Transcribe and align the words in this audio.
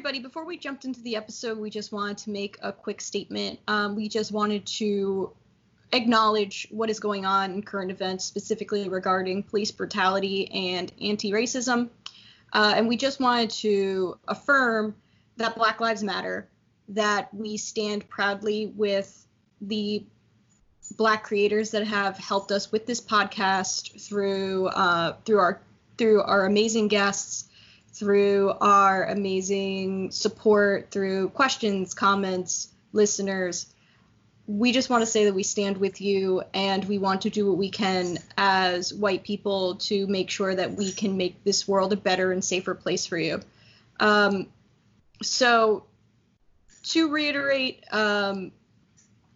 everybody, 0.00 0.18
before 0.18 0.46
we 0.46 0.56
jumped 0.56 0.86
into 0.86 1.02
the 1.02 1.14
episode, 1.14 1.58
we 1.58 1.68
just 1.68 1.92
wanted 1.92 2.16
to 2.16 2.30
make 2.30 2.56
a 2.62 2.72
quick 2.72 3.02
statement. 3.02 3.60
Um, 3.68 3.94
we 3.94 4.08
just 4.08 4.32
wanted 4.32 4.64
to 4.78 5.30
acknowledge 5.92 6.66
what 6.70 6.88
is 6.88 6.98
going 6.98 7.26
on 7.26 7.52
in 7.52 7.62
current 7.62 7.90
events, 7.90 8.24
specifically 8.24 8.88
regarding 8.88 9.42
police 9.42 9.70
brutality 9.70 10.50
and 10.52 10.90
anti 11.02 11.32
racism. 11.32 11.90
Uh, 12.54 12.72
and 12.76 12.88
we 12.88 12.96
just 12.96 13.20
wanted 13.20 13.50
to 13.50 14.18
affirm 14.26 14.96
that 15.36 15.54
Black 15.54 15.80
Lives 15.82 16.02
Matter, 16.02 16.48
that 16.88 17.28
we 17.34 17.58
stand 17.58 18.08
proudly 18.08 18.72
with 18.74 19.26
the 19.60 20.02
Black 20.96 21.24
creators 21.24 21.72
that 21.72 21.86
have 21.86 22.16
helped 22.16 22.52
us 22.52 22.72
with 22.72 22.86
this 22.86 23.02
podcast 23.02 24.00
through 24.00 24.68
uh, 24.68 25.16
through 25.26 25.40
our 25.40 25.60
through 25.98 26.22
our 26.22 26.46
amazing 26.46 26.88
guests, 26.88 27.49
through 27.92 28.52
our 28.60 29.04
amazing 29.04 30.10
support, 30.10 30.90
through 30.90 31.30
questions, 31.30 31.94
comments, 31.94 32.68
listeners. 32.92 33.66
We 34.46 34.72
just 34.72 34.90
want 34.90 35.02
to 35.02 35.06
say 35.06 35.26
that 35.26 35.34
we 35.34 35.42
stand 35.42 35.76
with 35.76 36.00
you 36.00 36.42
and 36.54 36.84
we 36.84 36.98
want 36.98 37.22
to 37.22 37.30
do 37.30 37.46
what 37.46 37.56
we 37.56 37.70
can 37.70 38.18
as 38.36 38.92
white 38.92 39.22
people 39.22 39.76
to 39.76 40.06
make 40.06 40.30
sure 40.30 40.54
that 40.54 40.72
we 40.72 40.92
can 40.92 41.16
make 41.16 41.44
this 41.44 41.68
world 41.68 41.92
a 41.92 41.96
better 41.96 42.32
and 42.32 42.44
safer 42.44 42.74
place 42.74 43.06
for 43.06 43.18
you. 43.18 43.40
Um, 44.00 44.48
so, 45.22 45.84
to 46.82 47.10
reiterate, 47.10 47.84
um, 47.92 48.52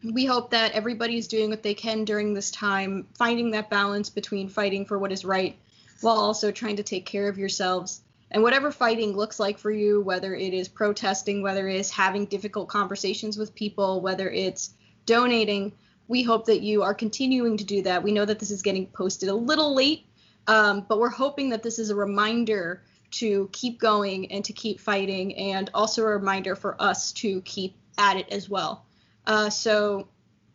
we 0.02 0.24
hope 0.24 0.50
that 0.50 0.72
everybody 0.72 1.16
is 1.16 1.28
doing 1.28 1.50
what 1.50 1.62
they 1.62 1.74
can 1.74 2.04
during 2.04 2.34
this 2.34 2.50
time, 2.50 3.06
finding 3.16 3.52
that 3.52 3.70
balance 3.70 4.10
between 4.10 4.48
fighting 4.48 4.84
for 4.86 4.98
what 4.98 5.12
is 5.12 5.24
right 5.24 5.56
while 6.00 6.16
also 6.16 6.50
trying 6.50 6.76
to 6.76 6.82
take 6.82 7.06
care 7.06 7.28
of 7.28 7.38
yourselves. 7.38 8.02
And 8.30 8.42
whatever 8.42 8.72
fighting 8.72 9.16
looks 9.16 9.38
like 9.38 9.58
for 9.58 9.70
you, 9.70 10.00
whether 10.00 10.34
it 10.34 10.52
is 10.52 10.68
protesting, 10.68 11.42
whether 11.42 11.68
it 11.68 11.76
is 11.76 11.90
having 11.90 12.26
difficult 12.26 12.68
conversations 12.68 13.36
with 13.36 13.54
people, 13.54 14.00
whether 14.00 14.28
it's 14.28 14.74
donating, 15.06 15.72
we 16.08 16.22
hope 16.22 16.46
that 16.46 16.62
you 16.62 16.82
are 16.82 16.94
continuing 16.94 17.56
to 17.56 17.64
do 17.64 17.82
that. 17.82 18.02
We 18.02 18.12
know 18.12 18.24
that 18.24 18.38
this 18.38 18.50
is 18.50 18.62
getting 18.62 18.86
posted 18.86 19.28
a 19.28 19.34
little 19.34 19.74
late, 19.74 20.06
um, 20.46 20.84
but 20.88 20.98
we're 20.98 21.08
hoping 21.08 21.50
that 21.50 21.62
this 21.62 21.78
is 21.78 21.90
a 21.90 21.94
reminder 21.94 22.82
to 23.12 23.48
keep 23.52 23.78
going 23.78 24.30
and 24.32 24.44
to 24.44 24.52
keep 24.52 24.80
fighting, 24.80 25.36
and 25.36 25.70
also 25.72 26.02
a 26.02 26.06
reminder 26.06 26.56
for 26.56 26.80
us 26.82 27.12
to 27.12 27.40
keep 27.42 27.76
at 27.96 28.16
it 28.16 28.28
as 28.30 28.48
well. 28.48 28.84
Uh, 29.26 29.48
so, 29.48 30.08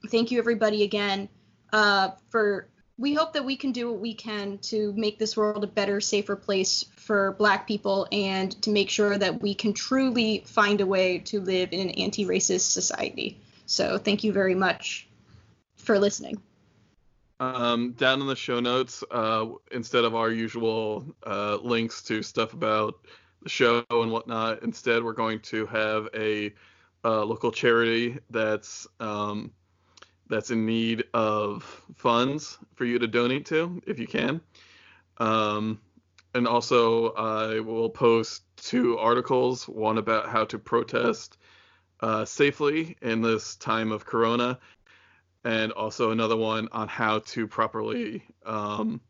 thank 0.09 0.29
you 0.29 0.39
everybody 0.39 0.83
again 0.83 1.29
uh, 1.71 2.09
for 2.29 2.67
we 2.99 3.13
hope 3.13 3.31
that 3.31 3.45
we 3.45 3.55
can 3.55 3.71
do 3.71 3.89
what 3.89 4.01
we 4.01 4.13
can 4.13 4.57
to 4.57 4.91
make 4.91 5.17
this 5.17 5.37
world 5.37 5.63
a 5.63 5.67
better, 5.67 6.01
safer 6.01 6.35
place 6.35 6.83
for 6.97 7.31
Black 7.39 7.65
people 7.65 8.05
and 8.11 8.61
to 8.61 8.69
make 8.69 8.89
sure 8.89 9.17
that 9.17 9.41
we 9.41 9.55
can 9.55 9.71
truly 9.71 10.43
find 10.45 10.81
a 10.81 10.85
way 10.85 11.19
to 11.19 11.39
live 11.39 11.69
in 11.71 11.79
an 11.79 11.89
anti 11.91 12.25
racist 12.25 12.71
society. 12.71 13.39
So, 13.65 13.97
thank 13.97 14.25
you 14.25 14.33
very 14.33 14.53
much 14.53 15.07
for 15.77 15.97
listening. 15.97 16.41
Um, 17.39 17.93
down 17.93 18.19
in 18.19 18.27
the 18.27 18.35
show 18.35 18.59
notes, 18.59 19.01
uh, 19.09 19.45
instead 19.71 20.03
of 20.03 20.13
our 20.13 20.29
usual 20.29 21.05
uh, 21.25 21.57
links 21.61 22.01
to 22.03 22.21
stuff 22.21 22.51
about 22.51 22.95
the 23.41 23.49
show 23.49 23.85
and 23.89 24.11
whatnot, 24.11 24.61
instead 24.63 25.05
we're 25.05 25.13
going 25.13 25.39
to 25.39 25.65
have 25.67 26.09
a 26.13 26.53
uh, 27.05 27.23
local 27.23 27.53
charity 27.53 28.17
that's 28.29 28.87
um, 28.99 29.53
that's 30.29 30.51
in 30.51 30.65
need 30.65 31.03
of 31.13 31.63
funds 31.95 32.57
for 32.75 32.85
you 32.85 32.99
to 32.99 33.07
donate 33.07 33.45
to 33.47 33.81
if 33.85 33.99
you 33.99 34.07
can. 34.07 34.39
Um, 35.17 35.81
and 36.33 36.47
also, 36.47 37.09
I 37.13 37.59
will 37.59 37.89
post 37.89 38.43
two 38.55 38.97
articles 38.97 39.67
one 39.67 39.97
about 39.97 40.29
how 40.29 40.45
to 40.45 40.59
protest 40.59 41.37
uh, 42.01 42.23
safely 42.23 42.95
in 43.01 43.21
this 43.21 43.55
time 43.55 43.91
of 43.91 44.05
Corona, 44.05 44.59
and 45.43 45.71
also 45.71 46.11
another 46.11 46.37
one 46.37 46.69
on 46.71 46.87
how 46.87 47.19
to 47.19 47.47
properly 47.47 48.23
um, 48.45 49.01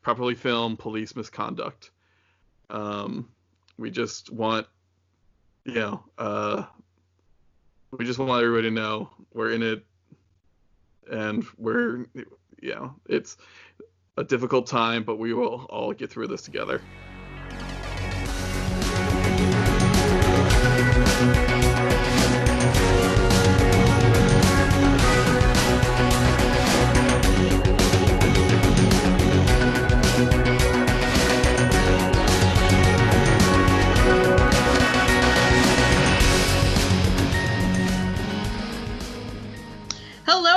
properly 0.00 0.34
film 0.34 0.76
police 0.76 1.14
misconduct. 1.14 1.90
Um, 2.70 3.28
we 3.76 3.90
just 3.90 4.30
want, 4.32 4.66
you 5.64 5.74
know, 5.74 6.04
uh, 6.16 6.64
we 7.90 8.06
just 8.06 8.18
want 8.18 8.42
everybody 8.42 8.68
to 8.68 8.74
know 8.74 9.10
we're 9.34 9.52
in 9.52 9.62
it 9.62 9.84
and 11.10 11.44
we're 11.58 12.06
you 12.14 12.74
know 12.74 12.94
it's 13.06 13.36
a 14.16 14.24
difficult 14.24 14.66
time 14.66 15.02
but 15.04 15.16
we 15.16 15.32
will 15.32 15.66
all 15.70 15.92
get 15.92 16.10
through 16.10 16.26
this 16.26 16.42
together 16.42 16.80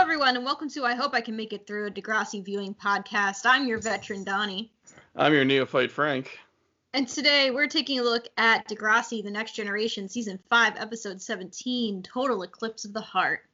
everyone, 0.09 0.35
and 0.35 0.43
welcome 0.43 0.67
to 0.67 0.85
I 0.85 0.95
Hope 0.95 1.13
I 1.13 1.21
Can 1.21 1.35
Make 1.35 1.53
It 1.53 1.67
Through 1.67 1.85
a 1.85 1.91
Degrassi 1.91 2.43
Viewing 2.43 2.73
Podcast. 2.73 3.41
I'm 3.45 3.67
your 3.67 3.77
veteran, 3.79 4.23
Donnie. 4.23 4.71
I'm 5.15 5.33
your 5.33 5.45
neophyte, 5.45 5.91
Frank. 5.91 6.39
And 6.93 7.07
today 7.07 7.51
we're 7.51 7.67
taking 7.67 7.99
a 7.99 8.03
look 8.03 8.27
at 8.37 8.67
Degrassi 8.67 9.23
The 9.23 9.29
Next 9.29 9.53
Generation, 9.53 10.09
Season 10.09 10.39
5, 10.49 10.73
Episode 10.77 11.21
17 11.21 12.01
Total 12.01 12.41
Eclipse 12.41 12.85
of 12.85 12.93
the 12.93 13.01
Heart. 13.01 13.45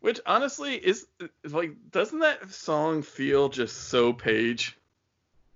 Which 0.00 0.20
honestly 0.26 0.76
is 0.76 1.06
like, 1.44 1.72
doesn't 1.90 2.20
that 2.20 2.52
song 2.52 3.02
feel 3.02 3.48
just 3.48 3.88
so 3.88 4.12
Paige? 4.12 4.78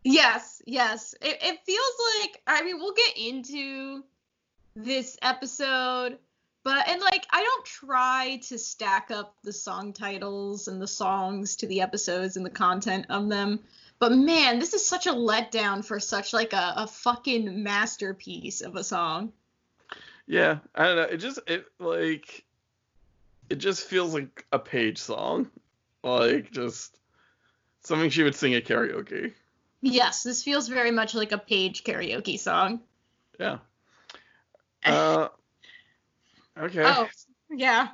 Yes, 0.03 0.61
yes. 0.67 1.15
It, 1.23 1.39
it 1.41 1.61
feels 1.65 2.23
like, 2.23 2.43
I 2.47 2.63
mean, 2.65 2.79
we'll 2.79 2.95
get 2.95 3.17
into 3.17 4.03
this 4.75 5.17
episode 5.23 6.19
but 6.65 6.89
and 6.89 7.01
like 7.03 7.27
I 7.31 7.43
don't 7.43 7.65
try 7.65 8.41
to 8.45 8.59
stack 8.59 9.11
up 9.11 9.37
the 9.45 9.53
song 9.53 9.93
titles 9.93 10.67
and 10.67 10.81
the 10.81 10.89
songs 10.89 11.57
to 11.57 11.67
the 11.67 11.83
episodes 11.83 12.37
and 12.37 12.45
the 12.45 12.51
content 12.51 13.07
of 13.11 13.29
them. 13.29 13.61
But 13.99 14.13
man, 14.13 14.59
this 14.59 14.75
is 14.75 14.85
such 14.85 15.07
a 15.07 15.13
letdown 15.13 15.85
for 15.85 16.01
such 16.01 16.33
like 16.33 16.53
a, 16.55 16.73
a 16.77 16.87
fucking 16.87 17.63
masterpiece 17.63 18.63
of 18.63 18.77
a 18.77 18.83
song. 18.83 19.33
Yeah, 20.27 20.59
I 20.75 20.85
don't 20.85 20.97
know. 20.97 21.03
It 21.03 21.19
just 21.19 21.39
it 21.47 21.67
like 21.79 22.45
it 23.51 23.57
just 23.57 23.85
feels 23.85 24.15
like 24.15 24.47
a 24.51 24.59
Paige 24.59 24.99
song. 24.99 25.51
Like 26.03 26.51
just 26.51 26.99
something 27.83 28.09
she 28.09 28.23
would 28.23 28.35
sing 28.35 28.55
at 28.55 28.65
karaoke. 28.65 29.35
Yes, 29.83 30.23
this 30.23 30.43
feels 30.43 30.69
very 30.69 30.91
much 30.91 31.15
like 31.15 31.33
a 31.33 31.39
Paige 31.39 31.85
karaoke 31.85 32.41
song. 32.41 32.81
Yeah. 33.39 33.59
Uh 34.85 35.29
Okay. 36.59 36.83
Oh, 36.85 37.09
yeah. 37.51 37.89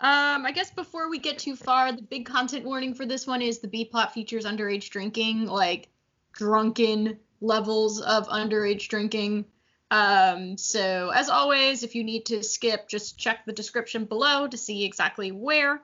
Um, 0.00 0.44
I 0.44 0.52
guess 0.52 0.70
before 0.72 1.08
we 1.08 1.18
get 1.18 1.38
too 1.38 1.54
far, 1.54 1.92
the 1.92 2.02
big 2.02 2.26
content 2.26 2.64
warning 2.64 2.94
for 2.94 3.06
this 3.06 3.26
one 3.26 3.40
is 3.40 3.60
the 3.60 3.68
B 3.68 3.84
plot 3.84 4.12
features 4.12 4.44
underage 4.44 4.90
drinking, 4.90 5.46
like 5.46 5.88
drunken 6.32 7.18
levels 7.40 8.00
of 8.00 8.28
underage 8.28 8.88
drinking. 8.88 9.44
Um, 9.92 10.56
so 10.58 11.10
as 11.10 11.28
always, 11.28 11.84
if 11.84 11.94
you 11.94 12.02
need 12.02 12.26
to 12.26 12.42
skip, 12.42 12.88
just 12.88 13.18
check 13.18 13.44
the 13.44 13.52
description 13.52 14.06
below 14.06 14.48
to 14.48 14.58
see 14.58 14.84
exactly 14.84 15.30
where. 15.30 15.82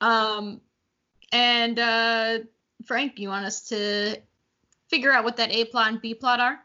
Um, 0.00 0.60
and 1.32 1.78
uh, 1.78 2.38
Frank, 2.86 3.18
you 3.18 3.28
want 3.28 3.44
us 3.44 3.68
to 3.68 4.16
figure 4.88 5.12
out 5.12 5.24
what 5.24 5.36
that 5.36 5.52
A 5.52 5.66
plot 5.66 5.88
and 5.88 6.00
B 6.00 6.14
plot 6.14 6.40
are? 6.40 6.60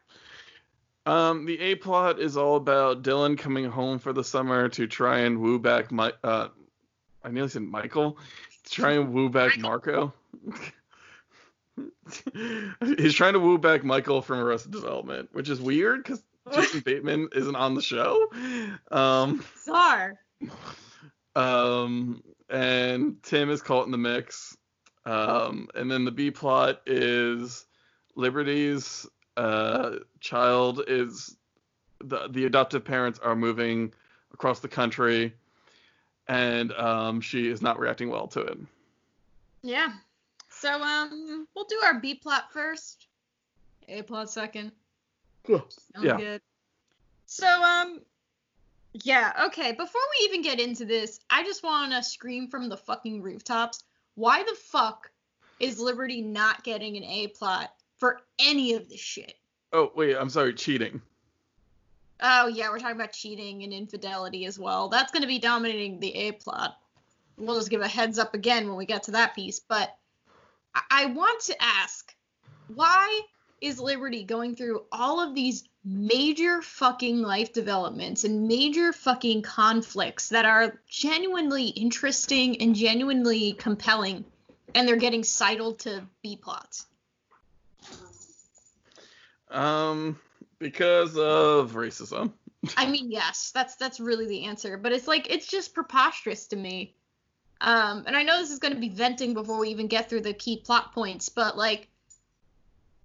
Um, 1.06 1.46
the 1.46 1.60
A 1.60 1.76
plot 1.76 2.20
is 2.20 2.36
all 2.36 2.56
about 2.56 3.04
Dylan 3.04 3.38
coming 3.38 3.66
home 3.66 4.00
for 4.00 4.12
the 4.12 4.24
summer 4.24 4.70
to 4.70 4.88
try 4.88 5.20
and 5.20 5.40
woo 5.40 5.60
back 5.60 5.92
my 5.92 6.14
uh 6.24 6.48
I 7.24 7.30
nearly 7.30 7.50
said 7.50 7.62
Michael. 7.64 8.18
To 8.66 8.72
try 8.72 8.94
and 8.94 9.14
woo 9.14 9.30
back 9.30 9.60
Marco. 9.60 10.14
He's 12.98 13.14
trying 13.14 13.34
to 13.34 13.40
woo 13.40 13.58
back 13.58 13.84
Michael 13.84 14.22
from 14.22 14.40
Arrested 14.40 14.72
Development, 14.72 15.30
which 15.34 15.50
is 15.50 15.60
weird 15.62 16.04
because 16.04 16.24
Jason 16.54 16.80
Bateman 16.86 17.30
isn't 17.34 17.56
on 17.56 17.76
the 17.76 17.82
show. 17.82 18.28
Um 18.92 19.44
Bizarre. 19.54 20.20
Um 21.36 22.24
and 22.50 23.22
Tim 23.24 23.50
is 23.50 23.62
caught 23.62 23.86
in 23.86 23.92
the 23.92 23.98
mix. 23.98 24.58
Um 25.06 25.68
and 25.76 25.90
then 25.92 26.06
the 26.06 26.12
B 26.12 26.32
plot 26.32 26.82
is 26.88 27.66
Liberty's 28.16 29.06
uh, 29.38 29.98
child 30.20 30.84
is 30.88 31.36
the 32.00 32.28
the 32.30 32.46
adoptive 32.46 32.84
parents 32.84 33.20
are 33.20 33.36
moving 33.36 33.94
across 34.34 34.60
the 34.60 34.68
country, 34.68 35.34
and 36.28 36.72
um, 36.74 37.22
she 37.22 37.48
is 37.48 37.62
not 37.62 37.80
reacting 37.80 38.10
well 38.10 38.28
to 38.28 38.42
it. 38.42 38.58
Yeah. 39.62 39.94
So 40.50 40.82
um, 40.82 41.48
we'll 41.56 41.66
do 41.66 41.80
our 41.84 42.00
B 42.00 42.16
plot 42.16 42.52
first, 42.52 43.08
A 43.90 44.02
plot 44.02 44.30
second. 44.30 44.72
Cool. 45.46 45.66
Sounds 45.94 46.06
yeah. 46.06 46.18
good. 46.18 46.42
So 47.26 47.48
um 47.48 48.02
yeah, 49.04 49.34
okay. 49.48 49.74
Before 49.74 50.02
we 50.20 50.26
even 50.26 50.42
get 50.42 50.60
into 50.60 50.86
this, 50.86 51.20
I 51.30 51.44
just 51.44 51.64
want 51.64 51.92
to 51.92 52.02
scream 52.02 52.48
from 52.48 52.70
the 52.70 52.78
fucking 52.78 53.22
rooftops. 53.22 53.84
Why 54.16 54.44
the 54.44 54.56
fuck 54.56 55.12
is 55.60 55.80
Liberty 55.80 56.22
not 56.22 56.64
getting 56.64 56.96
an 56.96 57.04
A 57.04 57.28
plot 57.28 57.74
for 57.98 58.20
any 58.40 58.74
of 58.74 58.90
this 58.90 59.00
shit? 59.00 59.34
Oh 59.74 59.92
wait, 59.96 60.16
I'm 60.16 60.30
sorry, 60.30 60.54
cheating. 60.54 61.02
Oh 62.22 62.48
yeah, 62.48 62.70
we're 62.70 62.80
talking 62.80 62.96
about 62.96 63.12
cheating 63.12 63.64
and 63.64 63.74
infidelity 63.74 64.46
as 64.46 64.58
well. 64.58 64.90
That's 64.90 65.12
going 65.12 65.22
to 65.22 65.28
be 65.28 65.40
dominating 65.40 66.00
the 66.00 66.16
A 66.16 66.32
plot. 66.32 66.78
We'll 67.38 67.58
just 67.58 67.70
give 67.70 67.82
a 67.82 67.88
heads 67.88 68.18
up 68.18 68.34
again 68.34 68.68
when 68.68 68.78
we 68.78 68.86
get 68.86 69.04
to 69.04 69.12
that 69.12 69.36
piece. 69.36 69.60
But 69.60 69.94
I, 70.74 70.82
I 70.90 71.06
want 71.08 71.42
to 71.44 71.56
ask, 71.62 72.16
why 72.74 73.22
is 73.60 73.80
Liberty 73.80 74.24
going 74.24 74.56
through 74.56 74.84
all 74.92 75.20
of 75.22 75.36
these 75.36 75.66
major 75.84 76.62
fucking 76.62 77.22
life 77.22 77.54
developments 77.54 78.24
and 78.24 78.48
major 78.48 78.94
fucking 78.94 79.42
conflicts 79.42 80.30
that 80.30 80.46
are 80.46 80.80
genuinely 80.88 81.68
interesting 81.68 82.62
and 82.62 82.76
genuinely 82.76 83.54
compelling, 83.54 84.24
and 84.74 84.88
they're 84.88 84.96
getting 84.96 85.24
sidled 85.24 85.80
to 85.80 86.06
B 86.22 86.38
plots? 86.38 86.86
Um, 89.50 90.20
because 90.60 91.18
of 91.18 91.74
racism. 91.74 92.34
I 92.78 92.88
mean, 92.88 93.12
yes, 93.12 93.52
that's 93.54 93.76
that's 93.76 94.00
really 94.00 94.28
the 94.28 94.46
answer. 94.46 94.78
But 94.78 94.92
it's 94.92 95.08
like 95.08 95.30
it's 95.30 95.48
just 95.48 95.74
preposterous 95.74 96.48
to 96.48 96.56
me. 96.56 96.96
Um, 97.62 98.04
and 98.06 98.16
I 98.16 98.24
know 98.24 98.40
this 98.40 98.52
is 98.52 98.60
going 98.60 98.74
to 98.74 98.80
be 98.80 98.90
venting 98.90 99.34
before 99.34 99.60
we 99.60 99.70
even 99.70 99.88
get 99.88 100.10
through 100.10 100.22
the 100.22 100.34
key 100.34 100.58
plot 100.58 100.94
points, 100.94 101.30
but 101.30 101.58
like, 101.58 101.88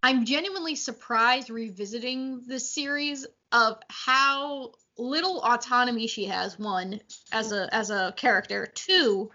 I'm 0.03 0.25
genuinely 0.25 0.75
surprised 0.75 1.51
revisiting 1.51 2.43
this 2.47 2.69
series 2.69 3.27
of 3.53 3.79
how 3.89 4.73
little 4.99 5.41
autonomy 5.41 6.07
she 6.07 6.25
has. 6.27 6.59
One, 6.59 7.01
as 7.33 7.53
a 7.53 7.73
as 7.73 7.91
a 7.91 8.13
character. 8.17 8.67
Two, 8.75 9.31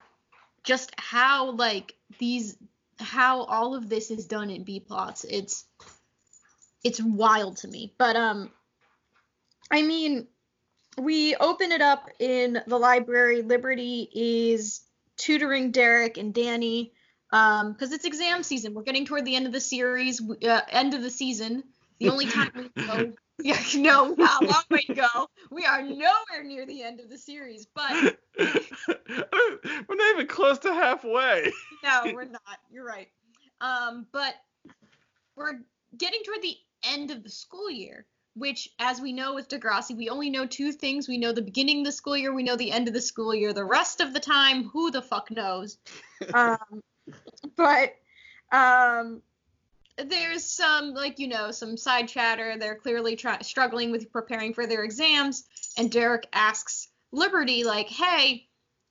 just 0.64 0.92
how 0.98 1.52
like 1.52 1.96
these 2.20 2.58
how 3.00 3.44
all 3.44 3.76
of 3.76 3.90
this 3.90 4.12
is 4.12 4.26
done 4.26 4.50
in 4.50 4.64
B 4.64 4.80
plots. 4.80 5.26
It's 5.26 5.66
it's 6.84 7.02
wild 7.02 7.58
to 7.58 7.68
me. 7.68 7.94
But 7.98 8.16
um 8.16 8.52
I 9.72 9.82
mean 9.82 10.28
we 10.98 11.36
open 11.36 11.72
it 11.72 11.82
up 11.82 12.10
in 12.20 12.62
the 12.68 12.78
library. 12.78 13.42
Liberty 13.42 14.10
is 14.14 14.82
tutoring 15.18 15.72
Derek 15.72 16.18
and 16.18 16.34
Danny 16.34 16.94
um 17.32 17.74
because 17.74 17.92
it's 17.92 18.06
exam 18.06 18.44
season. 18.44 18.74
We're 18.74 18.84
getting 18.84 19.06
toward 19.06 19.26
the 19.26 19.36
end 19.36 19.46
of 19.46 19.52
the 19.52 19.62
series, 19.62 20.22
uh, 20.22 20.62
end 20.70 20.94
of 20.94 21.02
the 21.02 21.12
season. 21.12 21.64
The 22.00 22.10
only 22.10 22.28
time 22.28 22.52
we 22.76 22.84
know 22.88 23.14
yeah, 23.44 23.60
no, 23.76 24.14
not 24.18 24.44
a 24.44 24.46
long 24.46 24.64
way 24.70 24.82
to 24.82 24.94
go. 24.94 25.30
We 25.52 25.66
are 25.66 25.82
nowhere 25.82 26.44
near 26.44 26.66
the 26.66 26.84
end 26.84 27.00
of 27.00 27.10
the 27.10 27.18
series, 27.18 27.68
but 27.74 28.18
we're 28.40 29.96
not 29.96 30.14
even 30.14 30.28
close 30.28 30.60
to 30.60 30.74
halfway. 30.74 31.52
no, 31.84 32.02
we're 32.14 32.26
not. 32.26 32.42
You're 32.72 32.86
right. 32.86 33.08
Um, 33.62 34.06
but 34.12 34.36
we're 35.36 35.60
getting 35.98 36.22
toward 36.26 36.42
the 36.42 36.56
end 36.84 37.12
of 37.12 37.24
the 37.24 37.30
school 37.30 37.70
year, 37.70 38.06
which, 38.36 38.70
as 38.80 39.02
we 39.02 39.14
know 39.14 39.34
with 39.34 39.50
Degrassi, 39.50 39.96
we 39.96 40.10
only 40.10 40.30
know 40.30 40.46
two 40.46 40.72
things. 40.72 41.08
We 41.08 41.18
know 41.18 41.32
the 41.32 41.42
beginning 41.42 41.80
of 41.80 41.86
the 41.86 41.92
school 41.92 42.18
year, 42.18 42.34
we 42.34 42.44
know 42.44 42.56
the 42.56 42.72
end 42.72 42.88
of 42.88 42.94
the 42.94 43.02
school 43.02 43.34
year. 43.34 43.54
The 43.54 43.66
rest 43.66 44.02
of 44.02 44.14
the 44.14 44.20
time, 44.20 44.66
who 44.66 44.92
the 44.92 45.02
fuck 45.02 45.32
knows? 45.32 45.78
um, 46.34 46.82
but 47.56 47.96
um, 48.52 49.22
there's 49.98 50.44
some, 50.44 50.94
like, 50.94 51.20
you 51.20 51.28
know, 51.28 51.52
some 51.52 51.78
side 51.78 52.08
chatter. 52.08 52.58
They're 52.58 52.76
clearly 52.76 53.16
try- 53.16 53.42
struggling 53.42 53.92
with 53.92 54.12
preparing 54.12 54.54
for 54.54 54.68
their 54.68 54.84
exams. 54.84 55.44
And 55.78 55.92
Derek 55.92 56.28
asks 56.34 56.88
Liberty, 57.12 57.64
like, 57.64 57.88
hey, 57.88 58.48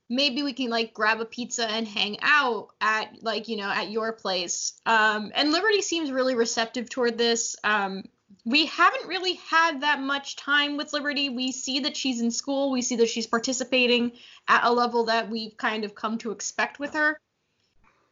maybe 0.09 0.43
we 0.43 0.53
can 0.53 0.71
like 0.71 0.93
grab 0.93 1.21
a 1.21 1.25
pizza 1.25 1.69
and 1.69 1.87
hang 1.87 2.19
out 2.21 2.69
at 2.81 3.23
like 3.23 3.49
you 3.49 3.56
know 3.56 3.69
at 3.69 3.91
your 3.91 4.12
place. 4.12 4.75
Um, 4.87 5.33
and 5.35 5.53
liberty 5.53 5.83
seems 5.83 6.11
really 6.11 6.35
receptive 6.35 6.89
toward 6.89 7.19
this. 7.19 7.56
Um, 7.65 8.05
we 8.45 8.67
haven't 8.67 9.09
really 9.09 9.35
had 9.51 9.83
that 9.83 10.01
much 10.01 10.37
time 10.37 10.77
with 10.77 10.93
liberty. 10.93 11.29
We 11.31 11.53
see 11.53 11.81
that 11.81 11.97
she's 11.97 12.21
in 12.21 12.31
school. 12.31 12.71
We 12.71 12.83
see 12.83 12.97
that 12.97 13.09
she's 13.09 13.27
participating 13.27 14.12
at 14.49 14.65
a 14.65 14.73
level 14.73 15.05
that 15.05 15.31
we've 15.31 15.56
kind 15.56 15.85
of 15.85 15.95
come 15.95 16.19
to 16.19 16.31
expect 16.31 16.79
with 16.79 16.95
her 16.95 17.19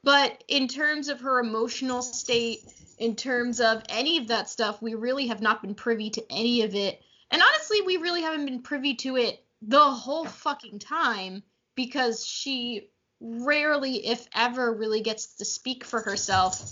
but 0.04 0.42
in 0.48 0.68
terms 0.68 1.08
of 1.08 1.20
her 1.20 1.40
emotional 1.40 2.02
state 2.02 2.64
in 2.98 3.16
terms 3.16 3.60
of 3.60 3.82
any 3.88 4.18
of 4.18 4.28
that 4.28 4.48
stuff 4.48 4.80
we 4.82 4.94
really 4.94 5.26
have 5.26 5.42
not 5.42 5.62
been 5.62 5.74
privy 5.74 6.10
to 6.10 6.24
any 6.30 6.62
of 6.62 6.74
it 6.74 7.00
and 7.30 7.42
honestly 7.42 7.80
we 7.82 7.96
really 7.96 8.22
haven't 8.22 8.44
been 8.44 8.62
privy 8.62 8.94
to 8.94 9.16
it 9.16 9.44
the 9.62 9.90
whole 9.90 10.26
fucking 10.26 10.78
time 10.78 11.42
because 11.76 12.26
she 12.26 12.90
rarely, 13.20 14.06
if 14.06 14.26
ever, 14.34 14.72
really 14.72 15.00
gets 15.00 15.36
to 15.36 15.44
speak 15.44 15.84
for 15.84 16.00
herself. 16.00 16.66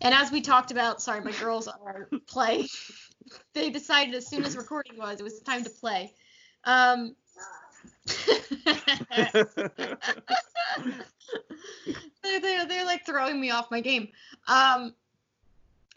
And 0.00 0.14
as 0.14 0.30
we 0.30 0.40
talked 0.40 0.70
about, 0.70 1.00
sorry, 1.00 1.20
my 1.20 1.32
girls 1.32 1.68
are 1.68 2.08
play. 2.26 2.66
they 3.54 3.70
decided 3.70 4.14
as 4.14 4.28
soon 4.28 4.44
as 4.44 4.56
recording 4.56 4.98
was, 4.98 5.20
it 5.20 5.22
was 5.22 5.40
time 5.40 5.64
to 5.64 5.70
play. 5.70 6.12
Um, 6.64 7.14
they're, 12.22 12.40
they're, 12.40 12.66
they're 12.66 12.86
like 12.86 13.06
throwing 13.06 13.40
me 13.40 13.50
off 13.50 13.70
my 13.70 13.80
game. 13.80 14.08
Um, 14.48 14.94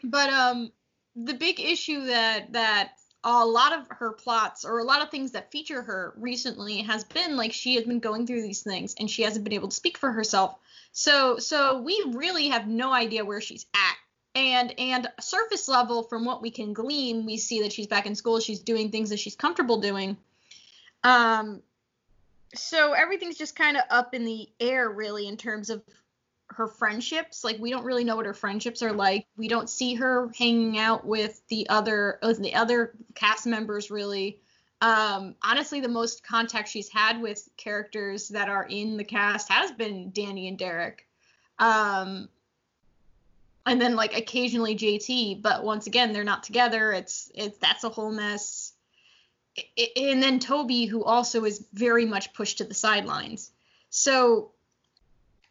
but 0.02 0.30
um, 0.30 0.72
the 1.16 1.34
big 1.34 1.60
issue 1.60 2.06
that 2.06 2.52
that 2.52 2.92
a 3.24 3.44
lot 3.44 3.72
of 3.72 3.86
her 3.88 4.12
plots 4.12 4.64
or 4.64 4.78
a 4.78 4.84
lot 4.84 5.00
of 5.00 5.10
things 5.10 5.32
that 5.32 5.50
feature 5.50 5.80
her 5.80 6.12
recently 6.18 6.82
has 6.82 7.04
been 7.04 7.36
like 7.36 7.52
she 7.52 7.74
has 7.76 7.84
been 7.84 7.98
going 7.98 8.26
through 8.26 8.42
these 8.42 8.62
things 8.62 8.94
and 9.00 9.10
she 9.10 9.22
hasn't 9.22 9.44
been 9.44 9.54
able 9.54 9.68
to 9.68 9.74
speak 9.74 9.96
for 9.96 10.12
herself. 10.12 10.56
So 10.92 11.38
so 11.38 11.80
we 11.80 12.04
really 12.12 12.48
have 12.48 12.68
no 12.68 12.92
idea 12.92 13.24
where 13.24 13.40
she's 13.40 13.66
at. 13.74 13.96
And 14.36 14.78
and 14.78 15.08
surface 15.20 15.68
level 15.68 16.02
from 16.02 16.24
what 16.24 16.42
we 16.42 16.50
can 16.50 16.72
glean, 16.72 17.24
we 17.24 17.38
see 17.38 17.62
that 17.62 17.72
she's 17.72 17.86
back 17.86 18.06
in 18.06 18.14
school, 18.14 18.40
she's 18.40 18.60
doing 18.60 18.90
things 18.90 19.10
that 19.10 19.18
she's 19.18 19.36
comfortable 19.36 19.80
doing. 19.80 20.16
Um 21.02 21.62
so 22.56 22.92
everything's 22.92 23.36
just 23.36 23.56
kind 23.56 23.76
of 23.76 23.82
up 23.90 24.14
in 24.14 24.24
the 24.24 24.48
air 24.60 24.90
really 24.90 25.28
in 25.28 25.36
terms 25.36 25.70
of 25.70 25.82
her 26.48 26.66
friendships. 26.66 27.44
Like 27.44 27.58
we 27.58 27.70
don't 27.70 27.84
really 27.84 28.04
know 28.04 28.16
what 28.16 28.26
her 28.26 28.34
friendships 28.34 28.82
are 28.82 28.92
like. 28.92 29.26
We 29.36 29.48
don't 29.48 29.68
see 29.68 29.94
her 29.94 30.30
hanging 30.38 30.78
out 30.78 31.06
with 31.06 31.40
the 31.48 31.68
other 31.68 32.18
with 32.22 32.40
the 32.40 32.54
other 32.54 32.94
cast 33.14 33.46
members 33.46 33.90
really. 33.90 34.40
Um, 34.80 35.34
honestly, 35.42 35.80
the 35.80 35.88
most 35.88 36.22
contact 36.22 36.68
she's 36.68 36.88
had 36.88 37.20
with 37.20 37.48
characters 37.56 38.28
that 38.28 38.48
are 38.48 38.64
in 38.64 38.96
the 38.96 39.04
cast 39.04 39.50
has 39.50 39.72
been 39.72 40.10
Danny 40.12 40.48
and 40.48 40.58
Derek. 40.58 41.06
Um, 41.58 42.28
and 43.66 43.80
then 43.80 43.96
like 43.96 44.16
occasionally 44.16 44.76
JT, 44.76 45.40
but 45.40 45.64
once 45.64 45.86
again 45.86 46.12
they're 46.12 46.24
not 46.24 46.42
together. 46.42 46.92
It's 46.92 47.30
it's 47.34 47.56
that's 47.58 47.84
a 47.84 47.88
whole 47.88 48.12
mess. 48.12 48.73
And 49.96 50.22
then 50.22 50.38
Toby, 50.40 50.86
who 50.86 51.04
also 51.04 51.44
is 51.44 51.64
very 51.72 52.04
much 52.04 52.32
pushed 52.32 52.58
to 52.58 52.64
the 52.64 52.74
sidelines. 52.74 53.50
So 53.90 54.50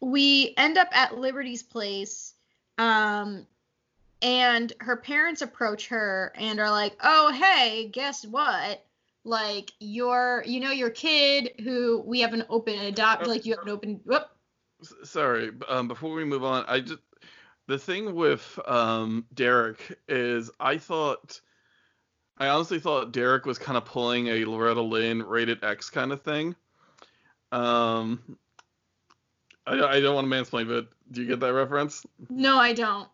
we 0.00 0.52
end 0.56 0.76
up 0.76 0.88
at 0.92 1.18
Liberty's 1.18 1.62
place, 1.62 2.34
um, 2.78 3.46
and 4.20 4.72
her 4.80 4.96
parents 4.96 5.42
approach 5.42 5.88
her 5.88 6.32
and 6.36 6.60
are 6.60 6.70
like, 6.70 6.96
"Oh, 7.02 7.32
hey, 7.32 7.88
guess 7.88 8.24
what? 8.24 8.84
Like 9.24 9.72
your, 9.80 10.44
you 10.46 10.60
know, 10.60 10.70
your 10.70 10.90
kid 10.90 11.52
who 11.62 12.02
we 12.04 12.20
have 12.20 12.34
an 12.34 12.44
open 12.50 12.78
adopt, 12.78 13.26
like 13.26 13.46
you 13.46 13.54
have 13.54 13.64
an 13.64 13.70
open. 13.70 14.00
Whoop. 14.04 14.28
Sorry, 15.04 15.50
um, 15.68 15.88
before 15.88 16.14
we 16.14 16.24
move 16.24 16.44
on, 16.44 16.64
I 16.68 16.80
just 16.80 17.00
the 17.66 17.78
thing 17.78 18.14
with 18.14 18.58
um, 18.66 19.24
Derek 19.32 19.98
is 20.08 20.50
I 20.60 20.76
thought. 20.76 21.40
I 22.38 22.48
honestly 22.48 22.80
thought 22.80 23.12
Derek 23.12 23.46
was 23.46 23.58
kind 23.58 23.76
of 23.76 23.84
pulling 23.84 24.26
a 24.28 24.44
Loretta 24.44 24.82
Lynn 24.82 25.22
rated 25.22 25.62
X 25.62 25.90
kind 25.90 26.12
of 26.12 26.22
thing. 26.22 26.56
Um, 27.52 28.36
I, 29.66 29.80
I 29.80 30.00
don't 30.00 30.14
want 30.14 30.28
to 30.28 30.34
mansplain, 30.34 30.68
but 30.68 30.88
do 31.12 31.22
you 31.22 31.28
get 31.28 31.40
that 31.40 31.52
reference? 31.52 32.04
No, 32.28 32.58
I 32.58 32.72
don't. 32.72 33.08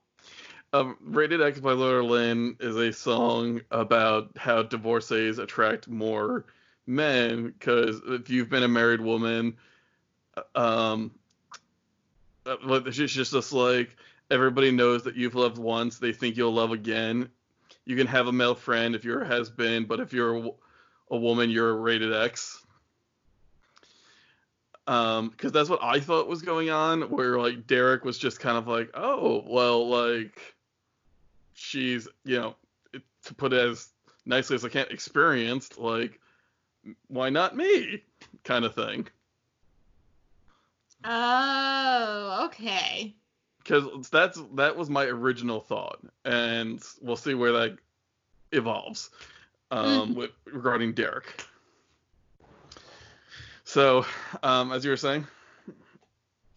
Um, 0.73 0.97
Rated 1.01 1.43
X 1.43 1.59
by 1.59 1.73
Loretta 1.73 2.07
Lynn 2.07 2.57
is 2.61 2.77
a 2.77 2.93
song 2.93 3.61
about 3.71 4.31
how 4.37 4.63
divorcees 4.63 5.39
attract 5.39 5.89
more 5.89 6.45
men 6.87 7.49
because 7.59 8.01
if 8.07 8.31
you've 8.31 8.49
been 8.49 8.63
a 8.63 8.69
married 8.69 9.01
woman, 9.01 9.57
um, 10.55 11.11
uh, 12.47 12.91
she's 12.91 13.13
just, 13.13 13.33
just 13.33 13.53
like 13.53 13.97
everybody 14.31 14.71
knows 14.71 15.03
that 15.05 15.17
you've 15.17 15.35
loved 15.35 15.59
once, 15.59 15.99
they 15.99 16.13
think 16.13 16.37
you'll 16.37 16.55
love 16.55 16.73
again. 16.73 17.29
You 17.91 17.97
can 17.97 18.07
have 18.07 18.27
a 18.27 18.33
male 18.33 18.55
friend 18.55 18.95
if 18.95 19.05
you're 19.05 19.23
a 19.23 19.27
has 19.27 19.51
been, 19.51 19.85
but 19.85 20.01
if 20.01 20.13
you're 20.13 20.37
a, 20.37 20.51
a 21.11 21.17
woman, 21.17 21.51
you're 21.51 21.71
a 21.71 21.75
rated 21.75 22.13
X 22.13 22.65
um 24.87 25.29
because 25.29 25.53
that's 25.53 25.69
what 25.69 25.79
i 25.83 26.01
thought 26.01 26.27
was 26.27 26.41
going 26.41 26.71
on 26.71 27.03
where 27.11 27.39
like 27.39 27.67
derek 27.67 28.03
was 28.03 28.17
just 28.17 28.41
kind 28.41 28.57
of 28.57 28.67
like 28.67 28.91
oh 28.95 29.45
well 29.47 29.87
like 29.87 30.55
she's 31.53 32.09
you 32.25 32.41
know 32.41 32.57
to 33.25 33.35
put 33.35 33.53
it 33.53 33.59
as 33.59 33.91
nicely 34.27 34.57
as 34.57 34.65
I 34.65 34.69
can, 34.69 34.87
experienced, 34.91 35.79
like, 35.79 36.21
why 37.09 37.31
not 37.31 37.57
me? 37.57 38.03
Kind 38.45 38.65
of 38.65 38.75
thing. 38.75 39.07
Oh, 41.05 42.43
okay. 42.47 43.15
Because 43.71 44.09
that's 44.09 44.43
that 44.55 44.77
was 44.77 44.91
my 44.91 45.05
original 45.05 45.61
thought, 45.61 46.01
and 46.25 46.83
we'll 47.01 47.15
see 47.15 47.35
where 47.35 47.53
that 47.53 47.77
evolves 48.51 49.11
um, 49.71 50.17
with 50.17 50.33
regarding 50.45 50.93
Derek. 50.93 51.45
So, 53.63 54.05
um, 54.43 54.73
as 54.73 54.85
you 54.85 54.91
were 54.91 54.97
saying, 54.97 55.25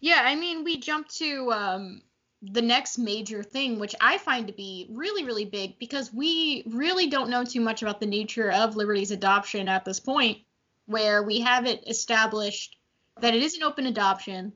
Yeah, 0.00 0.22
I 0.24 0.34
mean, 0.34 0.64
we 0.64 0.78
jump 0.78 1.06
to 1.10 1.52
um, 1.52 2.02
the 2.42 2.62
next 2.62 2.98
major 2.98 3.44
thing, 3.44 3.78
which 3.78 3.94
I 4.00 4.18
find 4.18 4.48
to 4.48 4.52
be 4.52 4.88
really, 4.90 5.24
really 5.24 5.44
big 5.44 5.78
because 5.78 6.12
we 6.12 6.64
really 6.66 7.06
don't 7.06 7.30
know 7.30 7.44
too 7.44 7.60
much 7.60 7.82
about 7.82 8.00
the 8.00 8.06
nature 8.06 8.50
of 8.50 8.74
Liberty's 8.74 9.12
adoption 9.12 9.68
at 9.68 9.84
this 9.84 10.00
point, 10.00 10.38
where 10.86 11.22
we 11.22 11.42
have 11.42 11.64
it 11.64 11.84
established 11.86 12.76
that 13.20 13.34
it 13.34 13.42
is 13.44 13.54
an 13.54 13.62
open 13.62 13.86
adoption, 13.86 14.52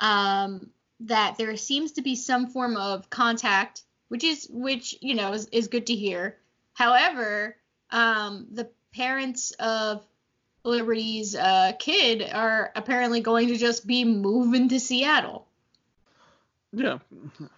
um, 0.00 0.70
that 1.00 1.36
there 1.38 1.56
seems 1.56 1.92
to 1.92 2.02
be 2.02 2.16
some 2.16 2.48
form 2.48 2.76
of 2.76 3.08
contact, 3.10 3.82
which 4.08 4.24
is 4.24 4.46
which 4.50 4.96
you 5.00 5.14
know 5.14 5.32
is, 5.32 5.46
is 5.46 5.68
good 5.68 5.86
to 5.86 5.94
hear. 5.94 6.36
However, 6.74 7.56
um, 7.90 8.46
the 8.52 8.70
parents 8.94 9.52
of 9.52 10.04
Liberty's 10.64 11.34
uh, 11.34 11.72
kid 11.78 12.28
are 12.32 12.70
apparently 12.76 13.20
going 13.20 13.48
to 13.48 13.56
just 13.56 13.86
be 13.86 14.04
moving 14.04 14.68
to 14.68 14.80
Seattle. 14.80 15.46
yeah, 16.72 16.98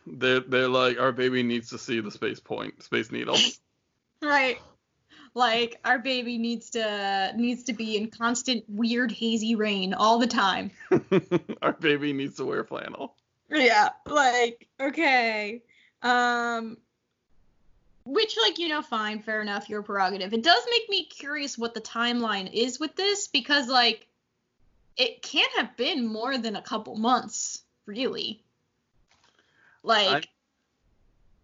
they're 0.07 0.41
they're 0.41 0.69
like 0.69 1.01
our 1.01 1.13
baby 1.13 1.43
needs 1.43 1.71
to 1.71 1.79
see 1.79 2.01
the 2.01 2.11
space 2.11 2.41
point, 2.41 2.83
space 2.83 3.11
needle. 3.11 3.37
Right. 4.23 4.61
Like 5.35 5.81
our 5.85 5.99
baby 5.99 6.39
needs 6.39 6.71
to 6.71 7.33
needs 7.37 7.65
to 7.65 7.73
be 7.73 7.97
in 7.97 8.09
constant 8.09 8.65
weird 8.69 9.11
hazy 9.11 9.57
rain 9.57 9.95
all 9.95 10.19
the 10.19 10.29
time. 10.29 10.71
our 11.63 11.73
baby 11.73 12.13
needs 12.13 12.37
to 12.37 12.45
wear 12.45 12.63
flannel. 12.63 13.17
Yeah, 13.53 13.91
like 14.07 14.69
okay. 14.81 15.63
Um 16.03 16.79
which 18.05 18.37
like 18.43 18.59
you 18.59 18.69
know 18.69 18.83
fine, 18.83 19.21
fair 19.21 19.41
enough, 19.43 19.69
your 19.69 19.83
prerogative. 19.83 20.33
It 20.33 20.43
does 20.43 20.65
make 20.71 20.89
me 20.89 21.07
curious 21.07 21.57
what 21.57 21.75
the 21.75 21.81
timeline 21.81 22.53
is 22.53 22.81
with 22.81 22.97
this 22.97 23.29
because 23.29 23.69
like 23.69 24.07
it 24.97 25.23
can't 25.23 25.53
have 25.57 25.77
been 25.77 26.07
more 26.07 26.37
than 26.39 26.57
a 26.57 26.63
couple 26.63 26.97
months, 26.97 27.63
really. 27.87 28.43
Like 29.83 30.29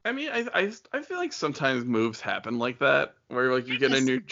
I 0.05 0.13
mean, 0.13 0.31
I, 0.31 0.47
I 0.55 0.73
I 0.93 1.03
feel 1.03 1.19
like 1.19 1.33
sometimes 1.33 1.85
moves 1.85 2.21
happen 2.21 2.59
like 2.59 2.79
that, 2.79 3.15
where 3.29 3.53
like 3.53 3.69
you 3.69 3.79
get 3.79 3.93
a 3.93 4.01
new 4.01 4.23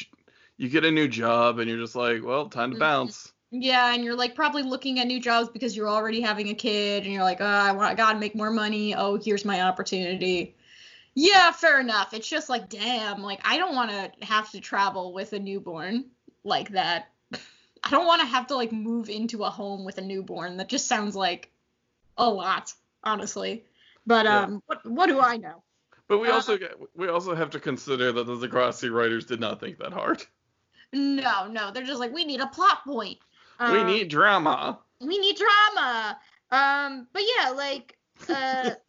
you 0.57 0.69
get 0.69 0.85
a 0.85 0.91
new 0.91 1.09
job 1.09 1.59
and 1.59 1.69
you're 1.69 1.79
just 1.79 1.97
like, 1.97 2.25
well, 2.25 2.49
time 2.49 2.71
to 2.71 2.77
Mhm. 2.77 2.81
bounce. 2.81 3.33
Yeah, 3.51 3.95
and 3.95 4.05
you're 4.05 4.17
like 4.17 4.35
probably 4.35 4.63
looking 4.63 4.99
at 4.99 5.07
new 5.07 5.21
jobs 5.21 5.49
because 5.49 5.77
you're 5.77 5.89
already 5.89 6.21
having 6.21 6.49
a 6.51 6.55
kid, 6.55 7.05
and 7.05 7.13
you're 7.13 7.23
like, 7.23 7.41
oh, 7.41 7.45
I 7.45 7.73
want, 7.73 7.91
I 7.91 7.95
gotta 7.95 8.19
make 8.19 8.35
more 8.35 8.51
money. 8.51 8.95
Oh, 8.95 9.17
here's 9.17 9.45
my 9.45 9.63
opportunity. 9.63 10.57
Yeah, 11.15 11.51
fair 11.53 11.81
enough. 11.81 12.13
It's 12.13 12.29
just 12.29 12.49
like, 12.49 12.69
damn, 12.69 13.23
like 13.23 13.41
I 13.45 13.57
don't 13.59 13.75
want 13.75 13.91
to 13.91 14.27
have 14.27 14.51
to 14.53 14.61
travel 14.61 15.13
with 15.15 15.33
a 15.33 15.39
newborn 15.39 16.07
like 16.45 16.71
that. 16.71 17.09
I 17.85 17.91
don't 17.91 18.07
want 18.07 18.21
to 18.21 18.27
have 18.27 18.49
to 18.49 18.57
like 18.57 18.73
move 18.73 19.09
into 19.09 19.45
a 19.45 19.51
home 19.51 19.85
with 19.85 19.99
a 19.99 20.03
newborn. 20.03 20.57
That 20.59 20.69
just 20.69 20.87
sounds 20.89 21.17
like 21.17 21.51
a 22.19 22.29
lot, 22.29 22.75
honestly. 23.05 23.65
But 24.07 24.27
Yeah. 24.27 24.45
um, 24.45 24.63
what 24.67 24.85
what 24.87 25.07
do 25.07 25.21
I 25.21 25.37
know? 25.39 25.63
But 26.09 26.19
we 26.19 26.31
Uh, 26.31 26.35
also 26.35 26.57
get, 26.59 26.75
we 26.95 27.09
also 27.09 27.35
have 27.35 27.51
to 27.51 27.61
consider 27.61 28.13
that 28.13 28.25
the 28.27 28.37
Degrassi 28.37 28.91
writers 28.93 29.25
did 29.27 29.41
not 29.41 29.61
think 29.61 29.79
that 29.79 29.93
hard. 29.93 30.25
No, 30.93 31.47
no, 31.49 31.71
they're 31.71 31.85
just 31.85 32.01
like, 32.01 32.13
we 32.13 32.25
need 32.25 32.41
a 32.41 32.47
plot 32.47 32.85
point. 32.85 33.19
We 33.61 33.67
Um, 33.81 33.87
need 33.87 34.09
drama. 34.09 34.79
we 35.01 35.19
need 35.19 35.37
drama. 35.37 36.19
Um, 36.51 37.07
but 37.13 37.23
yeah, 37.37 37.51
like 37.51 37.97
uh. 38.29 38.71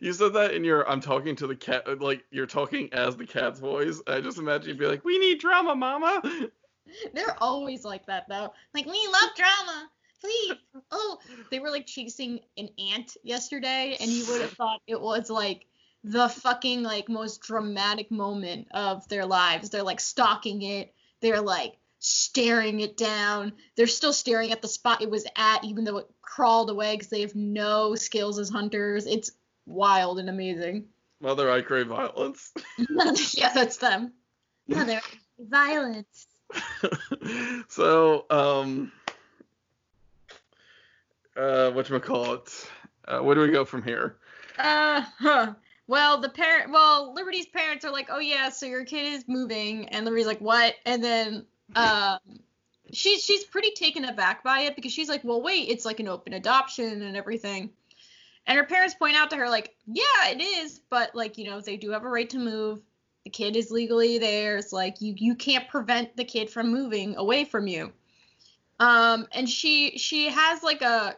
you 0.00 0.12
said 0.12 0.32
that 0.34 0.52
in 0.54 0.64
your 0.64 0.88
I'm 0.88 1.00
talking 1.00 1.36
to 1.36 1.46
the 1.46 1.56
cat 1.56 2.00
like 2.00 2.24
you're 2.30 2.46
talking 2.46 2.88
as 2.92 3.16
the 3.16 3.26
cat's 3.26 3.60
voice. 3.60 4.00
I 4.06 4.20
just 4.20 4.38
imagine 4.38 4.68
you'd 4.70 4.78
be 4.78 4.86
like, 4.86 5.04
"We 5.04 5.18
need 5.18 5.40
drama, 5.40 5.74
mama." 5.74 6.22
They're 7.14 7.36
always 7.42 7.84
like 7.84 8.06
that 8.06 8.24
though. 8.28 8.52
Like 8.74 8.86
we 8.86 9.08
love 9.12 9.30
drama. 9.36 9.88
Please. 10.20 10.52
Oh, 10.90 11.18
they 11.50 11.60
were 11.60 11.70
like 11.70 11.86
chasing 11.86 12.40
an 12.58 12.68
ant 12.92 13.16
yesterday, 13.22 13.96
and 14.00 14.10
you 14.10 14.26
would 14.28 14.42
have 14.42 14.52
thought 14.52 14.80
it 14.86 15.00
was 15.00 15.30
like 15.30 15.66
the 16.04 16.28
fucking 16.28 16.82
like 16.82 17.08
most 17.08 17.40
dramatic 17.42 18.10
moment 18.10 18.68
of 18.72 19.06
their 19.08 19.24
lives. 19.26 19.70
They're 19.70 19.82
like 19.82 20.00
stalking 20.00 20.62
it. 20.62 20.94
They're 21.20 21.40
like 21.42 21.74
staring 22.00 22.80
it 22.80 22.96
down. 22.96 23.52
They're 23.76 23.86
still 23.86 24.12
staring 24.12 24.50
at 24.50 24.62
the 24.62 24.68
spot 24.68 25.02
it 25.02 25.10
was 25.10 25.26
at, 25.36 25.64
even 25.64 25.84
though 25.84 25.98
it 25.98 26.10
crawled 26.22 26.70
away 26.70 26.94
because 26.94 27.08
they 27.08 27.20
have 27.20 27.36
no 27.36 27.94
skills 27.94 28.38
as 28.38 28.48
hunters. 28.50 29.06
It's 29.06 29.30
wild 29.66 30.18
and 30.18 30.28
amazing. 30.28 30.86
Mother, 31.20 31.50
I 31.50 31.60
crave 31.60 31.88
violence. 31.88 32.52
yeah, 33.34 33.52
that's 33.54 33.76
them. 33.76 34.12
Mother 34.68 35.00
violence. 35.38 36.26
so, 37.68 38.24
um, 38.30 38.90
uh, 41.36 41.70
what 41.70 42.02
call 42.02 42.34
it? 42.34 42.70
Uh, 43.06 43.18
where 43.20 43.34
do 43.34 43.42
we 43.42 43.50
go 43.50 43.64
from 43.64 43.82
here? 43.82 44.16
Uh, 44.58 45.02
huh. 45.18 45.54
Well, 45.86 46.20
the 46.20 46.28
parent, 46.28 46.70
well, 46.70 47.12
Liberty's 47.14 47.46
parents 47.46 47.84
are 47.84 47.90
like, 47.90 48.08
oh 48.10 48.20
yeah, 48.20 48.50
so 48.50 48.66
your 48.66 48.84
kid 48.84 49.12
is 49.12 49.24
moving, 49.26 49.88
and 49.88 50.04
Liberty's 50.04 50.26
like, 50.26 50.40
what? 50.40 50.76
And 50.86 51.02
then, 51.02 51.46
um, 51.76 52.18
she's 52.92 53.22
she's 53.22 53.44
pretty 53.44 53.72
taken 53.72 54.04
aback 54.04 54.42
by 54.42 54.60
it 54.62 54.76
because 54.76 54.92
she's 54.92 55.08
like, 55.08 55.24
well, 55.24 55.42
wait, 55.42 55.68
it's 55.68 55.84
like 55.84 56.00
an 56.00 56.08
open 56.08 56.32
adoption 56.32 57.02
and 57.02 57.16
everything. 57.16 57.70
And 58.46 58.56
her 58.58 58.64
parents 58.64 58.94
point 58.94 59.16
out 59.16 59.30
to 59.30 59.36
her 59.36 59.48
like, 59.48 59.76
yeah, 59.86 60.28
it 60.28 60.40
is, 60.40 60.80
but 60.90 61.14
like, 61.14 61.38
you 61.38 61.44
know, 61.44 61.60
they 61.60 61.76
do 61.76 61.90
have 61.90 62.04
a 62.04 62.08
right 62.08 62.28
to 62.30 62.38
move. 62.38 62.80
The 63.24 63.30
kid 63.30 63.54
is 63.54 63.70
legally 63.70 64.18
theirs. 64.18 64.72
Like, 64.72 65.00
you 65.00 65.14
you 65.16 65.34
can't 65.34 65.68
prevent 65.68 66.16
the 66.16 66.24
kid 66.24 66.50
from 66.50 66.72
moving 66.72 67.16
away 67.16 67.44
from 67.44 67.66
you. 67.66 67.92
Um, 68.78 69.26
and 69.32 69.48
she 69.48 69.98
she 69.98 70.30
has 70.30 70.62
like 70.62 70.82
a 70.82 71.16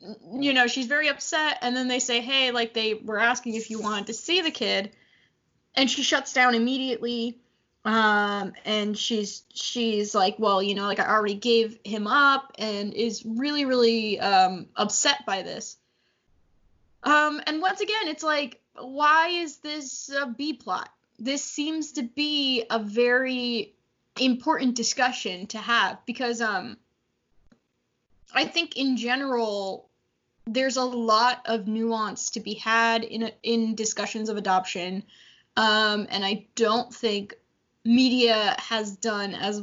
you 0.00 0.52
know, 0.52 0.66
she's 0.66 0.86
very 0.86 1.08
upset. 1.08 1.58
And 1.62 1.76
then 1.76 1.88
they 1.88 1.98
say, 1.98 2.20
hey, 2.20 2.52
like 2.52 2.74
they 2.74 2.94
were 2.94 3.18
asking 3.18 3.54
if 3.54 3.70
you 3.70 3.80
wanted 3.80 4.06
to 4.06 4.14
see 4.14 4.40
the 4.40 4.50
kid. 4.50 4.92
And 5.74 5.90
she 5.90 6.02
shuts 6.02 6.32
down 6.32 6.54
immediately. 6.54 7.38
Um, 7.88 8.52
and 8.66 8.98
she's 8.98 9.44
she's 9.54 10.14
like, 10.14 10.38
well, 10.38 10.62
you 10.62 10.74
know, 10.74 10.82
like 10.82 11.00
I 11.00 11.08
already 11.08 11.36
gave 11.36 11.78
him 11.84 12.06
up, 12.06 12.52
and 12.58 12.92
is 12.92 13.24
really 13.24 13.64
really 13.64 14.20
um, 14.20 14.66
upset 14.76 15.24
by 15.24 15.40
this. 15.40 15.78
Um, 17.02 17.40
and 17.46 17.62
once 17.62 17.80
again, 17.80 18.08
it's 18.08 18.22
like, 18.22 18.60
why 18.78 19.28
is 19.28 19.56
this 19.58 20.10
a 20.10 20.26
B 20.26 20.52
plot? 20.52 20.90
This 21.18 21.42
seems 21.42 21.92
to 21.92 22.02
be 22.02 22.64
a 22.68 22.78
very 22.78 23.72
important 24.20 24.74
discussion 24.74 25.46
to 25.46 25.58
have 25.58 26.04
because 26.04 26.42
um, 26.42 26.76
I 28.34 28.44
think 28.44 28.76
in 28.76 28.98
general, 28.98 29.88
there's 30.46 30.76
a 30.76 30.84
lot 30.84 31.40
of 31.46 31.66
nuance 31.66 32.32
to 32.32 32.40
be 32.40 32.52
had 32.52 33.02
in 33.02 33.32
in 33.42 33.74
discussions 33.76 34.28
of 34.28 34.36
adoption, 34.36 35.04
um, 35.56 36.06
and 36.10 36.22
I 36.22 36.48
don't 36.54 36.94
think 36.94 37.34
media 37.84 38.56
has 38.58 38.96
done 38.96 39.34
as 39.34 39.62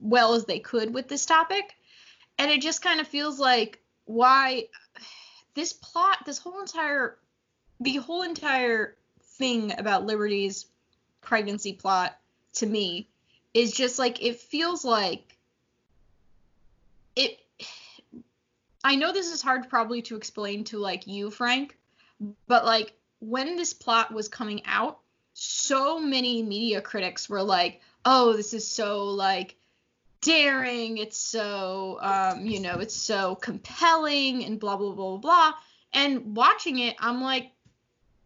well 0.00 0.34
as 0.34 0.44
they 0.44 0.58
could 0.58 0.94
with 0.94 1.08
this 1.08 1.26
topic. 1.26 1.74
And 2.38 2.50
it 2.50 2.60
just 2.60 2.82
kind 2.82 3.00
of 3.00 3.08
feels 3.08 3.38
like 3.38 3.80
why 4.04 4.68
this 5.54 5.72
plot, 5.72 6.18
this 6.26 6.38
whole 6.38 6.60
entire, 6.60 7.16
the 7.80 7.96
whole 7.96 8.22
entire 8.22 8.96
thing 9.22 9.72
about 9.78 10.06
Liberty's 10.06 10.66
pregnancy 11.20 11.72
plot 11.72 12.16
to 12.54 12.66
me 12.66 13.08
is 13.52 13.72
just 13.72 13.98
like 13.98 14.22
it 14.22 14.38
feels 14.38 14.84
like 14.84 15.36
it 17.16 17.38
I 18.84 18.94
know 18.94 19.12
this 19.12 19.32
is 19.32 19.42
hard 19.42 19.68
probably 19.68 20.02
to 20.02 20.16
explain 20.16 20.62
to 20.64 20.78
like 20.78 21.08
you, 21.08 21.30
Frank, 21.30 21.76
but 22.46 22.64
like 22.64 22.92
when 23.18 23.56
this 23.56 23.72
plot 23.72 24.12
was 24.12 24.28
coming 24.28 24.62
out, 24.64 25.00
so 25.38 26.00
many 26.00 26.42
media 26.42 26.80
critics 26.80 27.28
were 27.28 27.42
like, 27.42 27.82
"Oh, 28.06 28.32
this 28.32 28.54
is 28.54 28.66
so 28.66 29.04
like 29.04 29.56
daring. 30.22 30.96
It's 30.96 31.18
so 31.18 31.98
um, 32.00 32.46
you 32.46 32.58
know, 32.60 32.78
it's 32.78 32.96
so 32.96 33.34
compelling 33.34 34.44
and 34.44 34.58
blah 34.58 34.78
blah 34.78 34.92
blah 34.92 35.18
blah 35.18 35.18
blah." 35.18 35.52
And 35.92 36.34
watching 36.34 36.78
it, 36.78 36.96
I'm 36.98 37.20
like, 37.20 37.50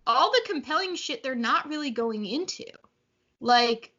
all 0.07 0.31
the 0.31 0.43
compelling 0.47 0.95
shit 0.95 1.25
they're 1.25 1.35
not 1.35 1.69
really 1.69 1.91
going 1.91 2.25
into. 2.25 2.67
Like 3.41 3.93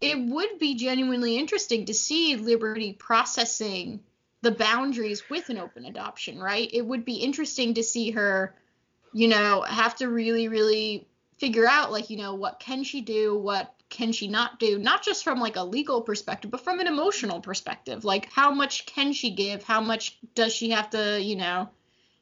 it 0.00 0.18
would 0.18 0.58
be 0.58 0.74
genuinely 0.74 1.36
interesting 1.36 1.84
to 1.86 1.94
see 1.94 2.36
Liberty 2.36 2.94
processing 2.94 4.00
the 4.40 4.52
boundaries 4.52 5.28
with 5.28 5.50
an 5.50 5.58
open 5.58 5.84
adoption, 5.84 6.38
right? 6.38 6.70
It 6.72 6.86
would 6.86 7.04
be 7.04 7.16
interesting 7.16 7.74
to 7.74 7.82
see 7.82 8.12
her, 8.12 8.54
you 9.12 9.28
know, 9.28 9.62
have 9.62 9.96
to 9.96 10.08
really, 10.08 10.48
really 10.48 11.06
figure 11.38 11.66
out 11.66 11.92
like 11.92 12.10
you 12.10 12.16
know 12.16 12.34
what 12.34 12.60
can 12.60 12.84
she 12.84 13.00
do 13.00 13.36
what 13.36 13.74
can 13.88 14.12
she 14.12 14.28
not 14.28 14.58
do 14.58 14.78
not 14.78 15.02
just 15.02 15.24
from 15.24 15.40
like 15.40 15.56
a 15.56 15.62
legal 15.62 16.02
perspective 16.02 16.50
but 16.50 16.60
from 16.60 16.80
an 16.80 16.86
emotional 16.86 17.40
perspective. 17.40 18.04
Like 18.04 18.30
how 18.32 18.50
much 18.50 18.86
can 18.86 19.12
she 19.12 19.30
give? 19.30 19.62
How 19.62 19.80
much 19.80 20.18
does 20.34 20.54
she 20.54 20.70
have 20.70 20.90
to 20.90 21.20
you 21.20 21.36
know 21.36 21.68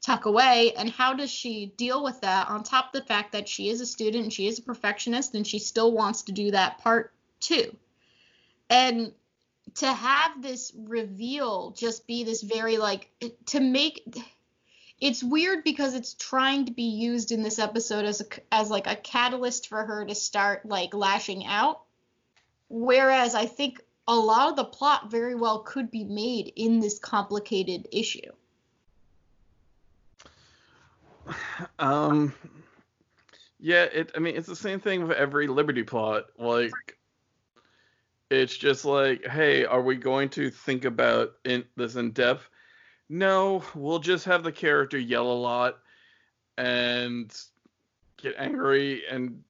tuck 0.00 0.26
away? 0.26 0.72
And 0.76 0.90
how 0.90 1.14
does 1.14 1.30
she 1.30 1.72
deal 1.76 2.04
with 2.04 2.20
that 2.20 2.48
on 2.48 2.62
top 2.62 2.94
of 2.94 3.00
the 3.00 3.06
fact 3.06 3.32
that 3.32 3.48
she 3.48 3.68
is 3.68 3.80
a 3.80 3.86
student 3.86 4.24
and 4.24 4.32
she 4.32 4.46
is 4.46 4.58
a 4.58 4.62
perfectionist 4.62 5.34
and 5.34 5.46
she 5.46 5.58
still 5.58 5.92
wants 5.92 6.22
to 6.22 6.32
do 6.32 6.52
that 6.52 6.78
part 6.78 7.12
too? 7.40 7.74
And 8.70 9.12
to 9.76 9.92
have 9.92 10.42
this 10.42 10.72
reveal 10.76 11.72
just 11.72 12.06
be 12.06 12.24
this 12.24 12.42
very 12.42 12.78
like 12.78 13.10
to 13.46 13.60
make 13.60 14.02
it's 15.00 15.22
weird 15.22 15.62
because 15.62 15.94
it's 15.94 16.14
trying 16.14 16.66
to 16.66 16.72
be 16.72 16.84
used 16.84 17.32
in 17.32 17.42
this 17.42 17.58
episode 17.58 18.04
as 18.04 18.20
a 18.20 18.24
as 18.52 18.70
like 18.70 18.86
a 18.86 18.96
catalyst 18.96 19.68
for 19.68 19.84
her 19.84 20.04
to 20.04 20.14
start 20.14 20.64
like 20.66 20.94
lashing 20.94 21.44
out. 21.46 21.82
Whereas 22.68 23.34
i 23.34 23.46
think 23.46 23.80
a 24.08 24.14
lot 24.14 24.50
of 24.50 24.56
the 24.56 24.64
plot 24.64 25.10
very 25.10 25.34
well 25.34 25.60
could 25.60 25.90
be 25.90 26.04
made 26.04 26.52
in 26.56 26.80
this 26.80 26.98
complicated 26.98 27.88
issue. 27.92 28.30
Um 31.78 32.34
yeah 33.58 33.84
it 33.84 34.12
i 34.14 34.18
mean 34.18 34.36
it's 34.36 34.46
the 34.46 34.54
same 34.54 34.80
thing 34.80 35.06
with 35.06 35.16
every 35.16 35.46
liberty 35.46 35.82
plot. 35.82 36.26
Like 36.38 36.72
it's 38.30 38.56
just 38.56 38.84
like 38.84 39.26
hey 39.26 39.64
are 39.64 39.82
we 39.82 39.96
going 39.96 40.28
to 40.30 40.50
think 40.50 40.84
about 40.84 41.32
in 41.44 41.64
this 41.76 41.96
in 41.96 42.12
depth 42.12 42.48
no, 43.08 43.62
we'll 43.74 43.98
just 43.98 44.24
have 44.24 44.42
the 44.42 44.52
character 44.52 44.98
yell 44.98 45.30
a 45.30 45.34
lot 45.34 45.78
and 46.58 47.32
get 48.16 48.34
angry 48.38 49.02
and 49.10 49.42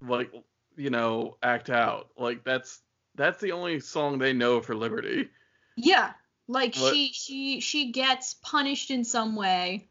like 0.00 0.32
you 0.76 0.90
know 0.90 1.36
act 1.42 1.70
out. 1.70 2.08
Like 2.16 2.44
that's 2.44 2.80
that's 3.14 3.40
the 3.40 3.52
only 3.52 3.80
song 3.80 4.18
they 4.18 4.32
know 4.32 4.60
for 4.60 4.74
Liberty. 4.74 5.28
Yeah, 5.76 6.12
like 6.48 6.74
but, 6.74 6.92
she 6.92 7.12
she 7.12 7.60
she 7.60 7.92
gets 7.92 8.34
punished 8.34 8.90
in 8.90 9.04
some 9.04 9.36
way 9.36 9.88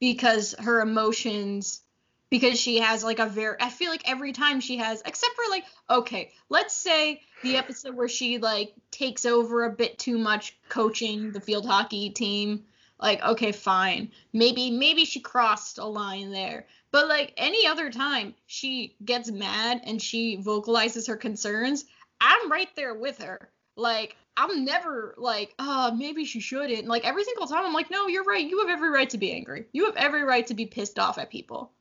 because 0.00 0.54
her 0.58 0.80
emotions 0.80 1.82
because 2.30 2.60
she 2.60 2.78
has 2.80 3.02
like 3.02 3.18
a 3.18 3.26
very 3.26 3.56
I 3.60 3.70
feel 3.70 3.90
like 3.90 4.08
every 4.08 4.32
time 4.32 4.60
she 4.60 4.78
has 4.78 5.02
except 5.04 5.34
for 5.34 5.50
like 5.50 5.64
okay, 5.88 6.32
let's 6.48 6.74
say 6.74 7.22
the 7.42 7.56
episode 7.56 7.94
where 7.94 8.08
she 8.08 8.38
like 8.38 8.74
takes 8.90 9.24
over 9.24 9.64
a 9.64 9.70
bit 9.70 9.98
too 9.98 10.18
much 10.18 10.56
coaching 10.68 11.32
the 11.32 11.40
field 11.40 11.66
hockey 11.66 12.10
team 12.10 12.64
like 13.00 13.22
okay 13.24 13.52
fine. 13.52 14.10
Maybe 14.32 14.70
maybe 14.70 15.04
she 15.04 15.20
crossed 15.20 15.78
a 15.78 15.86
line 15.86 16.30
there. 16.30 16.66
But 16.90 17.08
like 17.08 17.32
any 17.36 17.66
other 17.66 17.90
time 17.90 18.34
she 18.46 18.96
gets 19.04 19.30
mad 19.30 19.82
and 19.84 20.00
she 20.00 20.36
vocalizes 20.36 21.06
her 21.06 21.16
concerns 21.16 21.84
i'm 22.20 22.50
right 22.50 22.68
there 22.76 22.94
with 22.94 23.18
her. 23.18 23.50
Like 23.76 24.16
i'm 24.36 24.64
never 24.64 25.14
like 25.16 25.54
uh 25.58 25.92
maybe 25.96 26.24
she 26.24 26.40
shouldn't. 26.40 26.88
Like 26.88 27.06
every 27.06 27.24
single 27.24 27.46
time 27.46 27.64
i'm 27.64 27.72
like 27.72 27.90
no 27.90 28.06
you're 28.08 28.24
right. 28.24 28.46
You 28.46 28.60
have 28.60 28.70
every 28.70 28.90
right 28.90 29.08
to 29.10 29.18
be 29.18 29.32
angry. 29.32 29.66
You 29.72 29.86
have 29.86 29.96
every 29.96 30.24
right 30.24 30.46
to 30.48 30.54
be 30.54 30.66
pissed 30.66 30.98
off 30.98 31.18
at 31.18 31.30
people 31.30 31.72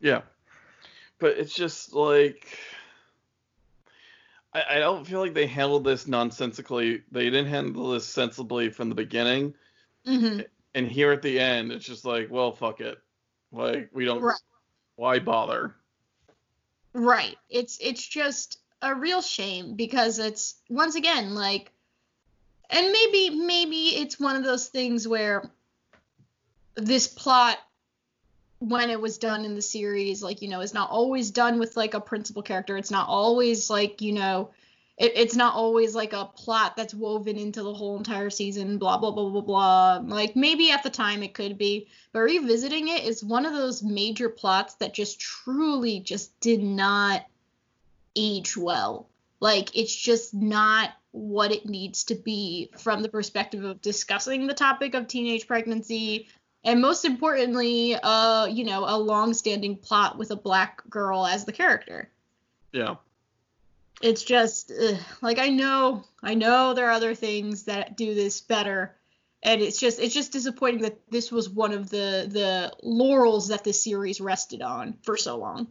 yeah 0.00 0.22
but 1.18 1.38
it's 1.38 1.54
just 1.54 1.92
like 1.92 2.46
I, 4.52 4.62
I 4.70 4.78
don't 4.78 5.06
feel 5.06 5.20
like 5.20 5.34
they 5.34 5.46
handled 5.46 5.84
this 5.84 6.08
nonsensically. 6.08 7.02
They 7.10 7.24
didn't 7.24 7.46
handle 7.46 7.90
this 7.90 8.06
sensibly 8.06 8.70
from 8.70 8.88
the 8.88 8.94
beginning. 8.94 9.54
Mm-hmm. 10.06 10.40
And 10.74 10.88
here 10.88 11.12
at 11.12 11.22
the 11.22 11.38
end, 11.38 11.72
it's 11.72 11.84
just 11.84 12.04
like, 12.04 12.28
well, 12.30 12.52
fuck 12.52 12.80
it. 12.80 12.98
Like 13.52 13.90
we 13.92 14.04
don't. 14.04 14.22
Right. 14.22 14.40
Why 14.96 15.18
bother? 15.18 15.74
Right. 16.92 17.36
It's 17.48 17.78
it's 17.80 18.06
just 18.06 18.58
a 18.82 18.94
real 18.94 19.22
shame 19.22 19.74
because 19.74 20.18
it's 20.18 20.54
once 20.68 20.94
again 20.94 21.34
like, 21.34 21.72
and 22.70 22.92
maybe 22.92 23.30
maybe 23.30 23.96
it's 23.96 24.18
one 24.18 24.36
of 24.36 24.44
those 24.44 24.68
things 24.68 25.06
where 25.06 25.50
this 26.76 27.08
plot 27.08 27.58
when 28.60 28.90
it 28.90 29.00
was 29.00 29.16
done 29.16 29.46
in 29.46 29.54
the 29.54 29.62
series 29.62 30.22
like 30.22 30.42
you 30.42 30.48
know 30.48 30.60
is 30.60 30.74
not 30.74 30.90
always 30.90 31.30
done 31.30 31.58
with 31.58 31.76
like 31.76 31.94
a 31.94 32.00
principal 32.00 32.42
character. 32.42 32.76
It's 32.76 32.90
not 32.90 33.08
always 33.08 33.70
like 33.70 34.00
you 34.02 34.12
know 34.12 34.50
it, 34.98 35.12
it's 35.16 35.34
not 35.34 35.54
always 35.54 35.94
like 35.94 36.12
a 36.12 36.26
plot 36.26 36.76
that's 36.76 36.94
woven 36.94 37.38
into 37.38 37.62
the 37.62 37.72
whole 37.72 37.96
entire 37.96 38.28
season 38.28 38.76
blah 38.76 38.98
blah 38.98 39.10
blah 39.10 39.30
blah 39.30 39.40
blah. 39.40 40.02
Like 40.04 40.36
maybe 40.36 40.70
at 40.70 40.82
the 40.82 40.90
time 40.90 41.22
it 41.22 41.32
could 41.32 41.56
be 41.56 41.88
but 42.12 42.20
revisiting 42.20 42.88
it 42.88 43.04
is 43.04 43.24
one 43.24 43.46
of 43.46 43.54
those 43.54 43.82
major 43.82 44.28
plots 44.28 44.74
that 44.74 44.92
just 44.92 45.18
truly 45.18 46.00
just 46.00 46.38
did 46.40 46.62
not 46.62 47.24
age 48.14 48.58
well. 48.58 49.08
Like 49.40 49.74
it's 49.74 49.96
just 49.96 50.34
not 50.34 50.90
what 51.12 51.50
it 51.50 51.64
needs 51.66 52.04
to 52.04 52.14
be 52.14 52.70
from 52.78 53.02
the 53.02 53.08
perspective 53.08 53.64
of 53.64 53.80
discussing 53.80 54.46
the 54.46 54.54
topic 54.54 54.94
of 54.94 55.08
teenage 55.08 55.46
pregnancy 55.46 56.28
and 56.64 56.80
most 56.80 57.04
importantly, 57.04 57.94
uh, 57.94 58.46
you 58.46 58.64
know, 58.64 58.84
a 58.86 58.98
long-standing 58.98 59.76
plot 59.76 60.18
with 60.18 60.30
a 60.30 60.36
black 60.36 60.88
girl 60.90 61.26
as 61.26 61.44
the 61.44 61.52
character. 61.52 62.10
Yeah. 62.72 62.96
It's 64.02 64.22
just 64.22 64.70
ugh, 64.70 64.98
like 65.20 65.38
I 65.38 65.48
know, 65.48 66.04
I 66.22 66.34
know 66.34 66.74
there 66.74 66.88
are 66.88 66.92
other 66.92 67.14
things 67.14 67.64
that 67.64 67.96
do 67.96 68.14
this 68.14 68.40
better, 68.40 68.96
and 69.42 69.60
it's 69.60 69.78
just 69.78 70.00
it's 70.00 70.14
just 70.14 70.32
disappointing 70.32 70.82
that 70.82 70.98
this 71.10 71.30
was 71.30 71.50
one 71.50 71.72
of 71.72 71.90
the 71.90 72.26
the 72.30 72.72
laurels 72.82 73.48
that 73.48 73.64
the 73.64 73.74
series 73.74 74.20
rested 74.20 74.62
on 74.62 74.96
for 75.02 75.18
so 75.18 75.36
long. 75.36 75.66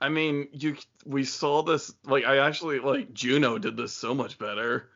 I 0.00 0.08
mean, 0.08 0.48
you 0.52 0.76
we 1.04 1.24
saw 1.24 1.62
this 1.62 1.94
like 2.04 2.24
I 2.24 2.38
actually 2.38 2.80
like 2.80 3.14
Juno 3.14 3.58
did 3.58 3.76
this 3.76 3.92
so 3.92 4.12
much 4.12 4.38
better 4.38 4.88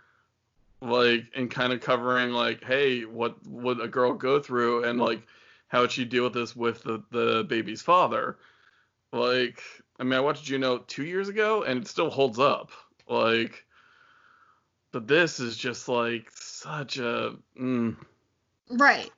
like 0.82 1.24
and 1.34 1.50
kind 1.50 1.72
of 1.72 1.80
covering 1.80 2.30
like 2.30 2.64
hey 2.64 3.02
what 3.02 3.36
would 3.46 3.80
a 3.80 3.88
girl 3.88 4.14
go 4.14 4.40
through 4.40 4.84
and 4.84 4.98
like 4.98 5.22
how 5.68 5.82
would 5.82 5.92
she 5.92 6.04
deal 6.04 6.24
with 6.24 6.32
this 6.32 6.56
with 6.56 6.82
the, 6.82 7.02
the 7.10 7.44
baby's 7.48 7.82
father? 7.82 8.38
Like 9.12 9.62
i 9.98 10.04
mean 10.04 10.14
i 10.14 10.20
watched 10.20 10.44
juno 10.44 10.78
two 10.78 11.04
years 11.04 11.28
ago 11.28 11.62
and 11.62 11.82
it 11.82 11.88
still 11.88 12.10
holds 12.10 12.38
up. 12.38 12.70
Like 13.08 13.64
but 14.92 15.06
this 15.06 15.38
is 15.38 15.56
just 15.56 15.88
like 15.88 16.30
such 16.34 16.98
a 16.98 17.36
mm, 17.58 17.96
right. 18.70 19.10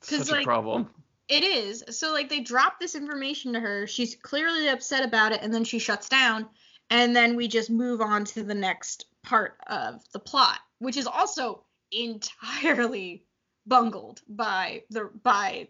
Such 0.00 0.30
like, 0.30 0.42
a 0.42 0.44
problem. 0.44 0.90
it 1.28 1.44
is. 1.44 1.82
So 1.90 2.12
like 2.12 2.28
they 2.28 2.40
drop 2.40 2.78
this 2.78 2.94
information 2.94 3.54
to 3.54 3.60
her. 3.60 3.86
She's 3.86 4.16
clearly 4.16 4.68
upset 4.68 5.04
about 5.04 5.32
it 5.32 5.40
and 5.42 5.54
then 5.54 5.64
she 5.64 5.78
shuts 5.78 6.08
down 6.08 6.46
and 6.90 7.16
then 7.16 7.36
we 7.36 7.48
just 7.48 7.70
move 7.70 8.00
on 8.02 8.24
to 8.26 8.42
the 8.42 8.54
next 8.54 9.06
part 9.24 9.56
of 9.66 10.02
the 10.12 10.18
plot 10.18 10.58
which 10.78 10.96
is 10.96 11.06
also 11.06 11.64
entirely 11.92 13.24
bungled 13.66 14.20
by 14.28 14.82
the 14.90 15.10
by 15.22 15.66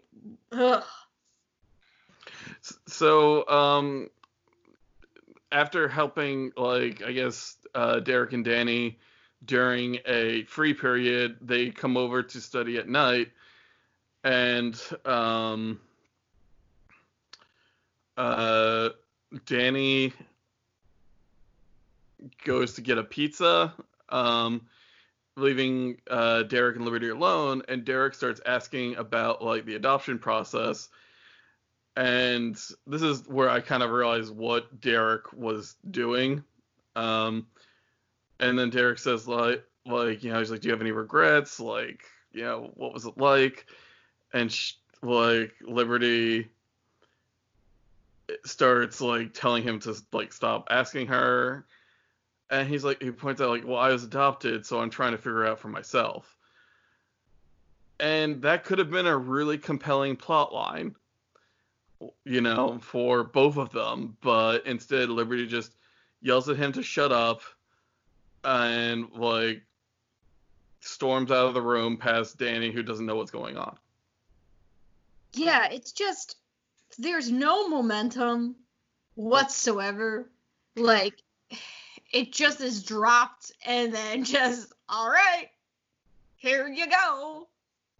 ugh. 0.51 0.83
so 2.87 3.47
um 3.47 4.09
after 5.51 5.87
helping 5.87 6.51
like 6.57 7.01
i 7.03 7.11
guess 7.11 7.57
uh, 7.73 7.99
derek 7.99 8.33
and 8.33 8.45
danny 8.45 8.97
during 9.45 9.99
a 10.05 10.43
free 10.43 10.73
period 10.73 11.37
they 11.41 11.69
come 11.69 11.97
over 11.97 12.21
to 12.21 12.41
study 12.41 12.77
at 12.77 12.89
night 12.89 13.31
and 14.23 14.81
um 15.05 15.79
uh 18.17 18.89
danny 19.45 20.11
goes 22.43 22.73
to 22.73 22.81
get 22.81 22.97
a 22.97 23.03
pizza 23.03 23.73
um 24.09 24.61
leaving 25.37 25.97
uh, 26.09 26.43
Derek 26.43 26.75
and 26.75 26.85
Liberty 26.85 27.09
alone, 27.09 27.61
and 27.67 27.83
Derek 27.83 28.13
starts 28.13 28.41
asking 28.45 28.95
about 28.95 29.43
like 29.43 29.65
the 29.65 29.75
adoption 29.75 30.19
process. 30.19 30.89
And 31.97 32.55
this 32.87 33.01
is 33.01 33.27
where 33.27 33.49
I 33.49 33.61
kind 33.61 33.83
of 33.83 33.89
realized 33.89 34.33
what 34.35 34.81
Derek 34.81 35.31
was 35.33 35.75
doing. 35.91 36.43
Um, 36.95 37.47
and 38.39 38.57
then 38.59 38.69
Derek 38.69 38.99
says 38.99 39.27
like, 39.27 39.63
like 39.85 40.23
you 40.23 40.31
know, 40.31 40.39
he's 40.39 40.51
like, 40.51 40.61
"Do 40.61 40.67
you 40.67 40.73
have 40.73 40.81
any 40.81 40.91
regrets? 40.91 41.59
Like, 41.59 42.03
you 42.31 42.43
know, 42.43 42.71
what 42.75 42.93
was 42.93 43.05
it 43.05 43.17
like?" 43.17 43.65
And 44.33 44.53
like 45.01 45.53
Liberty 45.61 46.49
starts 48.43 48.99
like 49.01 49.33
telling 49.33 49.63
him 49.63 49.79
to 49.79 49.95
like 50.11 50.33
stop 50.33 50.67
asking 50.71 51.07
her 51.07 51.65
and 52.49 52.67
he's 52.67 52.83
like 52.83 53.01
he 53.01 53.11
points 53.11 53.41
out 53.41 53.49
like 53.49 53.65
well 53.65 53.79
i 53.79 53.89
was 53.89 54.03
adopted 54.03 54.65
so 54.65 54.79
i'm 54.79 54.89
trying 54.89 55.11
to 55.11 55.17
figure 55.17 55.45
out 55.45 55.59
for 55.59 55.67
myself. 55.69 56.37
And 57.97 58.41
that 58.41 58.65
could 58.65 58.77
have 58.79 58.91
been 58.91 59.07
a 59.07 59.17
really 59.17 59.57
compelling 59.57 60.17
plot 60.17 60.53
line 60.53 60.95
you 62.25 62.41
know 62.41 62.79
for 62.81 63.23
both 63.23 63.57
of 63.57 63.71
them. 63.71 64.17
But 64.21 64.65
instead 64.65 65.09
liberty 65.09 65.47
just 65.47 65.75
yells 66.21 66.49
at 66.49 66.57
him 66.57 66.73
to 66.73 66.83
shut 66.83 67.11
up 67.11 67.41
and 68.43 69.09
like 69.13 69.63
storms 70.81 71.31
out 71.31 71.47
of 71.47 71.53
the 71.53 71.61
room 71.61 71.97
past 71.97 72.37
danny 72.37 72.71
who 72.71 72.83
doesn't 72.83 73.05
know 73.05 73.15
what's 73.15 73.31
going 73.31 73.57
on. 73.57 73.77
Yeah 75.33 75.67
it's 75.71 75.93
just 75.93 76.35
there's 76.97 77.31
no 77.31 77.67
momentum 77.67 78.55
whatsoever. 79.15 80.29
Like 80.75 81.21
it 82.11 82.31
just 82.31 82.61
is 82.61 82.83
dropped 82.83 83.51
and 83.65 83.93
then 83.93 84.23
just 84.23 84.71
all 84.87 85.09
right, 85.09 85.49
here 86.37 86.67
you 86.67 86.87
go. 86.89 87.47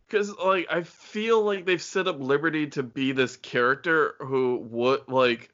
Because 0.08 0.36
like 0.38 0.68
I 0.70 0.84
feel 0.84 1.42
like 1.42 1.66
they've 1.66 1.82
set 1.82 2.08
up 2.08 2.20
Liberty 2.20 2.68
to 2.68 2.84
be 2.84 3.12
this 3.12 3.38
character 3.38 4.16
who 4.20 4.58
would 4.70 5.08
like 5.08 5.50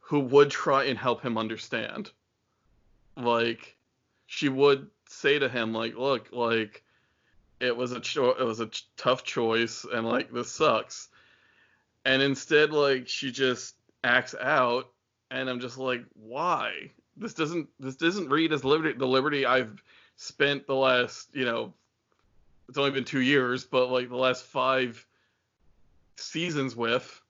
who 0.00 0.20
would 0.20 0.50
try 0.50 0.84
and 0.84 0.98
help 0.98 1.22
him 1.22 1.36
understand. 1.36 2.10
Like 3.16 3.76
she 4.26 4.48
would 4.48 4.88
say 5.08 5.38
to 5.38 5.48
him 5.48 5.74
like, 5.74 5.96
"Look, 5.96 6.28
like 6.32 6.82
it 7.60 7.76
was 7.76 7.92
a 7.92 8.00
cho- 8.00 8.36
it 8.38 8.44
was 8.44 8.60
a 8.60 8.68
ch- 8.68 8.88
tough 8.96 9.22
choice 9.24 9.84
and 9.84 10.06
like 10.06 10.32
this 10.32 10.50
sucks." 10.50 11.08
And 12.06 12.22
instead 12.22 12.72
like 12.72 13.06
she 13.06 13.30
just 13.30 13.74
acts 14.02 14.34
out 14.40 14.88
and 15.30 15.50
I'm 15.50 15.60
just 15.60 15.76
like, 15.76 16.04
"Why? 16.14 16.92
This 17.18 17.34
doesn't 17.34 17.68
this 17.80 17.96
doesn't 17.96 18.28
read 18.28 18.52
as 18.52 18.64
liberty 18.64 18.96
the 18.96 19.06
liberty 19.06 19.44
I've 19.44 19.82
spent 20.16 20.66
the 20.66 20.74
last, 20.74 21.28
you 21.32 21.44
know, 21.44 21.72
it's 22.68 22.78
only 22.78 22.90
been 22.90 23.04
2 23.04 23.20
years, 23.20 23.64
but 23.64 23.90
like 23.90 24.08
the 24.08 24.16
last 24.16 24.44
5 24.44 25.06
seasons 26.16 26.74
with 26.74 27.20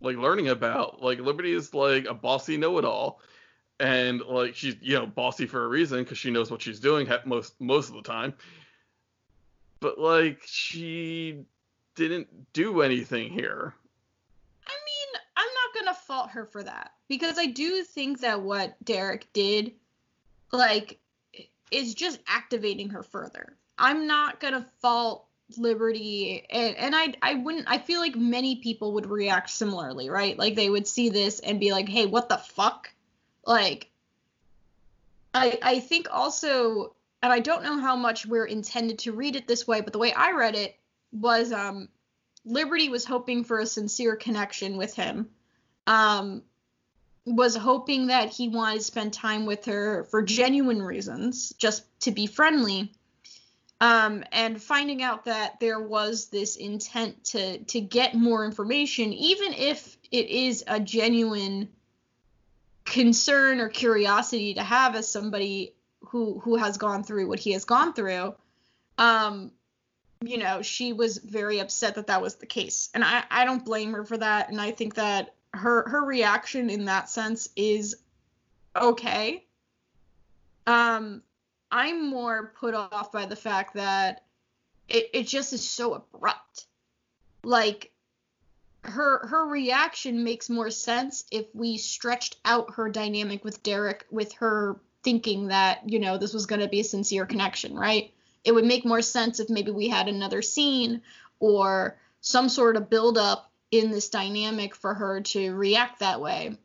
like 0.00 0.16
learning 0.16 0.48
about 0.48 1.02
like 1.02 1.18
liberty 1.20 1.52
is 1.52 1.74
like 1.74 2.06
a 2.06 2.14
bossy 2.14 2.56
know-it-all. 2.56 3.20
And 3.80 4.20
like 4.22 4.56
she's 4.56 4.76
you 4.80 4.94
know 4.94 5.06
bossy 5.06 5.46
for 5.46 5.64
a 5.64 5.68
reason 5.68 6.02
because 6.02 6.18
she 6.18 6.30
knows 6.30 6.50
what 6.50 6.62
she's 6.62 6.80
doing 6.80 7.08
most 7.24 7.60
most 7.60 7.88
of 7.88 7.94
the 7.94 8.02
time. 8.02 8.34
But 9.80 9.98
like 9.98 10.42
she 10.44 11.44
didn't 11.94 12.52
do 12.52 12.82
anything 12.82 13.30
here 13.30 13.74
I 14.68 14.76
mean, 14.84 15.22
I'm 15.36 15.48
not 15.54 15.74
gonna 15.74 15.97
fault 16.08 16.30
her 16.30 16.46
for 16.46 16.62
that 16.62 16.92
because 17.06 17.38
I 17.38 17.46
do 17.46 17.84
think 17.84 18.20
that 18.20 18.42
what 18.42 18.82
Derek 18.84 19.30
did, 19.32 19.72
like, 20.50 20.98
is 21.70 21.94
just 21.94 22.18
activating 22.26 22.88
her 22.88 23.02
further. 23.02 23.56
I'm 23.78 24.06
not 24.08 24.40
gonna 24.40 24.66
fault 24.80 25.26
Liberty, 25.56 26.44
and 26.50 26.76
and 26.76 26.96
I 26.96 27.14
I 27.22 27.34
wouldn't. 27.34 27.70
I 27.70 27.78
feel 27.78 28.00
like 28.00 28.16
many 28.16 28.56
people 28.56 28.94
would 28.94 29.06
react 29.06 29.50
similarly, 29.50 30.10
right? 30.10 30.38
Like 30.38 30.56
they 30.56 30.68
would 30.68 30.88
see 30.88 31.10
this 31.10 31.40
and 31.40 31.60
be 31.60 31.72
like, 31.72 31.88
"Hey, 31.88 32.06
what 32.06 32.28
the 32.28 32.38
fuck?" 32.38 32.90
Like, 33.46 33.90
I 35.32 35.58
I 35.62 35.80
think 35.80 36.08
also, 36.10 36.94
and 37.22 37.32
I 37.32 37.40
don't 37.40 37.62
know 37.62 37.78
how 37.78 37.96
much 37.96 38.26
we're 38.26 38.46
intended 38.46 38.98
to 39.00 39.12
read 39.12 39.36
it 39.36 39.46
this 39.46 39.66
way, 39.66 39.80
but 39.80 39.92
the 39.92 39.98
way 39.98 40.12
I 40.12 40.32
read 40.32 40.54
it 40.54 40.76
was 41.12 41.52
um 41.52 41.88
Liberty 42.44 42.88
was 42.88 43.04
hoping 43.04 43.44
for 43.44 43.58
a 43.58 43.66
sincere 43.66 44.16
connection 44.16 44.76
with 44.76 44.94
him. 44.94 45.30
Um, 45.88 46.42
was 47.24 47.56
hoping 47.56 48.06
that 48.06 48.30
he 48.30 48.48
wanted 48.48 48.78
to 48.78 48.84
spend 48.84 49.12
time 49.12 49.46
with 49.46 49.64
her 49.66 50.04
for 50.04 50.22
genuine 50.22 50.82
reasons, 50.82 51.52
just 51.58 51.84
to 52.00 52.10
be 52.10 52.26
friendly. 52.26 52.92
Um, 53.80 54.24
and 54.32 54.60
finding 54.60 55.02
out 55.02 55.26
that 55.26 55.60
there 55.60 55.80
was 55.80 56.26
this 56.28 56.56
intent 56.56 57.24
to 57.26 57.58
to 57.58 57.80
get 57.80 58.14
more 58.14 58.44
information, 58.44 59.12
even 59.12 59.52
if 59.52 59.96
it 60.10 60.28
is 60.28 60.64
a 60.66 60.80
genuine 60.80 61.68
concern 62.84 63.60
or 63.60 63.68
curiosity 63.68 64.54
to 64.54 64.62
have 64.62 64.96
as 64.96 65.08
somebody 65.08 65.74
who 66.00 66.40
who 66.40 66.56
has 66.56 66.76
gone 66.76 67.04
through 67.04 67.28
what 67.28 67.38
he 67.38 67.52
has 67.52 67.64
gone 67.64 67.92
through. 67.92 68.34
Um, 68.96 69.52
you 70.20 70.38
know, 70.38 70.62
she 70.62 70.92
was 70.92 71.18
very 71.18 71.60
upset 71.60 71.94
that 71.94 72.08
that 72.08 72.20
was 72.20 72.36
the 72.36 72.46
case. 72.46 72.90
And 72.94 73.04
I, 73.04 73.22
I 73.30 73.44
don't 73.44 73.64
blame 73.64 73.92
her 73.92 74.04
for 74.04 74.16
that. 74.18 74.50
And 74.50 74.60
I 74.60 74.72
think 74.72 74.94
that 74.96 75.34
her 75.58 75.88
her 75.88 76.04
reaction 76.04 76.70
in 76.70 76.86
that 76.86 77.08
sense 77.08 77.48
is 77.56 77.96
okay. 78.74 79.44
Um, 80.66 81.22
I'm 81.70 82.08
more 82.08 82.52
put 82.58 82.74
off 82.74 83.12
by 83.12 83.26
the 83.26 83.36
fact 83.36 83.74
that 83.74 84.24
it, 84.88 85.10
it 85.12 85.26
just 85.26 85.52
is 85.52 85.68
so 85.68 85.94
abrupt. 85.94 86.66
Like 87.42 87.92
her 88.82 89.26
her 89.26 89.46
reaction 89.46 90.24
makes 90.24 90.48
more 90.48 90.70
sense 90.70 91.24
if 91.30 91.46
we 91.54 91.76
stretched 91.76 92.36
out 92.44 92.74
her 92.74 92.88
dynamic 92.88 93.44
with 93.44 93.62
Derek 93.62 94.06
with 94.10 94.32
her 94.34 94.80
thinking 95.04 95.48
that, 95.48 95.88
you 95.88 95.98
know, 95.98 96.18
this 96.18 96.34
was 96.34 96.46
going 96.46 96.60
to 96.60 96.68
be 96.68 96.80
a 96.80 96.84
sincere 96.84 97.26
connection, 97.26 97.74
right? 97.74 98.12
it 98.44 98.54
would 98.54 98.64
make 98.64 98.84
more 98.84 99.02
sense 99.02 99.40
if 99.40 99.50
maybe 99.50 99.70
we 99.70 99.88
had 99.88 100.08
another 100.08 100.42
scene 100.42 101.02
or 101.38 101.98
some 102.20 102.48
sort 102.48 102.76
of 102.76 102.90
build 102.90 103.18
up 103.18 103.47
in 103.70 103.90
this 103.90 104.08
dynamic 104.08 104.74
for 104.74 104.94
her 104.94 105.20
to 105.20 105.54
react 105.54 106.00
that 106.00 106.20
way. 106.20 106.56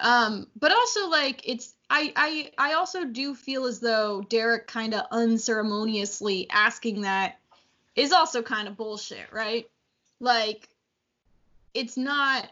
Um, 0.00 0.46
but 0.58 0.72
also 0.72 1.08
like 1.08 1.42
it's 1.44 1.74
I 1.88 2.12
I 2.16 2.52
I 2.56 2.72
also 2.74 3.04
do 3.04 3.34
feel 3.34 3.66
as 3.66 3.80
though 3.80 4.22
Derek 4.22 4.66
kind 4.66 4.94
of 4.94 5.06
unceremoniously 5.10 6.48
asking 6.50 7.02
that 7.02 7.38
is 7.96 8.12
also 8.12 8.42
kind 8.42 8.68
of 8.68 8.76
bullshit, 8.76 9.32
right? 9.32 9.68
Like 10.20 10.68
it's 11.74 11.96
not 11.96 12.48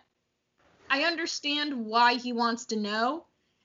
I 0.91 1.05
understand 1.05 1.87
why 1.87 2.15
he 2.15 2.33
wants 2.33 2.67
to 2.67 2.77
know, 2.77 3.25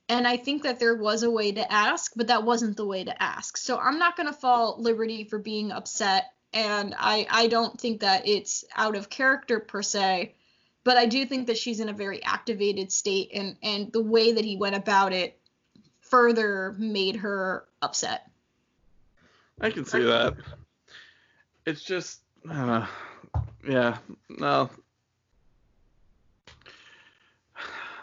and 0.10 0.28
I 0.28 0.38
think 0.38 0.64
that 0.64 0.80
there 0.80 0.96
was 0.96 1.24
a 1.24 1.32
way 1.32 1.52
to 1.54 1.72
ask, 1.72 2.12
but 2.16 2.28
that 2.28 2.44
wasn't 2.44 2.78
the 2.78 2.86
way 2.86 3.04
to 3.04 3.24
ask. 3.24 3.58
So 3.58 3.78
I'm 3.78 3.98
not 3.98 4.18
going 4.18 4.28
to 4.28 4.34
fault 4.34 4.80
Liberty 4.80 5.24
for 5.24 5.40
being 5.40 5.72
upset. 5.72 6.34
And 6.54 6.94
I, 6.98 7.26
I 7.30 7.48
don't 7.48 7.80
think 7.80 8.02
that 8.02 8.28
it's 8.28 8.64
out 8.76 8.96
of 8.96 9.10
character 9.10 9.60
per 9.60 9.82
se, 9.82 10.36
but 10.84 10.98
I 10.98 11.08
do 11.08 11.26
think 11.26 11.48
that 11.48 11.58
she's 11.58 11.80
in 11.80 11.90
a 11.90 11.94
very 11.94 12.24
activated 12.24 12.92
state. 12.92 13.32
And, 13.34 13.58
and 13.64 13.92
the 13.92 14.04
way 14.04 14.34
that 14.34 14.46
he 14.46 14.56
went 14.56 14.76
about 14.76 15.14
it 15.14 15.40
further 16.02 16.76
made 16.78 17.16
her 17.16 17.66
upset. 17.82 18.30
I 19.62 19.72
can 19.72 19.86
see 19.86 20.04
that. 20.04 20.36
It's 21.66 21.84
just, 21.84 22.20
uh, 22.50 22.86
yeah, 23.68 23.98
no. 24.30 24.70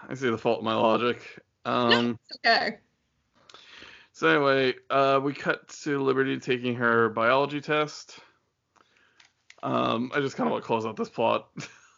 I 0.08 0.14
see 0.14 0.28
the 0.28 0.38
fault 0.38 0.58
in 0.58 0.64
my 0.64 0.74
logic. 0.74 1.38
Um, 1.64 2.18
okay. 2.44 2.78
So 4.12 4.28
anyway, 4.28 4.74
uh, 4.90 5.20
we 5.22 5.34
cut 5.34 5.68
to 5.82 6.02
Liberty 6.02 6.38
taking 6.38 6.74
her 6.74 7.10
biology 7.10 7.60
test. 7.60 8.18
Um, 9.62 10.10
I 10.14 10.20
just 10.20 10.36
kind 10.36 10.46
of 10.46 10.52
want 10.52 10.62
to 10.62 10.66
close 10.66 10.86
out 10.86 10.96
this 10.96 11.08
plot. 11.08 11.48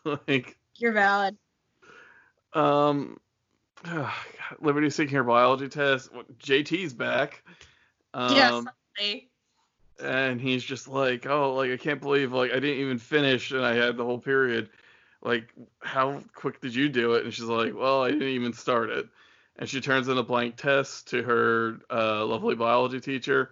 like, 0.28 0.56
you're 0.76 0.92
valid. 0.92 1.36
Um, 2.52 3.18
oh, 3.86 4.14
Liberty's 4.60 4.96
taking 4.96 5.16
her 5.16 5.24
biology 5.24 5.68
test. 5.68 6.10
JT's 6.38 6.92
back. 6.92 7.42
Um, 8.14 8.68
yes. 8.98 9.20
And 10.02 10.40
he's 10.40 10.64
just 10.64 10.88
like, 10.88 11.26
oh, 11.26 11.54
like 11.54 11.70
I 11.70 11.76
can't 11.76 12.00
believe 12.00 12.32
like 12.32 12.50
I 12.50 12.54
didn't 12.54 12.80
even 12.80 12.98
finish 12.98 13.52
and 13.52 13.64
I 13.64 13.74
had 13.74 13.96
the 13.96 14.04
whole 14.04 14.18
period. 14.18 14.68
Like, 15.22 15.52
how 15.80 16.20
quick 16.34 16.60
did 16.60 16.74
you 16.74 16.88
do 16.88 17.12
it? 17.12 17.24
And 17.24 17.32
she's 17.32 17.44
like, 17.44 17.74
well, 17.74 18.02
I 18.02 18.10
didn't 18.10 18.28
even 18.28 18.52
start 18.52 18.90
it 18.90 19.06
and 19.56 19.68
she 19.68 19.80
turns 19.80 20.08
in 20.08 20.18
a 20.18 20.22
blank 20.22 20.56
test 20.56 21.08
to 21.08 21.22
her 21.22 21.78
uh, 21.90 22.24
lovely 22.24 22.54
biology 22.54 23.00
teacher 23.00 23.50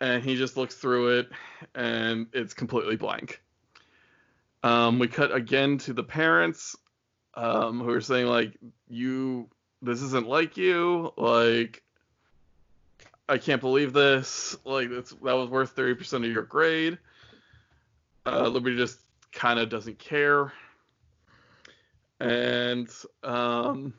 and 0.00 0.22
he 0.22 0.36
just 0.36 0.56
looks 0.56 0.74
through 0.74 1.18
it 1.18 1.28
and 1.74 2.26
it's 2.32 2.54
completely 2.54 2.96
blank. 2.96 3.42
Um, 4.62 4.98
we 4.98 5.08
cut 5.08 5.34
again 5.34 5.78
to 5.78 5.92
the 5.92 6.02
parents 6.02 6.76
um, 7.34 7.80
who 7.80 7.90
are 7.90 8.00
saying 8.00 8.26
like 8.26 8.56
you 8.88 9.48
this 9.82 10.02
isn't 10.02 10.26
like 10.26 10.56
you. 10.56 11.12
Like 11.16 11.82
i 13.28 13.38
can't 13.38 13.60
believe 13.60 13.92
this. 13.92 14.56
Like 14.64 14.90
that's 14.90 15.10
that 15.10 15.34
was 15.34 15.48
worth 15.48 15.76
30% 15.76 16.24
of 16.24 16.24
your 16.24 16.42
grade. 16.42 16.98
Uh, 18.26 18.48
liberty 18.48 18.76
just 18.76 18.98
kind 19.32 19.58
of 19.58 19.68
doesn't 19.68 19.98
care. 19.98 20.52
And 22.20 22.88
um, 23.22 23.94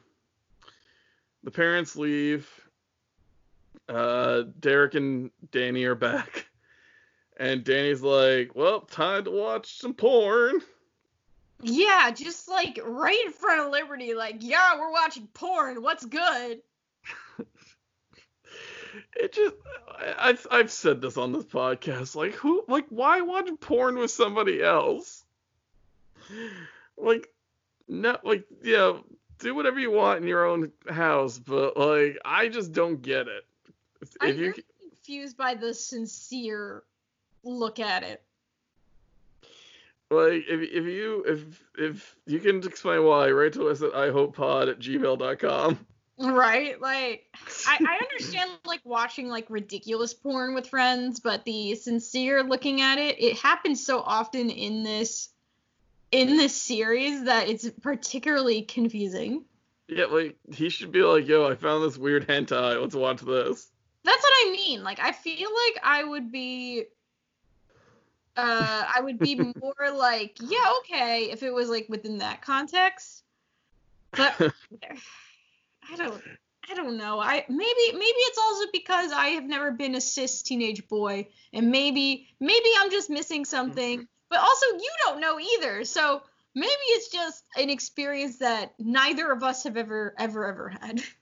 the 1.43 1.51
parents 1.51 1.95
leave. 1.95 2.49
Uh, 3.89 4.43
Derek 4.59 4.93
and 4.95 5.31
Danny 5.51 5.83
are 5.85 5.95
back. 5.95 6.45
And 7.41 7.63
Danny's 7.63 8.01
like, 8.01 8.53
well, 8.53 8.81
time 8.81 9.23
to 9.23 9.31
watch 9.31 9.79
some 9.79 9.93
porn. 9.93 10.59
Yeah, 11.61 12.11
just 12.11 12.49
like 12.49 12.77
right 12.83 13.23
in 13.25 13.31
front 13.31 13.61
of 13.61 13.71
Liberty, 13.71 14.13
like, 14.13 14.39
yeah, 14.39 14.77
we're 14.77 14.91
watching 14.91 15.25
porn. 15.33 15.81
What's 15.81 16.05
good? 16.05 16.59
it 19.15 19.31
just, 19.31 19.55
I've, 20.17 20.45
I've 20.51 20.69
said 20.69 20.99
this 20.99 21.15
on 21.15 21.31
this 21.31 21.45
podcast. 21.45 22.13
Like, 22.13 22.33
who, 22.33 22.65
like, 22.67 22.87
why 22.89 23.21
watch 23.21 23.49
porn 23.61 23.97
with 23.97 24.11
somebody 24.11 24.61
else? 24.61 25.23
Like, 26.97 27.29
no, 27.87 28.17
like, 28.25 28.43
yeah, 28.61 28.97
do 29.39 29.55
whatever 29.55 29.79
you 29.79 29.91
want 29.91 30.21
in 30.21 30.27
your 30.27 30.45
own 30.45 30.71
house, 30.87 31.39
but 31.39 31.77
like 31.77 32.19
I 32.23 32.49
just 32.49 32.73
don't 32.73 33.01
get 33.01 33.27
it. 33.27 33.45
If 34.01 34.15
I'm 34.21 34.37
you 34.37 34.53
confused 34.81 35.37
by 35.37 35.55
the 35.55 35.73
sincere 35.73 36.83
look 37.43 37.79
at 37.79 38.03
it. 38.03 38.21
Like 40.11 40.45
if 40.47 40.61
if 40.61 40.85
you 40.85 41.23
if 41.27 41.63
if 41.77 42.15
you 42.25 42.39
can 42.39 42.63
explain 42.63 43.03
why, 43.03 43.29
write 43.29 43.53
to 43.53 43.69
us 43.69 43.81
at 43.81 43.91
ihopepod 43.91 44.69
at 44.69 44.79
gmail.com. 44.79 45.85
Right? 46.17 46.81
Like 46.81 47.27
I, 47.67 47.77
I 47.87 47.97
understand 48.03 48.51
like 48.65 48.81
watching 48.83 49.29
like 49.29 49.45
ridiculous 49.49 50.13
porn 50.13 50.55
with 50.55 50.67
friends, 50.67 51.19
but 51.19 51.45
the 51.45 51.75
sincere 51.75 52.43
looking 52.43 52.81
at 52.81 52.97
it, 52.97 53.21
it 53.21 53.37
happens 53.37 53.85
so 53.85 53.99
often 53.99 54.49
in 54.49 54.83
this 54.83 55.29
in 56.11 56.37
this 56.37 56.59
series 56.59 57.25
that 57.25 57.47
it's 57.49 57.69
particularly 57.81 58.63
confusing. 58.63 59.45
Yeah, 59.87 60.05
like 60.05 60.37
he 60.51 60.69
should 60.69 60.91
be 60.91 61.03
like, 61.03 61.27
yo, 61.27 61.47
I 61.47 61.55
found 61.55 61.83
this 61.83 61.97
weird 61.97 62.27
hentai. 62.27 62.81
Let's 62.81 62.95
watch 62.95 63.21
this. 63.21 63.69
That's 64.03 64.23
what 64.23 64.33
I 64.47 64.51
mean. 64.51 64.83
Like 64.83 64.99
I 64.99 65.11
feel 65.11 65.49
like 65.49 65.83
I 65.83 66.03
would 66.03 66.31
be 66.31 66.85
uh 68.37 68.85
I 68.95 69.01
would 69.01 69.19
be 69.19 69.35
more 69.61 69.91
like, 69.93 70.37
yeah, 70.39 70.73
okay, 70.79 71.31
if 71.31 71.43
it 71.43 71.53
was 71.53 71.69
like 71.69 71.87
within 71.89 72.19
that 72.19 72.41
context. 72.41 73.23
But 74.11 74.33
I 75.91 75.95
don't 75.95 76.21
I 76.69 76.75
don't 76.75 76.97
know. 76.97 77.19
I 77.19 77.45
maybe 77.49 77.91
maybe 77.93 78.03
it's 78.03 78.37
also 78.37 78.65
because 78.71 79.11
I 79.11 79.29
have 79.29 79.45
never 79.45 79.71
been 79.71 79.95
a 79.95 80.01
cis 80.01 80.43
teenage 80.43 80.87
boy 80.87 81.27
and 81.51 81.71
maybe 81.71 82.27
maybe 82.39 82.69
I'm 82.79 82.91
just 82.91 83.09
missing 83.09 83.45
something. 83.45 84.07
But 84.29 84.39
also 84.39 84.65
you 84.67 84.91
don't 85.05 85.19
know 85.19 85.39
either. 85.39 85.83
So 85.85 86.21
maybe 86.53 86.69
it's 86.69 87.09
just 87.09 87.43
an 87.57 87.69
experience 87.69 88.37
that 88.39 88.73
neither 88.77 89.31
of 89.31 89.43
us 89.43 89.63
have 89.63 89.77
ever 89.77 90.13
ever 90.17 90.47
ever 90.47 90.69
had. 90.69 91.01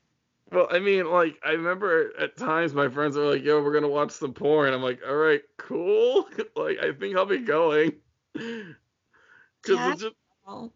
Well, 0.51 0.67
I 0.71 0.79
mean, 0.79 1.11
like 1.11 1.37
I 1.45 1.51
remember 1.51 2.11
at 2.19 2.37
times 2.37 2.73
my 2.73 2.87
friends 2.87 3.17
are 3.17 3.25
like, 3.25 3.43
"Yo, 3.43 3.61
we're 3.61 3.73
gonna 3.73 3.87
watch 3.87 4.11
some 4.11 4.33
porn." 4.33 4.73
I'm 4.73 4.81
like, 4.81 5.01
"All 5.07 5.15
right, 5.15 5.41
cool." 5.57 6.27
like 6.55 6.77
I 6.79 6.93
think 6.93 7.17
I'll 7.17 7.25
be 7.25 7.39
going. 7.39 7.93
Cause 8.35 9.75
Yeah, 9.75 9.91
it's 9.91 10.01
just 10.01 10.15
Well, 10.45 10.71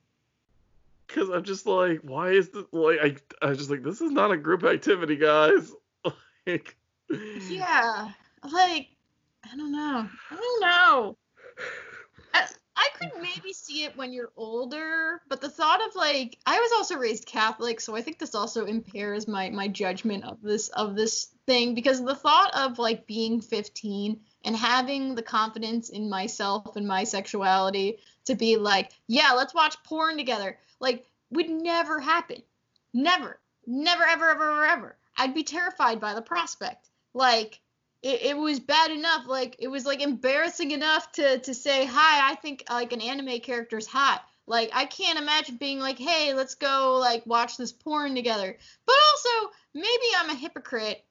because 1.08 1.30
I'm 1.30 1.44
just 1.44 1.66
like, 1.66 2.02
why 2.04 2.32
is 2.32 2.50
this 2.50 2.66
like 2.72 3.00
I 3.02 3.46
I 3.46 3.50
was 3.50 3.58
just 3.58 3.70
like 3.70 3.84
this 3.84 4.02
is 4.02 4.12
not 4.12 4.32
a 4.32 4.38
group 4.38 4.64
activity, 4.64 5.16
guys. 5.16 5.72
like, 6.46 6.76
Yeah, 7.10 8.10
like 8.52 8.90
I 9.52 9.56
don't 9.56 9.72
know. 9.72 10.10
I 10.32 10.36
don't 10.36 10.62
know. 10.62 11.18
I, 12.34 12.48
I 12.82 12.90
could 12.98 13.22
maybe 13.22 13.54
see 13.54 13.84
it 13.84 13.96
when 13.96 14.12
you're 14.12 14.32
older, 14.36 15.22
but 15.30 15.40
the 15.40 15.50
thought 15.50 15.88
of 15.88 15.96
like 15.96 16.40
I 16.48 16.60
was 16.60 16.72
also 16.76 16.98
raised 16.98 17.28
Catholic, 17.28 17.80
so 17.80 17.96
I 17.96 18.02
think 18.02 18.18
this 18.18 18.34
also 18.34 18.66
impairs 18.66 19.28
my 19.28 19.52
my 19.52 19.68
judgment 19.68 20.24
of 20.24 20.42
this 20.42 20.70
of 20.70 20.96
this 20.96 21.28
thing 21.46 21.76
because 21.76 22.04
the 22.04 22.16
thought 22.16 22.52
of 22.56 22.80
like 22.80 23.06
being 23.06 23.40
15 23.40 24.20
and 24.46 24.56
having 24.56 25.14
the 25.14 25.22
confidence 25.22 25.90
in 25.90 26.10
myself 26.10 26.76
and 26.76 26.88
my 26.88 27.04
sexuality 27.04 28.00
to 28.26 28.34
be 28.34 28.58
like, 28.58 28.92
yeah, 29.06 29.34
let's 29.34 29.54
watch 29.54 29.84
porn 29.84 30.18
together, 30.18 30.58
like 30.80 31.06
would 31.30 31.50
never 31.50 32.00
happen. 32.00 32.42
Never. 32.96 33.40
Never 33.68 34.04
ever 34.04 34.30
ever 34.30 34.52
ever 34.52 34.66
ever. 34.66 34.98
I'd 35.18 35.36
be 35.36 35.44
terrified 35.44 36.00
by 36.00 36.16
the 36.16 36.22
prospect. 36.24 36.90
Like 37.14 37.62
it, 38.02 38.22
it 38.24 38.38
was 38.38 38.60
bad 38.60 38.92
enough 38.92 39.28
like 39.28 39.56
it 39.60 39.68
was 39.68 39.86
like 39.86 40.02
embarrassing 40.02 40.72
enough 40.72 41.12
to 41.14 41.40
to 41.40 41.54
say 41.54 41.86
hi 41.86 42.32
i 42.32 42.36
think 42.36 42.64
like 42.70 42.94
an 42.94 43.02
anime 43.02 43.40
character's 43.40 43.88
hot. 43.88 44.24
Like 44.48 44.72
i 44.74 44.86
can't 44.86 45.20
imagine 45.20 45.58
being 45.58 45.80
like 45.80 46.00
hey 46.00 46.34
let's 46.34 46.56
go 46.56 46.98
like 47.00 47.26
watch 47.26 47.58
this 47.58 47.72
porn 47.72 48.16
together. 48.16 48.58
But 48.86 48.96
also 49.12 49.52
maybe 49.74 50.06
i'm 50.18 50.30
a 50.30 50.36
hypocrite 50.36 51.04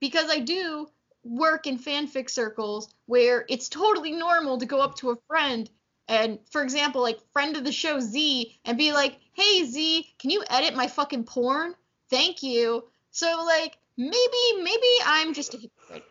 because 0.00 0.30
i 0.30 0.38
do 0.38 0.88
work 1.22 1.66
in 1.66 1.78
fanfic 1.78 2.30
circles 2.30 2.88
where 3.06 3.44
it's 3.48 3.68
totally 3.68 4.12
normal 4.12 4.58
to 4.58 4.66
go 4.66 4.80
up 4.80 4.96
to 4.96 5.10
a 5.10 5.16
friend 5.28 5.68
and 6.08 6.38
for 6.50 6.62
example 6.62 7.02
like 7.02 7.18
friend 7.32 7.56
of 7.56 7.64
the 7.64 7.72
show 7.72 8.00
z 8.00 8.58
and 8.64 8.78
be 8.78 8.92
like 8.92 9.18
hey 9.34 9.64
z 9.64 10.06
can 10.18 10.30
you 10.30 10.42
edit 10.48 10.74
my 10.74 10.86
fucking 10.86 11.24
porn? 11.24 11.74
Thank 12.10 12.42
you. 12.42 12.84
So 13.10 13.44
like 13.44 13.76
maybe 13.98 14.62
maybe 14.62 14.92
i'm 15.04 15.34
just 15.34 15.52
a 15.54 15.58
hypocrite 15.58 16.04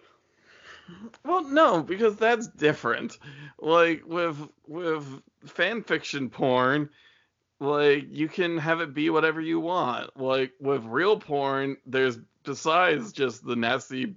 well, 1.26 1.44
no, 1.44 1.82
because 1.84 2.16
that's 2.16 2.48
different. 2.48 3.18
Like 3.60 4.04
with 4.06 4.38
with 4.68 5.06
fan 5.46 5.84
fiction 5.84 6.30
porn, 6.30 6.90
like 7.60 8.06
you 8.10 8.28
can 8.28 8.58
have 8.58 8.82
it 8.82 8.94
be 8.94 9.10
whatever 9.10 9.42
you 9.42 9.60
want. 9.60 10.18
Like 10.20 10.54
with 10.60 10.84
real 10.86 11.20
porn, 11.20 11.78
there's 11.86 12.18
besides 12.44 13.12
just 13.12 13.46
the 13.46 13.56
nasty 13.56 14.16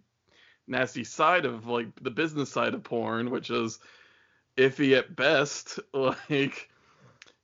nasty 0.67 1.05
side 1.05 1.45
of 1.47 1.67
like 1.67 1.89
the 2.03 2.11
business 2.11 2.51
side 2.51 2.75
of 2.75 2.83
porn, 2.85 3.31
which 3.31 3.51
is 3.51 3.79
iffy 4.57 4.97
at 4.97 5.17
best, 5.17 5.79
like 5.95 6.69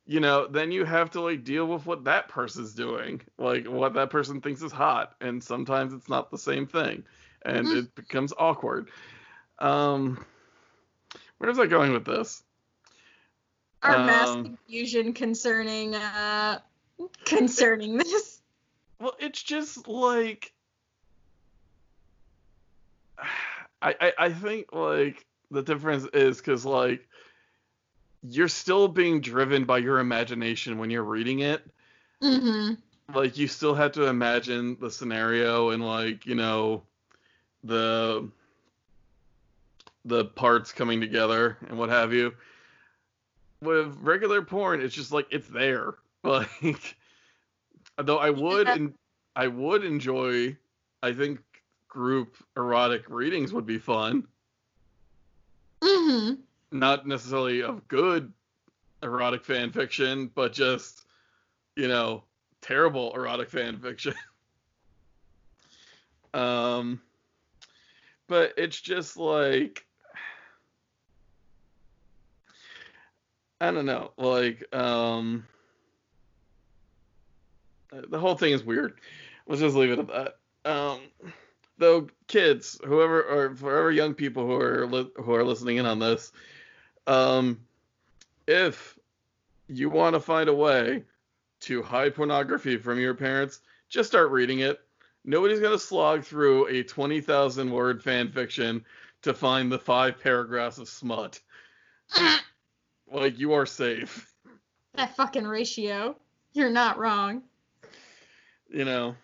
you 0.06 0.20
know, 0.20 0.46
then 0.46 0.70
you 0.70 0.84
have 0.84 1.10
to 1.10 1.20
like 1.20 1.44
deal 1.44 1.66
with 1.66 1.86
what 1.86 2.04
that 2.04 2.28
person's 2.28 2.74
doing, 2.74 3.20
like 3.38 3.66
what 3.66 3.94
that 3.94 4.10
person 4.10 4.40
thinks 4.40 4.62
is 4.62 4.72
hot, 4.72 5.14
and 5.20 5.42
sometimes 5.42 5.92
it's 5.92 6.08
not 6.08 6.30
the 6.30 6.38
same 6.38 6.66
thing, 6.66 7.04
and 7.44 7.66
Mhm. 7.68 7.76
it 7.78 7.94
becomes 7.94 8.32
awkward. 8.38 8.90
Um, 9.58 10.24
where 11.38 11.48
was 11.48 11.58
I 11.58 11.66
going 11.66 11.92
with 11.92 12.04
this? 12.04 12.42
our 13.82 14.04
mass 14.04 14.30
Um, 14.30 14.44
confusion 14.44 15.12
concerning 15.12 15.94
uh 15.94 16.58
concerning 17.24 17.96
this. 17.98 18.40
Well, 18.98 19.14
it's 19.18 19.42
just 19.42 19.86
like 19.86 20.52
I 23.82 23.94
I, 24.00 24.12
I 24.18 24.32
think 24.32 24.72
like 24.72 25.24
the 25.50 25.62
difference 25.62 26.04
is 26.12 26.38
because 26.38 26.64
like 26.64 27.06
you're 28.22 28.48
still 28.48 28.88
being 28.88 29.20
driven 29.20 29.64
by 29.64 29.78
your 29.78 30.00
imagination 30.00 30.78
when 30.78 30.90
you're 30.90 31.04
reading 31.04 31.40
it. 31.40 31.64
Mm-hmm. 32.22 32.74
Like 33.14 33.36
you 33.36 33.46
still 33.46 33.74
have 33.74 33.92
to 33.92 34.06
imagine 34.06 34.76
the 34.80 34.90
scenario 34.90 35.70
and 35.70 35.86
like 35.86 36.26
you 36.26 36.34
know 36.34 36.82
the 37.62 38.28
the 40.06 40.24
parts 40.24 40.72
coming 40.72 41.00
together 41.00 41.58
and 41.68 41.76
what 41.76 41.90
have 41.90 42.12
you. 42.12 42.32
With 43.60 43.96
regular 44.00 44.40
porn, 44.40 44.80
it's 44.80 44.94
just 44.94 45.12
like 45.12 45.26
it's 45.30 45.48
there. 45.48 45.94
Like 46.24 46.96
though 47.98 48.18
I 48.18 48.30
would 48.30 48.66
and 48.66 48.94
I 49.36 49.46
would 49.46 49.84
enjoy 49.84 50.56
I 51.04 51.12
think 51.12 51.38
group 51.86 52.36
erotic 52.56 53.04
readings 53.08 53.52
would 53.52 53.64
be 53.64 53.78
fun. 53.78 54.26
Mm-hmm. 55.80 56.34
Not 56.76 57.06
necessarily 57.06 57.62
of 57.62 57.86
good 57.86 58.32
erotic 59.04 59.44
fan 59.44 59.70
fiction, 59.70 60.32
but 60.34 60.52
just 60.52 61.06
you 61.76 61.86
know, 61.86 62.24
terrible 62.60 63.14
erotic 63.14 63.50
fan 63.50 63.78
fiction. 63.78 64.14
um 66.34 67.00
but 68.26 68.52
it's 68.56 68.80
just 68.80 69.16
like 69.16 69.85
I 73.60 73.70
don't 73.70 73.86
know, 73.86 74.12
like 74.16 74.74
um 74.74 75.46
the 77.92 78.18
whole 78.18 78.34
thing 78.34 78.52
is 78.52 78.64
weird. 78.64 79.00
Let's 79.46 79.60
just 79.60 79.76
leave 79.76 79.90
it 79.90 79.98
at 79.98 80.08
that. 80.08 80.70
Um 80.70 81.00
though 81.78 82.08
kids, 82.26 82.78
whoever 82.84 83.22
or 83.22 83.54
forever 83.54 83.90
young 83.90 84.14
people 84.14 84.46
who 84.46 84.60
are 84.60 84.86
li- 84.86 85.10
who 85.16 85.34
are 85.34 85.44
listening 85.44 85.78
in 85.78 85.86
on 85.86 85.98
this, 85.98 86.32
um 87.06 87.60
if 88.46 88.98
you 89.68 89.90
want 89.90 90.14
to 90.14 90.20
find 90.20 90.48
a 90.48 90.54
way 90.54 91.04
to 91.60 91.82
hide 91.82 92.14
pornography 92.14 92.76
from 92.76 93.00
your 93.00 93.14
parents, 93.14 93.60
just 93.88 94.08
start 94.08 94.30
reading 94.30 94.60
it. 94.60 94.80
Nobody's 95.24 95.58
going 95.58 95.72
to 95.72 95.78
slog 95.78 96.22
through 96.22 96.68
a 96.68 96.84
20,000 96.84 97.70
word 97.70 98.00
fan 98.02 98.30
fiction 98.30 98.84
to 99.22 99.34
find 99.34 99.72
the 99.72 99.78
five 99.78 100.20
paragraphs 100.20 100.78
of 100.78 100.88
smut. 100.88 101.40
Like, 103.10 103.38
you 103.38 103.52
are 103.52 103.66
safe. 103.66 104.32
That 104.94 105.14
fucking 105.14 105.46
ratio. 105.46 106.16
You're 106.54 106.70
not 106.70 106.96
wrong. 106.96 107.42
You 108.70 108.86
know? 108.86 109.14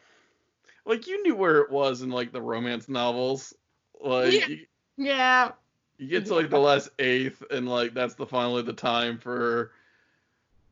Like, 0.85 1.07
you 1.07 1.23
knew 1.23 1.35
where 1.35 1.61
it 1.61 1.71
was 1.71 2.03
in, 2.03 2.11
like, 2.11 2.31
the 2.31 2.43
romance 2.43 2.91
novels. 2.91 3.55
Like, 3.99 4.35
Yeah. 4.35 4.47
you, 4.49 4.67
Yeah. 4.99 5.53
you 5.97 6.09
get 6.09 6.27
to, 6.27 6.35
like, 6.35 6.51
the 6.51 6.59
last 6.59 6.91
eighth, 6.99 7.43
and, 7.51 7.67
like, 7.67 7.95
that's 7.95 8.15
the 8.15 8.27
finally 8.27 8.61
the 8.61 8.75
time 8.75 9.17
for 9.17 9.73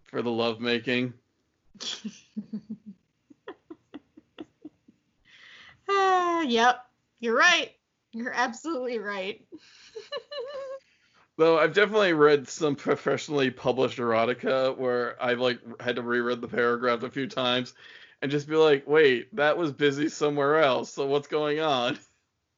for 0.04 0.20
the 0.20 0.30
lovemaking. 0.30 1.14
Ah, 5.92 6.42
yep. 6.42 6.86
You're 7.18 7.36
right. 7.36 7.72
You're 8.12 8.32
absolutely 8.32 8.98
right. 8.98 9.44
Though 11.40 11.58
I've 11.58 11.72
definitely 11.72 12.12
read 12.12 12.46
some 12.50 12.76
professionally 12.76 13.50
published 13.50 13.96
erotica 13.96 14.76
where 14.76 15.16
I've 15.24 15.38
like 15.38 15.58
had 15.80 15.96
to 15.96 16.02
reread 16.02 16.42
the 16.42 16.48
paragraph 16.48 17.02
a 17.02 17.08
few 17.08 17.26
times 17.26 17.72
and 18.20 18.30
just 18.30 18.46
be 18.46 18.56
like, 18.56 18.86
wait, 18.86 19.34
that 19.36 19.56
was 19.56 19.72
busy 19.72 20.10
somewhere 20.10 20.58
else. 20.58 20.92
So 20.92 21.06
what's 21.06 21.28
going 21.28 21.60
on? 21.60 21.98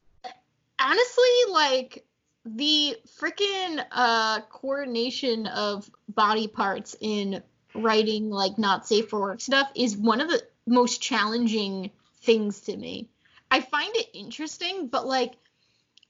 Honestly, 0.81 1.53
like 1.53 2.05
the 2.45 2.97
freaking 3.21 3.85
uh 3.93 4.41
coordination 4.51 5.47
of 5.47 5.89
body 6.09 6.49
parts 6.49 6.97
in 7.01 7.41
writing 7.77 8.31
like 8.31 8.59
not 8.59 8.89
safe 8.89 9.11
for 9.11 9.21
work 9.21 9.41
stuff 9.41 9.71
is 9.77 9.97
one 9.97 10.21
of 10.21 10.29
the 10.29 10.43
most 10.67 11.01
challenging 11.01 11.93
things 12.23 12.63
to 12.63 12.77
me. 12.77 13.09
I 13.49 13.61
find 13.61 13.95
it 13.95 14.09
interesting, 14.13 14.89
but 14.89 15.07
like 15.07 15.35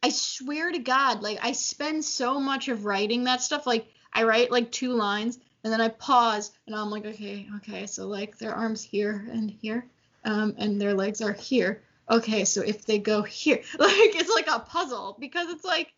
I 0.02 0.08
swear 0.08 0.72
to 0.72 0.78
God, 0.80 1.22
like 1.22 1.38
I 1.42 1.52
spend 1.52 2.04
so 2.04 2.40
much 2.40 2.68
of 2.68 2.84
writing 2.84 3.24
that 3.24 3.40
stuff. 3.40 3.66
Like 3.66 3.86
I 4.12 4.24
write 4.24 4.50
like 4.50 4.72
two 4.72 4.92
lines 4.92 5.38
and 5.62 5.72
then 5.72 5.80
I 5.80 5.88
pause 5.88 6.50
and 6.66 6.74
I'm 6.74 6.90
like, 6.90 7.06
okay, 7.06 7.48
okay, 7.58 7.86
so 7.86 8.08
like 8.08 8.36
their 8.36 8.54
arms 8.54 8.82
here 8.82 9.28
and 9.30 9.48
here, 9.48 9.86
um, 10.24 10.54
and 10.58 10.80
their 10.80 10.94
legs 10.94 11.20
are 11.20 11.32
here. 11.32 11.82
Okay, 12.10 12.44
so 12.44 12.62
if 12.62 12.84
they 12.84 12.98
go 12.98 13.22
here, 13.22 13.62
like 13.78 14.16
it's 14.16 14.34
like 14.34 14.48
a 14.48 14.60
puzzle 14.60 15.16
because 15.20 15.50
it's 15.50 15.64
like 15.64 15.92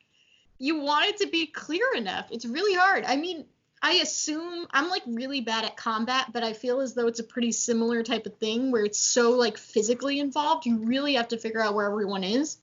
you 0.59 0.81
want 0.81 1.07
it 1.07 1.17
to 1.19 1.27
be 1.29 1.47
clear 1.47 1.95
enough. 1.97 2.29
It's 2.31 2.45
really 2.45 2.75
hard. 2.75 3.05
I 3.07 3.17
mean, 3.17 3.47
I 3.83 3.95
assume 3.95 4.67
I'm 4.71 4.91
like 4.91 5.03
really 5.07 5.41
bad 5.41 5.65
at 5.65 5.79
combat, 5.79 6.27
but 6.33 6.45
I 6.45 6.53
feel 6.53 6.81
as 6.81 6.95
though 6.95 7.07
it's 7.07 7.21
a 7.21 7.25
pretty 7.25 7.53
similar 7.53 8.03
type 8.03 8.27
of 8.27 8.37
thing 8.37 8.71
where 8.71 8.85
it's 8.85 8.99
so 8.99 9.31
like 9.31 9.57
physically 9.57 10.21
involved. 10.21 10.67
You 10.67 10.85
really 10.85 11.15
have 11.15 11.29
to 11.29 11.39
figure 11.39 11.63
out 11.63 11.75
where 11.75 11.87
everyone 11.87 12.25
is 12.25 12.59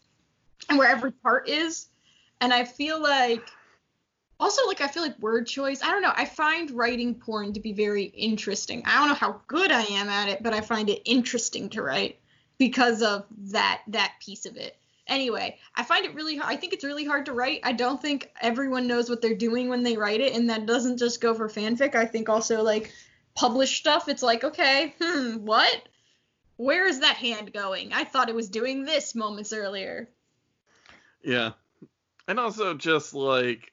and 0.70 0.78
where 0.78 0.90
every 0.90 1.12
part 1.12 1.48
is. 1.50 1.88
And 2.40 2.54
I 2.54 2.66
feel 2.66 3.02
like 3.02 3.48
also 4.40 4.66
like 4.68 4.82
I 4.82 4.88
feel 4.88 5.04
like 5.04 5.20
word 5.20 5.46
choice. 5.48 5.84
I 5.84 5.92
don't 5.92 6.02
know. 6.02 6.14
I 6.16 6.26
find 6.26 6.72
writing 6.72 7.16
porn 7.16 7.54
to 7.54 7.60
be 7.60 7.74
very 7.74 8.06
interesting. 8.06 8.82
I 8.86 8.98
don't 8.98 9.10
know 9.10 9.14
how 9.14 9.42
good 9.48 9.72
I 9.72 9.84
am 9.84 10.10
at 10.10 10.30
it, 10.30 10.44
but 10.44 10.54
I 10.54 10.62
find 10.62 10.90
it 10.90 11.02
interesting 11.06 11.70
to 11.70 11.84
write 11.84 12.20
because 12.58 13.02
of 13.02 13.26
that 13.52 13.82
that 13.88 14.14
piece 14.20 14.46
of 14.46 14.58
it. 14.58 14.76
Anyway, 15.08 15.58
I 15.76 15.84
find 15.84 16.06
it 16.06 16.16
really. 16.16 16.40
I 16.42 16.56
think 16.56 16.74
it's 16.74 16.84
really 16.84 17.06
hard 17.06 17.26
to 17.28 17.34
write. 17.34 17.62
I 17.64 17.74
don't 17.74 18.02
think 18.02 18.32
everyone 18.42 18.88
knows 18.88 19.10
what 19.10 19.22
they're 19.22 19.36
doing 19.36 19.70
when 19.70 19.84
they 19.84 19.98
write 19.98 20.22
it, 20.22 20.34
and 20.36 20.50
that 20.50 20.66
doesn't 20.66 20.98
just 20.98 21.22
go 21.22 21.34
for 21.34 21.48
fanfic. 21.48 21.96
I 21.96 22.06
think 22.06 22.30
also 22.30 22.64
like 22.64 22.92
published 23.36 23.78
stuff. 23.78 24.08
It's 24.08 24.24
like, 24.24 24.44
okay, 24.44 24.96
hmm, 25.02 25.38
what? 25.38 25.84
Where 26.58 26.86
is 26.88 27.00
that 27.00 27.18
hand 27.18 27.54
going? 27.54 27.94
I 27.94 28.04
thought 28.04 28.30
it 28.30 28.36
was 28.36 28.50
doing 28.50 28.86
this 28.86 29.16
moments 29.16 29.54
earlier. 29.54 30.10
Yeah. 31.24 31.52
And 32.28 32.40
also 32.40 32.74
just 32.74 33.14
like 33.14 33.72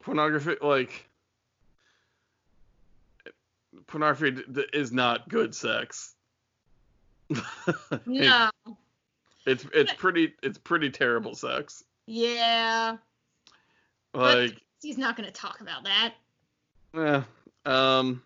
pornography 0.00 0.56
like 0.60 1.08
pornography 3.86 4.42
is 4.72 4.92
not 4.92 5.28
good 5.28 5.54
sex. 5.54 6.14
no. 8.06 8.50
It's 9.46 9.64
it's 9.72 9.92
pretty 9.94 10.34
it's 10.42 10.58
pretty 10.58 10.90
terrible 10.90 11.34
sex. 11.34 11.84
Yeah. 12.06 12.96
Like 14.12 14.50
but 14.50 14.60
he's 14.82 14.98
not 14.98 15.16
going 15.16 15.26
to 15.26 15.32
talk 15.32 15.60
about 15.60 15.84
that. 15.84 16.14
Yeah. 16.94 17.22
Um 17.64 18.22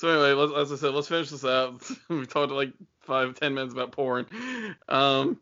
so 0.00 0.08
anyway, 0.08 0.58
as 0.58 0.72
I 0.72 0.76
said, 0.76 0.94
let's 0.94 1.08
finish 1.08 1.28
this 1.28 1.44
out. 1.44 1.82
we 2.08 2.24
talked 2.24 2.52
like 2.52 2.72
five, 3.00 3.34
ten 3.34 3.52
minutes 3.52 3.74
about 3.74 3.92
porn. 3.92 4.24
Um, 4.88 5.38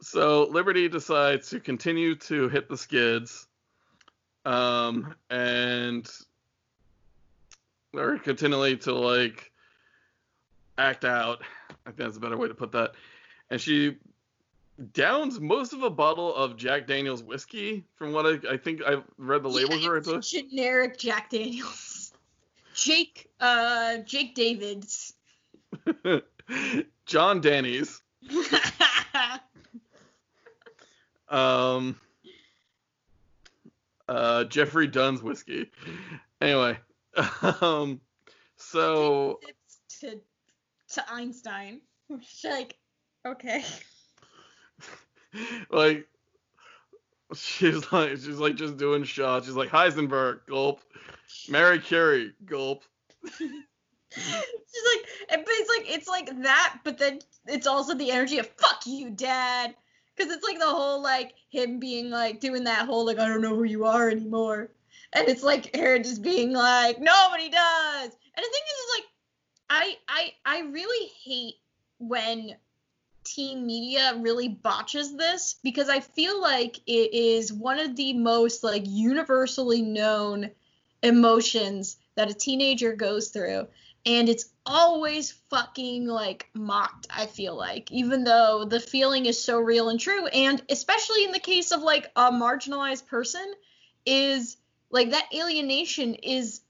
so 0.00 0.44
Liberty 0.44 0.88
decides 0.88 1.50
to 1.50 1.60
continue 1.60 2.14
to 2.16 2.48
hit 2.48 2.68
the 2.68 2.76
skids, 2.76 3.46
um, 4.44 5.14
and 5.30 6.08
or 7.92 8.18
continually 8.18 8.76
to 8.78 8.94
like 8.94 9.50
act 10.78 11.04
out. 11.04 11.42
I 11.70 11.90
think 11.90 11.96
that's 11.96 12.16
a 12.16 12.20
better 12.20 12.36
way 12.36 12.48
to 12.48 12.54
put 12.54 12.72
that. 12.72 12.92
And 13.50 13.60
she 13.60 13.96
downs 14.92 15.40
most 15.40 15.72
of 15.72 15.82
a 15.82 15.90
bottle 15.90 16.34
of 16.34 16.56
Jack 16.56 16.86
Daniels 16.86 17.22
whiskey, 17.22 17.84
from 17.94 18.12
what 18.12 18.26
I, 18.26 18.54
I 18.54 18.56
think 18.56 18.82
I 18.86 19.02
read 19.16 19.42
the 19.42 19.48
labels 19.48 19.82
yeah, 19.82 19.88
right. 19.88 20.22
Generic 20.22 20.98
Jack 20.98 21.30
Daniels. 21.30 22.12
Jake, 22.74 23.30
uh, 23.40 23.98
Jake 23.98 24.34
Davids. 24.34 25.14
John 27.06 27.40
Danny's. 27.40 28.02
um, 31.28 31.96
uh, 34.08 34.44
Jeffrey 34.44 34.86
Dunn's 34.86 35.22
whiskey. 35.22 35.70
Anyway, 36.40 36.78
um, 37.60 38.00
so 38.56 39.40
to 40.00 40.20
to 40.90 41.04
Einstein, 41.10 41.80
like, 42.44 42.76
okay, 43.26 43.64
like 45.70 46.06
she's 47.34 47.92
like 47.92 48.10
she's 48.10 48.38
like 48.38 48.56
just 48.56 48.76
doing 48.76 49.04
shots. 49.04 49.46
She's 49.46 49.56
like 49.56 49.70
Heisenberg, 49.70 50.40
gulp. 50.46 50.80
Mary 51.48 51.78
Curie, 51.78 52.32
gulp. 52.44 52.84
She's 54.10 54.84
like, 54.94 55.44
but 55.44 55.44
it's 55.48 55.68
like 55.68 55.96
it's 55.96 56.08
like 56.08 56.42
that, 56.42 56.78
but 56.84 56.98
then 56.98 57.18
it's 57.46 57.66
also 57.66 57.94
the 57.94 58.10
energy 58.10 58.38
of 58.38 58.46
"fuck 58.56 58.86
you, 58.86 59.10
dad," 59.10 59.74
because 60.16 60.32
it's 60.32 60.44
like 60.44 60.58
the 60.58 60.66
whole 60.66 61.02
like 61.02 61.34
him 61.50 61.78
being 61.78 62.10
like 62.10 62.40
doing 62.40 62.64
that 62.64 62.86
whole 62.86 63.04
like 63.06 63.18
I 63.18 63.26
don't 63.26 63.42
know 63.42 63.54
who 63.54 63.64
you 63.64 63.84
are 63.84 64.08
anymore, 64.10 64.70
and 65.12 65.28
it's 65.28 65.42
like 65.42 65.76
her 65.76 65.98
just 65.98 66.22
being 66.22 66.52
like 66.52 66.98
nobody 66.98 67.48
does. 67.48 68.04
And 68.04 68.44
the 68.44 68.50
thing 68.50 68.62
is, 68.66 68.78
is 68.78 68.96
like 68.96 69.04
I 69.68 69.96
I 70.08 70.32
I 70.44 70.60
really 70.68 71.10
hate 71.24 71.56
when 71.98 72.56
teen 73.24 73.66
media 73.66 74.14
really 74.20 74.48
botches 74.48 75.16
this 75.16 75.56
because 75.62 75.88
I 75.88 76.00
feel 76.00 76.40
like 76.40 76.76
it 76.86 77.12
is 77.12 77.52
one 77.52 77.80
of 77.80 77.96
the 77.96 78.12
most 78.14 78.62
like 78.62 78.84
universally 78.86 79.82
known 79.82 80.50
emotions 81.02 81.96
that 82.14 82.30
a 82.30 82.34
teenager 82.34 82.94
goes 82.94 83.28
through 83.28 83.66
and 84.06 84.28
it's 84.28 84.46
always 84.64 85.32
fucking 85.50 86.06
like 86.06 86.48
mocked 86.54 87.06
i 87.10 87.26
feel 87.26 87.54
like 87.54 87.90
even 87.92 88.24
though 88.24 88.64
the 88.64 88.80
feeling 88.80 89.26
is 89.26 89.42
so 89.42 89.58
real 89.58 89.88
and 89.88 90.00
true. 90.00 90.26
And 90.26 90.62
especially 90.68 91.24
in 91.24 91.32
the 91.32 91.38
case 91.38 91.72
of 91.72 91.82
like 91.82 92.10
a 92.16 92.30
marginalized 92.30 93.06
person 93.06 93.52
is 94.04 94.56
like 94.90 95.10
that 95.10 95.28
alienation 95.34 96.14
is 96.14 96.60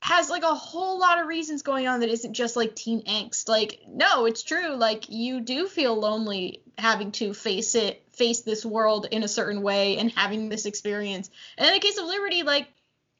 has 0.00 0.30
like 0.30 0.44
a 0.44 0.54
whole 0.54 1.00
lot 1.00 1.20
of 1.20 1.26
reasons 1.26 1.62
going 1.62 1.88
on 1.88 2.00
that 2.00 2.10
isn't 2.10 2.34
just 2.34 2.54
like 2.54 2.76
teen 2.76 3.02
angst. 3.06 3.48
Like 3.48 3.80
no 3.88 4.26
it's 4.26 4.42
true. 4.42 4.76
Like 4.76 5.08
you 5.08 5.40
do 5.40 5.66
feel 5.66 5.98
lonely 5.98 6.62
having 6.78 7.12
to 7.12 7.32
face 7.34 7.74
it 7.74 8.02
face 8.12 8.40
this 8.40 8.64
world 8.64 9.08
in 9.10 9.22
a 9.22 9.28
certain 9.28 9.62
way 9.62 9.98
and 9.98 10.10
having 10.12 10.48
this 10.48 10.66
experience. 10.66 11.30
And 11.58 11.66
in 11.66 11.74
the 11.74 11.80
case 11.80 11.98
of 11.98 12.06
liberty 12.06 12.42
like 12.42 12.68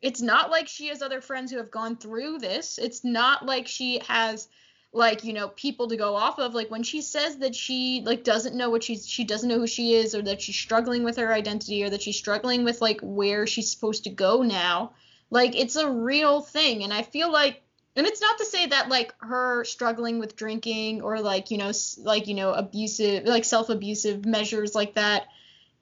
it's 0.03 0.21
not 0.21 0.51
like 0.51 0.69
she 0.69 0.89
has 0.89 1.03
other 1.03 1.21
friends 1.21 1.51
who 1.51 1.59
have 1.59 1.71
gone 1.71 1.97
through 1.97 2.39
this. 2.39 2.79
It's 2.79 3.05
not 3.05 3.45
like 3.45 3.67
she 3.67 4.01
has 4.09 4.49
like 4.93 5.25
you 5.25 5.33
know 5.33 5.49
people 5.49 5.89
to 5.89 5.97
go 5.97 6.15
off 6.15 6.39
of. 6.39 6.55
Like 6.55 6.71
when 6.71 6.83
she 6.83 7.03
says 7.03 7.39
that 7.39 7.55
she 7.55 8.03
like 8.05 8.25
doesn't 8.25 8.57
know 8.57 8.71
what 8.71 8.85
she's 8.85 9.07
she 9.07 9.25
doesn't 9.25 9.49
know 9.49 9.59
who 9.59 9.67
she 9.67 9.95
is 9.95 10.15
or 10.15 10.23
that 10.23 10.41
she's 10.41 10.57
struggling 10.57 11.05
with 11.05 11.17
her 11.17 11.33
identity 11.33 11.83
or 11.83 11.91
that 11.91 12.03
she's 12.03 12.17
struggling 12.17 12.65
with 12.65 12.81
like 12.81 13.01
where 13.03 13.47
she's 13.47 13.71
supposed 13.71 14.05
to 14.05 14.11
go 14.11 14.43
now 14.43 14.93
like 15.31 15.57
it's 15.57 15.77
a 15.77 15.91
real 15.91 16.41
thing. 16.41 16.83
And 16.85 16.93
i 16.93 17.03
feel 17.03 17.31
like 17.31 17.63
and 17.95 18.07
it's 18.07 18.21
not 18.21 18.39
to 18.39 18.45
say 18.45 18.67
that 18.67 18.89
like 18.89 19.15
her 19.21 19.65
struggling 19.65 20.19
with 20.19 20.37
drinking 20.37 21.03
or 21.03 21.21
like 21.21 21.51
you 21.51 21.59
know 21.59 21.73
like 21.99 22.27
you 22.27 22.35
know 22.35 22.53
abusive 22.53 23.25
like 23.25 23.45
self-abusive 23.45 24.25
measures 24.27 24.75
like 24.75 24.95
that 24.95 25.27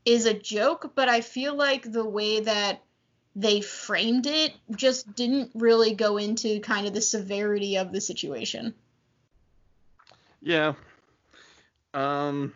is 0.04 0.26
a 0.26 0.34
joke. 0.34 0.92
But 0.94 1.08
i 1.08 1.20
feel 1.20 1.54
like 1.54 1.90
the 1.90 2.08
way 2.08 2.40
that 2.40 2.82
they 3.36 3.60
framed 3.60 4.26
it 4.26 4.54
just 4.74 5.14
didn't 5.14 5.50
really 5.54 5.94
go 5.94 6.16
into 6.16 6.60
kind 6.60 6.86
of 6.86 6.94
the 6.94 7.00
severity 7.00 7.76
of 7.76 7.92
the 7.92 8.00
situation. 8.00 8.74
Yeah. 10.40 10.74
Um 11.92 12.52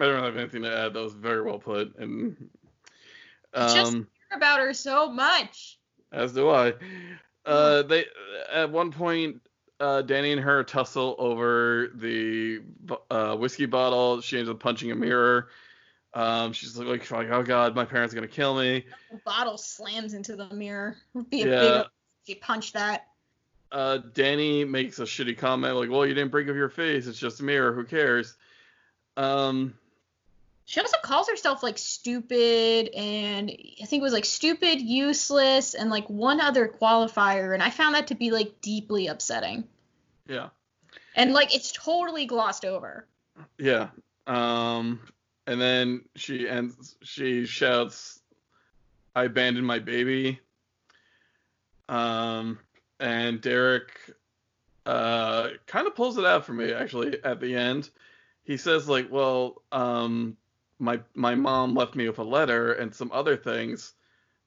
I 0.00 0.06
don't 0.06 0.14
really 0.14 0.26
have 0.26 0.36
anything 0.36 0.62
to 0.62 0.76
add. 0.76 0.94
That 0.94 1.02
was 1.02 1.14
very 1.14 1.42
well 1.42 1.58
put 1.58 1.96
and 1.98 2.36
um 3.54 3.74
just 3.74 3.92
hear 3.92 4.06
about 4.34 4.60
her 4.60 4.74
so 4.74 5.10
much. 5.10 5.78
As 6.10 6.32
do 6.32 6.50
I. 6.50 6.74
Uh 7.44 7.82
they 7.82 8.06
at 8.52 8.70
one 8.70 8.90
point 8.90 9.40
uh, 9.82 10.00
Danny 10.00 10.30
and 10.30 10.40
her 10.40 10.62
tussle 10.62 11.16
over 11.18 11.88
the 11.94 12.60
uh, 13.10 13.34
whiskey 13.34 13.66
bottle. 13.66 14.20
She 14.20 14.38
ends 14.38 14.48
up 14.48 14.60
punching 14.60 14.92
a 14.92 14.94
mirror. 14.94 15.48
Um, 16.14 16.52
she's 16.52 16.76
like, 16.76 17.10
like, 17.10 17.30
oh 17.30 17.42
god, 17.42 17.74
my 17.74 17.84
parents 17.84 18.12
are 18.12 18.16
gonna 18.16 18.28
kill 18.28 18.56
me. 18.56 18.84
The 19.10 19.20
bottle 19.24 19.56
slams 19.56 20.14
into 20.14 20.36
the 20.36 20.48
mirror. 20.50 20.96
Be 21.30 21.42
a 21.42 21.46
big 21.46 21.86
she 22.26 22.34
punched 22.36 22.74
that. 22.74 23.06
Uh, 23.70 23.98
Danny 24.12 24.64
makes 24.64 24.98
a 24.98 25.04
shitty 25.04 25.38
comment 25.38 25.76
like, 25.76 25.90
well, 25.90 26.06
you 26.06 26.14
didn't 26.14 26.30
break 26.30 26.48
up 26.48 26.54
your 26.54 26.68
face. 26.68 27.06
It's 27.06 27.18
just 27.18 27.40
a 27.40 27.44
mirror. 27.44 27.72
Who 27.72 27.84
cares? 27.84 28.34
Um. 29.16 29.74
She 30.64 30.80
also 30.80 30.96
calls 31.02 31.28
herself 31.28 31.62
like 31.62 31.76
stupid 31.76 32.88
and 32.94 33.50
I 33.50 33.84
think 33.84 34.00
it 34.00 34.02
was 34.02 34.12
like 34.12 34.24
stupid, 34.24 34.80
useless, 34.80 35.74
and 35.74 35.90
like 35.90 36.08
one 36.08 36.40
other 36.40 36.68
qualifier, 36.68 37.52
and 37.52 37.62
I 37.62 37.70
found 37.70 37.94
that 37.96 38.06
to 38.08 38.14
be 38.14 38.30
like 38.30 38.60
deeply 38.60 39.08
upsetting. 39.08 39.64
Yeah. 40.28 40.50
And 41.16 41.32
like 41.32 41.54
it's 41.54 41.72
totally 41.72 42.26
glossed 42.26 42.64
over. 42.64 43.06
Yeah. 43.58 43.88
Um 44.26 45.00
and 45.46 45.60
then 45.60 46.02
she 46.14 46.48
ends. 46.48 46.96
She 47.02 47.46
shouts, 47.46 48.20
"I 49.14 49.24
abandoned 49.24 49.66
my 49.66 49.78
baby." 49.78 50.40
Um, 51.88 52.58
and 53.00 53.40
Derek 53.40 53.98
uh 54.84 55.50
kind 55.66 55.86
of 55.86 55.94
pulls 55.94 56.18
it 56.18 56.24
out 56.24 56.44
for 56.44 56.52
me 56.52 56.72
actually 56.72 57.22
at 57.22 57.40
the 57.40 57.54
end. 57.54 57.90
He 58.44 58.56
says 58.56 58.88
like, 58.88 59.10
"Well, 59.10 59.62
um, 59.72 60.36
my 60.78 61.00
my 61.14 61.34
mom 61.34 61.74
left 61.74 61.94
me 61.94 62.08
with 62.08 62.18
a 62.18 62.24
letter 62.24 62.72
and 62.72 62.94
some 62.94 63.10
other 63.12 63.36
things 63.36 63.94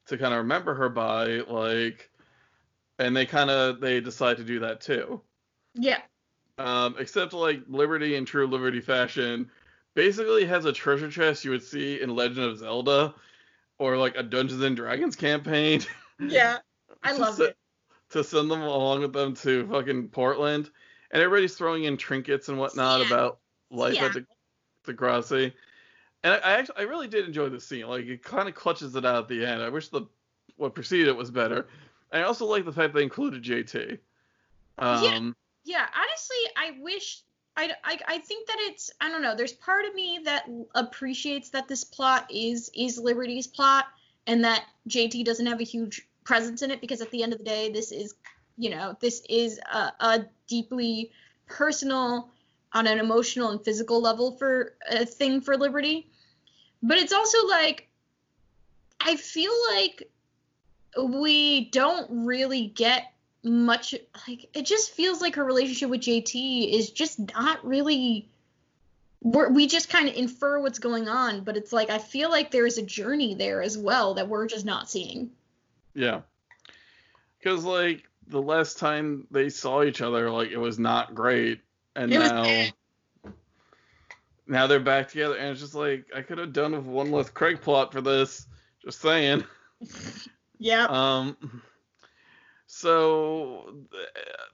to 0.08 0.18
kind 0.18 0.34
of 0.34 0.40
remember 0.40 0.74
her 0.76 0.90
by, 0.90 1.40
like." 1.48 2.10
And 2.98 3.14
they 3.14 3.26
kind 3.26 3.50
of 3.50 3.82
they 3.82 4.00
decide 4.00 4.38
to 4.38 4.46
do 4.46 4.60
that 4.60 4.80
too. 4.80 5.22
Yeah. 5.74 6.00
Um, 6.58 6.96
except 6.98 7.34
like 7.34 7.62
Liberty 7.68 8.16
in 8.16 8.24
true 8.24 8.48
Liberty 8.48 8.80
fashion, 8.80 9.52
basically 9.96 10.46
has 10.46 10.66
a 10.66 10.72
treasure 10.74 11.10
chest 11.10 11.44
you 11.44 11.52
would 11.52 11.64
see 11.64 12.02
in 12.02 12.16
Legend 12.16 12.46
of 12.46 12.58
Zelda, 12.60 13.16
or 13.80 13.98
like 13.98 14.16
a 14.16 14.24
Dungeons 14.24 14.62
and 14.62 14.76
Dragons 14.76 15.16
campaign. 15.16 15.82
Yeah. 16.20 16.60
I 17.04 17.12
love 17.12 17.42
it. 17.42 17.58
To 18.12 18.24
send 18.24 18.50
them 18.50 18.62
along 18.62 19.02
with 19.02 19.12
them 19.12 19.34
to 19.36 19.68
fucking 19.68 20.08
Portland, 20.10 20.70
and 21.12 21.22
everybody's 21.22 21.56
throwing 21.56 21.84
in 21.84 21.98
trinkets 21.98 22.48
and 22.48 22.58
whatnot 22.58 23.02
Yeah. 23.02 23.08
about 23.08 23.40
life 23.70 23.96
Yeah. 23.96 24.06
at 24.06 24.14
the 24.14 24.26
Degrassi. 24.88 25.52
And 26.24 26.34
I, 26.34 26.38
I 26.38 26.52
actually 26.54 26.78
I 26.78 26.84
really 26.84 27.10
did 27.10 27.26
enjoy 27.26 27.50
the 27.50 27.60
scene. 27.60 27.88
Like 27.88 28.06
it 28.06 28.24
kind 28.24 28.48
of 28.48 28.56
clutches 28.56 28.96
it 28.96 29.04
out 29.06 29.24
at 29.24 29.28
the 29.28 29.46
end. 29.46 29.62
I 29.62 29.68
wish 29.68 29.90
the 29.90 30.04
what 30.56 30.74
preceded 30.74 31.10
it 31.10 31.18
was 31.18 31.32
better. 31.32 31.68
And 32.14 32.24
I 32.24 32.26
also 32.26 32.46
like 32.46 32.64
the 32.64 32.72
fact 32.72 32.94
they 32.94 33.04
included 33.04 33.44
JT. 33.44 34.00
Um, 34.78 35.36
Yeah, 35.66 35.86
honestly, 35.94 36.38
I 36.56 36.78
wish 36.82 37.24
I, 37.58 37.72
I 37.84 38.00
I 38.08 38.18
think 38.20 38.48
that 38.48 38.58
it's 38.62 38.92
I 39.00 39.10
don't 39.10 39.22
know. 39.22 39.36
There's 39.36 39.54
part 39.54 39.86
of 39.86 39.96
me 39.96 40.20
that 40.26 40.50
appreciates 40.74 41.50
that 41.50 41.68
this 41.68 41.84
plot 41.84 42.30
is 42.30 42.70
is 42.76 42.98
Liberty's 42.98 43.48
plot 43.48 43.86
and 44.28 44.44
that 44.44 44.66
JT 44.90 45.24
doesn't 45.24 45.46
have 45.46 45.62
a 45.62 45.66
huge 45.66 46.08
presence 46.24 46.62
in 46.62 46.72
it 46.72 46.82
because 46.82 47.02
at 47.02 47.12
the 47.12 47.24
end 47.24 47.32
of 47.32 47.40
the 47.40 47.46
day, 47.46 47.72
this 47.72 47.92
is 47.92 48.16
you 48.58 48.70
know 48.70 48.96
this 49.00 49.22
is 49.30 49.60
a, 49.72 49.92
a 50.00 50.26
deeply 50.48 51.12
personal 51.48 52.30
on 52.74 52.88
an 52.88 53.00
emotional 53.00 53.52
and 53.52 53.64
physical 53.64 54.02
level 54.02 54.32
for 54.34 54.76
a 54.90 55.06
thing 55.06 55.40
for 55.40 55.56
Liberty. 55.56 56.10
But 56.84 56.98
it's 56.98 57.14
also 57.14 57.48
like 57.48 57.88
I 59.00 59.16
feel 59.16 59.54
like 59.72 60.10
we 61.02 61.70
don't 61.70 62.26
really 62.26 62.68
get 62.68 63.14
much 63.46 63.94
like 64.28 64.50
it 64.54 64.66
just 64.66 64.92
feels 64.92 65.22
like 65.22 65.36
her 65.36 65.44
relationship 65.44 65.90
with 65.90 66.02
JT 66.02 66.74
is 66.74 66.90
just 66.90 67.20
not 67.34 67.66
really 67.66 68.28
we're, 69.22 69.50
we 69.50 69.68
just 69.68 69.90
kind 69.90 70.10
of 70.10 70.16
infer 70.16 70.60
what's 70.60 70.80
going 70.80 71.08
on 71.08 71.44
but 71.44 71.56
it's 71.56 71.72
like 71.72 71.90
I 71.90 72.00
feel 72.00 72.30
like 72.30 72.50
there 72.50 72.66
is 72.66 72.78
a 72.80 72.82
journey 72.82 73.36
there 73.36 73.62
as 73.62 73.78
well 73.78 74.16
that 74.16 74.28
we're 74.28 74.48
just 74.48 74.66
not 74.66 74.90
seeing. 74.90 75.30
Yeah. 75.94 76.22
Because 77.38 77.64
like 77.64 78.04
the 78.28 78.42
last 78.42 78.80
time 78.80 79.28
they 79.30 79.50
saw 79.50 79.84
each 79.84 80.02
other, 80.02 80.32
like 80.32 80.50
it 80.50 80.58
was 80.58 80.80
not 80.80 81.14
great, 81.14 81.62
and 81.96 82.12
It 82.12 82.20
now 82.20 82.66
now 84.48 84.68
they're 84.68 84.80
back 84.80 85.10
together, 85.10 85.36
and 85.36 85.52
it's 85.52 85.62
just 85.62 85.76
like 85.76 86.06
I 86.16 86.22
could 86.22 86.38
have 86.38 86.54
done 86.54 86.72
with 86.74 86.86
one 86.86 87.12
less 87.12 87.30
Craig 87.30 87.62
plot 87.62 87.92
for 87.92 88.02
this. 88.02 88.48
Just 88.84 89.02
saying. 89.02 89.44
Yeah. 90.58 90.86
Um. 90.86 91.62
So 92.68 93.74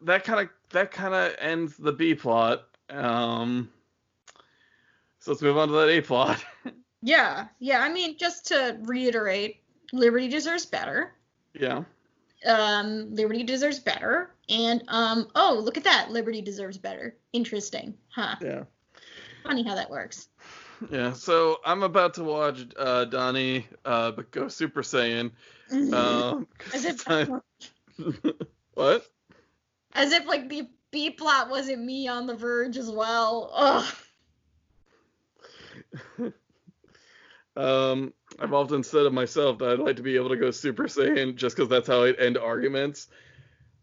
that 0.04 0.24
kind 0.24 0.40
of 0.42 0.50
that 0.72 0.92
kind 0.92 1.14
of 1.14 1.36
ends 1.40 1.78
the 1.78 1.92
B 1.94 2.16
plot. 2.16 2.68
Um. 2.90 3.70
So 5.20 5.32
let's 5.32 5.42
move 5.42 5.58
on 5.58 5.68
to 5.68 5.74
that 5.76 5.90
A 5.90 6.02
plot. 6.02 6.44
yeah. 7.02 7.48
Yeah, 7.60 7.80
I 7.82 7.90
mean 7.90 8.18
just 8.18 8.48
to 8.48 8.78
reiterate, 8.82 9.62
Liberty 9.94 10.28
deserves 10.28 10.66
better. 10.66 11.14
yeah. 11.54 11.84
Um 12.46 13.14
Liberty 13.14 13.44
deserves 13.44 13.80
better 13.80 14.32
and 14.50 14.84
um 14.88 15.30
oh, 15.36 15.62
look 15.64 15.78
at 15.78 15.84
that. 15.84 16.10
Liberty 16.10 16.42
deserves 16.42 16.78
better. 16.78 17.16
Interesting. 17.34 17.94
Huh. 18.10 18.36
Yeah. 18.42 18.64
Funny 19.44 19.64
how 19.64 19.76
that 19.76 19.90
works. 19.90 20.28
Yeah. 20.92 21.14
So 21.14 21.60
I'm 21.66 21.84
about 21.84 22.16
to 22.16 22.24
watch 22.24 22.66
uh, 22.78 23.06
Donnie, 23.06 23.68
uh, 23.86 24.12
but 24.12 24.32
go 24.32 24.48
Super 24.48 24.82
Saiyan. 24.82 25.32
Um, 25.72 26.48
'cause 26.58 26.74
As 26.74 26.86
if 26.86 27.30
what? 28.74 29.06
As 29.94 30.12
if 30.12 30.26
like 30.26 30.50
the 30.50 30.70
B 30.92 31.10
plot 31.10 31.50
wasn't 31.50 31.84
me 31.84 32.08
on 32.08 32.28
the 32.28 32.36
verge 32.36 32.78
as 32.78 32.90
well. 32.90 33.52
Ugh. 33.54 33.94
Um, 37.56 38.14
I've 38.40 38.54
often 38.54 38.84
said 38.84 39.06
of 39.06 39.14
myself 39.14 39.58
that 39.60 39.70
I'd 39.72 39.80
like 39.80 39.98
to 39.98 40.04
be 40.04 40.16
able 40.16 40.30
to 40.30 40.38
go 40.38 40.52
Super 40.52 40.84
Saiyan 40.84 41.36
just 41.36 41.56
because 41.56 41.70
that's 41.70 41.88
how 41.88 42.04
I'd 42.04 42.18
end 42.18 42.38
arguments. 42.38 43.08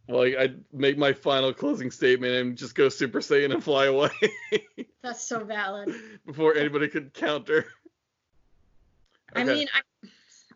Like 0.08 0.36
I'd 0.36 0.64
make 0.72 0.96
my 0.96 1.12
final 1.12 1.52
closing 1.52 1.90
statement 1.90 2.32
and 2.32 2.56
just 2.56 2.74
go 2.74 2.88
Super 2.88 3.20
Saiyan 3.20 3.52
and 3.52 3.62
fly 3.62 3.86
away 3.86 4.10
That's 5.02 5.22
so 5.22 5.44
valid. 5.44 5.94
before 6.24 6.56
anybody 6.56 6.88
could 6.88 7.12
counter. 7.12 7.66
I 9.36 9.44
mean, 9.44 9.68
I, 9.74 10.08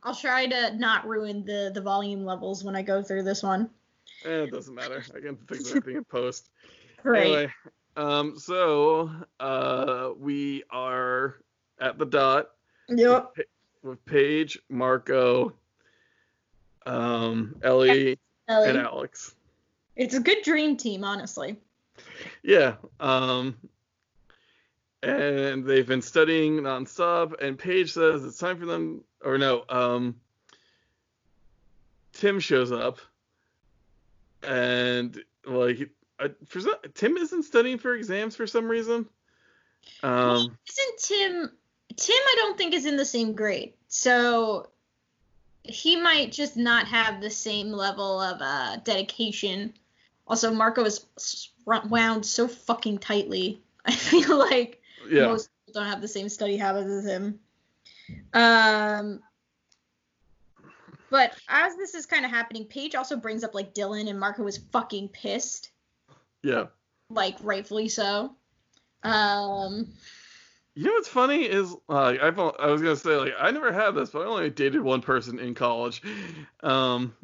I'll 0.05 0.15
try 0.15 0.47
to 0.47 0.77
not 0.77 1.07
ruin 1.07 1.45
the 1.45 1.71
the 1.73 1.81
volume 1.81 2.25
levels 2.25 2.65
when 2.65 2.75
I 2.75 2.83
go 2.83 3.03
through 3.03 3.23
this 3.23 3.43
one. 3.43 3.71
Eh, 4.25 4.43
it 4.45 4.51
doesn't 4.53 4.75
matter. 4.75 5.05
I 5.15 5.21
can 5.21 5.37
fix 5.37 5.69
everything 5.69 5.97
in 5.97 6.05
post. 6.05 6.51
Great. 7.03 7.23
Anyway, 7.23 7.53
um, 7.97 8.39
so 8.39 9.11
uh, 9.41 10.11
we 10.19 10.63
are 10.71 11.37
at 11.81 11.99
the 11.99 12.07
dot 12.07 12.51
Yep. 12.89 13.37
with 13.83 14.05
Paige, 14.05 14.59
Marco, 14.69 15.53
um, 16.87 17.57
Ellie, 17.63 18.19
Ellie. 18.49 18.69
and 18.69 18.79
Alex. 18.79 19.35
It's 19.97 20.15
a 20.15 20.21
good 20.21 20.43
dream 20.43 20.77
team, 20.77 21.05
honestly. 21.05 21.57
Yeah. 22.43 22.77
Um, 23.01 23.57
and 25.03 25.65
they've 25.65 25.87
been 25.87 26.03
studying 26.03 26.61
nonstop. 26.61 27.41
And 27.41 27.59
Paige 27.59 27.93
says 27.93 28.25
it's 28.25 28.39
time 28.39 28.59
for 28.59 28.67
them, 28.67 29.05
or 29.25 29.39
no, 29.39 29.65
um, 29.69 30.17
Tim 32.13 32.41
shows 32.41 32.73
up, 32.73 32.99
and 34.43 35.23
like, 35.47 35.91
for 36.47 36.61
some, 36.61 36.75
Tim 36.95 37.17
isn't 37.17 37.45
studying 37.45 37.79
for 37.79 37.95
exams 37.95 38.37
for 38.37 38.47
some 38.47 38.69
reason. 38.69 39.07
Um, 40.03 40.57
Isn't 40.69 40.99
Tim? 40.99 41.51
Tim, 41.97 42.17
I 42.17 42.35
don't 42.37 42.57
think 42.57 42.75
is 42.75 42.87
in 42.87 42.97
the 42.97 43.05
same 43.05 43.33
grade, 43.33 43.75
so 43.89 44.69
he 45.65 45.97
might 45.97 46.33
just 46.33 46.57
not 46.57 46.87
have 46.87 47.21
the 47.21 47.31
same 47.31 47.71
level 47.71 48.21
of 48.21 48.41
uh, 48.41 48.77
dedication. 48.85 49.73
Also, 50.27 50.53
Marco 50.53 50.85
is 50.85 51.05
wound 51.65 52.25
so 52.25 52.49
fucking 52.49 52.99
tightly. 52.99 53.61
I 53.85 53.93
feel 53.93 54.39
like 54.39 54.82
yeah. 55.11 55.27
most 55.27 55.49
people 55.67 55.81
don't 55.81 55.91
have 55.91 56.01
the 56.01 56.09
same 56.09 56.29
study 56.29 56.57
habits 56.57 56.89
as 56.89 57.05
him. 57.05 57.39
Um, 58.35 59.21
but 61.11 61.35
as 61.49 61.77
this 61.77 61.95
is 61.95 62.07
kind 62.07 62.25
of 62.25 62.31
happening, 62.31 62.65
Paige 62.65 62.95
also 62.95 63.17
brings 63.17 63.45
up 63.45 63.55
like 63.55 63.75
Dylan, 63.75 64.09
and 64.09 64.19
Marco 64.19 64.43
was 64.43 64.59
fucking 64.73 65.09
pissed, 65.09 65.71
Yeah. 66.43 66.67
like 67.11 67.37
rightfully 67.43 67.89
so. 67.89 68.35
Um, 69.03 69.93
You 70.75 70.85
know 70.85 70.93
what's 70.93 71.09
funny 71.09 71.43
is 71.45 71.75
uh, 71.89 72.15
I've 72.23 72.39
o- 72.39 72.57
I 72.59 72.67
was 72.69 72.81
gonna 72.81 72.97
say 72.97 73.15
like 73.17 73.35
I 73.39 73.51
never 73.51 73.73
had 73.73 73.91
this, 73.91 74.11
but 74.11 74.23
I 74.23 74.25
only 74.27 74.49
dated 74.49 74.81
one 74.81 75.03
person 75.03 75.39
in 75.39 75.55
college, 75.55 76.01
um, 76.63 77.15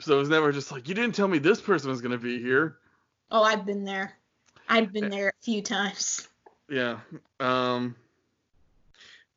so 0.00 0.14
it 0.14 0.18
was 0.18 0.28
never 0.28 0.52
just 0.52 0.70
like 0.70 0.88
you 0.88 0.94
didn't 0.94 1.16
tell 1.16 1.26
me 1.26 1.38
this 1.38 1.60
person 1.60 1.90
was 1.90 2.00
gonna 2.00 2.18
be 2.18 2.40
here. 2.40 2.78
oh, 3.32 3.42
I've 3.42 3.66
been 3.66 3.84
there. 3.84 4.12
I've 4.68 4.92
been 4.92 5.08
there 5.10 5.28
a 5.30 5.44
few 5.44 5.62
times. 5.62 6.28
Yeah. 6.70 7.00
Um. 7.40 7.96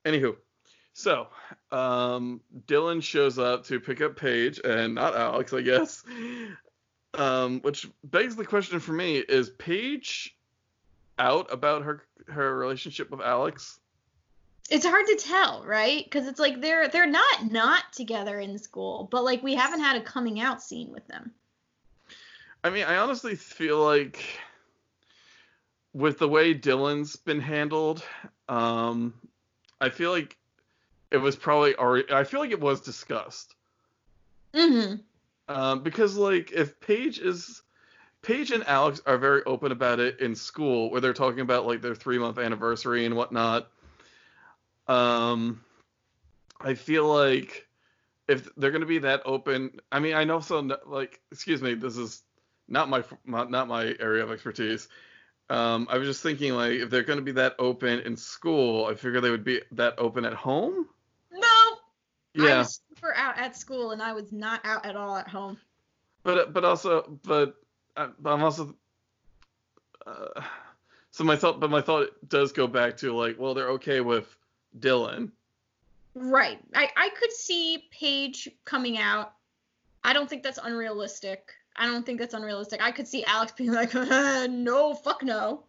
Anywho, 0.05 0.35
so 0.93 1.27
um, 1.71 2.41
Dylan 2.67 3.01
shows 3.01 3.39
up 3.39 3.65
to 3.65 3.79
pick 3.79 4.01
up 4.01 4.15
Paige 4.15 4.61
and 4.63 4.95
not 4.95 5.15
Alex, 5.15 5.51
I 5.53 5.61
guess. 5.61 6.03
Um, 7.15 7.61
which 7.61 7.87
begs 8.03 8.35
the 8.35 8.45
question 8.45 8.79
for 8.79 8.93
me: 8.93 9.17
Is 9.17 9.49
Paige 9.49 10.35
out 11.19 11.51
about 11.51 11.83
her 11.83 12.03
her 12.27 12.57
relationship 12.57 13.11
with 13.11 13.21
Alex? 13.21 13.79
It's 14.69 14.85
hard 14.85 15.05
to 15.07 15.15
tell, 15.15 15.63
right? 15.65 16.03
Because 16.03 16.27
it's 16.27 16.39
like 16.39 16.61
they're 16.61 16.87
they're 16.87 17.05
not 17.05 17.51
not 17.51 17.83
together 17.93 18.39
in 18.39 18.57
school, 18.57 19.07
but 19.11 19.23
like 19.23 19.43
we 19.43 19.55
haven't 19.55 19.81
had 19.81 19.97
a 19.97 20.01
coming 20.01 20.39
out 20.39 20.61
scene 20.61 20.91
with 20.91 21.07
them. 21.07 21.31
I 22.63 22.69
mean, 22.69 22.85
I 22.85 22.97
honestly 22.97 23.35
feel 23.35 23.83
like 23.83 24.23
with 25.93 26.19
the 26.19 26.27
way 26.27 26.53
Dylan's 26.53 27.15
been 27.15 27.39
handled, 27.39 28.03
um, 28.49 29.13
I 29.79 29.89
feel 29.89 30.11
like 30.11 30.37
it 31.11 31.17
was 31.17 31.35
probably 31.35 31.75
already. 31.75 32.11
I 32.11 32.23
feel 32.23 32.39
like 32.39 32.51
it 32.51 32.59
was 32.59 32.81
discussed. 32.81 33.55
Mm-hmm. 34.53 34.95
Um, 35.53 35.83
because 35.83 36.15
like 36.15 36.51
if 36.51 36.79
Paige 36.79 37.19
is 37.19 37.61
Paige 38.23 38.51
and 38.51 38.65
Alex 38.65 39.01
are 39.05 39.17
very 39.17 39.43
open 39.43 39.71
about 39.71 39.99
it 39.99 40.19
in 40.21 40.33
school 40.33 40.89
where 40.89 41.01
they're 41.01 41.13
talking 41.13 41.41
about 41.41 41.67
like 41.67 41.81
their 41.81 41.93
three 41.93 42.17
month 42.17 42.39
anniversary 42.39 43.05
and 43.05 43.15
whatnot. 43.15 43.67
Um, 44.87 45.61
I 46.59 46.73
feel 46.73 47.05
like 47.05 47.67
if 48.27 48.49
they're 48.55 48.71
going 48.71 48.81
to 48.81 48.87
be 48.87 48.99
that 48.99 49.21
open, 49.25 49.81
I 49.91 49.99
mean, 49.99 50.15
I 50.15 50.23
know 50.23 50.39
so 50.39 50.59
like, 50.85 51.19
excuse 51.31 51.61
me, 51.61 51.73
this 51.73 51.97
is 51.97 52.23
not 52.69 52.89
my 52.89 53.03
not 53.25 53.67
my 53.67 53.93
area 53.99 54.23
of 54.23 54.31
expertise. 54.31 54.87
Um, 55.49 55.87
I 55.89 55.97
was 55.97 56.07
just 56.07 56.23
thinking 56.23 56.53
like 56.53 56.73
if 56.73 56.89
they're 56.89 57.03
going 57.03 57.19
to 57.19 57.23
be 57.23 57.33
that 57.33 57.55
open 57.59 57.99
in 57.99 58.15
school, 58.15 58.85
I 58.85 58.95
figure 58.95 59.21
they 59.21 59.29
would 59.29 59.43
be 59.43 59.61
that 59.73 59.95
open 59.97 60.25
at 60.25 60.33
home. 60.33 60.87
No. 61.31 61.77
Yeah. 62.33 62.55
I 62.55 62.57
was 62.59 62.81
super 62.89 63.13
out 63.15 63.37
at 63.37 63.55
school 63.55 63.91
and 63.91 64.01
I 64.01 64.13
was 64.13 64.31
not 64.31 64.61
out 64.63 64.85
at 64.85 64.95
all 64.95 65.17
at 65.17 65.27
home. 65.27 65.57
But 66.23 66.53
but 66.53 66.63
also 66.63 67.19
but, 67.23 67.55
uh, 67.97 68.09
but 68.19 68.33
I'm 68.33 68.43
also 68.43 68.75
uh, 70.07 70.41
so 71.11 71.23
my 71.23 71.35
thought 71.35 71.59
but 71.59 71.69
my 71.69 71.81
thought 71.81 72.09
does 72.27 72.53
go 72.53 72.65
back 72.65 72.97
to 72.97 73.13
like 73.13 73.37
well 73.37 73.53
they're 73.53 73.71
okay 73.71 73.99
with 73.99 74.35
Dylan. 74.79 75.31
Right. 76.15 76.59
I 76.73 76.89
I 76.95 77.09
could 77.09 77.33
see 77.33 77.89
Paige 77.91 78.49
coming 78.63 78.97
out. 78.97 79.33
I 80.05 80.13
don't 80.13 80.29
think 80.29 80.43
that's 80.43 80.59
unrealistic. 80.61 81.53
I 81.75 81.87
don't 81.87 82.05
think 82.05 82.19
that's 82.19 82.33
unrealistic. 82.33 82.81
I 82.81 82.91
could 82.91 83.07
see 83.07 83.23
Alex 83.25 83.53
being 83.53 83.71
like, 83.71 83.93
no, 84.49 84.93
fuck 84.93 85.23
no. 85.23 85.63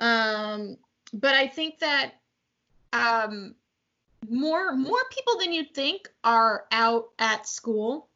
Um, 0.00 0.76
but 1.12 1.34
I 1.34 1.46
think 1.48 1.78
that 1.80 2.12
um, 2.92 3.54
more 4.28 4.74
more 4.74 5.02
people 5.10 5.38
than 5.38 5.52
you'd 5.52 5.74
think 5.74 6.08
are 6.22 6.64
out 6.70 7.10
at 7.18 7.46
school 7.46 8.08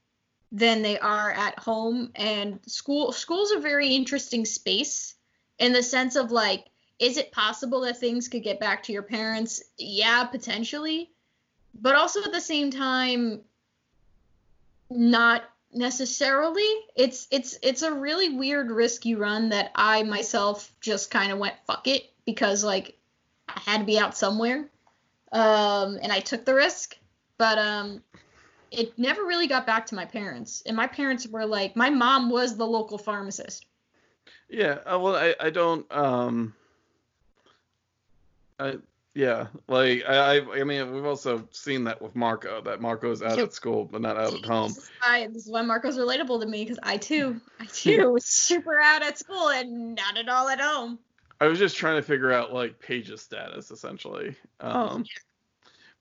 than 0.50 0.82
they 0.82 0.98
are 0.98 1.30
at 1.32 1.58
home, 1.58 2.10
and 2.14 2.60
school 2.66 3.12
school's 3.12 3.52
a 3.52 3.60
very 3.60 3.88
interesting 3.88 4.44
space 4.44 5.14
in 5.58 5.72
the 5.72 5.82
sense 5.82 6.16
of 6.16 6.30
like, 6.30 6.66
is 6.98 7.16
it 7.16 7.32
possible 7.32 7.80
that 7.82 7.98
things 7.98 8.28
could 8.28 8.42
get 8.42 8.60
back 8.60 8.82
to 8.84 8.92
your 8.92 9.02
parents? 9.02 9.62
Yeah, 9.76 10.24
potentially, 10.24 11.10
but 11.74 11.94
also 11.94 12.22
at 12.22 12.32
the 12.32 12.40
same 12.40 12.70
time, 12.70 13.42
not 14.90 15.44
necessarily. 15.72 16.68
It's 16.96 17.26
it's 17.30 17.58
it's 17.62 17.82
a 17.82 17.92
really 17.92 18.30
weird 18.36 18.70
risk 18.70 19.04
you 19.04 19.18
run 19.18 19.50
that 19.50 19.70
i 19.74 20.02
myself 20.02 20.72
just 20.80 21.10
kind 21.10 21.32
of 21.32 21.38
went 21.38 21.54
fuck 21.66 21.86
it 21.86 22.10
because 22.24 22.64
like 22.64 22.96
i 23.48 23.60
had 23.64 23.78
to 23.78 23.84
be 23.84 23.98
out 23.98 24.16
somewhere 24.16 24.68
um 25.32 25.98
and 26.02 26.12
i 26.12 26.20
took 26.20 26.44
the 26.44 26.54
risk. 26.54 26.96
But 27.36 27.58
um 27.58 28.02
it 28.70 28.98
never 28.98 29.24
really 29.24 29.46
got 29.46 29.66
back 29.66 29.86
to 29.86 29.94
my 29.94 30.04
parents 30.04 30.62
and 30.66 30.76
my 30.76 30.86
parents 30.86 31.26
were 31.26 31.46
like 31.46 31.76
my 31.76 31.90
mom 31.90 32.30
was 32.30 32.56
the 32.56 32.66
local 32.66 32.98
pharmacist. 32.98 33.66
Yeah 34.48 34.78
uh, 34.86 34.98
well 34.98 35.16
i 35.16 35.34
i 35.40 35.50
don't 35.50 35.90
um 35.92 36.54
i 38.58 38.76
yeah, 39.14 39.48
like 39.66 40.04
I, 40.08 40.40
I 40.40 40.64
mean, 40.64 40.92
we've 40.92 41.04
also 41.04 41.48
seen 41.50 41.84
that 41.84 42.00
with 42.00 42.14
Marco. 42.14 42.60
That 42.60 42.80
Marco's 42.80 43.22
out 43.22 43.38
at 43.38 43.52
school, 43.52 43.84
but 43.84 44.00
not 44.00 44.16
out 44.16 44.34
at 44.34 44.44
home. 44.44 44.68
This 44.68 44.78
is 44.78 44.90
why, 45.00 45.26
this 45.26 45.46
is 45.46 45.50
why 45.50 45.62
Marco's 45.62 45.98
relatable 45.98 46.40
to 46.40 46.46
me 46.46 46.64
because 46.64 46.78
I 46.82 46.96
too, 46.98 47.40
I 47.58 47.64
too 47.72 48.10
was 48.10 48.24
super 48.24 48.78
out 48.78 49.02
at 49.02 49.18
school 49.18 49.48
and 49.48 49.94
not 49.94 50.16
at 50.16 50.28
all 50.28 50.48
at 50.48 50.60
home. 50.60 50.98
I 51.40 51.46
was 51.46 51.58
just 51.58 51.76
trying 51.76 51.96
to 51.96 52.02
figure 52.02 52.32
out 52.32 52.52
like 52.52 52.80
Paige's 52.80 53.20
status 53.22 53.70
essentially. 53.70 54.36
Oh, 54.60 54.70
Um, 54.70 55.04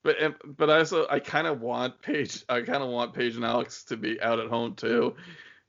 but 0.03 0.57
but 0.57 0.69
I 0.69 0.79
also 0.79 1.05
I 1.09 1.19
kind 1.19 1.47
of 1.47 1.61
want 1.61 2.01
Paige. 2.01 2.43
I 2.49 2.61
kind 2.61 2.83
of 2.83 2.89
want 2.89 3.13
Paige 3.13 3.35
and 3.35 3.45
Alex 3.45 3.83
to 3.85 3.97
be 3.97 4.21
out 4.21 4.39
at 4.39 4.47
home 4.47 4.75
too, 4.75 5.15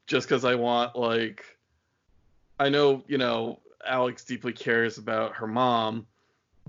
just 0.07 0.29
because 0.29 0.45
I 0.45 0.55
want 0.55 0.97
like, 0.97 1.45
I 2.61 2.69
know 2.69 3.05
you 3.09 3.19
know 3.19 3.61
Alex 3.85 4.25
deeply 4.25 4.53
cares 4.53 4.99
about 4.99 5.35
her 5.37 5.47
mom, 5.47 6.07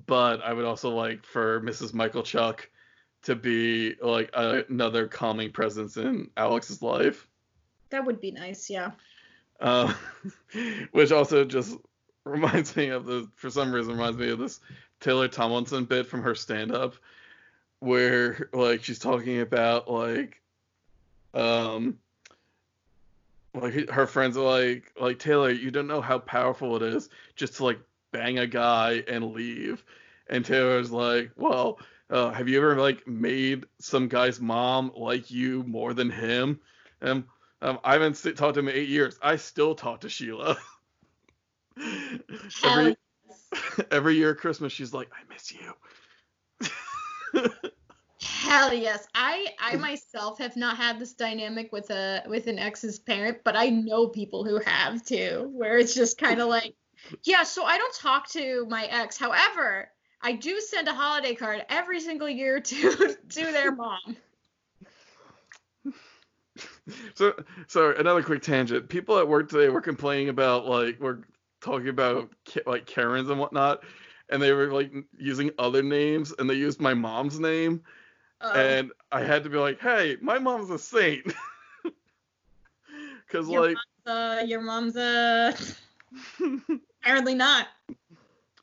but 0.06 0.42
I 0.44 0.54
would 0.54 0.66
also 0.66 0.90
like 0.90 1.26
for 1.26 1.62
Mrs. 1.62 1.92
Michalchuk 1.94 2.62
to 3.24 3.36
be 3.36 3.96
like 4.02 4.30
another 4.34 5.08
calming 5.08 5.52
presence 5.52 5.98
in 5.98 6.30
Alex's 6.38 6.82
life. 6.82 7.28
That 7.90 8.06
would 8.06 8.22
be 8.22 8.32
nice, 8.32 8.70
yeah. 8.70 8.92
Uh, 9.60 9.94
which 10.92 11.12
also 11.12 11.44
just 11.44 11.78
reminds 12.26 12.76
me 12.76 12.90
of 12.90 13.06
the 13.06 13.30
for 13.36 13.50
some 13.50 13.74
reason 13.74 13.94
reminds 13.94 14.18
me 14.18 14.30
of 14.30 14.40
this 14.40 14.60
Taylor 15.00 15.28
Tomlinson 15.28 15.86
bit 15.86 16.08
from 16.08 16.22
her 16.22 16.36
stand 16.36 16.72
up 16.72 16.96
where 17.80 18.50
like 18.54 18.84
she's 18.84 19.00
talking 19.00 19.40
about 19.40 19.90
like 19.90 20.42
um 21.34 21.98
like 23.54 23.90
her 23.90 24.06
friends 24.06 24.38
are 24.38 24.44
like 24.44 24.92
like 25.00 25.18
Taylor 25.20 25.50
you 25.50 25.72
don't 25.72 25.88
know 25.88 26.02
how 26.02 26.20
powerful 26.20 26.76
it 26.76 26.82
is 26.84 27.10
just 27.36 27.56
to 27.56 27.66
like 27.66 27.80
bang 28.12 28.40
a 28.40 28.48
guy 28.48 29.04
and 29.08 29.34
leave 29.34 29.84
and 30.28 30.46
Taylor's 30.46 30.92
like 30.92 31.32
well 31.36 31.80
uh, 32.10 32.32
have 32.32 32.50
you 32.50 32.58
ever 32.58 32.76
like 32.76 33.08
made 33.08 33.66
some 33.80 34.08
guy's 34.08 34.40
mom 34.40 34.92
like 34.96 35.30
you 35.30 35.64
more 35.64 35.94
than 35.94 36.10
him 36.10 36.60
and 37.02 37.24
um, 37.62 37.80
I 37.84 37.94
haven't 37.94 38.16
sit- 38.16 38.38
talked 38.38 38.54
to 38.56 38.62
him 38.62 38.70
in 38.70 38.76
eight 38.76 38.90
years. 38.90 39.18
I 39.22 39.36
still 39.36 39.76
talk 39.76 40.02
to 40.02 40.10
Sheila. 40.10 40.58
every 42.64 42.96
every 43.92 44.16
year 44.16 44.32
at 44.32 44.38
Christmas, 44.38 44.72
she's 44.72 44.94
like, 44.94 45.10
"I 45.12 45.22
miss 45.32 45.52
you." 45.52 45.74
Hell 48.22 48.74
yes. 48.74 49.08
I 49.14 49.48
I 49.60 49.76
myself 49.76 50.40
have 50.40 50.56
not 50.56 50.78
had 50.78 51.00
this 51.00 51.14
dynamic 51.14 51.72
with 51.72 51.90
a 51.90 52.24
with 52.28 52.48
an 52.48 52.60
ex's 52.60 53.00
parent, 53.00 53.40
but 53.44 53.56
I 53.56 53.70
know 53.70 54.08
people 54.08 54.46
who 54.46 54.60
have 54.66 55.04
too, 55.04 55.50
where 55.54 55.78
it's 55.78 55.94
just 55.94 56.18
kind 56.18 56.40
of 56.40 56.48
like, 56.48 56.76
yeah, 57.24 57.44
so 57.44 57.64
I 57.64 57.78
don't 57.78 57.96
talk 57.96 58.30
to 58.30 58.66
my 58.70 58.86
ex. 58.86 59.18
However, 59.18 59.90
I 60.22 60.34
do 60.34 60.60
send 60.60 60.88
a 60.88 60.94
holiday 60.94 61.36
card 61.36 61.66
every 61.70 62.00
single 62.00 62.30
year 62.30 62.60
to 62.62 63.18
to 63.30 63.52
their 63.52 63.72
mom. 63.72 64.18
so, 67.16 67.34
so 67.68 67.94
another 67.96 68.24
quick 68.24 68.42
tangent. 68.42 68.90
People 68.90 69.18
at 69.18 69.28
work 69.28 69.50
today 69.50 69.70
were 69.70 69.82
complaining 69.82 70.30
about 70.30 70.66
like 70.66 71.00
we're 71.00 71.20
talking 71.62 71.90
about 71.90 72.30
like 72.66 72.86
Karens 72.86 73.30
and 73.30 73.40
whatnot, 73.40 73.84
and 74.30 74.42
they 74.42 74.52
were 74.52 74.72
like 74.72 74.92
using 75.18 75.52
other 75.58 75.84
names, 75.84 76.34
and 76.38 76.50
they 76.50 76.56
used 76.56 76.80
my 76.82 76.94
mom's 76.94 77.40
name, 77.40 77.84
Um, 78.42 78.56
and 78.56 78.92
I 79.12 79.24
had 79.24 79.44
to 79.44 79.50
be 79.50 79.58
like, 79.58 79.80
"Hey, 79.80 80.18
my 80.22 80.40
mom's 80.40 80.70
a 80.70 80.80
saint," 80.80 81.34
because 83.28 83.48
like 83.48 83.78
uh, 84.06 84.44
your 84.46 84.62
mom's 84.62 84.98
uh 84.98 85.56
apparently 87.02 87.36
not. 87.36 87.68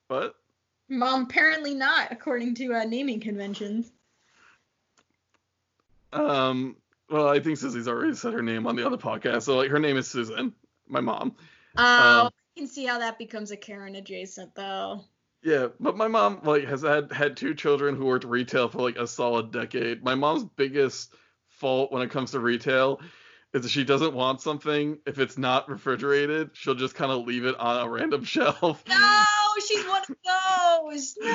what? 0.09 0.35
Mom 0.89 1.25
apparently 1.25 1.75
not, 1.75 2.13
according 2.13 2.55
to 2.57 2.75
uh, 2.75 2.85
naming 2.85 3.21
conventions. 3.21 3.91
Um. 6.13 6.77
Well, 7.09 7.29
I 7.29 7.39
think 7.39 7.57
Susie's 7.57 7.87
already 7.87 8.15
said 8.15 8.33
her 8.33 8.43
name 8.43 8.67
on 8.67 8.75
the 8.75 8.85
other 8.85 8.97
podcast, 8.97 9.43
so 9.43 9.57
like 9.57 9.71
her 9.71 9.79
name 9.79 9.97
is 9.97 10.09
Susan, 10.09 10.53
my 10.89 11.01
mom. 11.01 11.37
Oh, 11.77 11.83
Um, 11.83 12.27
I 12.27 12.59
can 12.59 12.67
see 12.67 12.85
how 12.85 12.99
that 12.99 13.17
becomes 13.17 13.53
a 13.53 13.57
Karen 13.57 13.95
adjacent 13.95 14.55
though. 14.55 15.05
Yeah, 15.43 15.69
but 15.79 15.97
my 15.97 16.09
mom 16.09 16.41
like 16.43 16.65
has 16.65 16.83
had 16.83 17.13
had 17.13 17.37
two 17.37 17.55
children 17.55 17.95
who 17.95 18.07
worked 18.07 18.25
retail 18.25 18.69
for 18.69 18.79
like 18.79 18.97
a 18.97 19.07
solid 19.07 19.53
decade. 19.53 20.03
My 20.03 20.17
mom's 20.17 20.45
biggest 20.57 21.15
fault 21.49 21.93
when 21.93 22.03
it 22.03 22.11
comes 22.11 22.33
to 22.33 22.41
retail 22.41 23.01
is 23.65 23.71
she 23.71 23.85
doesn't 23.85 24.13
want 24.13 24.41
something 24.41 24.99
if 25.07 25.19
it's 25.19 25.39
not 25.39 25.69
refrigerated, 25.69 26.51
she'll 26.53 26.75
just 26.75 26.95
kind 26.95 27.13
of 27.13 27.27
leave 27.27 27.45
it 27.45 27.59
on 27.59 27.87
a 27.87 27.89
random 27.89 28.25
shelf. 28.25 28.85
No, 28.89 29.25
she's 29.67 29.85
one 29.87 30.03
of 30.03 30.17
those. 30.91 31.17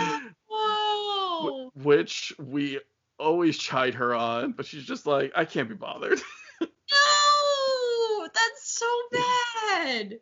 No. 1.43 1.71
Which 1.73 2.33
we 2.37 2.79
always 3.17 3.57
chide 3.57 3.95
her 3.95 4.13
on, 4.13 4.51
but 4.51 4.67
she's 4.67 4.83
just 4.83 5.07
like, 5.07 5.31
I 5.35 5.45
can't 5.45 5.69
be 5.69 5.75
bothered. 5.75 6.19
No, 6.61 8.27
that's 8.27 8.77
so 8.77 8.85
bad. 9.11 10.19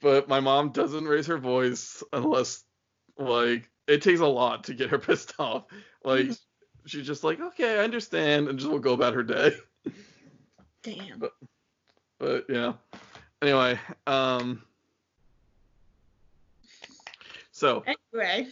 but 0.00 0.28
my 0.28 0.40
mom 0.40 0.70
doesn't 0.72 1.06
raise 1.06 1.28
her 1.28 1.38
voice 1.38 2.02
unless 2.12 2.64
like 3.16 3.70
it 3.86 4.02
takes 4.02 4.20
a 4.20 4.26
lot 4.26 4.64
to 4.64 4.74
get 4.74 4.90
her 4.90 4.98
pissed 4.98 5.34
off. 5.38 5.64
Like 6.04 6.26
mm-hmm. 6.26 6.86
she's 6.86 7.06
just 7.06 7.24
like, 7.24 7.40
okay, 7.40 7.78
I 7.78 7.84
understand, 7.84 8.48
and 8.48 8.58
just 8.58 8.70
will 8.70 8.80
go 8.80 8.92
about 8.92 9.14
her 9.14 9.22
day. 9.22 9.52
Damn. 10.82 11.22
But 12.18 12.46
yeah. 12.48 12.72
Anyway, 13.40 13.78
um 14.06 14.62
so 17.50 17.84
Anyway, 18.14 18.48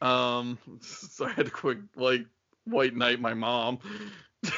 um 0.00 0.58
so 0.80 1.26
I 1.26 1.32
had 1.32 1.46
to 1.46 1.52
quick 1.52 1.78
like 1.96 2.26
white 2.64 2.96
knight 2.96 3.20
my 3.20 3.34
mom. 3.34 3.78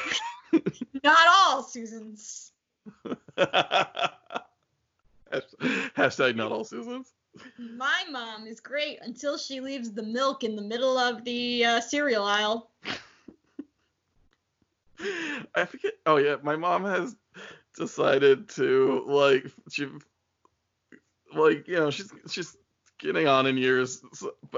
not 1.03 1.27
all 1.27 1.63
Susans. 1.63 2.51
Hashtag 3.37 4.11
not 6.35 6.51
all 6.51 6.63
Susans. 6.63 7.13
My 7.59 8.03
mom 8.09 8.47
is 8.47 8.59
great 8.59 8.99
until 9.01 9.37
she 9.37 9.59
leaves 9.59 9.91
the 9.91 10.03
milk 10.03 10.43
in 10.43 10.55
the 10.55 10.61
middle 10.61 10.97
of 10.97 11.23
the 11.25 11.65
uh, 11.65 11.81
cereal 11.81 12.23
aisle. 12.23 12.69
I 15.55 15.65
forget. 15.65 15.93
Oh 16.05 16.17
yeah, 16.17 16.37
my 16.43 16.55
mom 16.55 16.85
has 16.85 17.15
decided 17.75 18.49
to 18.49 19.03
like 19.07 19.45
she 19.69 19.87
like 21.35 21.67
you 21.67 21.75
know 21.75 21.91
she's 21.91 22.11
she's 22.29 22.55
getting 22.99 23.27
on 23.27 23.45
in 23.45 23.57
years, 23.57 24.01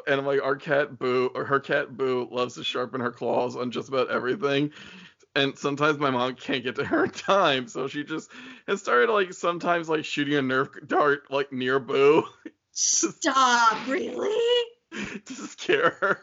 and 0.07 0.25
like 0.25 0.41
our 0.43 0.55
cat 0.55 0.97
Boo 0.97 1.31
or 1.33 1.45
her 1.45 1.59
cat 1.59 1.95
Boo 1.95 2.27
loves 2.31 2.55
to 2.55 2.63
sharpen 2.63 3.01
her 3.01 3.11
claws 3.11 3.55
on 3.55 3.71
just 3.71 3.89
about 3.89 4.11
everything. 4.11 4.71
And 5.35 5.57
sometimes 5.57 5.99
my 5.99 6.09
mom 6.09 6.33
can't 6.35 6.63
get 6.63 6.75
to 6.75 6.85
her 6.85 7.05
in 7.05 7.11
time, 7.11 7.67
so 7.67 7.87
she 7.87 8.03
just 8.03 8.29
has 8.67 8.81
started 8.81 9.11
like 9.11 9.33
sometimes 9.33 9.89
like 9.89 10.05
shooting 10.05 10.35
a 10.35 10.41
Nerf 10.41 10.87
dart 10.87 11.31
like 11.31 11.51
near 11.51 11.79
Boo. 11.79 12.23
Stop, 12.71 13.87
really? 13.87 14.65
to 15.25 15.33
scare 15.33 15.97
her. 16.01 16.19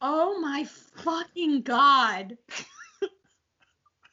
Oh 0.00 0.40
my 0.40 0.64
fucking 0.96 1.62
god. 1.62 2.38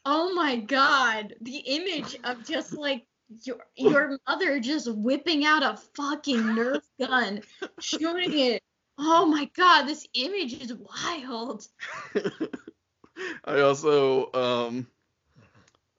Oh 0.05 0.33
my 0.33 0.57
god. 0.57 1.35
The 1.41 1.57
image 1.57 2.17
of 2.23 2.45
just 2.45 2.73
like 2.73 3.05
your 3.43 3.57
your 3.75 4.17
mother 4.27 4.59
just 4.59 4.91
whipping 4.91 5.45
out 5.45 5.63
a 5.63 5.77
fucking 5.95 6.39
Nerf 6.39 6.81
gun, 6.99 7.41
shooting 7.79 8.37
it. 8.37 8.61
Oh 8.97 9.25
my 9.25 9.49
god, 9.55 9.83
this 9.83 10.07
image 10.13 10.53
is 10.53 10.73
wild. 10.73 11.67
I 13.45 13.61
also 13.61 14.31
um 14.33 14.87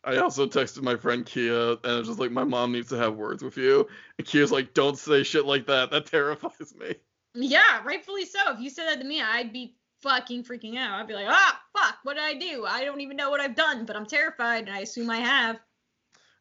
I 0.05 0.19
also 0.19 0.47
texted 0.47 0.83
my 0.83 0.95
friend 0.95 1.27
Kia 1.27 1.73
and 1.73 1.81
I 1.85 1.99
was 1.99 2.07
just 2.07 2.21
like, 2.21 2.31
my 2.31 2.45
mom 2.45 2.71
needs 2.71 2.89
to 2.91 2.97
have 2.97 3.17
words 3.17 3.43
with 3.43 3.57
you. 3.57 3.89
And 4.19 4.27
Kia's 4.27 4.53
like, 4.53 4.73
don't 4.73 4.97
say 4.97 5.25
shit 5.25 5.47
like 5.47 5.67
that. 5.67 5.91
That 5.91 6.07
terrifies 6.07 6.75
me. 6.79 6.95
Yeah, 7.35 7.83
rightfully 7.85 8.25
so. 8.25 8.39
If 8.53 8.61
you 8.61 8.71
said 8.71 8.87
that 8.87 9.01
to 9.01 9.05
me, 9.07 9.21
I'd 9.21 9.53
be 9.53 9.75
fucking 10.07 10.45
freaking 10.45 10.77
out. 10.77 11.01
I'd 11.01 11.09
be 11.09 11.15
like, 11.15 11.27
ah, 11.29 11.61
fuck, 11.77 11.97
what 12.05 12.15
did 12.15 12.23
I 12.23 12.35
do? 12.35 12.65
I 12.65 12.85
don't 12.85 13.01
even 13.01 13.17
know 13.17 13.31
what 13.31 13.41
I've 13.41 13.57
done, 13.57 13.85
but 13.85 13.97
I'm 13.97 14.07
terrified, 14.07 14.67
and 14.67 14.73
I 14.73 14.81
assume 14.81 15.11
I 15.11 15.19
have. 15.19 15.59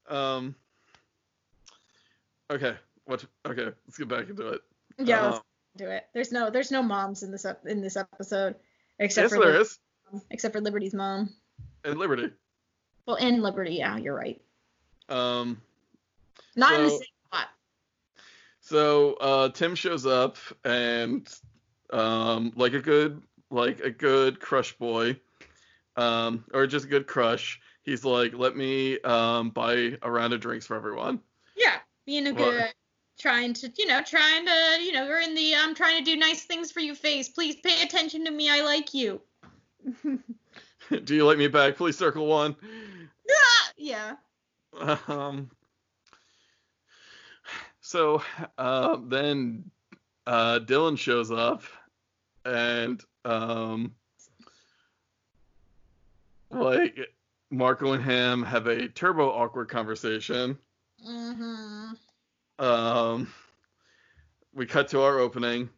Um. 0.08 0.56
Okay. 2.52 2.76
What? 3.06 3.26
Okay. 3.46 3.66
Let's 3.66 3.98
get 3.98 4.08
back 4.08 4.30
into 4.30 4.50
it. 4.50 4.62
Yeah, 5.00 5.26
let's 5.26 5.44
do 5.78 5.88
it. 5.88 6.06
There's 6.14 6.32
no, 6.32 6.50
there's 6.52 6.72
no 6.72 6.84
moms 6.84 7.24
in 7.24 7.32
this 7.32 7.46
Up 7.46 7.66
in 7.66 7.82
this 7.82 7.98
episode, 7.98 8.56
except 9.00 9.32
yes, 9.32 9.34
for 9.34 9.46
there 9.46 9.62
is. 9.62 9.80
except 10.30 10.54
for 10.54 10.62
Liberty's 10.62 10.94
mom. 10.94 11.34
And 11.84 11.98
Liberty. 11.98 12.32
Well, 13.08 13.16
in 13.18 13.42
Liberty, 13.42 13.76
yeah, 13.76 13.98
you're 13.98 14.16
right. 14.16 14.40
Um. 15.10 15.60
Not 16.56 16.74
in 16.76 16.84
the 16.84 16.90
same 16.90 17.00
spot. 17.28 17.48
So 18.62 19.14
uh, 19.16 19.50
Tim 19.50 19.76
shows 19.76 20.06
up 20.06 20.38
and 20.64 21.28
um, 21.92 22.54
like 22.56 22.74
a 22.74 22.80
good 22.80 23.22
like 23.50 23.80
a 23.80 23.90
good 23.90 24.40
crush 24.40 24.78
boy, 24.78 25.20
um, 25.96 26.44
or 26.54 26.68
just 26.68 26.86
a 26.86 26.90
good 26.90 27.08
crush. 27.08 27.60
He's 27.84 28.04
like, 28.04 28.34
let 28.34 28.56
me 28.56 29.00
um, 29.02 29.52
buy 29.52 29.98
a 30.02 30.10
round 30.10 30.34
of 30.34 30.40
drinks 30.40 30.66
for 30.66 30.76
everyone. 30.76 31.22
Yeah, 31.56 31.78
being 32.06 32.28
a 32.28 32.34
good, 32.34 32.74
trying 33.20 33.54
to, 33.54 33.72
you 33.78 33.86
know, 33.86 34.02
trying 34.02 34.46
to, 34.46 34.84
you 34.84 34.92
know, 34.92 35.06
we're 35.06 35.22
in 35.22 35.36
the 35.36 35.56
I'm 35.56 35.76
trying 35.76 36.04
to 36.04 36.12
do 36.12 36.18
nice 36.18 36.44
things 36.44 36.72
for 36.72 36.80
you 36.80 36.96
face. 36.96 37.30
Please 37.30 37.56
pay 37.56 37.84
attention 37.84 38.26
to 38.26 38.32
me. 38.32 38.50
I 38.50 38.62
like 38.62 38.94
you. 38.94 39.22
Do 41.04 41.16
you 41.16 41.26
like 41.26 41.38
me 41.38 41.48
back? 41.48 41.78
Please 41.78 41.98
circle 41.98 42.28
one. 42.28 42.56
Ah! 43.30 43.72
Yeah. 43.78 44.16
Um. 45.08 45.50
So 47.82 48.24
uh, 48.58 48.98
then 49.08 49.70
uh, 50.26 50.60
Dylan 50.60 50.98
shows 50.98 51.32
up, 51.32 51.64
and 52.44 53.02
um, 53.26 53.94
like 56.52 56.98
Marco 57.52 57.94
and 57.94 58.04
him 58.04 58.44
have 58.44 58.68
a 58.68 58.88
turbo 58.88 59.30
awkward 59.32 59.70
conversation. 59.70 60.58
Mm-hmm. 61.06 62.64
Um, 62.64 63.28
we 64.54 64.66
cut 64.66 64.88
to 64.90 65.02
our 65.02 65.20
opening. 65.20 65.70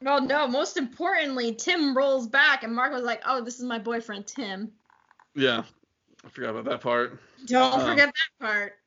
Well, 0.00 0.20
no. 0.20 0.46
Most 0.46 0.76
importantly, 0.76 1.54
Tim 1.54 1.96
rolls 1.96 2.26
back, 2.26 2.62
and 2.64 2.74
Mark 2.74 2.92
was 2.92 3.02
like, 3.04 3.22
"Oh, 3.26 3.40
this 3.42 3.58
is 3.58 3.64
my 3.64 3.78
boyfriend, 3.78 4.26
Tim." 4.26 4.70
Yeah, 5.34 5.62
I 6.24 6.28
forgot 6.28 6.50
about 6.50 6.64
that 6.66 6.80
part. 6.80 7.18
Don't 7.46 7.74
Um, 7.80 7.88
forget 7.88 8.12
that 8.14 8.46
part. 8.46 8.78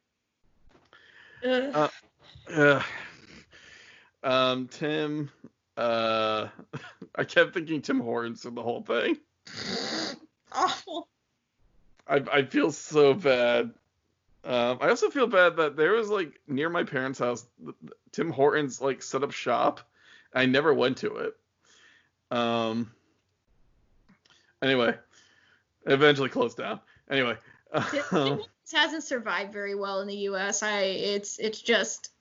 Ugh. 1.45 1.71
Uh, 1.73 1.87
Uh, 2.53 2.83
um, 4.23 4.67
Tim. 4.67 5.31
Uh, 5.77 6.47
I 7.15 7.23
kept 7.23 7.53
thinking 7.53 7.81
Tim 7.81 7.99
Hortons 7.99 8.41
through 8.41 8.51
the 8.51 8.63
whole 8.63 8.81
thing. 8.81 9.17
Awful. 10.51 11.07
I 12.07 12.23
I 12.31 12.43
feel 12.43 12.71
so 12.71 13.13
bad. 13.13 13.71
Um, 14.43 14.77
I 14.79 14.89
also 14.89 15.09
feel 15.09 15.27
bad 15.27 15.57
that 15.57 15.75
there 15.75 15.93
was 15.93 16.09
like 16.09 16.39
near 16.47 16.69
my 16.69 16.83
parents' 16.83 17.19
house, 17.19 17.45
Tim 18.11 18.29
Hortons 18.29 18.79
like 18.79 19.01
set 19.01 19.23
up 19.23 19.31
shop. 19.31 19.81
I 20.33 20.45
never 20.45 20.73
went 20.73 20.97
to 20.97 21.15
it. 21.17 21.35
Um. 22.31 22.91
Anyway, 24.61 24.95
eventually 25.85 26.29
closed 26.29 26.57
down. 26.57 26.79
Anyway. 27.09 27.37
Um, 28.11 28.41
hasn't 28.73 29.03
survived 29.03 29.53
very 29.53 29.75
well 29.75 30.01
in 30.01 30.07
the 30.07 30.15
U.S. 30.15 30.63
I 30.63 30.81
it's 30.81 31.37
it's 31.37 31.61
just 31.61 32.11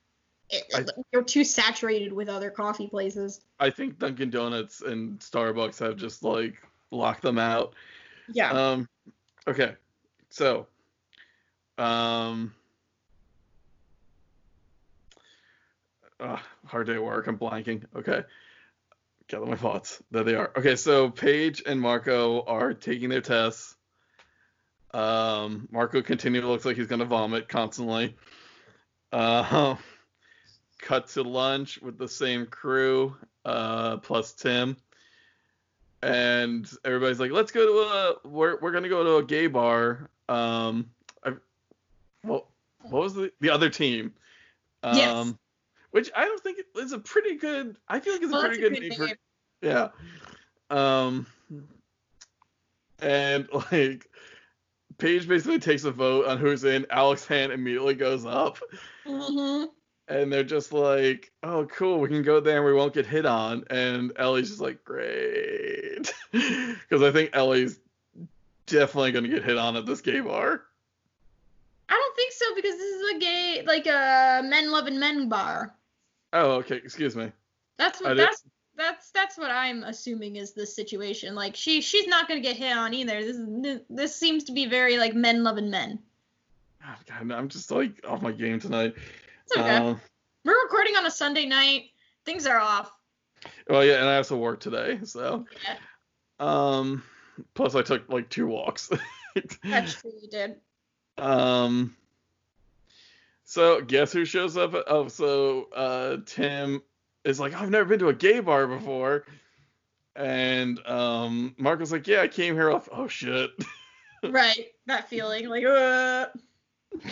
it, 0.51 0.65
I- 0.75 0.85
you're 1.13 1.23
too 1.25 1.45
saturated 1.45 2.13
with 2.13 2.29
other 2.29 2.51
coffee 2.51 2.87
places. 2.89 3.41
I 3.59 3.71
think 3.71 3.99
Dunkin' 3.99 4.31
Donuts 4.31 4.81
and 4.83 5.19
Starbucks 5.21 5.79
have 5.81 5.97
just 5.97 6.23
like 6.23 6.55
locked 6.91 7.23
them 7.23 7.39
out. 7.39 7.75
Yeah. 8.33 8.51
Um, 8.53 8.89
okay, 9.47 9.75
so, 10.31 10.67
um, 11.79 12.55
uh, 16.21 16.39
hard 16.67 16.87
day 16.87 16.95
at 16.95 17.03
work. 17.03 17.27
I'm 17.27 17.39
blanking. 17.39 17.85
Okay, 17.97 18.23
gather 19.29 19.47
my 19.47 19.57
thoughts. 19.57 20.03
There 20.11 20.25
they 20.25 20.35
are. 20.35 20.53
Okay, 20.57 20.77
so 20.77 21.11
Paige 21.11 21.63
and 21.67 21.81
Marco 21.81 22.43
are 22.45 22.73
taking 22.75 23.09
their 23.09 23.21
tests. 23.21 23.77
Um, 24.93 25.69
Marco 25.73 26.03
continually 26.03 26.47
looks 26.47 26.65
like 26.65 26.77
he's 26.77 26.87
gonna 26.87 27.05
vomit 27.05 27.49
constantly. 27.49 28.17
Uh, 29.13 29.77
cut 30.85 31.09
to 31.09 31.23
lunch 31.23 31.81
with 31.83 31.99
the 31.99 32.09
same 32.09 32.47
crew, 32.47 33.17
uh, 33.45 33.97
plus 33.99 34.33
Tim 34.33 34.77
and 36.05 36.71
everybody's 36.85 37.19
like, 37.19 37.31
"Let's 37.31 37.51
go 37.51 37.65
to 37.65 38.27
a 38.27 38.29
we're 38.29 38.59
we're 38.61 38.73
gonna 38.73 38.91
go 38.91 39.03
to 39.03 39.17
a 39.17 39.25
gay 39.25 39.47
bar." 39.47 40.11
Um, 40.29 40.91
I, 41.25 41.33
well, 42.23 42.49
what 42.83 43.03
was 43.03 43.15
the 43.15 43.33
the 43.41 43.51
other 43.51 43.71
team? 43.71 44.13
Um, 44.83 44.97
Yes. 44.99 45.35
Which 45.93 46.11
I 46.15 46.25
don't 46.25 46.43
think 46.43 46.59
is 46.77 46.93
a 46.93 46.99
pretty 46.99 47.37
good. 47.37 47.79
I 47.89 48.01
feel 48.01 48.15
like 48.15 48.23
it's 48.23 48.33
a 48.35 48.41
pretty 48.41 48.61
good, 48.61 48.73
good 48.75 48.83
name 48.83 48.93
for- 48.93 49.17
yeah. 49.63 49.89
Um, 50.69 51.27
and 53.01 53.49
like, 53.73 54.11
Paige 54.99 55.27
basically 55.29 55.61
takes 55.61 55.85
a 55.85 55.93
vote 55.93 56.27
on 56.27 56.37
who's 56.39 56.65
in. 56.65 56.87
Alex 56.91 57.27
hand 57.27 57.53
immediately 57.53 57.95
goes 57.95 58.27
up 58.27 58.59
hmm 59.07 59.65
and 60.09 60.33
they're 60.33 60.45
just 60.45 60.73
like, 60.73 61.33
"Oh, 61.43 61.67
cool, 61.67 62.01
we 62.01 62.09
can 62.09 62.23
go 62.23 62.41
there 62.41 62.57
and 62.59 62.67
we 62.67 62.73
won't 62.73 62.95
get 62.95 63.07
hit 63.07 63.27
on." 63.27 63.65
And 63.71 64.13
Ellie's 64.17 64.49
just 64.51 64.61
like, 64.61 64.85
"Great," 64.85 66.13
because 66.33 67.03
I 67.03 67.11
think 67.11 67.31
Ellie's 67.33 67.79
definitely 68.67 69.13
gonna 69.13 69.29
get 69.29 69.45
hit 69.45 69.59
on 69.59 69.77
at 69.77 69.87
this 69.87 70.01
gay 70.01 70.21
bar. 70.21 70.63
I 71.89 71.95
don't 71.95 72.17
think 72.17 72.33
so 72.33 72.55
because 72.55 72.77
this 72.77 72.95
is 72.95 73.17
a 73.17 73.19
gay 73.19 73.63
like 73.67 73.87
a 73.87 74.43
men 74.45 74.71
loving 74.71 74.99
men 74.99 75.29
bar. 75.29 75.75
Oh, 76.33 76.53
okay, 76.53 76.77
excuse 76.77 77.15
me. 77.15 77.31
That's 77.77 78.01
I 78.01 78.05
what 78.05 78.15
did- 78.15 78.27
that's 78.27 78.43
that's 78.77 79.11
that's 79.11 79.39
what 79.39 79.51
I'm 79.51 79.85
assuming 79.85 80.37
is 80.37 80.53
the 80.53 80.67
situation. 80.67 81.35
Like 81.35 81.55
she 81.57 81.81
she's 81.81 82.07
not 82.09 82.27
gonna 82.29 82.41
get 82.41 82.57
hit 82.57 82.77
on 82.77 82.93
either. 82.95 83.23
This 83.23 83.37
is 83.37 83.81
this 83.89 84.17
seems 84.17 84.45
to 84.45 84.53
be 84.53 84.67
very 84.67 84.99
like 84.99 85.15
men 85.15 85.45
loving 85.45 85.71
men. 85.71 86.01
God, 87.09 87.33
I'm 87.33 87.49
just 87.49 87.71
like 87.71 88.05
off 88.07 88.21
my 88.21 88.33
game 88.33 88.61
tonight. 88.61 88.95
It's 89.47 89.57
okay. 89.57 89.77
Um, 89.77 90.01
We're 90.45 90.63
recording 90.63 90.97
on 90.97 91.07
a 91.07 91.11
Sunday 91.11 91.47
night. 91.47 91.85
Things 92.25 92.47
are 92.47 92.59
off. 92.59 92.91
well, 93.69 93.85
yeah, 93.85 94.01
and 94.01 94.09
I 94.09 94.17
also 94.17 94.37
work 94.37 94.61
today, 94.61 95.01
so. 95.05 95.47
Yeah, 95.65 95.77
Um, 96.41 97.03
plus 97.55 97.75
I 97.75 97.83
took 97.83 98.09
like 98.09 98.31
two 98.31 98.47
walks. 98.47 98.91
that's 99.63 99.95
true. 100.01 100.13
You 100.23 100.29
did. 100.31 100.57
Um. 101.19 101.95
So 103.45 103.83
guess 103.83 104.11
who 104.13 104.25
shows 104.25 104.57
up? 104.57 104.75
Oh, 104.87 105.07
so 105.09 105.69
uh, 105.77 106.17
Tim 106.25 106.83
is 107.25 107.39
like, 107.39 107.53
I've 107.53 107.71
never 107.71 107.85
been 107.85 107.99
to 107.99 108.09
a 108.09 108.15
gay 108.15 108.41
bar 108.41 108.67
before, 108.67 109.27
and 110.17 110.81
um, 110.87 111.55
Marco's 111.59 111.93
like, 111.93 112.07
Yeah, 112.07 112.23
I 112.23 112.29
came 112.29 112.55
here 112.55 112.71
off. 112.71 112.89
Oh 112.93 113.09
shit. 113.09 113.51
Right. 114.27 114.69
That 114.87 115.11
feeling 115.11 115.51
like. 115.51 115.67
Uh, 115.67 116.29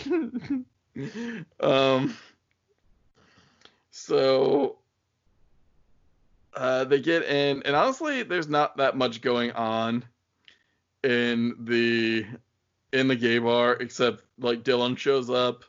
um. 1.59 2.15
So. 3.91 4.77
Uh, 6.55 6.83
they 6.83 6.99
get 6.99 7.23
in, 7.23 7.63
and 7.63 7.75
honestly, 7.75 8.21
there's 8.21 8.47
not 8.47 8.77
that 8.77 8.95
much 8.95 9.21
going 9.21 9.51
on 9.53 10.05
in 11.03 11.55
the 11.65 12.25
in 12.93 13.07
the 13.07 13.15
gay 13.15 13.39
bar 13.39 13.73
except 13.73 14.23
like 14.39 14.63
Dylan 14.63 14.97
shows 14.97 15.29
up 15.29 15.65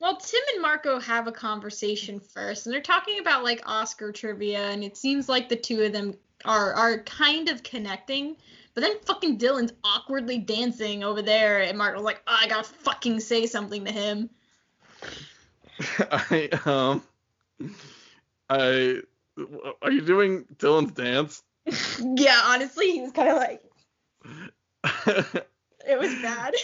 Well, 0.00 0.16
Tim 0.16 0.40
and 0.54 0.62
Marco 0.62 0.98
have 1.00 1.26
a 1.26 1.32
conversation 1.32 2.20
first, 2.20 2.66
and 2.66 2.72
they're 2.72 2.80
talking 2.80 3.18
about 3.18 3.44
like 3.44 3.62
Oscar 3.66 4.12
trivia, 4.12 4.70
and 4.70 4.82
it 4.82 4.96
seems 4.96 5.28
like 5.28 5.48
the 5.48 5.56
two 5.56 5.82
of 5.82 5.92
them 5.92 6.14
are 6.44 6.72
are 6.72 7.02
kind 7.02 7.48
of 7.48 7.62
connecting. 7.62 8.36
But 8.78 8.86
then 8.86 8.96
fucking 9.06 9.38
Dylan's 9.38 9.72
awkwardly 9.82 10.38
dancing 10.38 11.02
over 11.02 11.20
there, 11.20 11.62
and 11.62 11.76
Marco's 11.76 12.04
like, 12.04 12.22
oh, 12.28 12.38
I 12.40 12.46
gotta 12.46 12.62
fucking 12.62 13.18
say 13.18 13.46
something 13.46 13.84
to 13.84 13.90
him. 13.90 14.30
I 15.98 16.48
um, 16.64 17.02
I 18.48 19.00
are 19.82 19.90
you 19.90 20.00
doing 20.02 20.44
Dylan's 20.58 20.92
dance? 20.92 21.42
yeah, 22.00 22.40
honestly, 22.44 22.92
he 22.92 23.00
was 23.00 23.10
kind 23.10 23.30
of 23.30 23.36
like. 23.38 23.62
it 25.84 25.98
was 25.98 26.14
bad. 26.22 26.54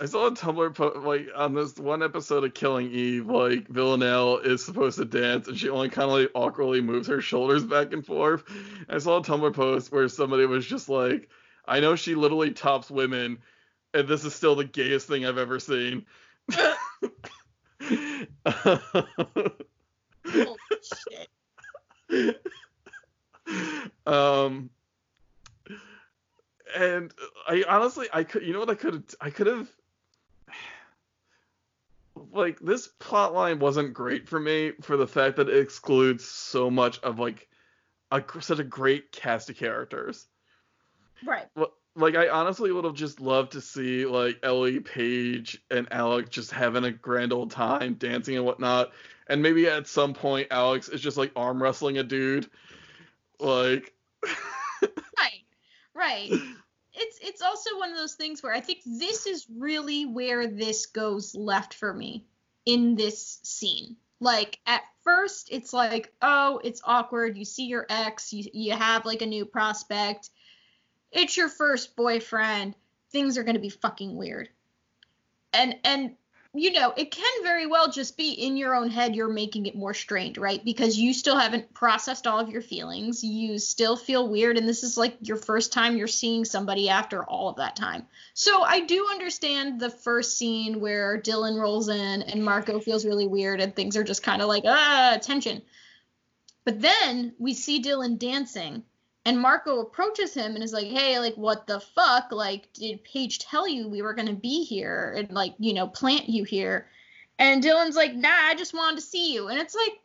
I 0.00 0.06
saw 0.06 0.28
a 0.28 0.30
Tumblr 0.30 0.74
po- 0.74 0.98
like 1.04 1.28
on 1.36 1.52
this 1.52 1.76
one 1.76 2.02
episode 2.02 2.42
of 2.42 2.54
Killing 2.54 2.90
Eve, 2.90 3.26
like 3.26 3.68
Villanelle 3.68 4.38
is 4.38 4.64
supposed 4.64 4.96
to 4.96 5.04
dance 5.04 5.46
and 5.46 5.58
she 5.58 5.68
only 5.68 5.90
kind 5.90 6.10
of 6.10 6.12
like 6.12 6.30
awkwardly 6.34 6.80
moves 6.80 7.06
her 7.08 7.20
shoulders 7.20 7.64
back 7.64 7.92
and 7.92 8.04
forth. 8.04 8.42
I 8.88 8.96
saw 8.96 9.18
a 9.18 9.22
Tumblr 9.22 9.52
post 9.52 9.92
where 9.92 10.08
somebody 10.08 10.46
was 10.46 10.64
just 10.64 10.88
like, 10.88 11.28
"I 11.66 11.80
know 11.80 11.96
she 11.96 12.14
literally 12.14 12.52
tops 12.52 12.90
women, 12.90 13.40
and 13.92 14.08
this 14.08 14.24
is 14.24 14.34
still 14.34 14.54
the 14.54 14.64
gayest 14.64 15.06
thing 15.06 15.26
I've 15.26 15.36
ever 15.36 15.60
seen." 15.60 16.06
Holy 16.50 18.26
shit. 22.08 22.42
um 24.06 24.70
and 26.74 27.12
I 27.46 27.64
honestly 27.68 28.08
I 28.12 28.24
could 28.24 28.42
you 28.42 28.54
know 28.54 28.60
what 28.60 28.70
I 28.70 28.74
could 28.74 29.04
I 29.20 29.28
could 29.30 29.46
have 29.46 29.68
like 32.32 32.58
this 32.60 32.88
plot 32.88 33.34
line 33.34 33.58
wasn't 33.58 33.94
great 33.94 34.28
for 34.28 34.38
me 34.38 34.72
for 34.82 34.96
the 34.96 35.06
fact 35.06 35.36
that 35.36 35.48
it 35.48 35.58
excludes 35.58 36.24
so 36.24 36.70
much 36.70 36.98
of 37.00 37.18
like 37.18 37.48
a 38.10 38.22
such 38.40 38.58
a 38.58 38.64
great 38.64 39.12
cast 39.12 39.50
of 39.50 39.56
characters. 39.56 40.26
Right. 41.24 41.46
Like 41.96 42.14
I 42.14 42.28
honestly 42.28 42.72
would 42.72 42.84
have 42.84 42.94
just 42.94 43.20
loved 43.20 43.52
to 43.52 43.60
see 43.60 44.06
like 44.06 44.38
Ellie, 44.42 44.80
Paige 44.80 45.62
and 45.70 45.88
Alex 45.90 46.30
just 46.30 46.50
having 46.50 46.84
a 46.84 46.90
grand 46.90 47.32
old 47.32 47.50
time 47.50 47.94
dancing 47.94 48.36
and 48.36 48.44
whatnot. 48.44 48.92
And 49.28 49.42
maybe 49.42 49.66
at 49.68 49.86
some 49.86 50.14
point 50.14 50.48
Alex 50.50 50.88
is 50.88 51.00
just 51.00 51.16
like 51.16 51.32
arm 51.36 51.62
wrestling 51.62 51.98
a 51.98 52.02
dude. 52.02 52.48
Like 53.38 53.92
Right. 55.18 55.44
Right 55.94 56.32
it's 57.30 57.42
also 57.42 57.78
one 57.78 57.92
of 57.92 57.96
those 57.96 58.14
things 58.14 58.42
where 58.42 58.52
I 58.52 58.58
think 58.58 58.80
this 58.84 59.24
is 59.24 59.46
really 59.56 60.04
where 60.04 60.48
this 60.48 60.86
goes 60.86 61.32
left 61.32 61.74
for 61.74 61.94
me 61.94 62.26
in 62.66 62.96
this 62.96 63.38
scene. 63.44 63.96
Like 64.18 64.58
at 64.66 64.82
first 65.04 65.48
it's 65.52 65.72
like, 65.72 66.12
oh, 66.20 66.60
it's 66.64 66.82
awkward. 66.84 67.38
You 67.38 67.44
see 67.44 67.66
your 67.66 67.86
ex, 67.88 68.32
you 68.32 68.50
you 68.52 68.72
have 68.72 69.06
like 69.06 69.22
a 69.22 69.26
new 69.26 69.44
prospect. 69.44 70.30
It's 71.12 71.36
your 71.36 71.48
first 71.48 71.94
boyfriend. 71.94 72.74
Things 73.12 73.38
are 73.38 73.44
going 73.44 73.54
to 73.54 73.60
be 73.60 73.70
fucking 73.70 74.16
weird. 74.16 74.48
And 75.52 75.76
and 75.84 76.16
you 76.52 76.72
know, 76.72 76.92
it 76.96 77.12
can 77.12 77.44
very 77.44 77.66
well 77.66 77.92
just 77.92 78.16
be 78.16 78.32
in 78.32 78.56
your 78.56 78.74
own 78.74 78.90
head 78.90 79.14
you're 79.14 79.28
making 79.28 79.66
it 79.66 79.76
more 79.76 79.94
strained, 79.94 80.36
right? 80.36 80.64
Because 80.64 80.98
you 80.98 81.14
still 81.14 81.38
haven't 81.38 81.72
processed 81.74 82.26
all 82.26 82.40
of 82.40 82.48
your 82.48 82.60
feelings. 82.60 83.22
You 83.22 83.58
still 83.60 83.96
feel 83.96 84.28
weird, 84.28 84.58
and 84.58 84.68
this 84.68 84.82
is 84.82 84.96
like 84.96 85.16
your 85.20 85.36
first 85.36 85.72
time 85.72 85.96
you're 85.96 86.08
seeing 86.08 86.44
somebody 86.44 86.88
after 86.88 87.22
all 87.22 87.48
of 87.48 87.56
that 87.56 87.76
time. 87.76 88.08
So 88.34 88.62
I 88.62 88.80
do 88.80 89.06
understand 89.10 89.80
the 89.80 89.90
first 89.90 90.38
scene 90.38 90.80
where 90.80 91.20
Dylan 91.20 91.60
rolls 91.60 91.88
in 91.88 92.22
and 92.22 92.44
Marco 92.44 92.80
feels 92.80 93.06
really 93.06 93.28
weird 93.28 93.60
and 93.60 93.74
things 93.74 93.96
are 93.96 94.04
just 94.04 94.24
kind 94.24 94.42
of 94.42 94.48
like, 94.48 94.64
ah, 94.66 95.18
tension. 95.22 95.62
But 96.64 96.80
then 96.80 97.34
we 97.38 97.54
see 97.54 97.80
Dylan 97.80 98.18
dancing 98.18 98.82
and 99.24 99.38
Marco 99.38 99.80
approaches 99.80 100.34
him 100.34 100.54
and 100.54 100.64
is 100.64 100.72
like, 100.72 100.86
"Hey, 100.86 101.18
like 101.18 101.34
what 101.34 101.66
the 101.66 101.80
fuck? 101.80 102.32
Like 102.32 102.72
did 102.72 103.04
Paige 103.04 103.38
tell 103.38 103.68
you 103.68 103.88
we 103.88 104.02
were 104.02 104.14
going 104.14 104.28
to 104.28 104.34
be 104.34 104.64
here 104.64 105.14
and 105.16 105.30
like, 105.30 105.54
you 105.58 105.74
know, 105.74 105.86
plant 105.86 106.28
you 106.28 106.44
here?" 106.44 106.88
And 107.38 107.62
Dylan's 107.62 107.96
like, 107.96 108.14
"Nah, 108.14 108.28
I 108.30 108.54
just 108.54 108.74
wanted 108.74 108.96
to 108.96 109.02
see 109.02 109.32
you." 109.32 109.48
And 109.48 109.58
it's 109.58 109.74
like 109.74 110.00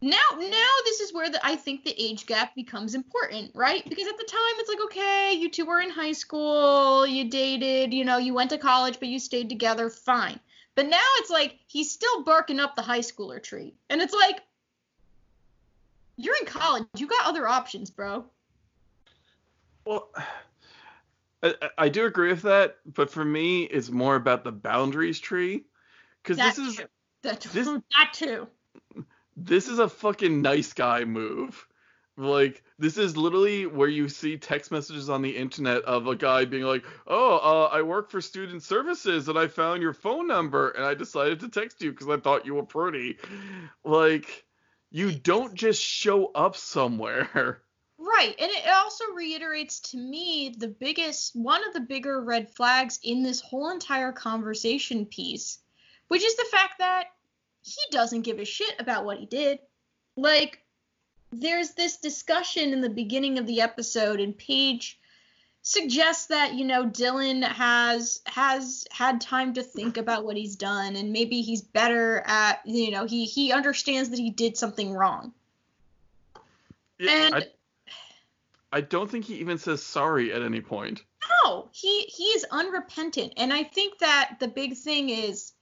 now 0.00 0.18
now 0.38 0.70
this 0.84 1.00
is 1.00 1.14
where 1.14 1.30
the 1.30 1.44
I 1.44 1.56
think 1.56 1.84
the 1.84 1.94
age 1.98 2.26
gap 2.26 2.54
becomes 2.54 2.94
important, 2.94 3.52
right? 3.54 3.82
Because 3.88 4.06
at 4.06 4.18
the 4.18 4.24
time 4.24 4.54
it's 4.58 4.68
like, 4.68 4.80
"Okay, 4.84 5.32
you 5.34 5.50
two 5.50 5.64
were 5.64 5.80
in 5.80 5.90
high 5.90 6.12
school, 6.12 7.06
you 7.06 7.30
dated, 7.30 7.94
you 7.94 8.04
know, 8.04 8.18
you 8.18 8.34
went 8.34 8.50
to 8.50 8.58
college, 8.58 8.98
but 8.98 9.08
you 9.08 9.18
stayed 9.18 9.48
together, 9.48 9.88
fine." 9.88 10.38
But 10.74 10.88
now 10.88 11.06
it's 11.18 11.30
like 11.30 11.58
he's 11.66 11.90
still 11.92 12.22
barking 12.22 12.60
up 12.60 12.76
the 12.76 12.82
high 12.82 13.00
schooler 13.00 13.42
tree. 13.42 13.74
And 13.88 14.02
it's 14.02 14.12
like, 14.14 14.42
you're 16.16 16.36
in 16.40 16.46
college. 16.46 16.84
You 16.96 17.06
got 17.06 17.26
other 17.26 17.46
options, 17.48 17.90
bro. 17.90 18.24
Well, 19.84 20.10
I, 21.42 21.54
I 21.76 21.88
do 21.88 22.06
agree 22.06 22.30
with 22.30 22.42
that, 22.42 22.76
but 22.86 23.10
for 23.10 23.24
me, 23.24 23.64
it's 23.64 23.90
more 23.90 24.16
about 24.16 24.44
the 24.44 24.52
boundaries 24.52 25.20
tree. 25.20 25.64
Because 26.22 26.38
this 26.38 26.58
is 26.58 26.76
too. 26.76 26.84
That, 27.22 27.40
this, 27.40 27.66
that 27.96 28.12
too. 28.12 28.46
This 29.36 29.68
is 29.68 29.78
a 29.78 29.88
fucking 29.88 30.42
nice 30.42 30.72
guy 30.72 31.04
move. 31.04 31.66
Like 32.16 32.62
this 32.78 32.96
is 32.96 33.16
literally 33.16 33.66
where 33.66 33.88
you 33.88 34.08
see 34.08 34.36
text 34.36 34.70
messages 34.70 35.10
on 35.10 35.20
the 35.20 35.36
internet 35.36 35.82
of 35.82 36.06
a 36.06 36.14
guy 36.14 36.44
being 36.44 36.62
like, 36.62 36.84
"Oh, 37.08 37.38
uh, 37.38 37.70
I 37.72 37.82
work 37.82 38.08
for 38.08 38.20
student 38.20 38.62
services 38.62 39.28
and 39.28 39.36
I 39.36 39.48
found 39.48 39.82
your 39.82 39.92
phone 39.92 40.28
number 40.28 40.70
and 40.70 40.84
I 40.84 40.94
decided 40.94 41.40
to 41.40 41.48
text 41.48 41.82
you 41.82 41.90
because 41.90 42.08
I 42.08 42.18
thought 42.18 42.46
you 42.46 42.54
were 42.54 42.62
pretty." 42.62 43.18
Like 43.84 44.43
you 44.94 45.10
don't 45.10 45.54
just 45.54 45.82
show 45.82 46.26
up 46.34 46.56
somewhere. 46.56 47.60
Right. 47.96 48.34
And 48.38 48.50
it 48.50 48.68
also 48.68 49.04
reiterates 49.14 49.80
to 49.90 49.96
me 49.96 50.54
the 50.58 50.68
biggest, 50.68 51.34
one 51.34 51.66
of 51.66 51.72
the 51.72 51.80
bigger 51.80 52.20
red 52.20 52.50
flags 52.54 53.00
in 53.02 53.22
this 53.22 53.40
whole 53.40 53.70
entire 53.70 54.12
conversation 54.12 55.06
piece, 55.06 55.58
which 56.08 56.22
is 56.22 56.36
the 56.36 56.46
fact 56.50 56.74
that 56.80 57.06
he 57.62 57.80
doesn't 57.90 58.22
give 58.22 58.40
a 58.40 58.44
shit 58.44 58.74
about 58.78 59.04
what 59.04 59.18
he 59.18 59.26
did. 59.26 59.58
Like, 60.16 60.60
there's 61.32 61.70
this 61.70 61.96
discussion 61.96 62.72
in 62.72 62.82
the 62.82 62.90
beginning 62.90 63.38
of 63.38 63.46
the 63.46 63.62
episode, 63.62 64.20
and 64.20 64.36
Paige 64.36 65.00
suggests 65.64 66.26
that 66.26 66.54
you 66.54 66.64
know 66.64 66.84
Dylan 66.84 67.42
has 67.42 68.20
has 68.26 68.86
had 68.92 69.20
time 69.20 69.54
to 69.54 69.62
think 69.62 69.96
about 69.96 70.24
what 70.24 70.36
he's 70.36 70.56
done 70.56 70.94
and 70.94 71.10
maybe 71.10 71.40
he's 71.40 71.62
better 71.62 72.22
at 72.26 72.60
you 72.66 72.90
know 72.90 73.06
he 73.06 73.24
he 73.24 73.50
understands 73.50 74.10
that 74.10 74.18
he 74.18 74.30
did 74.30 74.56
something 74.56 74.92
wrong. 74.92 75.32
Yeah, 76.98 77.10
and 77.10 77.34
I, 77.34 77.46
I 78.72 78.80
don't 78.82 79.10
think 79.10 79.24
he 79.24 79.36
even 79.36 79.58
says 79.58 79.82
sorry 79.82 80.32
at 80.32 80.42
any 80.42 80.60
point. 80.60 81.02
No, 81.42 81.70
he 81.72 82.02
he 82.02 82.24
is 82.24 82.44
unrepentant 82.50 83.32
and 83.38 83.52
I 83.52 83.64
think 83.64 83.98
that 83.98 84.36
the 84.40 84.48
big 84.48 84.76
thing 84.76 85.08
is 85.08 85.52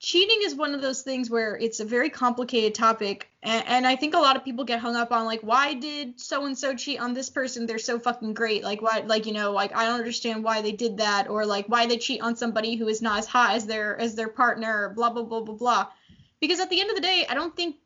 cheating 0.00 0.38
is 0.42 0.54
one 0.54 0.74
of 0.74 0.80
those 0.80 1.02
things 1.02 1.28
where 1.28 1.56
it's 1.58 1.78
a 1.78 1.84
very 1.84 2.08
complicated 2.08 2.74
topic 2.74 3.28
and, 3.42 3.62
and, 3.66 3.86
i 3.86 3.94
think 3.94 4.14
a 4.14 4.18
lot 4.18 4.34
of 4.34 4.42
people 4.42 4.64
get 4.64 4.80
hung 4.80 4.96
up 4.96 5.12
on 5.12 5.26
like 5.26 5.42
why 5.42 5.74
did 5.74 6.18
so 6.18 6.46
and 6.46 6.56
so 6.56 6.74
cheat 6.74 6.98
on 6.98 7.12
this 7.12 7.28
person? 7.28 7.66
They're 7.66 7.78
so 7.78 7.98
fucking 7.98 8.32
great. 8.32 8.64
Like 8.64 8.80
why 8.80 9.04
like 9.06 9.26
you 9.26 9.32
know 9.32 9.52
like 9.52 9.76
i 9.76 9.84
don't 9.84 9.98
understand 9.98 10.42
why 10.42 10.62
they 10.62 10.72
did 10.72 10.96
that 10.96 11.28
or 11.28 11.44
like 11.44 11.66
why 11.66 11.86
they 11.86 11.98
cheat 11.98 12.22
on 12.22 12.34
somebody 12.34 12.76
who 12.76 12.88
is 12.88 13.02
not 13.02 13.18
as 13.18 13.26
hot 13.26 13.54
as 13.54 13.66
their 13.66 13.98
as 13.98 14.14
their 14.14 14.28
partner 14.28 14.92
blah 14.96 15.10
blah 15.10 15.22
blah 15.22 15.42
blah 15.42 15.54
blah. 15.54 15.86
Because 16.40 16.60
at 16.60 16.70
the 16.70 16.80
end 16.80 16.88
of 16.88 16.96
the 16.96 17.02
day 17.02 17.26
i 17.28 17.34
don't 17.34 17.54
think 17.54 17.76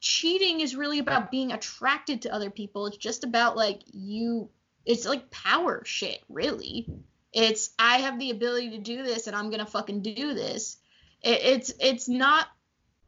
cheating 0.00 0.60
is 0.60 0.76
really 0.76 0.98
about 0.98 1.30
being 1.30 1.52
attracted 1.52 2.22
to 2.22 2.34
other 2.34 2.50
people. 2.50 2.86
It's 2.86 2.98
just 2.98 3.24
about 3.24 3.56
like 3.56 3.80
you 3.92 4.50
it's 4.84 5.06
like 5.06 5.30
power 5.30 5.82
shit 5.86 6.20
really. 6.28 6.86
It's 7.32 7.70
i 7.78 7.98
have 7.98 8.18
the 8.18 8.30
ability 8.30 8.70
to 8.70 8.78
do 8.78 9.02
this 9.02 9.26
and 9.26 9.34
i'm 9.34 9.50
gonna 9.50 9.64
fucking 9.64 10.02
do 10.02 10.34
this 10.34 10.76
it, 11.22 11.40
it's 11.42 11.72
it's 11.80 12.08
not 12.08 12.46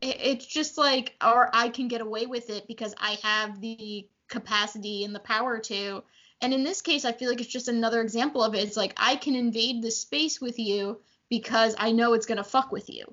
it, 0.01 0.17
it's 0.21 0.47
just 0.47 0.79
like 0.79 1.15
or 1.25 1.51
I 1.53 1.69
can 1.69 1.89
get 1.89 2.01
away 2.01 2.27
with 2.27 2.51
it 2.51 2.67
because 2.67 2.95
I 2.99 3.19
have 3.23 3.61
the 3.61 4.09
capacity 4.29 5.05
and 5.05 5.15
the 5.15 5.21
power 5.21 5.59
to. 5.59 6.03
And 6.41 6.53
in 6.53 6.65
this 6.65 6.83
case, 6.83 7.05
I 7.05 7.13
feel 7.13 7.31
like 7.31 7.41
it's 7.41 7.51
just 7.51 7.69
another 7.69 8.03
example 8.03 8.43
of 8.43 8.55
it. 8.55 8.63
It's 8.63 8.77
like 8.77 8.93
I 8.97 9.17
can 9.17 9.35
invade 9.35 9.83
the 9.83 9.91
space 9.91 10.41
with 10.41 10.59
you 10.59 11.01
because 11.31 11.75
I 11.79 11.93
know 11.93 12.13
it's 12.13 12.27
gonna 12.27 12.45
fuck 12.45 12.73
with 12.73 12.91
you. 12.91 13.13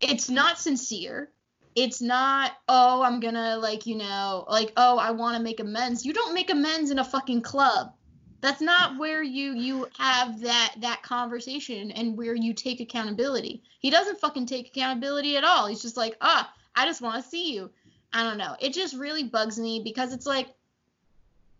It's 0.00 0.30
not 0.30 0.58
sincere. 0.58 1.30
It's 1.74 2.00
not, 2.00 2.52
oh, 2.68 3.02
I'm 3.02 3.20
gonna 3.20 3.56
like, 3.58 3.86
you 3.86 3.96
know, 3.96 4.44
like, 4.48 4.72
oh, 4.76 4.98
I 4.98 5.12
wanna 5.12 5.40
make 5.40 5.60
amends. 5.60 6.04
You 6.04 6.12
don't 6.12 6.34
make 6.34 6.50
amends 6.50 6.90
in 6.90 6.98
a 6.98 7.04
fucking 7.04 7.42
club 7.42 7.92
that's 8.40 8.60
not 8.60 8.98
where 8.98 9.22
you 9.22 9.54
you 9.54 9.86
have 9.98 10.40
that 10.40 10.74
that 10.78 11.02
conversation 11.02 11.90
and 11.90 12.16
where 12.16 12.34
you 12.34 12.54
take 12.54 12.80
accountability. 12.80 13.62
He 13.80 13.90
doesn't 13.90 14.20
fucking 14.20 14.46
take 14.46 14.68
accountability 14.68 15.36
at 15.36 15.44
all. 15.44 15.66
He's 15.66 15.82
just 15.82 15.96
like 15.96 16.16
ah 16.20 16.50
i 16.74 16.86
just 16.86 17.02
want 17.02 17.22
to 17.22 17.28
see 17.28 17.54
you. 17.54 17.70
I 18.12 18.22
don't 18.22 18.38
know. 18.38 18.56
It 18.60 18.72
just 18.72 18.94
really 18.94 19.24
bugs 19.24 19.58
me 19.58 19.80
because 19.84 20.12
it's 20.12 20.26
like 20.26 20.48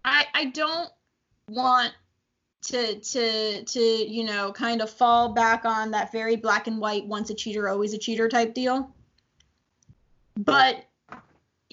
i 0.05 0.25
i 0.35 0.45
don't 0.47 0.91
want 1.49 1.93
to 2.63 3.01
to 3.01 3.65
to 3.65 3.81
you 3.81 4.25
know 4.25 4.53
kind 4.53 4.83
of 4.83 4.91
fall 4.91 5.31
back 5.31 5.65
on 5.65 5.91
that 5.91 6.13
very 6.13 6.37
black 6.37 6.67
and 6.67 6.79
white 6.79 7.07
once 7.07 7.31
a 7.31 7.35
cheater 7.35 7.69
always 7.69 7.95
a 7.95 7.99
cheater 7.99 8.29
type 8.29 8.55
deal. 8.55 8.95
But 10.37 10.85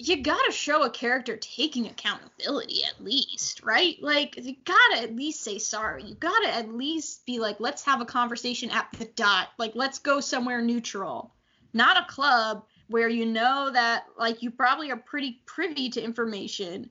you 0.00 0.22
gotta 0.22 0.52
show 0.52 0.84
a 0.84 0.90
character 0.90 1.36
taking 1.36 1.88
accountability 1.88 2.84
at 2.84 3.02
least 3.02 3.62
right? 3.64 4.00
Like 4.00 4.36
you 4.36 4.54
gotta 4.64 5.02
at 5.02 5.16
least 5.16 5.42
say 5.42 5.58
sorry. 5.58 6.04
You 6.04 6.14
gotta 6.14 6.54
at 6.54 6.72
least 6.72 7.26
be 7.26 7.40
like 7.40 7.56
let's 7.58 7.84
have 7.84 8.00
a 8.00 8.06
conversation 8.06 8.70
at 8.70 8.88
the 8.96 9.06
dot. 9.06 9.48
Like 9.58 9.72
let's 9.74 9.98
go 9.98 10.20
somewhere 10.20 10.62
neutral. 10.62 11.34
Not 11.74 11.98
a 11.98 12.06
club 12.06 12.64
where 12.86 13.08
you 13.08 13.26
know 13.26 13.70
that 13.72 14.04
like 14.16 14.40
you 14.40 14.52
probably 14.52 14.92
are 14.92 14.96
pretty 14.96 15.42
privy 15.46 15.90
to 15.90 16.00
information. 16.00 16.90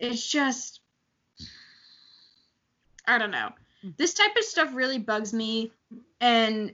It's 0.00 0.28
just 0.28 0.80
I 3.06 3.16
don't 3.18 3.30
know. 3.30 3.50
Hmm. 3.82 3.90
This 3.96 4.12
type 4.12 4.36
of 4.36 4.44
stuff 4.44 4.74
really 4.74 4.98
bugs 4.98 5.32
me, 5.32 5.72
and 6.20 6.72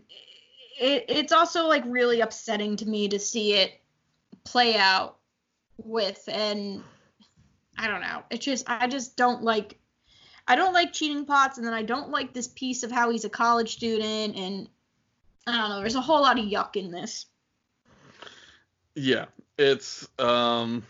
it, 0.80 1.04
it's 1.08 1.32
also 1.32 1.66
like 1.66 1.84
really 1.86 2.22
upsetting 2.22 2.76
to 2.76 2.88
me 2.88 3.08
to 3.08 3.18
see 3.18 3.52
it 3.54 3.78
play 4.44 4.76
out 4.78 5.19
with 5.84 6.28
and 6.30 6.82
I 7.78 7.88
don't 7.88 8.00
know. 8.00 8.22
It's 8.30 8.44
just 8.44 8.68
I 8.68 8.86
just 8.86 9.16
don't 9.16 9.42
like 9.42 9.78
I 10.46 10.56
don't 10.56 10.72
like 10.72 10.92
cheating 10.92 11.24
pots 11.24 11.58
and 11.58 11.66
then 11.66 11.74
I 11.74 11.82
don't 11.82 12.10
like 12.10 12.32
this 12.32 12.48
piece 12.48 12.82
of 12.82 12.90
how 12.90 13.10
he's 13.10 13.24
a 13.24 13.30
college 13.30 13.72
student 13.72 14.36
and 14.36 14.68
I 15.46 15.56
don't 15.56 15.70
know, 15.70 15.80
there's 15.80 15.94
a 15.94 16.00
whole 16.00 16.22
lot 16.22 16.38
of 16.38 16.44
yuck 16.44 16.76
in 16.76 16.90
this. 16.90 17.26
Yeah, 18.94 19.26
it's 19.58 20.08
um 20.18 20.84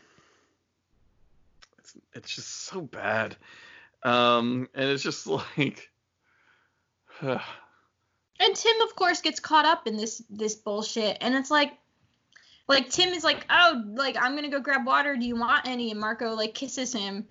it's, 1.78 1.96
it's 2.14 2.34
just 2.34 2.48
so 2.48 2.80
bad. 2.80 3.36
Um, 4.02 4.68
and 4.74 4.90
it's 4.90 5.02
just 5.02 5.26
like. 5.58 5.90
and 7.20 7.40
Tim, 8.54 8.80
of 8.82 8.96
course, 8.96 9.20
gets 9.20 9.40
caught 9.40 9.64
up 9.64 9.86
in 9.86 9.96
this 9.96 10.22
this 10.30 10.54
bullshit, 10.54 11.18
and 11.20 11.34
it's 11.34 11.50
like, 11.50 11.72
like 12.70 12.88
Tim 12.88 13.10
is 13.10 13.24
like, 13.24 13.44
oh, 13.50 13.82
like 13.94 14.16
I'm 14.20 14.34
gonna 14.34 14.48
go 14.48 14.60
grab 14.60 14.86
water. 14.86 15.16
Do 15.16 15.26
you 15.26 15.36
want 15.36 15.66
any? 15.66 15.90
And 15.90 16.00
Marco 16.00 16.34
like 16.34 16.54
kisses 16.54 16.92
him, 16.92 17.26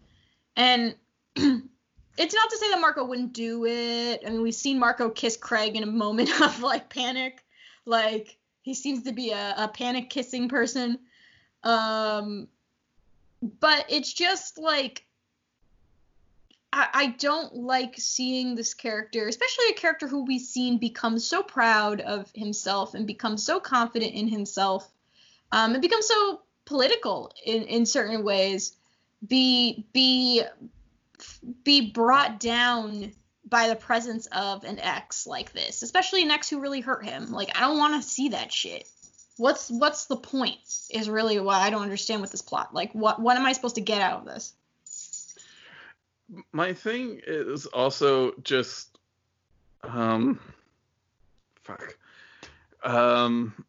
and 0.56 0.96
it's 1.36 2.36
not 2.36 2.50
to 2.50 2.58
say 2.58 2.70
that 2.72 2.82
Marco 2.82 3.06
wouldn't 3.06 3.34
do 3.34 3.66
it. 3.66 4.22
I 4.26 4.30
mean, 4.30 4.42
we've 4.42 4.54
seen 4.54 4.78
Marco 4.78 5.10
kiss 5.10 5.38
Craig 5.38 5.76
in 5.76 5.84
a 5.84 5.88
moment 5.88 6.30
of 6.42 6.62
like 6.62 6.90
panic, 6.90 7.44
like 7.86 8.38
he 8.62 8.74
seems 8.74 9.04
to 9.04 9.14
be 9.14 9.32
a, 9.32 9.56
a 9.58 9.68
panic 9.70 10.10
kissing 10.10 10.50
person. 10.50 11.00
Um, 11.64 12.50
but 13.42 13.86
it's 13.90 14.12
just 14.12 14.58
like 14.58 15.06
I, 16.74 16.88
I 16.94 17.08
don't 17.18 17.56
like 17.56 17.96
seeing 17.98 18.56
this 18.56 18.74
character, 18.74 19.28
especially 19.28 19.70
a 19.70 19.74
character 19.74 20.08
who 20.08 20.26
we've 20.26 20.42
seen 20.42 20.78
become 20.78 21.18
so 21.18 21.42
proud 21.42 22.02
of 22.02 22.30
himself 22.36 22.94
and 22.94 23.08
become 23.08 23.38
so 23.38 23.60
confident 23.60 24.14
in 24.14 24.28
himself, 24.28 24.92
um, 25.52 25.74
and 25.74 25.82
become 25.82 26.02
so 26.02 26.42
political 26.66 27.32
in, 27.44 27.64
in 27.64 27.86
certain 27.86 28.24
ways, 28.24 28.76
be 29.26 29.86
be 29.94 30.44
be 31.64 31.92
brought 31.92 32.40
down 32.40 33.12
by 33.48 33.68
the 33.68 33.76
presence 33.76 34.28
of 34.28 34.64
an 34.64 34.80
ex 34.80 35.26
like 35.26 35.52
this, 35.52 35.82
especially 35.82 36.24
an 36.24 36.32
ex 36.32 36.50
who 36.50 36.60
really 36.60 36.82
hurt 36.82 37.04
him. 37.06 37.32
Like 37.32 37.52
I 37.56 37.62
don't 37.62 37.78
want 37.78 38.02
to 38.02 38.08
see 38.08 38.30
that 38.30 38.54
shit. 38.54 38.88
What's 39.38 39.70
what's 39.70 40.06
the 40.06 40.18
point? 40.18 40.60
Is 40.92 41.10
really 41.10 41.40
why 41.40 41.60
I 41.60 41.70
don't 41.70 41.82
understand 41.82 42.22
with 42.22 42.32
this 42.32 42.42
plot. 42.42 42.74
Like 42.74 42.94
what 42.94 43.22
what 43.22 43.38
am 43.38 43.46
I 43.46 43.54
supposed 43.54 43.76
to 43.76 43.82
get 43.82 44.02
out 44.02 44.20
of 44.20 44.26
this? 44.26 44.54
my 46.52 46.74
thing 46.74 47.22
is 47.26 47.66
also 47.68 48.34
just 48.44 48.98
um 49.84 50.40
fuck 51.64 51.98
um 52.84 53.66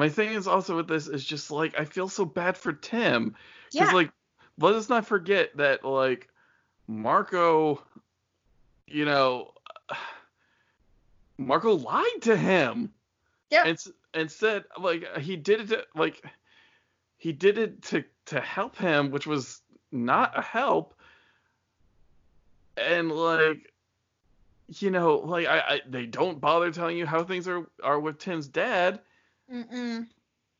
my 0.00 0.08
thing 0.08 0.30
is 0.30 0.46
also 0.46 0.76
with 0.76 0.88
this 0.88 1.08
is 1.08 1.22
just 1.22 1.50
like 1.50 1.78
I 1.78 1.84
feel 1.84 2.08
so 2.08 2.24
bad 2.24 2.56
for 2.56 2.72
Tim 2.72 3.36
because 3.70 3.88
yeah. 3.88 3.92
like 3.92 4.10
let 4.58 4.74
us 4.74 4.88
not 4.88 5.06
forget 5.06 5.54
that 5.58 5.84
like 5.84 6.28
Marco 6.88 7.82
you 8.86 9.04
know 9.04 9.52
Marco 11.38 11.74
lied 11.74 12.22
to 12.22 12.34
him 12.34 12.94
yeah 13.50 13.64
and, 13.66 13.78
and 14.14 14.30
said 14.30 14.64
like 14.78 15.18
he 15.18 15.36
did 15.36 15.60
it 15.60 15.68
to, 15.68 15.84
like 15.94 16.24
he 17.18 17.32
did 17.32 17.58
it 17.58 17.82
to 17.82 18.02
to 18.24 18.40
help 18.40 18.78
him 18.78 19.10
which 19.10 19.26
was 19.26 19.60
not 19.92 20.32
a 20.38 20.40
help 20.40 20.94
and 22.78 23.12
like 23.12 23.70
you 24.78 24.90
know 24.90 25.18
like 25.18 25.46
I, 25.46 25.58
I 25.58 25.80
they 25.86 26.06
don't 26.06 26.40
bother 26.40 26.70
telling 26.70 26.96
you 26.96 27.04
how 27.04 27.22
things 27.22 27.46
are 27.46 27.68
are 27.82 28.00
with 28.00 28.18
Tim's 28.18 28.48
dad. 28.48 29.00
Mm-mm. 29.52 30.06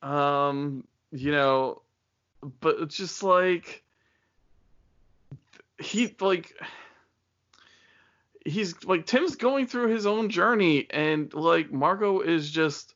Um, 0.03 0.85
you 1.13 1.33
know, 1.33 1.83
but 2.61 2.77
it's 2.81 2.97
just 2.97 3.23
like 3.23 3.83
he 5.79 6.15
like 6.21 6.55
he's 8.45 8.83
like 8.85 9.07
Tim's 9.07 9.37
going 9.37 9.67
through 9.67 9.89
his 9.89 10.07
own 10.07 10.29
journey 10.31 10.87
and 10.91 11.33
like 11.35 11.71
Marco 11.71 12.21
is 12.21 12.51
just 12.51 12.95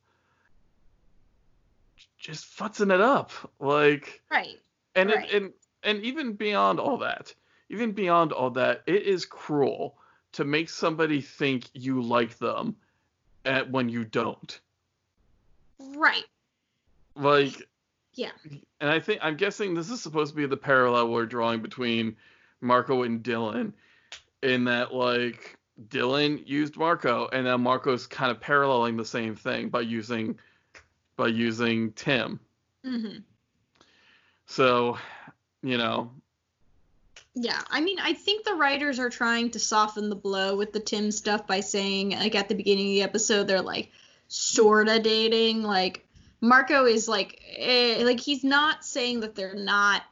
just 2.18 2.46
futzing 2.58 2.92
it 2.92 3.02
up 3.02 3.30
like 3.60 4.22
right 4.30 4.58
and 4.94 5.10
right. 5.10 5.30
It, 5.30 5.42
and 5.42 5.52
and 5.82 6.02
even 6.02 6.32
beyond 6.32 6.80
all 6.80 6.98
that 6.98 7.34
even 7.68 7.92
beyond 7.92 8.32
all 8.32 8.50
that, 8.50 8.82
it 8.86 9.02
is 9.02 9.24
cruel 9.24 9.96
to 10.32 10.44
make 10.44 10.68
somebody 10.68 11.20
think 11.20 11.68
you 11.72 12.02
like 12.02 12.38
them 12.38 12.76
at, 13.44 13.70
when 13.70 13.88
you 13.88 14.04
don't. 14.04 14.60
Right. 15.78 16.24
Like. 17.16 17.68
Yeah. 18.14 18.30
And 18.80 18.90
I 18.90 19.00
think 19.00 19.20
I'm 19.22 19.36
guessing 19.36 19.74
this 19.74 19.90
is 19.90 20.00
supposed 20.00 20.30
to 20.32 20.36
be 20.36 20.46
the 20.46 20.56
parallel 20.56 21.08
we're 21.08 21.26
drawing 21.26 21.60
between 21.62 22.16
Marco 22.60 23.02
and 23.02 23.22
Dylan, 23.22 23.72
in 24.42 24.64
that 24.64 24.94
like 24.94 25.58
Dylan 25.88 26.46
used 26.46 26.76
Marco, 26.76 27.28
and 27.32 27.44
now 27.44 27.56
Marco's 27.56 28.06
kind 28.06 28.30
of 28.30 28.40
paralleling 28.40 28.96
the 28.96 29.04
same 29.04 29.34
thing 29.34 29.68
by 29.68 29.80
using 29.80 30.38
by 31.16 31.26
using 31.26 31.92
Tim. 31.92 32.38
Mm-hmm. 32.86 33.18
So, 34.46 34.98
you 35.62 35.78
know, 35.78 36.10
yeah, 37.34 37.62
I 37.68 37.80
mean, 37.80 37.98
I 37.98 38.12
think 38.12 38.44
the 38.44 38.54
writers 38.54 39.00
are 39.00 39.10
trying 39.10 39.50
to 39.50 39.58
soften 39.58 40.08
the 40.08 40.14
blow 40.14 40.56
with 40.56 40.72
the 40.72 40.80
Tim 40.80 41.10
stuff 41.10 41.46
by 41.46 41.60
saying, 41.60 42.10
like, 42.10 42.36
at 42.36 42.48
the 42.48 42.54
beginning 42.54 42.86
of 42.86 42.94
the 42.94 43.02
episode, 43.02 43.48
they're 43.48 43.60
like, 43.60 43.90
sorta 44.34 44.98
dating. 44.98 45.62
Like, 45.62 46.06
Marco 46.40 46.86
is 46.86 47.06
like, 47.06 47.40
eh, 47.56 48.02
like, 48.04 48.18
he's 48.18 48.42
not 48.42 48.84
saying 48.84 49.20
that 49.20 49.36
they're 49.36 49.54
not, 49.54 50.02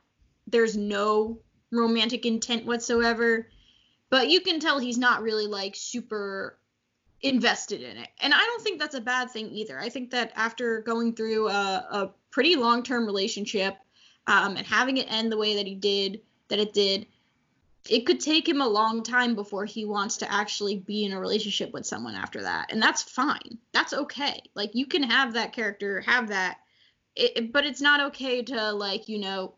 there's 0.46 0.76
no 0.76 1.40
romantic 1.72 2.24
intent 2.24 2.64
whatsoever, 2.64 3.48
but 4.10 4.30
you 4.30 4.40
can 4.40 4.60
tell 4.60 4.78
he's 4.78 4.98
not 4.98 5.22
really, 5.22 5.46
like, 5.46 5.74
super 5.74 6.58
invested 7.20 7.82
in 7.82 7.96
it. 7.96 8.08
And 8.20 8.32
I 8.32 8.38
don't 8.38 8.62
think 8.62 8.78
that's 8.78 8.94
a 8.94 9.00
bad 9.00 9.30
thing 9.30 9.48
either. 9.50 9.78
I 9.78 9.88
think 9.88 10.10
that 10.10 10.32
after 10.36 10.82
going 10.82 11.14
through 11.14 11.48
a, 11.48 11.86
a 11.90 12.10
pretty 12.30 12.54
long 12.54 12.84
term 12.84 13.04
relationship 13.04 13.76
um, 14.28 14.56
and 14.56 14.66
having 14.66 14.98
it 14.98 15.10
end 15.10 15.32
the 15.32 15.36
way 15.36 15.56
that 15.56 15.66
he 15.66 15.74
did, 15.74 16.20
that 16.48 16.60
it 16.60 16.72
did, 16.72 17.06
it 17.88 18.06
could 18.06 18.20
take 18.20 18.48
him 18.48 18.60
a 18.60 18.68
long 18.68 19.02
time 19.02 19.34
before 19.34 19.64
he 19.64 19.84
wants 19.84 20.18
to 20.18 20.32
actually 20.32 20.76
be 20.76 21.04
in 21.04 21.12
a 21.12 21.20
relationship 21.20 21.72
with 21.72 21.86
someone 21.86 22.14
after 22.14 22.42
that. 22.42 22.72
And 22.72 22.80
that's 22.80 23.02
fine. 23.02 23.58
That's 23.72 23.92
okay. 23.92 24.40
Like 24.54 24.70
you 24.74 24.86
can 24.86 25.02
have 25.02 25.34
that 25.34 25.52
character, 25.52 26.00
have 26.02 26.28
that. 26.28 26.58
It, 27.16 27.52
but 27.52 27.66
it's 27.66 27.80
not 27.80 28.08
okay 28.08 28.42
to 28.42 28.72
like, 28.72 29.08
you 29.08 29.18
know, 29.18 29.54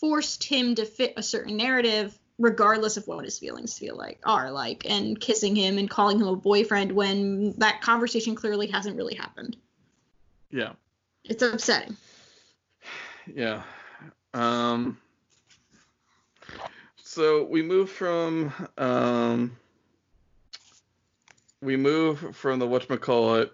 force 0.00 0.42
him 0.42 0.74
to 0.76 0.84
fit 0.84 1.14
a 1.16 1.22
certain 1.22 1.56
narrative 1.56 2.16
regardless 2.38 2.96
of 2.96 3.06
what 3.06 3.24
his 3.24 3.38
feelings 3.38 3.78
feel 3.78 3.96
like 3.96 4.20
are 4.24 4.50
like 4.50 4.84
and 4.88 5.18
kissing 5.18 5.56
him 5.56 5.78
and 5.78 5.88
calling 5.88 6.20
him 6.20 6.28
a 6.28 6.36
boyfriend 6.36 6.92
when 6.92 7.52
that 7.58 7.80
conversation 7.80 8.34
clearly 8.34 8.66
hasn't 8.66 8.96
really 8.96 9.14
happened. 9.14 9.56
Yeah. 10.50 10.72
It's 11.24 11.42
upsetting. 11.42 11.96
Yeah. 13.26 13.62
Um 14.34 14.98
so 17.06 17.44
we 17.44 17.62
move 17.62 17.88
from 17.88 18.52
um, 18.76 19.56
we 21.62 21.76
move 21.76 22.34
from 22.36 22.58
the 22.58 22.66
whatchamacallit 22.66 23.50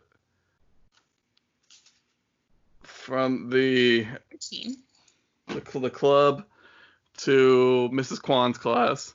from 2.82 3.50
the 3.50 4.06
the, 5.48 5.78
the 5.80 5.90
club 5.90 6.44
to 7.18 7.90
Mrs. 7.92 8.22
Kwan's 8.22 8.56
class. 8.56 9.14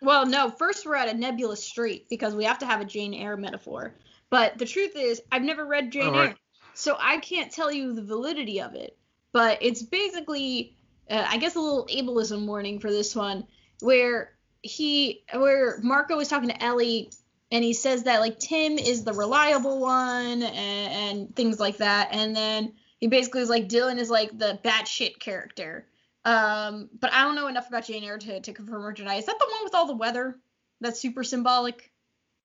Well, 0.00 0.24
no, 0.24 0.48
first 0.50 0.86
we're 0.86 0.94
at 0.94 1.08
a 1.08 1.14
nebulous 1.14 1.64
street 1.64 2.06
because 2.08 2.36
we 2.36 2.44
have 2.44 2.60
to 2.60 2.66
have 2.66 2.80
a 2.80 2.84
Jane 2.84 3.12
Eyre 3.12 3.36
metaphor. 3.36 3.94
But 4.30 4.56
the 4.56 4.66
truth 4.66 4.92
is, 4.94 5.20
I've 5.32 5.42
never 5.42 5.66
read 5.66 5.90
Jane 5.90 6.14
Eyre, 6.14 6.36
so 6.74 6.96
I 6.98 7.18
can't 7.18 7.52
tell 7.52 7.72
you 7.72 7.92
the 7.92 8.02
validity 8.02 8.60
of 8.60 8.76
it. 8.76 8.96
But 9.32 9.58
it's 9.60 9.82
basically 9.82 10.76
uh, 11.10 11.26
I 11.28 11.38
guess 11.38 11.54
a 11.54 11.60
little 11.60 11.86
ableism 11.86 12.46
warning 12.46 12.78
for 12.78 12.90
this 12.90 13.14
one, 13.14 13.46
where 13.80 14.32
he 14.62 15.24
where 15.34 15.78
Marco 15.82 16.16
was 16.16 16.28
talking 16.28 16.48
to 16.48 16.62
Ellie 16.62 17.10
and 17.52 17.62
he 17.62 17.74
says 17.74 18.04
that 18.04 18.20
like 18.20 18.38
Tim 18.38 18.78
is 18.78 19.04
the 19.04 19.12
reliable 19.12 19.78
one 19.78 20.42
and, 20.42 20.92
and 20.92 21.36
things 21.36 21.60
like 21.60 21.76
that. 21.76 22.08
And 22.10 22.34
then 22.34 22.72
he 22.98 23.08
basically 23.08 23.42
is 23.42 23.50
like 23.50 23.68
Dylan 23.68 23.98
is 23.98 24.08
like 24.08 24.36
the 24.36 24.58
batshit 24.64 25.18
character. 25.18 25.86
Um, 26.24 26.88
but 26.98 27.12
I 27.12 27.22
don't 27.22 27.34
know 27.34 27.48
enough 27.48 27.68
about 27.68 27.84
Jane 27.84 28.04
Eyre 28.04 28.16
to, 28.16 28.40
to 28.40 28.52
confirm 28.52 28.84
or 28.86 28.92
deny. 28.92 29.16
Is 29.16 29.26
that 29.26 29.38
the 29.38 29.46
one 29.50 29.64
with 29.64 29.74
all 29.74 29.86
the 29.86 29.96
weather? 29.96 30.38
That's 30.80 31.00
super 31.00 31.22
symbolic. 31.22 31.92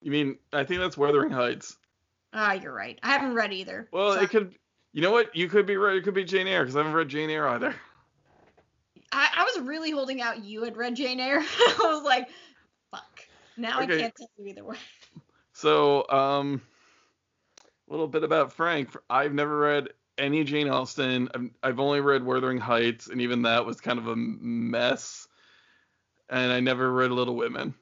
You 0.02 0.12
mean 0.12 0.38
I 0.52 0.66
think 0.66 0.82
that's 0.82 0.98
Wuthering 0.98 1.32
Heights. 1.32 1.78
Ah, 2.34 2.54
you're 2.54 2.74
right. 2.74 3.00
I 3.02 3.14
haven't 3.14 3.34
read 3.34 3.54
either. 3.54 3.88
Well, 3.92 4.14
Sorry. 4.14 4.26
it 4.26 4.30
could. 4.30 4.56
You 4.94 5.02
know 5.02 5.12
what? 5.12 5.36
You 5.36 5.48
could 5.48 5.66
be 5.66 5.78
right. 5.78 5.96
It 5.96 6.04
could 6.04 6.14
be 6.14 6.26
Jane 6.26 6.48
Eyre 6.48 6.64
because 6.64 6.76
I 6.76 6.80
haven't 6.80 6.94
read 6.94 7.08
Jane 7.08 7.30
Eyre 7.30 7.48
either. 7.48 7.76
I, 9.12 9.30
I 9.38 9.44
was 9.44 9.66
really 9.66 9.92
holding 9.92 10.22
out 10.22 10.44
you 10.44 10.64
had 10.64 10.78
read 10.78 10.96
Jane 10.96 11.20
Eyre. 11.20 11.40
I 11.44 11.76
was 11.80 12.04
like, 12.04 12.30
fuck. 12.92 13.26
Now 13.56 13.82
okay. 13.82 13.96
I 13.96 14.00
can't 14.02 14.16
tell 14.16 14.28
you 14.38 14.48
either 14.48 14.64
way. 14.64 14.78
So, 15.54 16.08
um, 16.10 16.62
a 17.88 17.92
little 17.92 18.08
bit 18.08 18.24
about 18.24 18.54
Frank. 18.54 18.96
I've 19.10 19.34
never 19.34 19.58
read 19.58 19.90
any 20.18 20.44
Jane 20.44 20.70
Austen. 20.70 21.30
I've, 21.34 21.50
I've 21.64 21.80
only 21.80 22.02
read 22.02 22.24
Wuthering 22.24 22.58
Heights, 22.58 23.08
and 23.08 23.22
even 23.22 23.44
that 23.44 23.66
was 23.66 23.82
kind 23.82 23.98
of 23.98 24.08
a 24.08 24.16
mess. 24.16 25.28
And 26.30 26.52
I 26.52 26.60
never 26.60 26.92
read 26.92 27.12
Little 27.12 27.36
Women. 27.36 27.74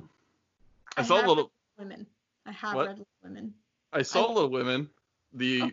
I, 0.00 1.02
I 1.02 1.02
saw 1.02 1.16
Little 1.16 1.50
Women. 1.78 2.06
I 2.46 2.52
have 2.52 2.74
what? 2.74 2.86
read 2.86 2.98
Little 2.98 3.06
Women. 3.22 3.54
I 3.92 4.02
saw 4.02 4.24
I... 4.24 4.32
Little 4.32 4.50
Women. 4.50 4.88
The 5.34 5.62
oh. 5.62 5.70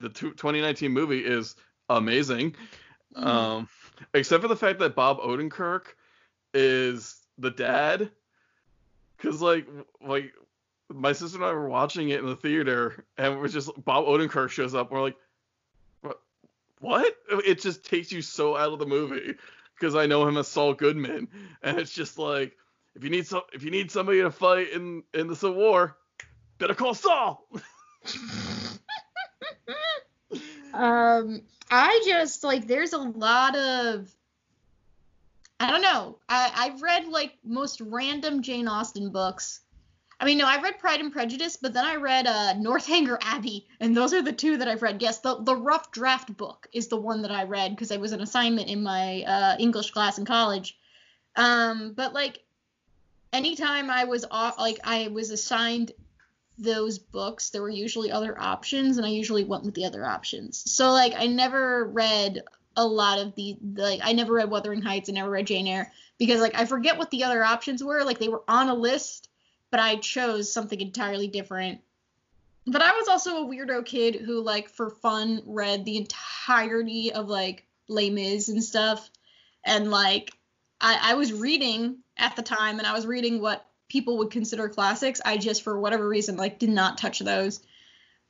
the 0.00 0.08
2019 0.10 0.92
movie 0.92 1.24
is 1.24 1.56
amazing. 1.88 2.54
Mm. 3.16 3.26
Um, 3.26 3.68
except 4.14 4.42
for 4.42 4.48
the 4.48 4.56
fact 4.56 4.78
that 4.80 4.94
Bob 4.94 5.20
Odenkirk 5.20 5.86
is 6.54 7.16
the 7.38 7.50
dad. 7.50 8.10
Cause 9.18 9.40
like 9.40 9.66
like 10.06 10.34
my 10.92 11.12
sister 11.12 11.38
and 11.38 11.44
I 11.44 11.52
were 11.52 11.68
watching 11.68 12.10
it 12.10 12.20
in 12.20 12.26
the 12.26 12.36
theater, 12.36 13.04
and 13.16 13.34
it 13.34 13.38
was 13.38 13.52
just 13.52 13.70
Bob 13.84 14.04
Odenkirk 14.04 14.50
shows 14.50 14.74
up. 14.74 14.90
And 14.90 14.98
we're 14.98 15.04
like, 15.04 15.16
what? 16.02 16.20
What? 16.80 17.16
It 17.30 17.60
just 17.60 17.84
takes 17.84 18.12
you 18.12 18.20
so 18.20 18.56
out 18.56 18.72
of 18.72 18.78
the 18.78 18.86
movie 18.86 19.34
because 19.74 19.94
I 19.94 20.06
know 20.06 20.26
him 20.28 20.36
as 20.36 20.48
Saul 20.48 20.74
Goodman, 20.74 21.28
and 21.62 21.78
it's 21.78 21.92
just 21.92 22.18
like 22.18 22.56
if 22.94 23.04
you 23.04 23.10
need 23.10 23.26
some 23.26 23.42
if 23.52 23.62
you 23.62 23.70
need 23.70 23.90
somebody 23.90 24.20
to 24.20 24.30
fight 24.30 24.70
in 24.72 25.02
in 25.14 25.28
the 25.28 25.36
Civil 25.36 25.56
War, 25.56 25.96
better 26.58 26.74
call 26.74 26.94
Saul. 26.94 27.48
um, 30.76 31.42
I 31.70 32.02
just 32.06 32.44
like 32.44 32.66
there's 32.66 32.92
a 32.92 32.98
lot 32.98 33.56
of 33.56 34.12
I 35.58 35.70
don't 35.70 35.82
know. 35.82 36.18
I 36.28 36.52
I've 36.54 36.82
read 36.82 37.08
like 37.08 37.34
most 37.44 37.80
random 37.80 38.42
Jane 38.42 38.68
Austen 38.68 39.10
books. 39.10 39.60
I 40.18 40.24
mean, 40.24 40.38
no, 40.38 40.46
I 40.46 40.60
read 40.62 40.78
Pride 40.78 41.00
and 41.00 41.12
Prejudice, 41.12 41.58
but 41.60 41.74
then 41.74 41.84
I 41.84 41.96
read 41.96 42.26
uh, 42.26 42.54
Northanger 42.54 43.18
Abbey, 43.20 43.66
and 43.80 43.94
those 43.94 44.14
are 44.14 44.22
the 44.22 44.32
two 44.32 44.56
that 44.56 44.68
I've 44.68 44.82
read. 44.82 45.02
Yes, 45.02 45.20
the 45.20 45.42
the 45.42 45.56
rough 45.56 45.90
draft 45.90 46.34
book 46.36 46.66
is 46.72 46.88
the 46.88 46.96
one 46.96 47.22
that 47.22 47.30
I 47.30 47.44
read 47.44 47.72
because 47.72 47.90
it 47.90 48.00
was 48.00 48.12
an 48.12 48.22
assignment 48.22 48.68
in 48.68 48.82
my 48.82 49.22
uh, 49.22 49.56
English 49.58 49.90
class 49.90 50.18
in 50.18 50.24
college. 50.24 50.78
Um, 51.36 51.92
but 51.94 52.14
like, 52.14 52.42
anytime 53.32 53.90
I 53.90 54.04
was 54.04 54.24
off, 54.30 54.58
like 54.58 54.78
I 54.84 55.08
was 55.08 55.30
assigned 55.30 55.92
those 56.58 56.98
books, 56.98 57.50
there 57.50 57.62
were 57.62 57.68
usually 57.68 58.10
other 58.10 58.38
options, 58.40 58.96
and 58.96 59.06
I 59.06 59.10
usually 59.10 59.44
went 59.44 59.64
with 59.64 59.74
the 59.74 59.84
other 59.84 60.04
options. 60.04 60.70
So 60.70 60.92
like, 60.92 61.14
I 61.16 61.26
never 61.26 61.84
read 61.84 62.42
a 62.76 62.86
lot 62.86 63.18
of 63.18 63.34
the 63.34 63.56
like 63.74 64.00
I 64.02 64.12
never 64.12 64.34
read 64.34 64.50
Wuthering 64.50 64.82
Heights, 64.82 65.08
I 65.08 65.12
never 65.12 65.30
read 65.30 65.46
Jane 65.46 65.66
Eyre 65.66 65.90
because 66.18 66.40
like 66.40 66.54
I 66.54 66.66
forget 66.66 66.98
what 66.98 67.10
the 67.10 67.24
other 67.24 67.42
options 67.42 67.82
were. 67.82 68.04
Like 68.04 68.18
they 68.18 68.28
were 68.28 68.42
on 68.46 68.68
a 68.68 68.74
list, 68.74 69.28
but 69.70 69.80
I 69.80 69.96
chose 69.96 70.52
something 70.52 70.80
entirely 70.80 71.28
different. 71.28 71.80
But 72.66 72.82
I 72.82 72.92
was 72.92 73.08
also 73.08 73.42
a 73.42 73.46
weirdo 73.46 73.84
kid 73.84 74.16
who 74.16 74.42
like 74.42 74.68
for 74.68 74.90
fun 74.90 75.42
read 75.46 75.84
the 75.84 75.96
entirety 75.96 77.12
of 77.12 77.28
like 77.28 77.64
Les 77.88 78.10
Mis 78.10 78.48
and 78.48 78.62
stuff, 78.62 79.08
and 79.64 79.90
like 79.90 80.32
I, 80.80 81.12
I 81.12 81.14
was 81.14 81.32
reading 81.32 81.98
at 82.16 82.36
the 82.36 82.42
time, 82.42 82.78
and 82.78 82.86
I 82.86 82.92
was 82.92 83.06
reading 83.06 83.40
what 83.40 83.66
people 83.88 84.18
would 84.18 84.30
consider 84.30 84.68
classics. 84.68 85.20
I 85.24 85.36
just 85.36 85.62
for 85.62 85.78
whatever 85.78 86.08
reason 86.08 86.36
like 86.36 86.58
did 86.58 86.70
not 86.70 86.98
touch 86.98 87.20
those. 87.20 87.60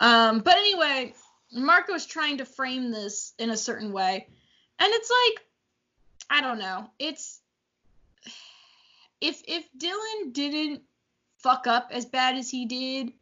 Um, 0.01 0.41
but 0.41 0.57
anyway, 0.57 1.15
Marco's 1.53 2.07
trying 2.07 2.39
to 2.39 2.45
frame 2.45 2.91
this 2.91 3.33
in 3.39 3.51
a 3.51 3.57
certain 3.57 3.93
way. 3.93 4.27
And 4.79 4.93
it's 4.93 5.11
like 5.11 5.47
I 6.29 6.41
don't 6.41 6.59
know. 6.59 6.91
It's 6.99 7.41
if 9.21 9.43
if 9.47 9.67
Dylan 9.77 10.33
didn't 10.33 10.83
fuck 11.39 11.67
up 11.67 11.91
as 11.93 12.05
bad 12.05 12.37
as 12.37 12.51
he 12.51 12.67
did, 12.67 13.13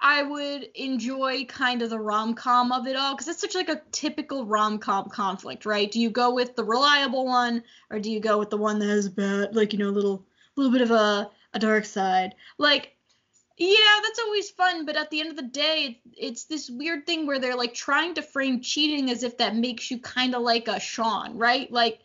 I 0.00 0.22
would 0.22 0.64
enjoy 0.74 1.44
kind 1.44 1.82
of 1.82 1.90
the 1.90 1.98
rom-com 1.98 2.72
of 2.72 2.86
it 2.86 2.96
all 2.96 3.16
cuz 3.16 3.28
it's 3.28 3.40
such 3.40 3.54
like 3.54 3.68
a 3.68 3.82
typical 3.92 4.44
rom-com 4.44 5.08
conflict, 5.08 5.64
right? 5.64 5.90
Do 5.90 6.00
you 6.00 6.10
go 6.10 6.34
with 6.34 6.56
the 6.56 6.64
reliable 6.64 7.24
one 7.24 7.62
or 7.90 7.98
do 7.98 8.10
you 8.10 8.20
go 8.20 8.38
with 8.38 8.50
the 8.50 8.58
one 8.58 8.78
that 8.80 8.88
has 8.88 9.08
bad 9.08 9.56
like 9.56 9.72
you 9.72 9.78
know 9.78 9.88
a 9.88 9.96
little 9.98 10.26
little 10.56 10.72
bit 10.72 10.82
of 10.82 10.90
a 10.90 11.30
a 11.54 11.58
dark 11.58 11.84
side? 11.84 12.34
Like 12.58 12.96
yeah, 13.58 14.00
that's 14.02 14.20
always 14.20 14.50
fun, 14.50 14.86
but 14.86 14.96
at 14.96 15.10
the 15.10 15.20
end 15.20 15.30
of 15.30 15.36
the 15.36 15.42
day, 15.42 16.00
it's 16.16 16.44
this 16.44 16.70
weird 16.70 17.06
thing 17.06 17.26
where 17.26 17.40
they're 17.40 17.56
like 17.56 17.74
trying 17.74 18.14
to 18.14 18.22
frame 18.22 18.60
cheating 18.60 19.10
as 19.10 19.24
if 19.24 19.38
that 19.38 19.56
makes 19.56 19.90
you 19.90 19.98
kind 19.98 20.36
of 20.36 20.42
like 20.42 20.68
a 20.68 20.78
Sean, 20.78 21.36
right? 21.36 21.70
Like 21.70 21.98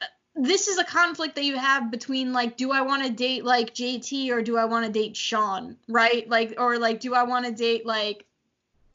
uh, 0.00 0.06
this 0.36 0.68
is 0.68 0.78
a 0.78 0.84
conflict 0.84 1.34
that 1.34 1.44
you 1.44 1.58
have 1.58 1.90
between 1.90 2.32
like 2.32 2.56
do 2.56 2.70
I 2.70 2.82
want 2.82 3.02
to 3.02 3.10
date 3.10 3.44
like 3.44 3.74
JT 3.74 4.30
or 4.30 4.40
do 4.40 4.56
I 4.56 4.66
want 4.66 4.86
to 4.86 4.92
date 4.92 5.16
Sean, 5.16 5.76
right? 5.88 6.28
Like 6.28 6.54
or 6.58 6.78
like 6.78 7.00
do 7.00 7.12
I 7.12 7.24
want 7.24 7.44
to 7.46 7.52
date 7.52 7.84
like 7.84 8.24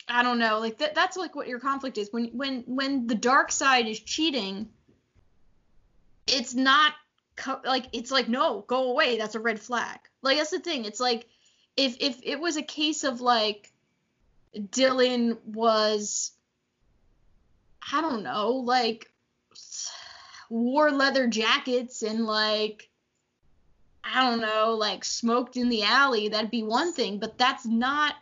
I 0.08 0.24
don't 0.24 0.40
know, 0.40 0.60
like 0.60 0.78
that 0.78 0.96
that's 0.96 1.18
like 1.18 1.36
what 1.36 1.50
your 1.50 1.60
conflict 1.60 1.98
is. 1.98 2.08
When 2.12 2.28
when 2.28 2.64
when 2.66 3.08
the 3.08 3.16
dark 3.16 3.52
side 3.52 3.88
is 3.88 4.00
cheating, 4.00 4.70
it's 6.28 6.54
not 6.54 6.94
like 7.66 7.88
it's 7.94 8.12
like 8.12 8.30
no, 8.30 8.64
go 8.68 8.92
away, 8.92 9.18
that's 9.18 9.36
a 9.36 9.40
red 9.40 9.60
flag. 9.60 10.00
Like 10.22 10.38
that's 10.38 10.52
the 10.52 10.60
thing. 10.60 10.86
It's 10.86 11.00
like 11.00 11.28
if 11.76 11.98
if 12.00 12.20
it 12.24 12.40
was 12.40 12.58
a 12.58 12.62
case 12.62 13.04
of 13.04 13.22
like 13.22 13.72
Dylan 14.56 15.38
was 15.46 16.32
I 17.92 18.02
don't 18.02 18.24
know, 18.24 18.52
like 18.52 19.12
wore 20.50 20.92
leather 20.92 21.28
jackets 21.28 22.02
and 22.04 22.26
like 22.26 22.90
I 24.04 24.30
don't 24.30 24.42
know, 24.42 24.76
like 24.78 25.06
smoked 25.06 25.58
in 25.58 25.70
the 25.70 25.84
alley, 25.84 26.28
that'd 26.28 26.52
be 26.52 26.64
one 26.64 26.94
thing, 26.94 27.20
but 27.20 27.38
that's 27.38 27.66
not 27.66 28.16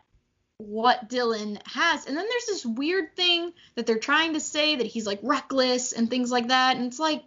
what 0.57 1.09
Dylan 1.09 1.59
has. 1.67 2.05
And 2.05 2.15
then 2.15 2.25
there's 2.29 2.45
this 2.45 2.65
weird 2.65 3.15
thing 3.15 3.51
that 3.75 3.87
they're 3.87 3.97
trying 3.97 4.33
to 4.33 4.39
say 4.39 4.75
that 4.75 4.85
he's 4.85 5.07
like 5.07 5.19
reckless 5.23 5.91
and 5.91 6.09
things 6.09 6.31
like 6.31 6.49
that, 6.49 6.77
and 6.77 6.85
it's 6.85 6.99
like 6.99 7.23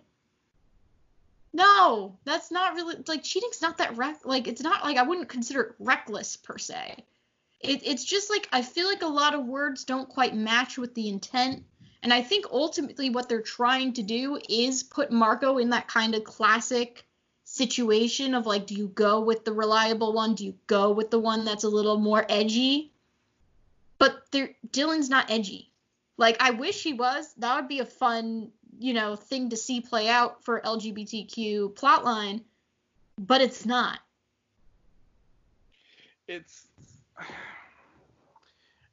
no, 1.55 2.19
that's 2.25 2.51
not 2.51 2.75
really 2.75 2.97
like 3.07 3.23
cheating's 3.23 3.63
not 3.63 3.79
that 3.79 3.97
wreck 3.97 4.19
like 4.25 4.49
it's 4.49 4.61
not 4.61 4.83
like 4.83 4.97
I 4.97 5.05
wouldn't 5.05 5.29
consider 5.29 5.61
it 5.63 5.75
reckless 5.79 6.37
per 6.37 6.59
se. 6.59 7.05
It, 7.61 7.87
it's 7.87 8.05
just 8.05 8.29
like 8.29 8.49
I 8.53 8.61
feel 8.61 8.89
like 8.89 9.03
a 9.03 9.07
lot 9.07 9.35
of 9.35 9.47
words 9.47 9.85
don't 9.85 10.09
quite 10.09 10.35
match 10.35 10.77
with 10.77 10.95
the 10.95 11.09
intent. 11.09 11.65
And 12.03 12.13
I 12.13 12.23
think 12.23 12.47
ultimately 12.51 13.09
what 13.09 13.29
they're 13.29 13.41
trying 13.41 13.93
to 13.95 14.03
do 14.03 14.39
is 14.49 14.83
put 14.83 15.13
Marco 15.13 15.59
in 15.59 15.71
that 15.71 15.87
kind 15.87 16.17
of 16.17 16.25
classic 16.25 17.07
situation 17.45 18.35
of 18.35 18.47
like, 18.47 18.67
do 18.67 18.75
you 18.75 18.89
go 18.89 19.21
with 19.21 19.45
the 19.45 19.53
reliable 19.53 20.13
one? 20.13 20.35
Do 20.35 20.45
you 20.45 20.55
go 20.67 20.91
with 20.91 21.13
the 21.13 21.21
one 21.21 21.45
that's 21.45 21.65
a 21.65 21.69
little 21.69 21.99
more 21.99 22.27
edgy? 22.29 22.93
But 23.99 24.29
Dylan's 24.33 25.09
not 25.09 25.31
edgy. 25.31 25.71
Like 26.17 26.37
I 26.41 26.51
wish 26.51 26.83
he 26.83 26.95
was. 26.95 27.33
That 27.35 27.55
would 27.57 27.69
be 27.69 27.79
a 27.79 27.87
fun 27.87 28.51
you 28.79 28.95
know 28.95 29.17
thing 29.17 29.51
to 29.51 29.57
see 29.57 29.81
play 29.81 30.09
out 30.09 30.45
for 30.45 30.61
LGBTQ 30.61 31.75
plotline, 31.75 32.43
but 33.19 33.41
it's 33.41 33.65
not. 33.67 33.99
It's 36.27 36.67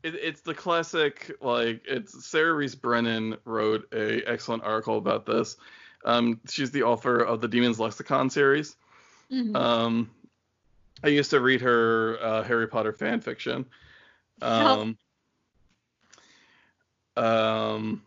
it, 0.03 0.15
it's 0.15 0.41
the 0.41 0.53
classic 0.53 1.31
like 1.41 1.83
it's 1.85 2.25
Sarah 2.25 2.53
Rees 2.53 2.75
Brennan 2.75 3.37
wrote 3.45 3.87
a 3.93 4.21
excellent 4.29 4.63
article 4.63 4.97
about 4.97 5.25
this. 5.25 5.57
Um, 6.03 6.39
she's 6.49 6.71
the 6.71 6.83
author 6.83 7.19
of 7.19 7.41
the 7.41 7.47
Demons 7.47 7.79
Lexicon 7.79 8.29
series. 8.29 8.75
Mm-hmm. 9.31 9.55
Um, 9.55 10.09
I 11.03 11.07
used 11.07 11.29
to 11.31 11.39
read 11.39 11.61
her 11.61 12.17
uh, 12.21 12.43
Harry 12.43 12.67
Potter 12.67 12.93
fan 12.93 13.21
fiction. 13.21 13.65
Um, 14.43 14.97
um, 17.15 18.01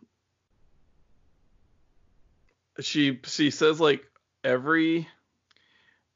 she 2.79 3.19
she 3.23 3.51
says 3.51 3.79
like 3.79 4.05
every 4.43 5.07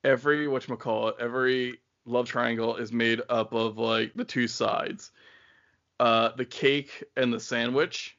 every 0.04 0.48
what 0.48 0.68
you 0.68 0.76
call 0.76 1.10
it 1.10 1.16
every 1.20 1.78
love 2.06 2.28
triangle 2.28 2.76
is 2.78 2.92
made 2.92 3.22
up 3.30 3.54
of 3.54 3.78
like 3.78 4.14
the 4.16 4.24
two 4.24 4.48
sides 4.48 5.12
uh 6.00 6.30
the 6.36 6.46
cake 6.46 7.04
and 7.18 7.34
the 7.34 7.40
sandwich 7.40 8.18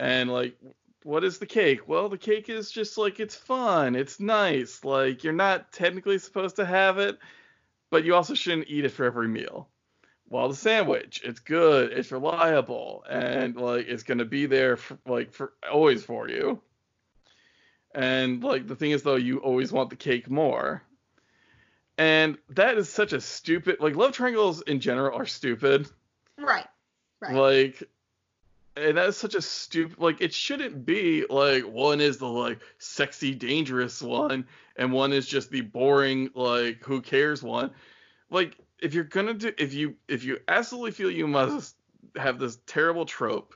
and 0.00 0.30
like 0.30 0.56
what 1.04 1.24
is 1.24 1.38
the 1.38 1.46
cake? 1.46 1.88
Well, 1.88 2.08
the 2.08 2.18
cake 2.18 2.48
is 2.48 2.70
just 2.70 2.98
like 2.98 3.20
it's 3.20 3.34
fun, 3.34 3.94
it's 3.94 4.20
nice. 4.20 4.84
Like 4.84 5.24
you're 5.24 5.32
not 5.32 5.72
technically 5.72 6.18
supposed 6.18 6.56
to 6.56 6.66
have 6.66 6.98
it, 6.98 7.18
but 7.90 8.04
you 8.04 8.14
also 8.14 8.34
shouldn't 8.34 8.68
eat 8.68 8.84
it 8.84 8.90
for 8.90 9.04
every 9.04 9.28
meal. 9.28 9.68
While 10.28 10.48
the 10.48 10.54
sandwich, 10.54 11.22
it's 11.24 11.40
good, 11.40 11.92
it's 11.92 12.12
reliable, 12.12 13.04
and 13.08 13.56
like 13.56 13.86
it's 13.88 14.02
gonna 14.02 14.26
be 14.26 14.46
there 14.46 14.76
for, 14.76 14.98
like 15.06 15.32
for 15.32 15.54
always 15.70 16.04
for 16.04 16.28
you. 16.28 16.60
And 17.94 18.42
like 18.42 18.66
the 18.66 18.76
thing 18.76 18.90
is 18.90 19.02
though, 19.02 19.16
you 19.16 19.38
always 19.38 19.72
want 19.72 19.90
the 19.90 19.96
cake 19.96 20.30
more. 20.30 20.82
And 21.96 22.38
that 22.50 22.78
is 22.78 22.88
such 22.88 23.12
a 23.12 23.20
stupid 23.20 23.78
like 23.80 23.96
love 23.96 24.12
triangles 24.12 24.62
in 24.62 24.80
general 24.80 25.18
are 25.18 25.26
stupid. 25.26 25.88
Right. 26.38 26.66
Right. 27.20 27.34
Like 27.34 27.82
and 28.78 28.96
that's 28.96 29.16
such 29.16 29.34
a 29.34 29.42
stupid 29.42 29.98
like 29.98 30.20
it 30.20 30.32
shouldn't 30.32 30.86
be 30.86 31.24
like 31.28 31.64
one 31.64 32.00
is 32.00 32.18
the 32.18 32.26
like 32.26 32.60
sexy 32.78 33.34
dangerous 33.34 34.00
one 34.00 34.46
and 34.76 34.92
one 34.92 35.12
is 35.12 35.26
just 35.26 35.50
the 35.50 35.62
boring 35.62 36.30
like 36.34 36.84
who 36.84 37.00
cares 37.00 37.42
one 37.42 37.70
like 38.30 38.56
if 38.80 38.94
you're 38.94 39.04
gonna 39.04 39.34
do 39.34 39.52
if 39.58 39.74
you 39.74 39.94
if 40.06 40.24
you 40.24 40.38
absolutely 40.48 40.92
feel 40.92 41.10
you 41.10 41.26
must 41.26 41.76
have 42.16 42.38
this 42.38 42.58
terrible 42.66 43.04
trope 43.04 43.54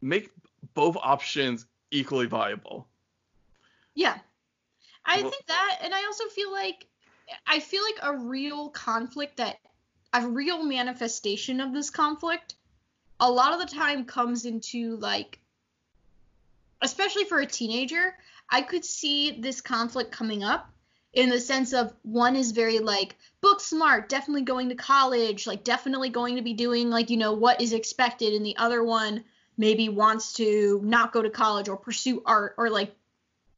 make 0.00 0.30
both 0.74 0.96
options 1.02 1.66
equally 1.90 2.26
viable 2.26 2.86
yeah. 3.98 4.18
I 5.04 5.22
think 5.22 5.46
that 5.46 5.78
and 5.82 5.94
i 5.94 6.04
also 6.04 6.24
feel 6.26 6.52
like 6.52 6.86
i 7.46 7.60
feel 7.60 7.82
like 7.82 7.98
a 8.02 8.18
real 8.18 8.68
conflict 8.68 9.38
that 9.38 9.56
a 10.12 10.26
real 10.26 10.62
manifestation 10.62 11.60
of 11.60 11.72
this 11.72 11.90
conflict 11.90 12.54
a 13.18 13.30
lot 13.30 13.54
of 13.54 13.60
the 13.60 13.74
time 13.74 14.04
comes 14.04 14.44
into 14.44 14.96
like 14.96 15.40
especially 16.82 17.24
for 17.24 17.38
a 17.38 17.46
teenager 17.46 18.14
i 18.50 18.60
could 18.60 18.84
see 18.84 19.40
this 19.40 19.60
conflict 19.60 20.12
coming 20.12 20.44
up 20.44 20.70
in 21.14 21.30
the 21.30 21.40
sense 21.40 21.72
of 21.72 21.94
one 22.02 22.36
is 22.36 22.52
very 22.52 22.80
like 22.80 23.16
book 23.40 23.60
smart 23.60 24.10
definitely 24.10 24.42
going 24.42 24.68
to 24.68 24.74
college 24.74 25.46
like 25.46 25.64
definitely 25.64 26.10
going 26.10 26.36
to 26.36 26.42
be 26.42 26.52
doing 26.52 26.90
like 26.90 27.08
you 27.08 27.16
know 27.16 27.32
what 27.32 27.62
is 27.62 27.72
expected 27.72 28.34
and 28.34 28.44
the 28.44 28.58
other 28.58 28.84
one 28.84 29.24
maybe 29.56 29.88
wants 29.88 30.34
to 30.34 30.80
not 30.84 31.12
go 31.12 31.22
to 31.22 31.30
college 31.30 31.68
or 31.68 31.76
pursue 31.76 32.22
art 32.26 32.54
or 32.58 32.68
like 32.68 32.94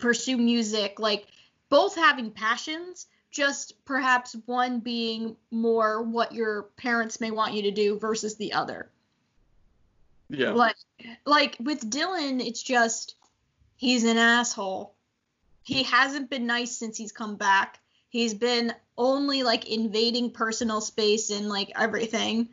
pursue 0.00 0.36
music 0.36 0.98
like 0.98 1.26
both 1.68 1.94
having 1.94 2.30
passions 2.30 3.06
just 3.30 3.84
perhaps 3.84 4.34
one 4.46 4.80
being 4.80 5.36
more 5.52 6.02
what 6.02 6.32
your 6.32 6.64
parents 6.76 7.20
may 7.20 7.30
want 7.30 7.54
you 7.54 7.62
to 7.62 7.70
do 7.70 7.98
versus 7.98 8.36
the 8.36 8.52
other 8.52 8.90
yeah. 10.30 10.52
Like 10.52 10.76
like 11.26 11.56
with 11.60 11.90
Dylan, 11.90 12.44
it's 12.44 12.62
just 12.62 13.16
he's 13.76 14.04
an 14.04 14.16
asshole. 14.16 14.94
He 15.62 15.82
hasn't 15.82 16.30
been 16.30 16.46
nice 16.46 16.76
since 16.76 16.96
he's 16.96 17.12
come 17.12 17.36
back. 17.36 17.80
He's 18.08 18.34
been 18.34 18.72
only 18.96 19.42
like 19.42 19.68
invading 19.68 20.30
personal 20.30 20.80
space 20.80 21.30
and 21.30 21.48
like 21.48 21.72
everything. 21.76 22.48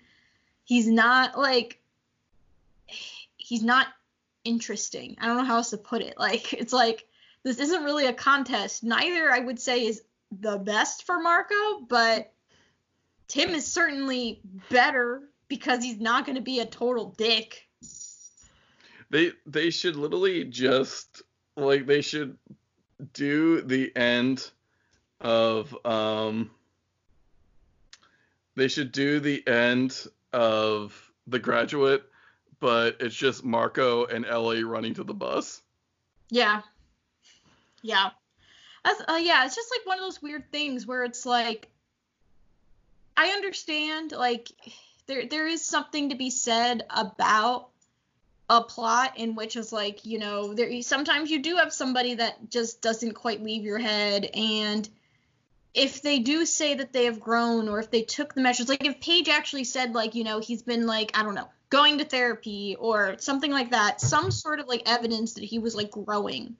He's 0.65 0.87
not 0.87 1.37
like 1.37 1.79
he's 3.37 3.63
not 3.63 3.87
interesting. 4.43 5.15
I 5.19 5.27
don't 5.27 5.37
know 5.37 5.45
how 5.45 5.57
else 5.57 5.69
to 5.69 5.77
put 5.77 6.01
it. 6.01 6.17
Like 6.17 6.53
it's 6.53 6.73
like 6.73 7.06
this 7.47 7.59
isn't 7.59 7.83
really 7.83 8.07
a 8.07 8.13
contest. 8.13 8.83
Neither 8.83 9.31
I 9.31 9.39
would 9.39 9.57
say 9.59 9.85
is 9.85 10.01
the 10.37 10.57
best 10.57 11.05
for 11.05 11.21
Marco, 11.21 11.79
but 11.87 12.33
Tim 13.29 13.51
is 13.55 13.65
certainly 13.65 14.41
better 14.69 15.29
because 15.47 15.81
he's 15.81 15.99
not 15.99 16.25
going 16.25 16.35
to 16.35 16.41
be 16.41 16.59
a 16.59 16.65
total 16.65 17.15
dick. 17.17 17.69
They 19.09 19.31
they 19.45 19.69
should 19.69 19.95
literally 19.95 20.43
just 20.43 21.21
like 21.55 21.85
they 21.85 22.01
should 22.01 22.37
do 23.13 23.61
the 23.61 23.95
end 23.95 24.51
of 25.21 25.73
um 25.85 26.51
they 28.55 28.67
should 28.67 28.91
do 28.91 29.21
the 29.21 29.47
end 29.47 30.05
of 30.33 31.11
the 31.27 31.39
graduate 31.39 32.03
but 32.59 32.97
it's 32.99 33.15
just 33.15 33.43
marco 33.43 34.05
and 34.05 34.25
ellie 34.25 34.63
running 34.63 34.93
to 34.93 35.03
the 35.03 35.13
bus 35.13 35.61
yeah 36.29 36.61
yeah. 37.81 38.09
That's, 38.83 39.01
uh, 39.01 39.19
yeah 39.21 39.45
it's 39.45 39.55
just 39.55 39.69
like 39.69 39.85
one 39.85 39.97
of 39.97 40.03
those 40.05 40.21
weird 40.21 40.49
things 40.51 40.87
where 40.87 41.03
it's 41.03 41.25
like 41.25 41.67
i 43.17 43.29
understand 43.31 44.13
like 44.13 44.49
there 45.07 45.25
there 45.27 45.45
is 45.45 45.65
something 45.65 46.09
to 46.09 46.15
be 46.15 46.29
said 46.29 46.83
about 46.89 47.69
a 48.49 48.61
plot 48.61 49.17
in 49.17 49.35
which 49.35 49.57
is 49.57 49.73
like 49.73 50.05
you 50.05 50.19
know 50.19 50.53
there 50.53 50.81
sometimes 50.81 51.29
you 51.29 51.41
do 51.41 51.57
have 51.57 51.73
somebody 51.73 52.13
that 52.13 52.49
just 52.49 52.81
doesn't 52.81 53.13
quite 53.13 53.43
leave 53.43 53.63
your 53.63 53.79
head 53.79 54.29
and 54.33 54.87
if 55.73 56.01
they 56.01 56.19
do 56.19 56.45
say 56.45 56.75
that 56.75 56.93
they 56.93 57.05
have 57.05 57.19
grown 57.19 57.67
or 57.67 57.79
if 57.79 57.91
they 57.91 58.03
took 58.03 58.33
the 58.33 58.41
measures 58.41 58.69
like 58.69 58.85
if 58.85 59.01
paige 59.01 59.27
actually 59.27 59.65
said 59.65 59.93
like 59.93 60.15
you 60.15 60.23
know 60.23 60.39
he's 60.39 60.61
been 60.61 60.85
like 60.85 61.11
i 61.13 61.23
don't 61.23 61.35
know 61.35 61.49
going 61.69 61.97
to 61.97 62.05
therapy 62.05 62.77
or 62.79 63.17
something 63.19 63.51
like 63.51 63.71
that 63.71 63.99
some 63.99 64.31
sort 64.31 64.61
of 64.61 64.67
like 64.67 64.83
evidence 64.85 65.33
that 65.33 65.43
he 65.43 65.59
was 65.59 65.75
like 65.75 65.91
growing 65.91 66.55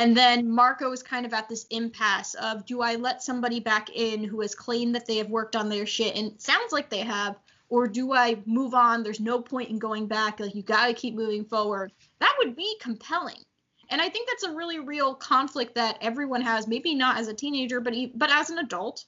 and 0.00 0.16
then 0.16 0.50
marco 0.50 0.90
is 0.92 1.02
kind 1.02 1.26
of 1.26 1.32
at 1.32 1.48
this 1.48 1.66
impasse 1.70 2.34
of 2.34 2.64
do 2.66 2.80
i 2.82 2.94
let 2.96 3.22
somebody 3.22 3.60
back 3.60 3.88
in 3.94 4.24
who 4.24 4.40
has 4.40 4.54
claimed 4.54 4.94
that 4.94 5.06
they 5.06 5.16
have 5.16 5.30
worked 5.30 5.56
on 5.56 5.68
their 5.68 5.86
shit 5.86 6.16
and 6.16 6.40
sounds 6.40 6.72
like 6.72 6.90
they 6.90 7.00
have 7.00 7.36
or 7.68 7.88
do 7.88 8.12
I 8.12 8.36
move 8.46 8.74
on? 8.74 9.02
There's 9.02 9.20
no 9.20 9.40
point 9.40 9.70
in 9.70 9.78
going 9.78 10.06
back. 10.06 10.38
Like 10.38 10.54
you 10.54 10.62
got 10.62 10.86
to 10.86 10.94
keep 10.94 11.14
moving 11.14 11.44
forward. 11.44 11.92
That 12.20 12.34
would 12.38 12.54
be 12.54 12.76
compelling. 12.80 13.42
And 13.90 14.00
I 14.00 14.08
think 14.08 14.28
that's 14.28 14.44
a 14.44 14.54
really 14.54 14.80
real 14.80 15.14
conflict 15.14 15.74
that 15.74 15.98
everyone 16.00 16.40
has, 16.42 16.66
maybe 16.66 16.94
not 16.94 17.18
as 17.18 17.28
a 17.28 17.34
teenager, 17.34 17.80
but 17.80 17.94
but 18.14 18.30
as 18.30 18.50
an 18.50 18.58
adult. 18.58 19.04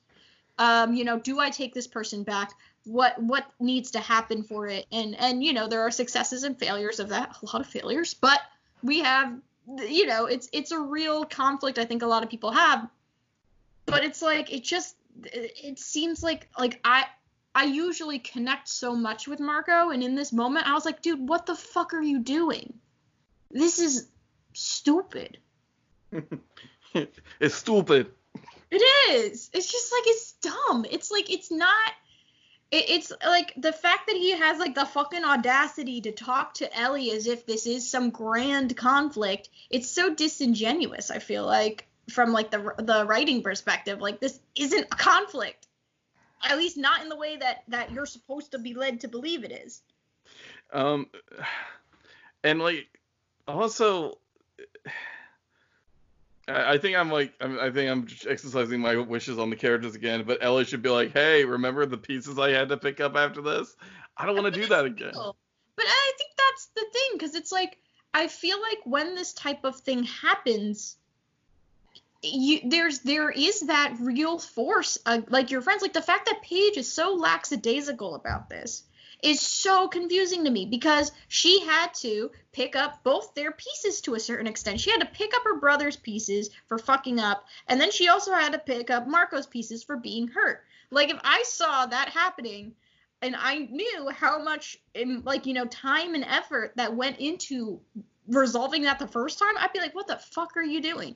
Um, 0.59 0.95
you 0.95 1.05
know, 1.05 1.19
do 1.19 1.39
I 1.39 1.51
take 1.51 1.75
this 1.75 1.87
person 1.87 2.25
back? 2.25 2.53
What 2.85 3.21
what 3.23 3.47
needs 3.61 3.93
to 3.93 4.01
happen 4.01 4.43
for 4.43 4.67
it? 4.67 4.87
And 4.93 5.15
and 5.17 5.43
you 5.43 5.53
know, 5.53 5.69
there 5.69 5.83
are 5.83 5.91
successes 5.91 6.43
and 6.45 6.59
failures 6.59 7.01
of 7.01 7.11
that, 7.11 7.37
a 7.43 7.47
lot 7.47 7.61
of 7.61 7.67
failures, 7.67 8.15
but 8.15 8.41
we 8.83 9.01
have 9.01 9.35
you 9.67 10.07
know, 10.07 10.27
it's 10.27 10.49
it's 10.53 10.73
a 10.73 10.79
real 10.79 11.25
conflict 11.25 11.79
I 11.79 11.85
think 11.85 12.03
a 12.03 12.07
lot 12.07 12.23
of 12.23 12.31
people 12.31 12.51
have. 12.53 12.89
But 13.85 14.05
it's 14.05 14.23
like 14.23 14.53
it 14.53 14.65
just 14.65 14.97
it 15.23 15.79
seems 15.79 16.23
like 16.23 16.49
like 16.59 16.81
I 16.85 17.05
I 17.55 17.65
usually 17.65 18.19
connect 18.19 18.69
so 18.69 18.95
much 18.95 19.27
with 19.27 19.41
Marco, 19.41 19.91
and 19.91 20.03
in 20.03 20.15
this 20.15 20.33
moment, 20.33 20.69
I 20.69 20.75
was 20.75 20.85
like, 20.85 21.01
dude, 21.01 21.27
what 21.27 21.47
the 21.47 21.55
fuck 21.55 21.95
are 21.95 22.03
you 22.03 22.19
doing? 22.19 22.75
This 23.51 23.79
is 23.79 24.09
stupid. 24.53 25.39
it's 26.95 27.55
stupid. 27.55 28.11
It 28.71 28.83
is. 29.13 29.49
It's 29.53 29.71
just 29.71 29.93
like 29.93 30.03
it's 30.07 30.33
dumb. 30.33 30.87
It's 30.91 31.11
like 31.11 31.31
it's 31.31 31.51
not. 31.51 31.93
It, 32.71 32.91
it's 32.91 33.13
like 33.25 33.53
the 33.57 33.73
fact 33.73 34.09
that 34.09 34.17
he 34.17 34.33
has 34.33 34.59
like 34.59 34.75
the 34.75 34.87
fucking 34.87 35.25
audacity 35.25 36.01
to 36.03 36.13
talk 36.13 36.55
to 36.55 36.79
Ellie 36.79 37.13
as 37.13 37.27
if 37.27 37.47
this 37.47 37.67
is 37.67 37.89
some 37.89 38.11
grand 38.11 38.77
conflict. 38.77 39.49
It's 39.71 39.91
so 39.91 40.15
disingenuous. 40.15 41.11
I 41.11 41.19
feel 41.19 41.47
like 41.47 41.87
from 42.11 42.33
like 42.33 42.51
the 42.51 42.75
the 42.79 43.05
writing 43.07 43.43
perspective, 43.43 44.01
like 44.01 44.21
this 44.21 44.41
isn't 44.57 44.85
a 44.85 44.97
conflict 44.97 45.67
at 46.43 46.59
least 46.59 46.77
not 46.77 47.03
in 47.03 47.09
the 47.09 47.17
way 47.17 47.37
that 47.37 47.63
that 47.69 47.93
you're 47.93 48.07
supposed 48.07 48.53
to 48.53 48.59
be 48.59 48.75
led 48.75 49.01
to 49.01 49.09
believe 49.09 49.45
it 49.45 49.53
is. 49.53 49.83
Um, 50.73 51.07
and 52.45 52.61
like 52.61 52.87
also. 53.47 54.19
I 56.49 56.79
think 56.79 56.97
I'm 56.97 57.11
like 57.11 57.33
I 57.41 57.71
think 57.71 57.91
I'm 57.91 58.07
exercising 58.29 58.81
my 58.81 58.97
wishes 58.97 59.39
on 59.39 59.51
the 59.51 59.57
characters 59.57 59.97
again, 59.97 60.25
but 60.25 60.39
Ellie 60.43 60.65
should 60.65 60.83
be 60.83 60.91
like, 60.91 61.13
"Hey, 61.13 61.45
remember 61.45 61.85
the 61.87 61.99
pieces 61.99 62.39
I 62.39 62.51
had 62.51 62.69
to 62.69 62.77
pick 62.77 63.01
up 63.01 63.17
after 63.17 63.43
this? 63.43 63.75
I 64.17 64.27
don't 64.27 64.37
want 64.37 64.55
to 64.55 64.61
do 64.61 64.67
that 64.69 64.85
again." 64.85 65.13
But 65.13 65.85
I 65.87 66.13
think 66.17 66.31
that's 66.39 66.67
the 66.67 66.87
thing 66.93 67.11
because 67.15 67.35
it's 67.35 67.51
like 67.51 67.79
I 68.15 68.29
feel 68.29 68.61
like 68.61 68.79
when 68.85 69.15
this 69.15 69.33
type 69.33 69.65
of 69.65 69.81
thing 69.81 70.05
happens, 70.05 70.97
you 72.23 72.61
there's 72.65 73.01
there 73.01 73.31
is 73.31 73.61
that 73.63 73.97
real 74.01 74.39
force 74.39 74.99
uh, 75.05 75.21
like 75.29 75.51
your 75.51 75.63
friends 75.63 75.83
like 75.83 75.93
the 75.93 76.03
fact 76.03 76.27
that 76.27 76.43
paige 76.43 76.77
is 76.77 76.91
so 76.91 77.15
lackadaisical 77.15 78.15
about 78.15 78.49
this 78.49 78.85
is 79.23 79.41
so 79.41 79.89
confusing 79.89 80.45
to 80.45 80.51
me 80.51 80.67
because 80.67 81.13
she 81.29 81.65
had 81.65 81.93
to 81.95 82.31
pick 82.53 82.77
up 82.77 83.03
both 83.03 83.35
their 83.35 83.53
pieces 83.53 84.01
to 84.03 84.15
a 84.15 84.21
certain 84.21 84.47
extent. 84.47 84.81
She 84.81 84.91
had 84.91 85.01
to 85.01 85.07
pick 85.07 85.35
up 85.35 85.45
her 85.45 85.59
brother's 85.59 85.97
pieces 85.97 86.51
for 86.67 86.79
fucking 86.79 87.19
up, 87.19 87.47
and 87.69 87.81
then 87.81 87.91
she 87.91 88.09
also 88.09 88.33
had 88.33 88.53
to 88.53 88.59
pick 88.59 88.91
up 88.91 89.07
Marco's 89.07 89.47
pieces 89.47 89.83
for 89.83 89.97
being 89.97 90.29
hurt. 90.29 90.65
Like 90.91 91.11
if 91.11 91.19
I 91.25 91.43
saw 91.45 91.87
that 91.87 92.11
happening 92.11 92.75
and 93.23 93.35
I 93.37 93.69
knew 93.71 94.11
how 94.11 94.43
much 94.43 94.79
like 95.25 95.47
you 95.47 95.55
know 95.55 95.67
time 95.67 96.15
and 96.15 96.25
effort 96.25 96.73
that 96.77 96.95
went 96.95 97.19
into 97.19 97.81
resolving 98.29 98.83
that 98.83 98.99
the 98.99 99.09
first 99.09 99.39
time, 99.39 99.55
I'd 99.59 99.73
be 99.73 99.81
like, 99.81 99.95
what 99.95 100.07
the 100.07 100.17
fuck 100.17 100.57
are 100.57 100.63
you 100.63 100.81
doing? 100.81 101.15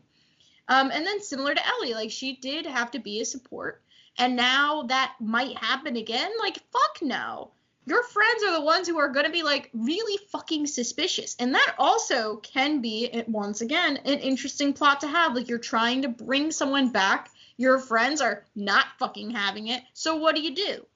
Um, 0.68 0.90
and 0.92 1.04
then 1.04 1.20
similar 1.20 1.54
to 1.54 1.66
Ellie, 1.66 1.94
like 1.94 2.10
she 2.10 2.36
did 2.36 2.66
have 2.66 2.92
to 2.92 2.98
be 3.00 3.20
a 3.20 3.24
support. 3.24 3.82
And 4.18 4.36
now 4.36 4.82
that 4.84 5.14
might 5.20 5.56
happen 5.56 5.96
again. 5.96 6.30
Like, 6.38 6.58
fuck 6.72 7.02
no. 7.02 7.50
Your 7.90 8.04
friends 8.04 8.44
are 8.44 8.52
the 8.52 8.60
ones 8.64 8.86
who 8.86 8.98
are 9.00 9.08
going 9.08 9.26
to 9.26 9.32
be 9.32 9.42
like 9.42 9.68
really 9.74 10.16
fucking 10.30 10.68
suspicious. 10.68 11.34
And 11.40 11.54
that 11.54 11.74
also 11.76 12.36
can 12.36 12.80
be, 12.80 13.24
once 13.26 13.62
again, 13.62 13.96
an 14.04 14.20
interesting 14.20 14.72
plot 14.72 15.00
to 15.00 15.08
have. 15.08 15.34
Like 15.34 15.48
you're 15.48 15.58
trying 15.58 16.02
to 16.02 16.08
bring 16.08 16.52
someone 16.52 16.90
back, 16.90 17.30
your 17.56 17.80
friends 17.80 18.20
are 18.20 18.44
not 18.54 18.86
fucking 19.00 19.32
having 19.32 19.66
it. 19.66 19.82
So 19.92 20.16
what 20.16 20.36
do 20.36 20.40
you 20.40 20.54
do? 20.54 20.86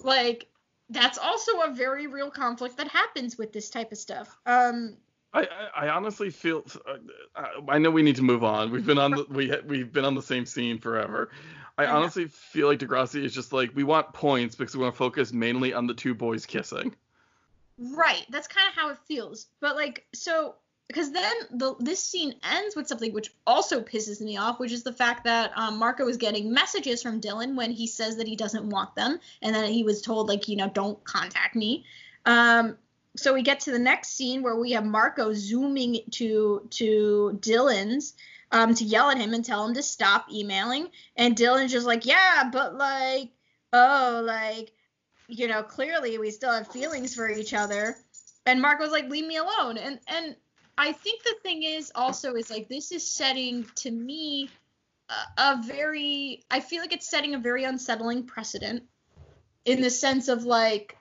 Like, 0.00 0.46
that's 0.90 1.18
also 1.18 1.60
a 1.60 1.72
very 1.72 2.06
real 2.06 2.30
conflict 2.30 2.76
that 2.76 2.88
happens 2.88 3.38
with 3.38 3.52
this 3.52 3.70
type 3.70 3.90
of 3.90 3.98
stuff. 3.98 4.36
Um, 4.44 4.96
I, 5.32 5.46
I, 5.76 5.88
honestly 5.88 6.30
feel 6.30 6.64
uh, 7.36 7.44
I 7.68 7.78
know 7.78 7.90
we 7.90 8.02
need 8.02 8.16
to 8.16 8.22
move 8.22 8.42
on. 8.42 8.70
We've 8.72 8.84
been 8.84 8.98
on 8.98 9.12
the 9.12 9.26
we 9.28 9.52
we've 9.66 9.92
been 9.92 10.04
on 10.04 10.14
the 10.14 10.22
same 10.22 10.44
scene 10.44 10.78
forever. 10.78 11.30
I 11.78 11.86
honestly 11.86 12.26
feel 12.26 12.66
like 12.66 12.80
Degrassi 12.80 13.24
is 13.24 13.32
just 13.32 13.52
like 13.52 13.70
we 13.74 13.84
want 13.84 14.12
points 14.12 14.56
because 14.56 14.76
we 14.76 14.82
want 14.82 14.94
to 14.94 14.98
focus 14.98 15.32
mainly 15.32 15.72
on 15.72 15.86
the 15.86 15.94
two 15.94 16.14
boys 16.14 16.46
kissing. 16.46 16.94
Right. 17.78 18.26
That's 18.28 18.48
kind 18.48 18.68
of 18.68 18.74
how 18.74 18.90
it 18.90 18.98
feels. 19.06 19.46
But 19.60 19.76
like 19.76 20.04
so 20.12 20.56
because 20.88 21.12
then 21.12 21.32
the 21.52 21.76
this 21.78 22.02
scene 22.02 22.34
ends 22.42 22.74
with 22.74 22.88
something 22.88 23.12
which 23.12 23.32
also 23.46 23.80
pisses 23.80 24.20
me 24.20 24.36
off, 24.36 24.58
which 24.58 24.72
is 24.72 24.82
the 24.82 24.92
fact 24.92 25.24
that 25.24 25.52
um, 25.56 25.78
Marco 25.78 26.08
is 26.08 26.16
getting 26.16 26.52
messages 26.52 27.00
from 27.02 27.20
Dylan 27.20 27.54
when 27.54 27.70
he 27.70 27.86
says 27.86 28.16
that 28.16 28.26
he 28.26 28.34
doesn't 28.34 28.68
want 28.68 28.96
them, 28.96 29.20
and 29.40 29.54
then 29.54 29.72
he 29.72 29.84
was 29.84 30.02
told 30.02 30.28
like 30.28 30.48
you 30.48 30.56
know 30.56 30.68
don't 30.68 31.02
contact 31.04 31.54
me. 31.54 31.84
Um, 32.26 32.76
so 33.16 33.34
we 33.34 33.42
get 33.42 33.60
to 33.60 33.72
the 33.72 33.78
next 33.78 34.16
scene 34.16 34.42
where 34.42 34.56
we 34.56 34.72
have 34.72 34.84
Marco 34.84 35.32
zooming 35.32 36.00
to 36.12 36.66
to 36.70 37.38
Dylan's 37.40 38.14
um, 38.52 38.74
to 38.74 38.84
yell 38.84 39.10
at 39.10 39.18
him 39.18 39.34
and 39.34 39.44
tell 39.44 39.66
him 39.66 39.74
to 39.74 39.82
stop 39.82 40.26
emailing. 40.32 40.88
And 41.16 41.36
Dylan's 41.36 41.72
just 41.72 41.86
like, 41.86 42.06
yeah, 42.06 42.50
but 42.52 42.76
like, 42.76 43.30
oh, 43.72 44.22
like, 44.24 44.72
you 45.28 45.46
know, 45.48 45.62
clearly 45.62 46.18
we 46.18 46.30
still 46.30 46.52
have 46.52 46.68
feelings 46.68 47.14
for 47.14 47.30
each 47.30 47.54
other. 47.54 47.96
And 48.46 48.60
Marco's 48.60 48.90
like, 48.90 49.08
leave 49.08 49.26
me 49.26 49.36
alone. 49.36 49.76
And 49.78 50.00
and 50.06 50.36
I 50.78 50.92
think 50.92 51.22
the 51.22 51.34
thing 51.42 51.62
is 51.62 51.92
also 51.94 52.34
is 52.34 52.50
like 52.50 52.68
this 52.68 52.90
is 52.90 53.08
setting 53.08 53.66
to 53.76 53.90
me 53.90 54.48
a, 55.08 55.42
a 55.42 55.62
very 55.62 56.42
I 56.50 56.60
feel 56.60 56.80
like 56.80 56.92
it's 56.92 57.10
setting 57.10 57.34
a 57.34 57.38
very 57.38 57.64
unsettling 57.64 58.24
precedent 58.24 58.84
in 59.64 59.82
the 59.82 59.90
sense 59.90 60.28
of 60.28 60.44
like 60.44 60.96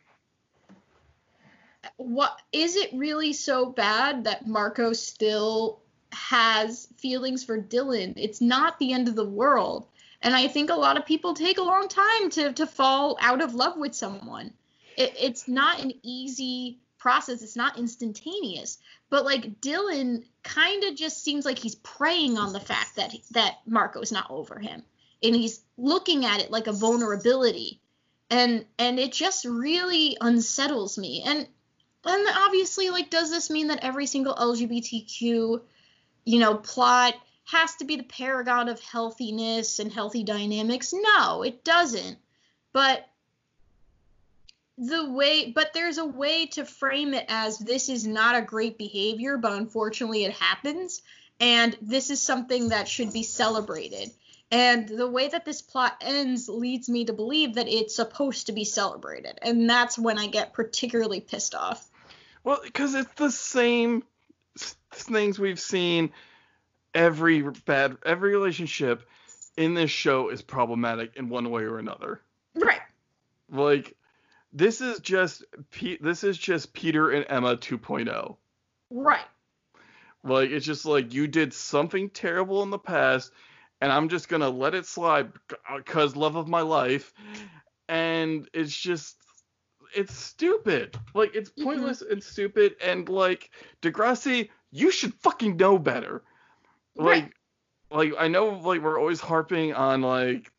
what 1.98 2.38
is 2.52 2.76
it 2.76 2.90
really 2.94 3.34
so 3.34 3.68
bad 3.68 4.26
that 4.26 4.48
Marco 4.48 4.94
still 4.94 5.82
has 6.12 6.88
feelings 6.98 7.44
for 7.44 7.62
Dylan. 7.62 8.14
It's 8.18 8.42
not 8.42 8.80
the 8.80 8.94
end 8.94 9.08
of 9.08 9.16
the 9.16 9.28
world. 9.28 9.88
And 10.22 10.36
I 10.36 10.48
think 10.48 10.70
a 10.70 10.76
lot 10.76 10.98
of 10.98 11.06
people 11.06 11.34
take 11.34 11.58
a 11.58 11.64
long 11.64 11.88
time 11.88 12.30
to 12.32 12.54
to 12.54 12.68
fall 12.68 13.18
out 13.22 13.42
of 13.42 13.56
love 13.56 13.78
with 13.78 13.96
someone. 13.96 14.54
It, 14.98 15.16
it's 15.20 15.48
not 15.48 15.80
an 15.80 15.94
easy 16.04 16.80
process. 16.98 17.42
It's 17.42 17.56
not 17.56 17.78
instantaneous. 17.78 18.80
But 19.10 19.24
like 19.24 19.62
Dylan 19.62 20.26
kind 20.44 20.84
of 20.84 20.96
just 20.96 21.24
seems 21.24 21.46
like 21.46 21.58
he's 21.58 21.76
preying 21.76 22.38
on 22.38 22.54
the 22.54 22.60
fact 22.60 22.98
that 22.98 23.16
that 23.32 23.60
Marco's 23.66 24.12
not 24.12 24.30
over 24.30 24.60
him, 24.60 24.84
and 25.24 25.36
he's 25.36 25.62
looking 25.78 26.26
at 26.26 26.42
it 26.42 26.52
like 26.52 26.68
a 26.68 26.74
vulnerability, 26.74 27.80
and 28.30 28.66
and 28.78 29.00
it 29.00 29.14
just 29.14 29.46
really 29.46 30.18
unsettles 30.20 30.98
me. 30.98 31.24
And 31.26 31.48
and 32.06 32.28
obviously, 32.36 32.90
like, 32.90 33.10
does 33.10 33.30
this 33.30 33.50
mean 33.50 33.68
that 33.68 33.84
every 33.84 34.06
single 34.06 34.36
LGBTQ 34.36 35.62
you 36.30 36.40
know, 36.40 36.56
plot 36.56 37.16
has 37.46 37.76
to 37.78 37.86
be 37.86 37.96
the 37.96 38.04
paragon 38.04 38.70
of 38.70 38.80
healthiness 38.80 39.80
and 39.80 39.92
healthy 39.92 40.24
dynamics. 40.24 40.94
No, 40.94 41.42
it 41.42 41.64
doesn't. 41.64 42.20
But 42.72 43.08
the 44.78 45.12
way 45.12 45.52
but 45.52 45.74
there's 45.74 45.98
a 45.98 46.06
way 46.06 46.46
to 46.46 46.64
frame 46.64 47.14
it 47.14 47.26
as 47.28 47.58
this 47.58 47.90
is 47.90 48.06
not 48.06 48.36
a 48.36 48.44
great 48.44 48.78
behavior, 48.78 49.38
but 49.38 49.54
unfortunately 49.54 50.24
it 50.24 50.34
happens 50.34 51.02
and 51.40 51.76
this 51.82 52.12
is 52.12 52.22
something 52.22 52.70
that 52.70 52.88
should 52.88 53.12
be 53.12 53.24
celebrated. 53.24 54.12
And 54.52 54.88
the 54.88 55.08
way 55.08 55.28
that 55.28 55.46
this 55.46 55.62
plot 55.62 55.98
ends 56.02 56.50
leads 56.50 56.90
me 56.90 57.06
to 57.06 57.14
believe 57.14 57.56
that 57.56 57.68
it's 57.68 57.96
supposed 57.96 58.48
to 58.48 58.52
be 58.52 58.66
celebrated. 58.66 59.38
And 59.42 59.70
that's 59.70 59.98
when 59.98 60.18
I 60.18 60.28
get 60.28 60.54
particularly 60.54 61.22
pissed 61.22 61.54
off. 61.54 61.88
Well, 62.44 62.60
because 62.64 62.96
it's 62.96 63.14
the 63.16 63.32
same 63.32 64.04
things 64.92 65.38
we've 65.38 65.60
seen 65.60 66.12
every 66.96 67.42
bad 67.66 67.98
every 68.04 68.32
relationship 68.32 69.08
in 69.58 69.76
this 69.76 69.92
show 69.92 70.30
is 70.30 70.42
problematic 70.42 71.16
in 71.16 71.30
one 71.30 71.52
way 71.52 71.64
or 71.64 71.78
another. 71.78 72.22
Right. 72.56 72.82
Like 73.52 73.96
this 74.52 74.82
is 74.82 75.00
just 75.00 75.44
this 76.02 76.24
is 76.24 76.38
just 76.38 76.74
Peter 76.74 77.12
and 77.12 77.26
Emma 77.30 77.58
2.0. 77.58 78.36
Right. 78.90 79.26
Like 80.24 80.50
it's 80.50 80.66
just 80.66 80.86
like 80.86 81.14
you 81.14 81.28
did 81.28 81.54
something 81.54 82.10
terrible 82.10 82.64
in 82.64 82.72
the 82.72 82.80
past 82.80 83.32
and 83.82 83.92
I'm 83.92 84.10
just 84.10 84.30
going 84.30 84.42
to 84.42 84.50
let 84.50 84.76
it 84.76 84.86
slide 84.86 85.32
cuz 85.86 86.16
love 86.16 86.36
of 86.36 86.48
my 86.48 86.62
life 86.62 87.14
and 87.88 88.48
it's 88.54 88.76
just 88.76 89.18
it's 89.96 90.14
stupid. 90.14 90.98
Like 91.14 91.36
it's 91.36 91.50
mm-hmm. 91.50 91.64
pointless 91.64 92.04
mm-hmm. 92.04 92.14
and 92.14 92.24
stupid 92.24 92.76
and 92.82 93.10
like 93.10 93.52
Degrassi 93.82 94.50
you 94.72 94.92
should 94.92 95.14
fucking 95.16 95.58
know 95.58 95.78
better. 95.78 96.24
Like, 96.96 97.24
right. 97.24 97.34
like 97.92 98.14
I 98.20 98.28
know 98.28 98.50
like 98.50 98.82
we're 98.82 99.00
always 99.00 99.20
harping 99.20 99.74
on 99.74 100.02
like 100.02 100.52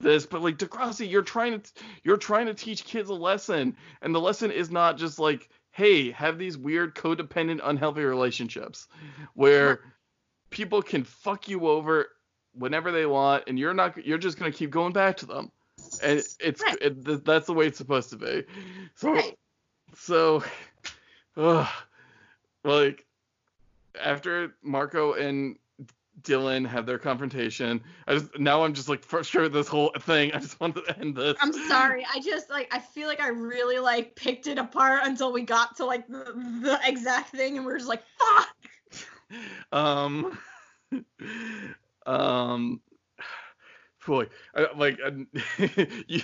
this, 0.00 0.26
but 0.26 0.42
like 0.42 0.58
Degrassi, 0.58 1.08
you're 1.10 1.22
trying 1.22 1.60
to 1.60 1.72
you're 2.02 2.16
trying 2.16 2.46
to 2.46 2.54
teach 2.54 2.84
kids 2.84 3.10
a 3.10 3.14
lesson, 3.14 3.76
and 4.02 4.14
the 4.14 4.20
lesson 4.20 4.50
is 4.50 4.70
not 4.70 4.96
just 4.96 5.18
like, 5.18 5.48
hey, 5.72 6.10
have 6.12 6.38
these 6.38 6.56
weird 6.56 6.94
codependent, 6.94 7.60
unhealthy 7.62 8.02
relationships 8.02 8.88
where 9.34 9.80
people 10.54 10.80
can 10.80 11.04
fuck 11.04 11.48
you 11.48 11.68
over 11.68 12.06
whenever 12.54 12.92
they 12.92 13.04
want, 13.04 13.44
and 13.48 13.58
you're 13.58 13.74
not 13.74 14.02
you're 14.06 14.18
just 14.18 14.38
gonna 14.38 14.52
keep 14.52 14.70
going 14.70 14.92
back 14.92 15.18
to 15.18 15.26
them, 15.26 15.50
and 16.02 16.22
it's 16.40 16.62
right. 16.62 16.78
it, 16.80 17.24
that's 17.24 17.46
the 17.46 17.52
way 17.52 17.66
it's 17.66 17.76
supposed 17.76 18.08
to 18.10 18.16
be. 18.16 18.44
So, 18.94 19.12
right. 19.12 19.38
so, 19.96 20.44
ugh, 21.36 21.68
like 22.62 23.04
after 24.00 24.54
Marco 24.62 25.14
and 25.14 25.58
Dylan 26.22 26.66
have 26.66 26.86
their 26.86 26.98
confrontation. 26.98 27.82
I 28.06 28.14
just 28.14 28.38
now 28.38 28.62
I'm 28.62 28.72
just 28.72 28.88
like 28.88 29.02
frustrated 29.02 29.52
with 29.52 29.60
this 29.60 29.68
whole 29.68 29.92
thing. 30.00 30.32
I 30.32 30.38
just 30.38 30.60
wanted 30.60 30.86
to 30.86 30.98
end 30.98 31.16
this. 31.16 31.36
I'm 31.40 31.52
sorry. 31.52 32.06
I 32.14 32.20
just 32.20 32.48
like 32.48 32.68
I 32.72 32.78
feel 32.78 33.08
like 33.08 33.20
I 33.20 33.28
really 33.28 33.78
like 33.78 34.14
picked 34.14 34.46
it 34.46 34.58
apart 34.58 35.00
until 35.04 35.32
we 35.32 35.42
got 35.42 35.76
to 35.78 35.84
like 35.84 36.06
the, 36.06 36.24
the 36.62 36.78
exact 36.84 37.30
thing 37.30 37.56
and 37.56 37.66
we 37.66 37.72
are 37.72 37.76
just 37.76 37.88
like 37.88 38.04
fuck. 38.18 38.48
Um 39.72 40.38
um 42.06 42.80
boy 44.06 44.26
I, 44.54 44.66
like 44.76 44.98
you, 46.08 46.20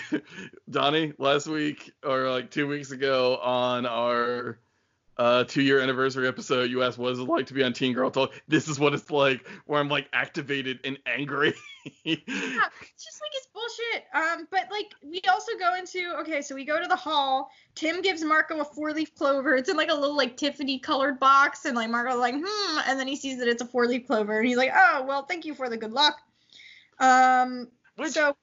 Donnie 0.69 1.15
last 1.19 1.47
week 1.47 1.93
or 2.05 2.31
like 2.31 2.51
2 2.51 2.67
weeks 2.67 2.91
ago 2.91 3.37
on 3.39 3.87
our 3.87 4.59
uh, 5.21 5.45
two 5.45 5.61
year 5.61 5.81
anniversary 5.81 6.27
episode, 6.27 6.71
you 6.71 6.83
asked 6.83 6.97
what 6.97 7.13
is 7.13 7.19
it 7.19 7.25
like 7.25 7.47
to 7.47 7.53
be 7.53 7.63
on 7.63 7.75
Teen 7.75 7.93
Girl 7.93 8.11
Talk. 8.11 8.33
This 8.49 8.69
is 8.69 8.81
what 8.81 8.95
it's 8.95 9.11
like, 9.11 9.47
where 9.67 9.79
I'm 9.79 9.91
like 9.91 10.09
activated 10.15 10.81
and 10.83 10.99
angry. 11.05 11.53
yeah, 12.05 12.17
it's 12.25 13.05
just 13.05 13.21
like 13.21 13.31
it's 13.35 13.47
bullshit. 13.53 14.05
Um, 14.15 14.49
but 14.51 14.69
like 14.71 14.87
we 15.05 15.21
also 15.29 15.53
go 15.59 15.75
into 15.75 16.17
okay, 16.21 16.41
so 16.41 16.55
we 16.55 16.65
go 16.65 16.81
to 16.81 16.89
the 16.89 16.97
hall. 16.97 17.51
Tim 17.75 18.01
gives 18.01 18.25
Marco 18.25 18.61
a 18.61 18.65
four 18.65 18.95
leaf 18.95 19.15
clover. 19.15 19.57
It's 19.57 19.69
in 19.69 19.77
like 19.77 19.91
a 19.91 19.95
little 19.95 20.17
like 20.17 20.39
Tiffany 20.39 20.79
colored 20.79 21.21
box, 21.21 21.67
and 21.67 21.77
like 21.77 21.91
Marco's 21.91 22.17
like 22.17 22.37
hmm, 22.37 22.79
and 22.87 22.99
then 22.99 23.07
he 23.07 23.15
sees 23.15 23.39
that 23.41 23.49
it's 23.49 23.61
a 23.61 23.67
four 23.67 23.87
leaf 23.87 24.07
clover, 24.07 24.39
and 24.39 24.49
he's 24.49 24.57
like, 24.57 24.73
oh 24.75 25.05
well, 25.07 25.27
thank 25.27 25.45
you 25.45 25.55
for 25.55 25.69
the 25.69 25.77
good 25.77 25.93
luck. 25.93 26.17
Um, 26.99 27.69
which, 27.97 28.13
so 28.13 28.35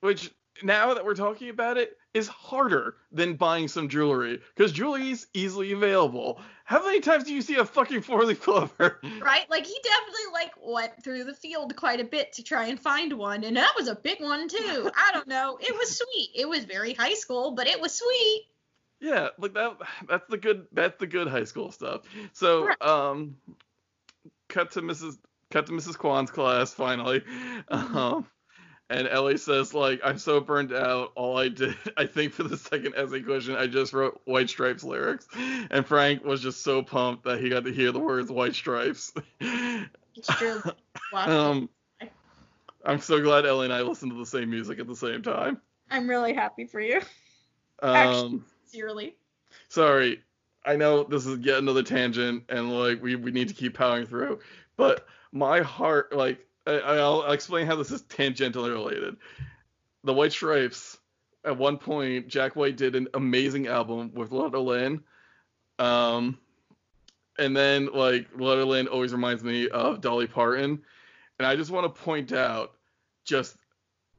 which 0.00 0.30
now 0.62 0.94
that 0.94 1.04
we're 1.04 1.14
talking 1.14 1.48
about 1.48 1.78
it, 1.78 1.96
is 2.14 2.28
harder 2.28 2.96
than 3.10 3.34
buying 3.34 3.68
some 3.68 3.88
jewelry 3.88 4.40
because 4.54 4.72
jewelry 4.72 5.10
is 5.10 5.26
easily 5.32 5.72
available. 5.72 6.40
How 6.64 6.84
many 6.84 7.00
times 7.00 7.24
do 7.24 7.34
you 7.34 7.42
see 7.42 7.56
a 7.56 7.64
fucking 7.64 8.02
four 8.02 8.24
leaf 8.24 8.42
clover? 8.42 9.00
Right? 9.20 9.48
Like 9.48 9.66
he 9.66 9.76
definitely 9.82 10.32
like 10.32 10.52
went 10.60 11.02
through 11.02 11.24
the 11.24 11.34
field 11.34 11.74
quite 11.76 12.00
a 12.00 12.04
bit 12.04 12.32
to 12.34 12.42
try 12.42 12.66
and 12.66 12.78
find 12.78 13.12
one, 13.12 13.44
and 13.44 13.56
that 13.56 13.72
was 13.76 13.88
a 13.88 13.94
big 13.94 14.20
one 14.20 14.48
too. 14.48 14.90
I 14.96 15.12
don't 15.12 15.28
know. 15.28 15.58
It 15.60 15.74
was 15.74 15.96
sweet. 15.96 16.30
It 16.34 16.48
was 16.48 16.64
very 16.64 16.92
high 16.92 17.14
school, 17.14 17.52
but 17.52 17.66
it 17.66 17.80
was 17.80 17.94
sweet. 17.94 18.42
Yeah, 19.00 19.28
like 19.38 19.54
that. 19.54 19.76
That's 20.08 20.26
the 20.28 20.38
good. 20.38 20.66
That's 20.72 20.98
the 20.98 21.06
good 21.06 21.28
high 21.28 21.44
school 21.44 21.72
stuff. 21.72 22.02
So, 22.32 22.66
right. 22.66 22.82
um, 22.82 23.36
cut 24.48 24.72
to 24.72 24.82
Mrs. 24.82 25.18
Cut 25.50 25.66
to 25.66 25.72
Mrs. 25.72 25.98
Kwan's 25.98 26.30
class 26.30 26.72
finally. 26.72 27.20
Mm-hmm. 27.20 27.96
Um, 27.96 28.26
and 28.92 29.08
Ellie 29.08 29.38
says, 29.38 29.72
like, 29.72 30.00
I'm 30.04 30.18
so 30.18 30.40
burned 30.40 30.72
out. 30.72 31.12
All 31.14 31.38
I 31.38 31.48
did, 31.48 31.76
I 31.96 32.06
think, 32.06 32.32
for 32.32 32.42
the 32.42 32.56
second 32.56 32.94
essay 32.96 33.22
question, 33.22 33.56
I 33.56 33.66
just 33.66 33.92
wrote 33.92 34.20
White 34.24 34.50
Stripes 34.50 34.84
lyrics. 34.84 35.26
And 35.70 35.86
Frank 35.86 36.24
was 36.24 36.40
just 36.40 36.62
so 36.62 36.82
pumped 36.82 37.24
that 37.24 37.40
he 37.40 37.48
got 37.48 37.64
to 37.64 37.72
hear 37.72 37.92
the 37.92 37.98
words 37.98 38.30
White 38.30 38.54
Stripes. 38.54 39.12
It's 39.40 40.28
true. 40.36 40.62
um, 41.14 41.68
I'm 42.84 43.00
so 43.00 43.20
glad 43.20 43.46
Ellie 43.46 43.66
and 43.66 43.74
I 43.74 43.80
listened 43.82 44.12
to 44.12 44.18
the 44.18 44.26
same 44.26 44.50
music 44.50 44.78
at 44.78 44.86
the 44.86 44.96
same 44.96 45.22
time. 45.22 45.60
I'm 45.90 46.08
really 46.08 46.34
happy 46.34 46.66
for 46.66 46.80
you. 46.80 47.00
Um, 47.80 48.44
Sincerely. 48.64 49.16
sorry, 49.68 50.20
I 50.64 50.76
know 50.76 51.02
this 51.04 51.26
is 51.26 51.38
yet 51.40 51.58
another 51.58 51.82
tangent, 51.82 52.44
and 52.48 52.78
like 52.78 53.02
we, 53.02 53.16
we 53.16 53.30
need 53.30 53.48
to 53.48 53.54
keep 53.54 53.74
powering 53.76 54.06
through. 54.06 54.40
But 54.76 55.06
my 55.32 55.60
heart, 55.60 56.14
like, 56.14 56.46
I, 56.66 56.72
I'll, 56.72 57.22
I'll 57.22 57.32
explain 57.32 57.66
how 57.66 57.76
this 57.76 57.90
is 57.90 58.02
tangentially 58.02 58.70
related. 58.70 59.16
The 60.04 60.12
White 60.12 60.32
Stripes, 60.32 60.98
at 61.44 61.56
one 61.56 61.78
point, 61.78 62.28
Jack 62.28 62.56
White 62.56 62.76
did 62.76 62.96
an 62.96 63.08
amazing 63.14 63.66
album 63.66 64.12
with 64.14 64.32
Loretta 64.32 64.60
Lynn. 64.60 65.02
Um, 65.78 66.38
and 67.38 67.56
then 67.56 67.86
like 67.92 68.28
Loretta 68.36 68.64
Lynn 68.64 68.88
always 68.88 69.12
reminds 69.12 69.42
me 69.42 69.68
of 69.68 70.00
Dolly 70.00 70.26
Parton, 70.26 70.82
and 71.38 71.46
I 71.46 71.56
just 71.56 71.70
want 71.70 71.92
to 71.92 72.02
point 72.02 72.32
out, 72.32 72.72
just 73.24 73.56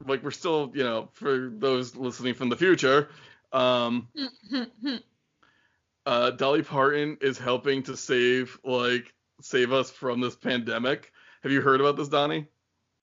like 0.06 0.22
we're 0.22 0.30
still, 0.30 0.72
you 0.74 0.84
know, 0.84 1.08
for 1.12 1.50
those 1.56 1.96
listening 1.96 2.34
from 2.34 2.48
the 2.48 2.56
future, 2.56 3.08
um, 3.52 4.08
uh, 6.06 6.30
Dolly 6.32 6.62
Parton 6.62 7.18
is 7.20 7.38
helping 7.38 7.82
to 7.84 7.96
save 7.96 8.58
like 8.64 9.14
save 9.40 9.72
us 9.72 9.90
from 9.90 10.20
this 10.20 10.36
pandemic. 10.36 11.12
Have 11.44 11.52
you 11.52 11.60
heard 11.60 11.78
about 11.80 11.96
this, 11.96 12.08
Donnie? 12.08 12.46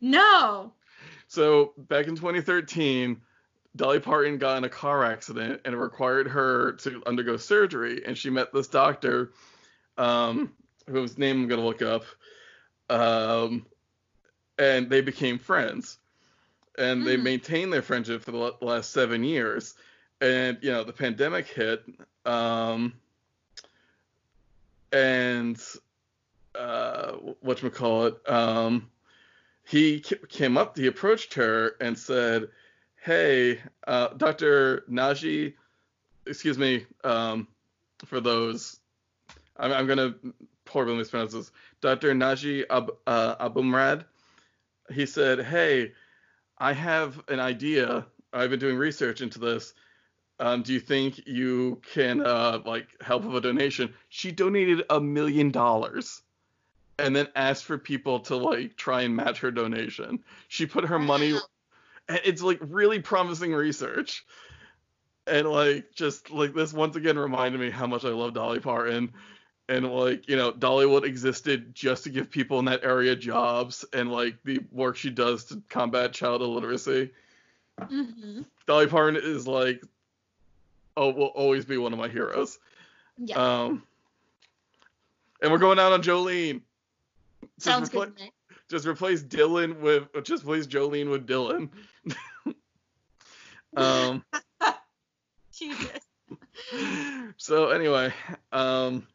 no. 0.02 0.74
So 1.28 1.74
back 1.78 2.08
in 2.08 2.16
2013, 2.16 3.22
Dolly 3.76 4.00
Parton 4.00 4.38
got 4.40 4.58
in 4.58 4.64
a 4.64 4.70
car 4.70 5.06
accident 5.06 5.62
and 5.64 5.76
it 5.76 5.78
required 5.78 6.28
her 6.28 6.74
to 6.74 7.04
undergo 7.06 7.38
surgery. 7.38 8.04
And 8.06 8.18
she 8.18 8.30
met 8.32 8.52
this 8.52 8.68
doctor, 8.68 9.32
um, 9.98 10.52
whose 10.90 11.18
name 11.20 11.44
I'm 11.44 11.48
gonna 11.48 11.64
look 11.64 11.84
up, 11.84 12.04
um, 12.90 13.66
and 14.58 14.90
they 14.90 15.02
became 15.02 15.38
friends. 15.38 16.00
And 16.78 17.06
they 17.06 17.16
Mhm. 17.18 17.24
maintained 17.24 17.72
their 17.72 17.84
friendship 17.84 18.24
for 18.24 18.32
the 18.32 18.56
last 18.62 18.92
seven 18.92 19.24
years. 19.24 19.76
And 20.20 20.58
you 20.62 20.72
know 20.72 20.84
the 20.84 20.94
pandemic 20.94 21.48
hit, 21.48 21.84
um, 22.26 23.00
and 24.92 25.64
uh, 26.56 27.14
what 27.42 27.74
call 27.74 28.08
it? 28.08 28.30
Um, 28.30 28.90
he 29.66 30.00
came 30.00 30.58
up, 30.58 30.78
he 30.78 30.88
approached 30.88 31.34
her 31.36 31.76
and 31.80 31.98
said, 31.98 32.50
"Hey, 32.96 33.60
uh, 33.88 34.10
Dr. 34.10 34.84
Naji, 34.90 35.54
excuse 36.26 36.58
me, 36.58 36.86
um, 37.04 37.48
for 38.06 38.20
those, 38.20 38.80
I'm, 39.58 39.72
I'm 39.72 39.88
gonna 39.88 40.16
poorly 40.66 40.96
mispronounce 40.96 41.34
this, 41.34 41.52
Dr. 41.80 42.14
Naji 42.14 42.66
Ab, 42.70 42.92
uh, 43.08 43.50
Abumrad." 43.50 44.06
He 44.92 45.06
said, 45.06 45.40
"Hey, 45.42 45.94
I 46.58 46.74
have 46.74 47.22
an 47.30 47.40
idea. 47.40 48.06
I've 48.34 48.50
been 48.50 48.60
doing 48.60 48.78
research 48.78 49.22
into 49.22 49.40
this. 49.40 49.74
Um, 50.40 50.64
do 50.64 50.74
you 50.74 50.80
think 50.80 51.28
you 51.28 51.80
can 51.94 52.26
uh, 52.26 52.60
like 52.66 52.88
help 53.02 53.24
with 53.24 53.36
a 53.36 53.42
donation?" 53.42 53.94
She 54.10 54.32
donated 54.32 54.84
a 54.90 55.00
million 55.00 55.52
dollars 55.52 56.24
and 57.02 57.16
then 57.16 57.28
asked 57.36 57.66
for 57.66 57.78
people 57.78 58.20
to 58.20 58.36
like 58.36 58.76
try 58.78 59.02
and 59.02 59.16
match 59.16 59.40
her 59.40 59.52
donation. 59.52 60.24
She 60.48 60.66
put 60.66 60.86
her 60.86 61.00
money 61.00 61.34
and 62.08 62.20
it's 62.24 62.42
like 62.42 62.60
really 62.62 63.00
promising 63.00 63.54
research. 63.54 64.26
And 65.28 65.48
like 65.48 65.94
just 65.94 66.30
like 66.32 66.54
this 66.54 66.74
once 66.74 66.96
again 66.96 67.18
reminded 67.18 67.60
me 67.60 67.70
how 67.70 67.88
much 67.88 68.06
I 68.06 68.10
love 68.10 68.34
Dolly 68.34 68.60
Parton. 68.60 69.14
And 69.70 69.90
like, 69.92 70.28
you 70.28 70.36
know, 70.36 70.52
Dollywood 70.52 71.04
existed 71.04 71.74
just 71.74 72.04
to 72.04 72.10
give 72.10 72.30
people 72.30 72.60
in 72.60 72.66
that 72.66 72.84
area 72.84 73.16
jobs 73.16 73.86
and 73.94 74.12
like 74.12 74.36
the 74.44 74.60
work 74.72 74.98
she 74.98 75.10
does 75.10 75.46
to 75.46 75.62
combat 75.70 76.14
child 76.14 76.42
illiteracy. 76.42 77.12
hmm 77.80 78.42
Dolly 78.68 78.88
Parton 78.88 79.20
is 79.22 79.48
like 79.48 79.82
oh 80.98 81.12
will 81.12 81.26
always 81.28 81.66
be 81.66 81.78
one 81.78 81.94
of 81.94 82.00
my 82.00 82.10
heroes. 82.10 82.60
Yeah. 83.18 83.38
Um 83.38 83.84
and 85.42 85.52
we're 85.52 85.58
going 85.58 85.80
out 85.80 85.92
on 85.92 86.04
Jolene. 86.04 86.62
Just 87.60 87.66
Sounds 87.66 87.90
repla- 87.90 88.06
good 88.06 88.18
to 88.18 88.24
me. 88.24 88.32
just 88.70 88.86
replace 88.88 89.24
Dylan 89.24 89.80
with 89.80 90.08
just 90.24 90.44
replace 90.44 90.68
Jolene 90.68 91.10
with 91.10 91.28
Dylan. 91.28 91.70
um 93.78 94.24
Jesus. 95.54 96.00
so 97.38 97.70
anyway, 97.70 98.14
um 98.52 99.08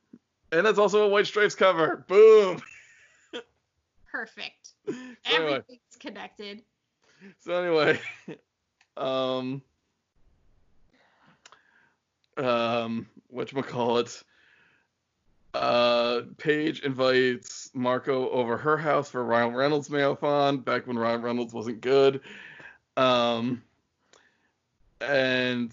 and 0.53 0.65
that's 0.65 0.79
also 0.79 1.05
a 1.05 1.09
White 1.09 1.27
Stripes 1.27 1.55
cover. 1.55 2.05
Boom. 2.09 2.63
Perfect. 4.11 4.71
So 4.89 4.95
anyway, 5.35 5.51
Everything's 5.55 5.97
connected. 5.99 6.63
so 7.41 7.53
anyway, 7.61 8.01
um 8.97 9.61
um 12.37 13.09
whatchamacallit 13.35 14.23
uh 15.57 16.23
Paige 16.39 16.81
invites 16.81 17.71
Marco 17.75 18.29
over 18.31 18.57
her 18.57 18.77
house 18.77 19.11
for 19.11 19.25
Ryan 19.25 19.55
Reynolds 19.55 19.91
marathon 19.91 20.59
back 20.59 20.87
when 20.87 20.99
Ryan 20.99 21.23
Reynolds 21.23 21.55
wasn't 21.55 21.81
good. 21.81 22.21
Um 22.97 23.63
and 25.01 25.73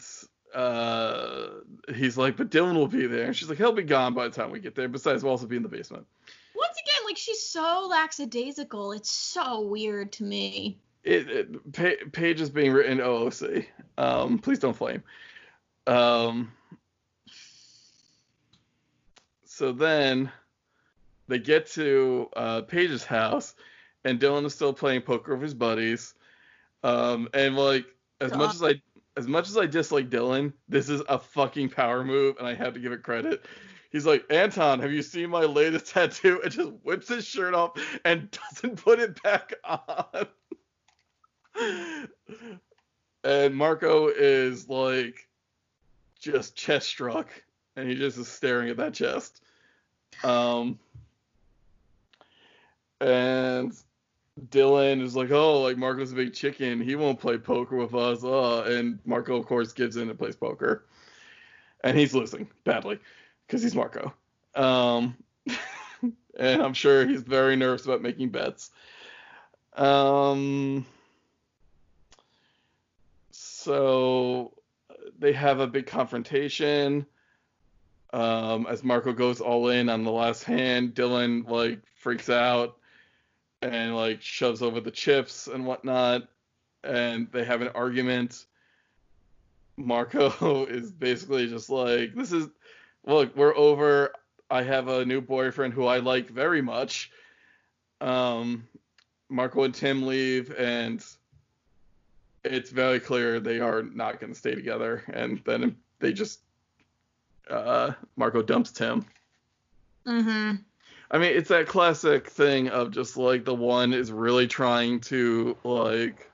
uh 0.53 1.47
he's 1.95 2.17
like, 2.17 2.37
but 2.37 2.49
Dylan 2.49 2.75
will 2.75 2.87
be 2.87 3.07
there. 3.07 3.25
And 3.25 3.35
she's 3.35 3.49
like, 3.49 3.57
he'll 3.57 3.71
be 3.71 3.83
gone 3.83 4.13
by 4.13 4.27
the 4.27 4.33
time 4.33 4.51
we 4.51 4.59
get 4.59 4.75
there. 4.75 4.87
Besides, 4.87 5.23
we'll 5.23 5.31
also 5.31 5.47
be 5.47 5.55
in 5.57 5.63
the 5.63 5.69
basement. 5.69 6.05
Once 6.55 6.77
again, 6.77 7.05
like 7.05 7.17
she's 7.17 7.41
so 7.41 7.87
lackadaisical. 7.89 8.91
It's 8.91 9.11
so 9.11 9.61
weird 9.61 10.11
to 10.13 10.23
me. 10.23 10.77
It, 11.03 11.29
it 11.29 11.73
pa- 11.73 12.05
Paige 12.11 12.41
is 12.41 12.49
being 12.49 12.71
written 12.71 12.99
OOC. 12.99 13.65
Um, 13.97 14.39
please 14.39 14.59
don't 14.59 14.75
flame. 14.75 15.03
Um, 15.87 16.51
so 19.53 19.71
then 19.71 20.31
they 21.27 21.37
get 21.37 21.67
to 21.73 22.27
uh, 22.35 22.61
Paige's 22.61 23.03
house, 23.03 23.53
and 24.03 24.19
Dylan 24.19 24.45
is 24.45 24.55
still 24.55 24.73
playing 24.73 25.01
poker 25.01 25.33
with 25.33 25.43
his 25.43 25.53
buddies. 25.53 26.15
Um, 26.83 27.29
and 27.35 27.55
like 27.55 27.85
as 28.19 28.31
God. 28.31 28.39
much 28.39 28.55
as 28.55 28.63
I 28.63 28.81
as 29.15 29.27
much 29.27 29.49
as 29.49 29.55
I 29.55 29.67
dislike 29.67 30.09
Dylan, 30.09 30.53
this 30.67 30.89
is 30.89 31.03
a 31.07 31.19
fucking 31.19 31.69
power 31.69 32.03
move, 32.03 32.37
and 32.39 32.47
I 32.47 32.55
have 32.55 32.73
to 32.73 32.79
give 32.79 32.93
it 32.93 33.03
credit. 33.03 33.45
He's 33.91 34.07
like, 34.07 34.25
Anton, 34.31 34.79
have 34.79 34.91
you 34.91 35.03
seen 35.03 35.29
my 35.29 35.43
latest 35.43 35.85
tattoo? 35.93 36.41
And 36.43 36.51
just 36.51 36.71
whips 36.81 37.09
his 37.09 37.23
shirt 37.23 37.53
off 37.53 37.79
and 38.05 38.35
doesn't 38.53 38.83
put 38.83 38.99
it 38.99 39.21
back 39.21 39.53
on. 39.63 40.25
and 43.23 43.55
Marco 43.55 44.07
is 44.07 44.67
like 44.67 45.27
just 46.19 46.55
chest 46.55 46.87
struck, 46.87 47.29
and 47.75 47.89
he 47.89 47.95
just 47.95 48.17
is 48.17 48.27
staring 48.27 48.69
at 48.69 48.77
that 48.77 48.93
chest. 48.93 49.41
Um, 50.23 50.79
and 53.01 53.73
Dylan 54.49 55.01
is 55.01 55.15
like, 55.15 55.31
oh, 55.31 55.61
like 55.61 55.77
Marco's 55.77 56.11
a 56.11 56.15
big 56.15 56.33
chicken. 56.33 56.81
He 56.81 56.95
won't 56.95 57.19
play 57.19 57.37
poker 57.37 57.75
with 57.75 57.93
us. 57.93 58.23
Uh, 58.23 58.63
and 58.63 58.99
Marco, 59.05 59.35
of 59.35 59.45
course, 59.45 59.73
gives 59.73 59.97
in 59.97 60.09
and 60.09 60.17
plays 60.17 60.35
poker. 60.35 60.85
And 61.83 61.97
he's 61.97 62.13
losing 62.13 62.47
badly 62.63 62.99
because 63.45 63.61
he's 63.61 63.75
Marco. 63.75 64.13
Um, 64.55 65.17
and 66.37 66.61
I'm 66.61 66.73
sure 66.73 67.05
he's 67.05 67.21
very 67.21 67.55
nervous 67.55 67.85
about 67.85 68.01
making 68.01 68.29
bets. 68.29 68.71
Um, 69.75 70.85
so 73.31 74.53
they 75.19 75.33
have 75.33 75.59
a 75.59 75.67
big 75.67 75.87
confrontation. 75.87 77.05
Um, 78.13 78.67
as 78.67 78.83
Marco 78.83 79.11
goes 79.11 79.41
all 79.41 79.69
in 79.69 79.89
on 79.89 80.03
the 80.03 80.11
last 80.11 80.43
hand, 80.43 80.93
Dylan 80.93 81.49
like 81.49 81.79
freaks 81.95 82.29
out 82.29 82.77
and 83.61 83.95
like 83.95 84.21
shoves 84.21 84.61
over 84.61 84.79
the 84.79 84.91
chips 84.91 85.47
and 85.47 85.65
whatnot, 85.65 86.27
and 86.83 87.27
they 87.31 87.43
have 87.43 87.61
an 87.61 87.69
argument. 87.69 88.45
Marco 89.75 90.65
is 90.69 90.91
basically 90.91 91.47
just 91.47 91.69
like, 91.69 92.13
"This 92.13 92.31
is, 92.31 92.47
look, 93.05 93.35
we're 93.35 93.55
over. 93.55 94.13
I 94.51 94.61
have 94.61 94.87
a 94.87 95.03
new 95.03 95.19
boyfriend 95.19 95.73
who 95.73 95.85
I 95.85 95.97
like 95.97 96.29
very 96.29 96.61
much." 96.61 97.11
Um, 97.99 98.67
Marco 99.29 99.63
and 99.63 99.73
Tim 99.73 100.05
leave, 100.05 100.53
and 100.59 101.03
it's 102.43 102.69
very 102.69 102.99
clear 102.99 103.39
they 103.39 103.59
are 103.59 103.81
not 103.81 104.19
going 104.19 104.31
to 104.31 104.37
stay 104.37 104.53
together. 104.53 105.03
And 105.11 105.41
then 105.45 105.75
they 105.99 106.13
just, 106.13 106.41
uh, 107.49 107.91
Marco 108.15 108.41
dumps 108.41 108.71
Tim. 108.71 109.05
Mm-hmm. 110.05 110.55
I 111.11 111.17
mean, 111.17 111.35
it's 111.35 111.49
that 111.49 111.67
classic 111.67 112.27
thing 112.27 112.69
of 112.69 112.91
just 112.91 113.17
like 113.17 113.45
the 113.45 113.53
one 113.53 113.93
is 113.93 114.11
really 114.11 114.47
trying 114.47 114.99
to 115.01 115.55
like 115.63 116.31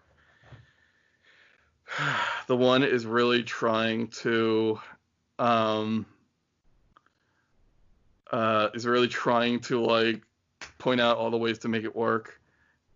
the 2.48 2.56
one 2.56 2.84
is 2.84 3.06
really 3.06 3.44
trying 3.44 4.08
to 4.08 4.80
um 5.38 6.06
uh 8.32 8.70
is 8.74 8.86
really 8.86 9.08
trying 9.08 9.60
to 9.60 9.82
like 9.82 10.22
point 10.78 11.02
out 11.02 11.18
all 11.18 11.32
the 11.32 11.38
ways 11.38 11.58
to 11.60 11.68
make 11.68 11.84
it 11.84 11.96
work 11.96 12.40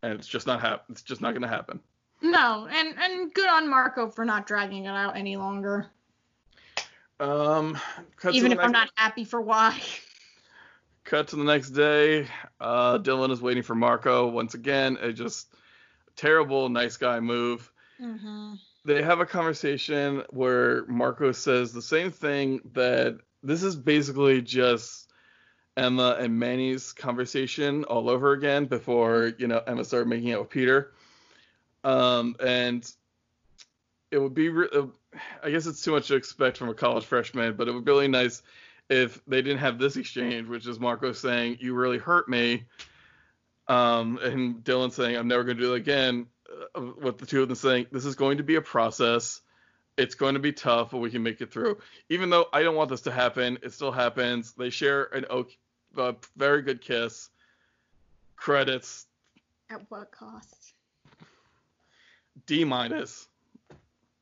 and 0.03 0.13
it's 0.13 0.27
just 0.27 0.45
not 0.45 0.61
hap- 0.61 0.85
it's 0.89 1.01
just 1.01 1.21
not 1.21 1.31
going 1.31 1.41
to 1.41 1.47
happen. 1.47 1.79
No, 2.21 2.67
and 2.69 2.95
and 2.99 3.33
good 3.33 3.47
on 3.47 3.69
Marco 3.69 4.09
for 4.09 4.23
not 4.23 4.45
dragging 4.45 4.85
it 4.85 4.89
out 4.89 5.17
any 5.17 5.35
longer. 5.35 5.87
Um, 7.19 7.77
cut 8.17 8.33
Even 8.35 8.51
to 8.51 8.57
if 8.57 8.63
I'm 8.63 8.71
not 8.71 8.89
happy 8.95 9.23
for 9.23 9.41
why. 9.41 9.79
cut 11.03 11.27
to 11.29 11.35
the 11.35 11.43
next 11.43 11.71
day. 11.71 12.27
Uh, 12.59 12.97
Dylan 12.97 13.31
is 13.31 13.41
waiting 13.41 13.63
for 13.63 13.75
Marco 13.75 14.27
once 14.27 14.53
again. 14.53 14.97
A 15.01 15.11
just 15.11 15.53
terrible 16.15 16.69
nice 16.69 16.97
guy 16.97 17.19
move. 17.19 17.71
Mm-hmm. 18.01 18.53
They 18.85 19.01
have 19.01 19.19
a 19.19 19.25
conversation 19.25 20.23
where 20.29 20.85
Marco 20.87 21.31
says 21.31 21.71
the 21.71 21.81
same 21.81 22.11
thing 22.11 22.61
that 22.73 23.19
this 23.41 23.63
is 23.63 23.75
basically 23.75 24.41
just 24.41 25.09
Emma 25.77 26.17
and 26.19 26.37
Manny's 26.37 26.93
conversation 26.93 27.83
all 27.85 28.09
over 28.09 28.33
again 28.33 28.65
before 28.65 29.33
you 29.37 29.47
know 29.47 29.61
Emma 29.65 29.85
started 29.85 30.09
making 30.09 30.33
out 30.33 30.41
with 30.41 30.49
Peter. 30.49 30.91
Um, 31.83 32.35
and 32.39 32.89
it 34.11 34.17
would 34.17 34.33
be, 34.33 34.49
re- 34.49 34.69
I 35.43 35.51
guess 35.51 35.65
it's 35.65 35.83
too 35.83 35.91
much 35.91 36.07
to 36.07 36.15
expect 36.15 36.57
from 36.57 36.69
a 36.69 36.73
college 36.73 37.05
freshman, 37.05 37.55
but 37.55 37.67
it 37.67 37.73
would 37.73 37.85
be 37.85 37.91
really 37.91 38.07
nice 38.07 38.41
if 38.89 39.23
they 39.25 39.41
didn't 39.41 39.59
have 39.59 39.79
this 39.79 39.95
exchange, 39.95 40.47
which 40.47 40.67
is 40.67 40.79
Marco 40.79 41.13
saying, 41.13 41.57
"You 41.59 41.73
really 41.73 41.97
hurt 41.97 42.27
me," 42.27 42.65
um, 43.67 44.17
and 44.21 44.63
Dylan 44.63 44.91
saying, 44.91 45.15
"I'm 45.15 45.27
never 45.27 45.43
going 45.43 45.57
to 45.57 45.63
do 45.63 45.73
it 45.73 45.77
again." 45.77 46.27
Uh, 46.75 46.81
with 46.81 47.17
the 47.17 47.25
two 47.25 47.41
of 47.41 47.47
them 47.47 47.55
saying, 47.55 47.87
"This 47.91 48.05
is 48.05 48.15
going 48.15 48.37
to 48.37 48.43
be 48.43 48.55
a 48.55 48.61
process. 48.61 49.41
It's 49.97 50.15
going 50.15 50.33
to 50.33 50.39
be 50.39 50.51
tough, 50.51 50.91
but 50.91 50.97
we 50.97 51.09
can 51.09 51.23
make 51.23 51.41
it 51.41 51.51
through." 51.51 51.79
Even 52.09 52.29
though 52.29 52.47
I 52.53 52.63
don't 52.63 52.75
want 52.75 52.89
this 52.89 53.01
to 53.01 53.11
happen, 53.11 53.57
it 53.63 53.73
still 53.73 53.91
happens. 53.91 54.53
They 54.53 54.69
share 54.69 55.05
an 55.05 55.25
oak, 55.29 55.51
a 55.97 56.15
very 56.35 56.61
good 56.61 56.81
kiss. 56.81 57.29
Credits 58.35 59.07
At 59.69 59.89
what 59.89 60.11
cost? 60.11 60.73
D 62.45 62.65
minus. 62.65 63.27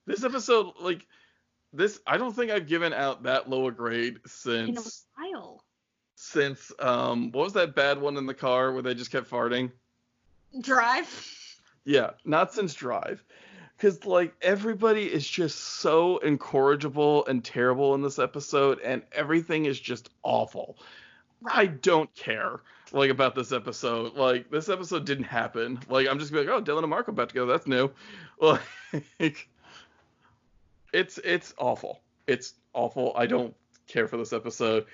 This 0.05 0.23
episode, 0.23 0.73
like 0.79 1.05
this, 1.73 1.99
I 2.07 2.17
don't 2.17 2.35
think 2.35 2.51
I've 2.51 2.67
given 2.67 2.93
out 2.93 3.23
that 3.23 3.49
low 3.49 3.67
a 3.67 3.71
grade 3.71 4.15
In 4.15 4.21
a 4.25 4.29
since 4.29 5.05
while. 5.15 5.63
since 6.15 6.71
um 6.79 7.31
what 7.31 7.43
was 7.43 7.53
that 7.53 7.75
bad 7.75 7.99
one 7.99 8.17
in 8.17 8.25
the 8.25 8.33
car 8.33 8.73
where 8.73 8.81
they 8.81 8.93
just 8.93 9.11
kept 9.11 9.29
farting? 9.29 9.71
Drive. 10.59 11.07
Yeah, 11.85 12.11
not 12.25 12.53
since 12.53 12.73
Drive. 12.73 13.23
Cause 13.79 14.05
like 14.05 14.35
everybody 14.41 15.05
is 15.11 15.27
just 15.27 15.57
so 15.57 16.17
incorrigible 16.19 17.25
and 17.25 17.43
terrible 17.43 17.95
in 17.95 18.01
this 18.03 18.19
episode, 18.19 18.79
and 18.81 19.01
everything 19.11 19.65
is 19.65 19.79
just 19.79 20.09
awful. 20.21 20.77
I 21.47 21.65
don't 21.65 22.13
care 22.13 22.59
like 22.91 23.09
about 23.09 23.33
this 23.33 23.51
episode. 23.51 24.15
Like 24.15 24.51
this 24.51 24.69
episode 24.69 25.05
didn't 25.05 25.23
happen. 25.23 25.79
Like 25.89 26.07
I'm 26.07 26.19
just 26.19 26.31
gonna 26.31 26.43
be 26.43 26.49
like, 26.51 26.61
oh, 26.61 26.63
Dylan 26.63 26.79
and 26.83 26.89
Marco 26.89 27.11
to 27.11 27.25
go. 27.33 27.45
That's 27.45 27.67
new. 27.67 27.89
Like 29.19 29.47
it's 30.93 31.17
it's 31.19 31.53
awful. 31.57 32.01
It's 32.27 32.53
awful. 32.73 33.13
I 33.15 33.25
don't 33.25 33.53
care 33.87 34.07
for 34.07 34.17
this 34.17 34.33
episode. 34.33 34.85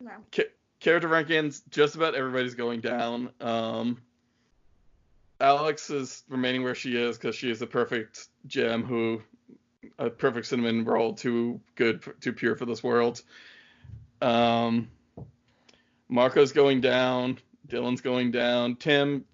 No. 0.00 0.12
Ca- 0.34 0.50
character 0.80 1.08
rankings, 1.08 1.62
just 1.70 1.94
about 1.94 2.14
everybody's 2.14 2.54
going 2.54 2.80
down. 2.80 3.30
Um, 3.40 4.02
Alex 5.40 5.90
is 5.90 6.24
remaining 6.28 6.62
where 6.62 6.74
she 6.74 6.96
is 6.96 7.16
because 7.16 7.34
she 7.34 7.50
is 7.50 7.62
a 7.62 7.66
perfect 7.66 8.28
gem 8.46 8.84
who, 8.84 9.22
a 9.98 10.10
perfect 10.10 10.46
cinnamon 10.46 10.84
roll, 10.84 11.14
too 11.14 11.60
good, 11.74 12.02
too 12.20 12.32
pure 12.32 12.56
for 12.56 12.66
this 12.66 12.82
world. 12.82 13.22
Um, 14.20 14.88
Marco's 16.08 16.52
going 16.52 16.80
down. 16.80 17.38
Dylan's 17.68 18.00
going 18.00 18.30
down. 18.30 18.76
Tim. 18.76 19.24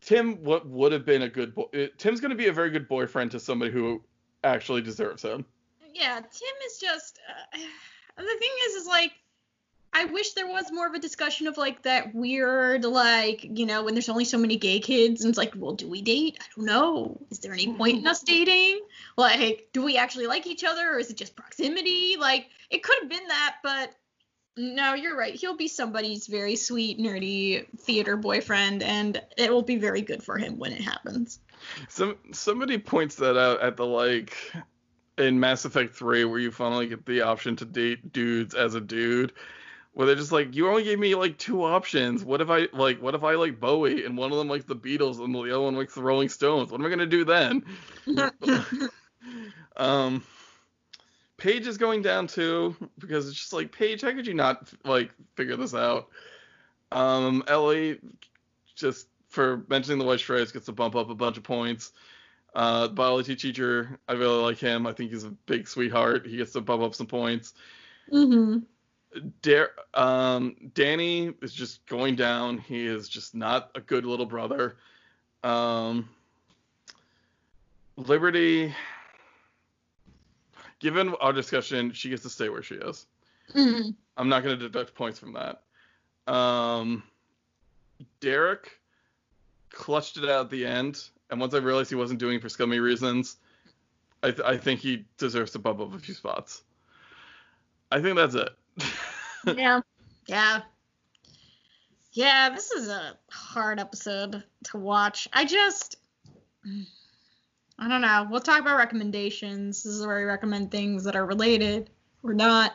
Tim, 0.00 0.42
what 0.42 0.66
would 0.66 0.92
have 0.92 1.04
been 1.04 1.22
a 1.22 1.28
good 1.28 1.54
boy? 1.54 1.90
Tim's 1.96 2.20
going 2.20 2.30
to 2.30 2.36
be 2.36 2.46
a 2.46 2.52
very 2.52 2.70
good 2.70 2.88
boyfriend 2.88 3.30
to 3.32 3.40
somebody 3.40 3.70
who 3.70 4.02
actually 4.48 4.82
deserves 4.82 5.22
him. 5.22 5.44
Yeah, 5.94 6.16
Tim 6.16 6.56
is 6.66 6.78
just. 6.78 7.18
Uh, 7.28 7.58
the 8.16 8.36
thing 8.38 8.50
is, 8.66 8.74
is 8.74 8.86
like, 8.86 9.12
I 9.92 10.04
wish 10.04 10.32
there 10.32 10.46
was 10.46 10.70
more 10.70 10.86
of 10.86 10.94
a 10.94 10.98
discussion 10.98 11.46
of 11.46 11.56
like 11.56 11.82
that 11.82 12.14
weird, 12.14 12.84
like, 12.84 13.42
you 13.42 13.66
know, 13.66 13.84
when 13.84 13.94
there's 13.94 14.08
only 14.08 14.24
so 14.24 14.38
many 14.38 14.56
gay 14.56 14.80
kids, 14.80 15.22
and 15.22 15.30
it's 15.30 15.38
like, 15.38 15.54
well, 15.56 15.72
do 15.72 15.88
we 15.88 16.02
date? 16.02 16.38
I 16.40 16.44
don't 16.54 16.66
know. 16.66 17.18
Is 17.30 17.38
there 17.38 17.52
any 17.52 17.72
point 17.72 17.98
in 17.98 18.06
us 18.06 18.22
dating? 18.22 18.80
Like, 19.16 19.68
do 19.72 19.82
we 19.82 19.96
actually 19.96 20.26
like 20.26 20.46
each 20.46 20.64
other, 20.64 20.94
or 20.94 20.98
is 20.98 21.10
it 21.10 21.16
just 21.16 21.36
proximity? 21.36 22.16
Like, 22.18 22.48
it 22.70 22.82
could 22.82 22.98
have 23.00 23.08
been 23.08 23.26
that, 23.28 23.56
but 23.62 23.94
no, 24.56 24.94
you're 24.94 25.16
right. 25.16 25.34
He'll 25.34 25.56
be 25.56 25.68
somebody's 25.68 26.26
very 26.26 26.56
sweet, 26.56 26.98
nerdy 26.98 27.66
theater 27.78 28.16
boyfriend, 28.16 28.82
and 28.82 29.22
it 29.36 29.50
will 29.50 29.62
be 29.62 29.76
very 29.76 30.02
good 30.02 30.22
for 30.22 30.36
him 30.36 30.58
when 30.58 30.72
it 30.72 30.80
happens. 30.80 31.38
Some 31.88 32.16
somebody 32.32 32.78
points 32.78 33.16
that 33.16 33.38
out 33.38 33.60
at 33.60 33.76
the 33.76 33.86
like 33.86 34.36
in 35.16 35.40
Mass 35.40 35.64
Effect 35.64 35.94
3 35.94 36.24
where 36.24 36.38
you 36.38 36.50
finally 36.50 36.86
get 36.86 37.04
the 37.06 37.22
option 37.22 37.56
to 37.56 37.64
date 37.64 38.12
dudes 38.12 38.54
as 38.54 38.74
a 38.74 38.80
dude. 38.80 39.32
Where 39.94 40.06
they're 40.06 40.14
just 40.14 40.30
like, 40.30 40.54
you 40.54 40.68
only 40.68 40.84
gave 40.84 41.00
me 41.00 41.16
like 41.16 41.38
two 41.38 41.64
options. 41.64 42.24
What 42.24 42.40
if 42.40 42.50
I 42.50 42.68
like 42.72 43.02
what 43.02 43.14
if 43.14 43.24
I 43.24 43.34
like 43.34 43.58
Bowie 43.58 44.04
and 44.04 44.16
one 44.16 44.30
of 44.30 44.38
them 44.38 44.48
likes 44.48 44.64
the 44.64 44.76
Beatles 44.76 45.18
and 45.22 45.34
the 45.34 45.40
other 45.40 45.62
one 45.62 45.76
likes 45.76 45.94
the 45.94 46.02
Rolling 46.02 46.28
Stones? 46.28 46.70
What 46.70 46.80
am 46.80 46.86
I 46.86 46.90
gonna 46.90 47.06
do 47.06 47.24
then? 47.24 47.64
um 49.76 50.22
Paige 51.38 51.68
is 51.68 51.78
going 51.78 52.02
down 52.02 52.26
too 52.26 52.76
because 52.98 53.28
it's 53.28 53.38
just 53.38 53.52
like 53.52 53.72
Paige, 53.72 54.02
how 54.02 54.12
could 54.12 54.26
you 54.26 54.34
not 54.34 54.72
like 54.84 55.10
figure 55.36 55.56
this 55.56 55.74
out? 55.74 56.08
Um, 56.90 57.44
Ellie 57.46 57.98
just 58.74 59.08
for 59.28 59.64
mentioning 59.68 59.98
the 59.98 60.04
white 60.04 60.20
stripes 60.20 60.52
gets 60.52 60.66
to 60.66 60.72
bump 60.72 60.96
up 60.96 61.10
a 61.10 61.14
bunch 61.14 61.36
of 61.36 61.42
points. 61.42 61.92
Uh, 62.54 62.88
biology 62.88 63.36
teacher, 63.36 63.98
I 64.08 64.14
really 64.14 64.42
like 64.42 64.58
him. 64.58 64.86
I 64.86 64.92
think 64.92 65.10
he's 65.10 65.24
a 65.24 65.30
big 65.30 65.68
sweetheart. 65.68 66.26
He 66.26 66.38
gets 66.38 66.52
to 66.52 66.60
bump 66.60 66.82
up 66.82 66.94
some 66.94 67.06
points. 67.06 67.54
mm-hmm. 68.12 68.58
Dar- 69.42 69.72
um, 69.94 70.56
Danny 70.74 71.32
is 71.40 71.52
just 71.52 71.84
going 71.86 72.14
down. 72.14 72.58
He 72.58 72.86
is 72.86 73.08
just 73.08 73.34
not 73.34 73.70
a 73.74 73.80
good 73.80 74.04
little 74.04 74.26
brother. 74.26 74.76
Um, 75.42 76.08
Liberty, 77.96 78.74
given 80.78 81.14
our 81.20 81.32
discussion, 81.32 81.92
she 81.92 82.10
gets 82.10 82.22
to 82.22 82.30
stay 82.30 82.48
where 82.48 82.62
she 82.62 82.76
is. 82.76 83.06
Mm-hmm. 83.54 83.90
I'm 84.16 84.28
not 84.28 84.42
going 84.42 84.58
to 84.58 84.62
deduct 84.62 84.94
points 84.94 85.18
from 85.18 85.34
that. 85.34 85.62
Um, 86.32 87.02
Derek 88.20 88.78
clutched 89.78 90.18
it 90.18 90.24
out 90.24 90.46
at 90.46 90.50
the 90.50 90.66
end, 90.66 91.08
and 91.30 91.40
once 91.40 91.54
I 91.54 91.58
realized 91.58 91.88
he 91.88 91.96
wasn't 91.96 92.18
doing 92.18 92.36
it 92.36 92.42
for 92.42 92.48
scummy 92.48 92.80
reasons, 92.80 93.36
I, 94.22 94.32
th- 94.32 94.46
I 94.46 94.56
think 94.56 94.80
he 94.80 95.04
deserves 95.16 95.52
to 95.52 95.60
bump 95.60 95.80
up 95.80 95.94
a 95.94 95.98
few 95.98 96.14
spots. 96.14 96.62
I 97.90 98.00
think 98.00 98.16
that's 98.16 98.34
it. 98.34 98.50
yeah. 99.56 99.80
Yeah. 100.26 100.60
Yeah, 102.12 102.50
this 102.50 102.72
is 102.72 102.88
a 102.88 103.16
hard 103.30 103.78
episode 103.78 104.42
to 104.64 104.76
watch. 104.76 105.28
I 105.32 105.44
just 105.44 105.96
I 107.78 107.88
don't 107.88 108.00
know. 108.00 108.26
We'll 108.28 108.40
talk 108.40 108.60
about 108.60 108.76
recommendations. 108.76 109.84
This 109.84 109.94
is 109.94 110.04
where 110.04 110.18
I 110.18 110.24
recommend 110.24 110.70
things 110.72 111.04
that 111.04 111.14
are 111.14 111.24
related 111.24 111.90
or 112.24 112.34
not. 112.34 112.72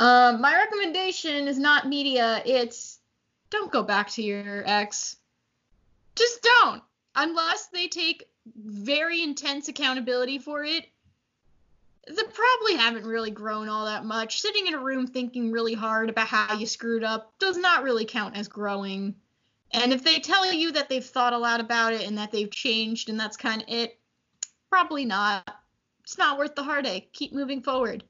Um, 0.00 0.40
my 0.40 0.54
recommendation 0.54 1.46
is 1.46 1.58
not 1.58 1.86
media. 1.86 2.42
It's 2.46 2.98
don't 3.50 3.70
go 3.70 3.82
back 3.82 4.08
to 4.12 4.22
your 4.22 4.64
ex. 4.66 5.16
Just 6.14 6.42
don't. 6.42 6.82
Unless 7.14 7.68
they 7.68 7.88
take 7.88 8.28
very 8.56 9.22
intense 9.22 9.68
accountability 9.68 10.38
for 10.38 10.64
it. 10.64 10.86
They 12.08 12.22
probably 12.22 12.76
haven't 12.76 13.06
really 13.06 13.30
grown 13.30 13.68
all 13.68 13.84
that 13.84 14.04
much. 14.04 14.40
Sitting 14.40 14.66
in 14.66 14.74
a 14.74 14.82
room 14.82 15.06
thinking 15.06 15.52
really 15.52 15.74
hard 15.74 16.10
about 16.10 16.26
how 16.26 16.54
you 16.54 16.66
screwed 16.66 17.04
up 17.04 17.32
does 17.38 17.56
not 17.56 17.84
really 17.84 18.04
count 18.04 18.36
as 18.36 18.48
growing. 18.48 19.14
And 19.70 19.92
if 19.92 20.02
they 20.02 20.18
tell 20.18 20.52
you 20.52 20.72
that 20.72 20.88
they've 20.88 21.04
thought 21.04 21.32
a 21.32 21.38
lot 21.38 21.60
about 21.60 21.92
it 21.92 22.02
and 22.02 22.18
that 22.18 22.32
they've 22.32 22.50
changed 22.50 23.08
and 23.08 23.18
that's 23.18 23.36
kind 23.36 23.62
of 23.62 23.68
it, 23.68 23.98
probably 24.68 25.04
not. 25.04 25.48
It's 26.02 26.18
not 26.18 26.38
worth 26.38 26.56
the 26.56 26.64
heartache. 26.64 27.12
Keep 27.12 27.32
moving 27.32 27.62
forward. 27.62 28.02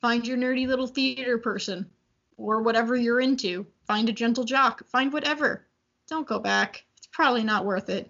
Find 0.00 0.26
your 0.26 0.36
nerdy 0.36 0.66
little 0.66 0.86
theater 0.86 1.38
person 1.38 1.88
or 2.36 2.62
whatever 2.62 2.94
you're 2.94 3.20
into. 3.20 3.66
Find 3.86 4.08
a 4.08 4.12
gentle 4.12 4.44
jock. 4.44 4.86
Find 4.88 5.12
whatever. 5.12 5.66
Don't 6.08 6.26
go 6.26 6.38
back. 6.38 6.84
Probably 7.18 7.42
not 7.42 7.64
worth 7.64 7.88
it. 7.88 8.08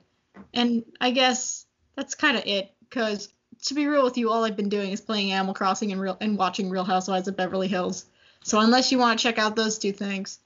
And 0.53 0.85
I 1.01 1.13
guess 1.13 1.65
that's 1.97 2.15
kind 2.15 2.37
of 2.37 2.45
it 2.45 2.71
because 2.81 3.33
to 3.65 3.73
be 3.73 3.87
real 3.87 4.05
with 4.05 4.19
you, 4.19 4.31
all 4.31 4.45
I've 4.45 4.55
been 4.55 4.69
doing 4.69 4.91
is 4.91 5.01
playing 5.01 5.33
Animal 5.33 5.55
Crossing 5.55 5.93
and 5.93 5.99
real 5.99 6.19
and 6.21 6.37
watching 6.37 6.69
Real 6.69 6.85
Housewives 6.85 7.27
of 7.27 7.35
Beverly 7.35 7.69
Hills. 7.69 8.05
So 8.45 8.61
unless 8.61 8.93
you 8.93 8.99
want 8.99 9.19
to 9.19 9.23
check 9.23 9.39
out 9.39 9.57
those 9.57 9.79
two 9.79 9.93
things, 9.93 10.41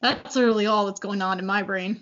that's 0.00 0.34
literally 0.34 0.64
all 0.64 0.86
that's 0.86 0.98
going 0.98 1.20
on 1.20 1.38
in 1.38 1.44
my 1.44 1.62
brain. 1.62 2.00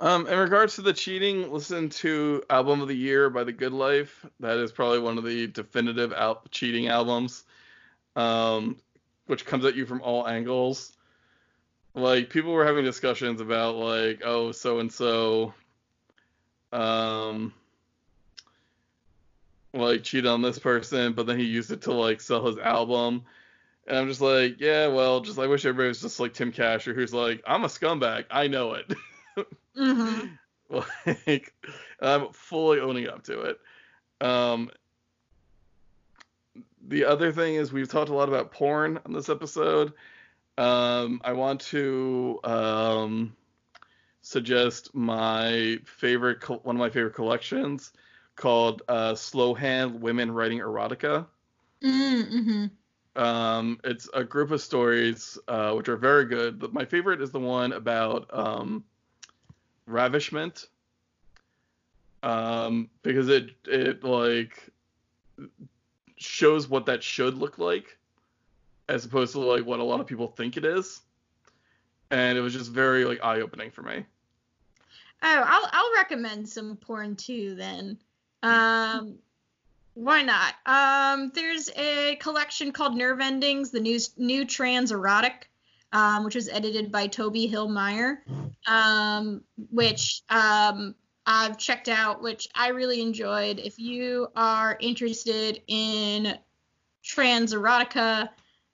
Um, 0.00 0.26
in 0.26 0.36
regards 0.36 0.74
to 0.74 0.82
the 0.82 0.92
cheating, 0.92 1.52
listen 1.52 1.88
to 1.90 2.42
Album 2.50 2.80
of 2.80 2.88
the 2.88 2.96
Year 2.96 3.30
by 3.30 3.44
The 3.44 3.52
Good 3.52 3.72
Life. 3.72 4.26
That 4.40 4.56
is 4.56 4.72
probably 4.72 4.98
one 4.98 5.18
of 5.18 5.24
the 5.24 5.46
definitive 5.46 6.12
al- 6.12 6.42
cheating 6.50 6.88
albums, 6.88 7.44
um, 8.16 8.74
which 9.26 9.46
comes 9.46 9.64
at 9.64 9.76
you 9.76 9.86
from 9.86 10.02
all 10.02 10.26
angles. 10.26 10.96
Like 11.94 12.30
people 12.30 12.52
were 12.52 12.64
having 12.64 12.84
discussions 12.84 13.40
about 13.40 13.76
like, 13.76 14.22
oh, 14.24 14.52
so 14.52 14.78
and 14.78 14.90
so, 14.90 15.52
um, 16.72 17.52
like 19.74 20.02
cheated 20.02 20.26
on 20.26 20.42
this 20.42 20.58
person, 20.58 21.12
but 21.12 21.26
then 21.26 21.38
he 21.38 21.44
used 21.44 21.70
it 21.70 21.82
to 21.82 21.92
like 21.92 22.20
sell 22.20 22.46
his 22.46 22.58
album. 22.58 23.24
And 23.86 23.98
I'm 23.98 24.08
just 24.08 24.20
like, 24.20 24.60
yeah, 24.60 24.86
well, 24.86 25.20
just 25.20 25.38
I 25.38 25.46
wish 25.46 25.64
everybody 25.64 25.88
was 25.88 26.00
just 26.00 26.20
like 26.20 26.34
Tim 26.34 26.52
Kasher, 26.52 26.94
who's 26.94 27.12
like, 27.12 27.42
I'm 27.46 27.64
a 27.64 27.68
scumbag, 27.68 28.24
I 28.30 28.46
know 28.46 28.74
it. 28.74 28.92
Mm-hmm. 29.76 30.26
like, 31.26 31.52
I'm 32.00 32.32
fully 32.32 32.80
owning 32.80 33.08
up 33.08 33.24
to 33.24 33.40
it. 33.40 33.60
Um, 34.20 34.70
the 36.86 37.04
other 37.04 37.32
thing 37.32 37.54
is 37.56 37.72
we've 37.72 37.88
talked 37.88 38.10
a 38.10 38.14
lot 38.14 38.28
about 38.28 38.52
porn 38.52 39.00
on 39.04 39.12
this 39.12 39.28
episode. 39.28 39.92
Um, 40.58 41.20
I 41.24 41.32
want 41.32 41.60
to 41.62 42.38
um, 42.44 43.36
suggest 44.20 44.94
my 44.94 45.78
favorite, 45.84 46.46
one 46.48 46.76
of 46.76 46.80
my 46.80 46.90
favorite 46.90 47.14
collections 47.14 47.92
called 48.36 48.82
uh, 48.88 49.14
Slow 49.14 49.54
Hand 49.54 50.00
Women 50.00 50.30
Writing 50.30 50.58
Erotica. 50.58 51.26
Mm-hmm. 51.82 52.66
Um, 53.14 53.78
it's 53.84 54.08
a 54.14 54.24
group 54.24 54.50
of 54.50 54.60
stories 54.60 55.38
uh, 55.48 55.72
which 55.72 55.88
are 55.88 55.96
very 55.96 56.24
good. 56.24 56.58
But 56.58 56.72
my 56.72 56.84
favorite 56.84 57.20
is 57.20 57.30
the 57.30 57.40
one 57.40 57.72
about 57.72 58.30
um, 58.32 58.84
ravishment, 59.86 60.68
um, 62.22 62.88
because 63.02 63.28
it 63.28 63.50
it 63.66 64.04
like 64.04 64.70
shows 66.16 66.68
what 66.68 66.86
that 66.86 67.02
should 67.02 67.34
look 67.34 67.58
like, 67.58 67.98
as 68.92 69.06
opposed 69.06 69.32
to 69.32 69.40
like 69.40 69.64
what 69.64 69.80
a 69.80 69.84
lot 69.84 70.00
of 70.00 70.06
people 70.06 70.28
think 70.28 70.58
it 70.58 70.66
is, 70.66 71.00
and 72.10 72.36
it 72.36 72.42
was 72.42 72.52
just 72.52 72.70
very 72.70 73.04
like 73.06 73.24
eye 73.24 73.40
opening 73.40 73.70
for 73.70 73.82
me. 73.82 74.04
Oh, 75.22 75.42
I'll 75.46 75.68
I'll 75.72 75.94
recommend 75.96 76.46
some 76.48 76.76
porn 76.76 77.16
too 77.16 77.54
then. 77.54 77.98
Um, 78.42 79.18
why 79.94 80.22
not? 80.22 80.54
Um, 80.66 81.32
there's 81.34 81.70
a 81.74 82.16
collection 82.16 82.70
called 82.70 82.94
Nerve 82.94 83.20
Endings, 83.20 83.70
the 83.70 83.80
new 83.80 83.98
new 84.18 84.44
trans 84.44 84.92
erotic, 84.92 85.50
um, 85.92 86.24
which 86.24 86.34
was 86.34 86.50
edited 86.50 86.92
by 86.92 87.06
Toby 87.06 87.46
Hill 87.46 87.68
Meyer, 87.68 88.22
um, 88.66 89.42
which 89.70 90.22
um, 90.28 90.94
I've 91.24 91.56
checked 91.56 91.88
out, 91.88 92.20
which 92.20 92.46
I 92.54 92.68
really 92.68 93.00
enjoyed. 93.00 93.58
If 93.58 93.78
you 93.78 94.28
are 94.36 94.76
interested 94.80 95.62
in 95.66 96.36
trans 97.02 97.54
erotica, 97.54 98.28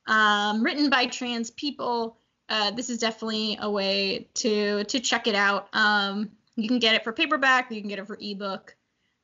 um, 0.08 0.62
written 0.62 0.90
by 0.90 1.06
trans 1.06 1.50
people, 1.50 2.18
uh, 2.48 2.72
this 2.72 2.90
is 2.90 2.98
definitely 2.98 3.58
a 3.60 3.70
way 3.70 4.28
to 4.34 4.82
to 4.84 5.00
check 5.00 5.26
it 5.26 5.34
out. 5.34 5.68
Um, 5.72 6.30
you 6.56 6.66
can 6.66 6.80
get 6.80 6.94
it 6.94 7.04
for 7.04 7.12
paperback, 7.12 7.70
you 7.70 7.80
can 7.80 7.88
get 7.88 7.98
it 7.98 8.06
for 8.06 8.18
ebook 8.20 8.74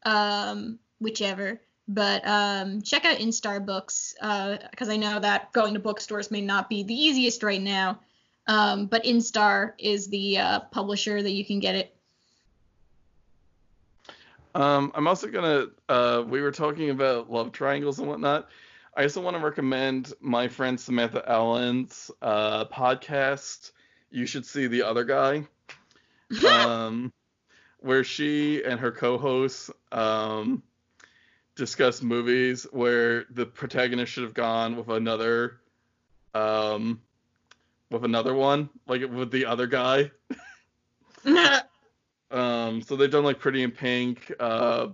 um, 0.05 0.79
whichever. 1.01 1.61
But 1.87 2.27
um, 2.27 2.81
check 2.81 3.05
out 3.05 3.19
Instar 3.19 3.65
Books 3.65 4.15
because 4.19 4.89
uh, 4.89 4.93
I 4.93 4.97
know 4.97 5.19
that 5.21 5.53
going 5.53 5.75
to 5.75 5.81
bookstores 5.81 6.31
may 6.31 6.41
not 6.41 6.71
be 6.71 6.83
the 6.83 6.95
easiest 6.95 7.43
right 7.43 7.61
now. 7.61 8.01
Um, 8.47 8.87
but 8.87 9.05
Instar 9.05 9.73
is 9.79 10.09
the 10.09 10.39
uh, 10.39 10.61
publisher 10.61 11.23
that 11.23 11.31
you 11.31 11.45
can 11.45 11.61
get 11.61 11.75
it. 11.75 11.97
Um, 14.55 14.93
I'm 14.95 15.09
also 15.09 15.29
gonna. 15.29 15.67
Uh, 15.89 16.23
we 16.27 16.41
were 16.41 16.53
talking 16.53 16.91
about 16.91 17.31
love 17.31 17.53
triangles 17.53 17.99
and 17.99 18.09
whatnot. 18.09 18.49
I 18.97 19.03
also 19.03 19.21
want 19.21 19.37
to 19.37 19.43
recommend 19.43 20.13
my 20.21 20.47
friend 20.47 20.79
Samantha 20.79 21.29
Allen's 21.29 22.11
uh, 22.23 22.67
podcast. 22.67 23.73
You 24.11 24.27
should 24.27 24.47
see 24.47 24.69
the 24.69 24.83
other 24.83 25.05
guy. 25.05 25.47
um, 26.49 27.13
where 27.81 28.05
she 28.05 28.63
and 28.65 28.81
her 28.81 28.93
co-hosts 28.93 29.71
um, 29.93 30.63
discuss 31.57 32.03
movies 32.03 32.67
where 32.71 33.25
the 33.31 33.45
protagonist 33.45 34.13
should 34.13 34.23
have 34.23 34.35
gone 34.35 34.77
with 34.77 34.89
another 34.89 35.61
um, 36.35 37.01
with 37.91 38.05
another 38.05 38.35
one, 38.35 38.69
like 38.89 39.03
with 39.03 39.31
the 39.31 39.47
other 39.47 39.67
guy. 39.67 40.11
um, 42.31 42.83
so 42.83 42.97
they've 42.97 43.11
done 43.11 43.25
like 43.25 43.39
Pretty 43.39 43.63
in 43.63 43.71
Pink, 43.71 44.33
uh, 44.41 44.89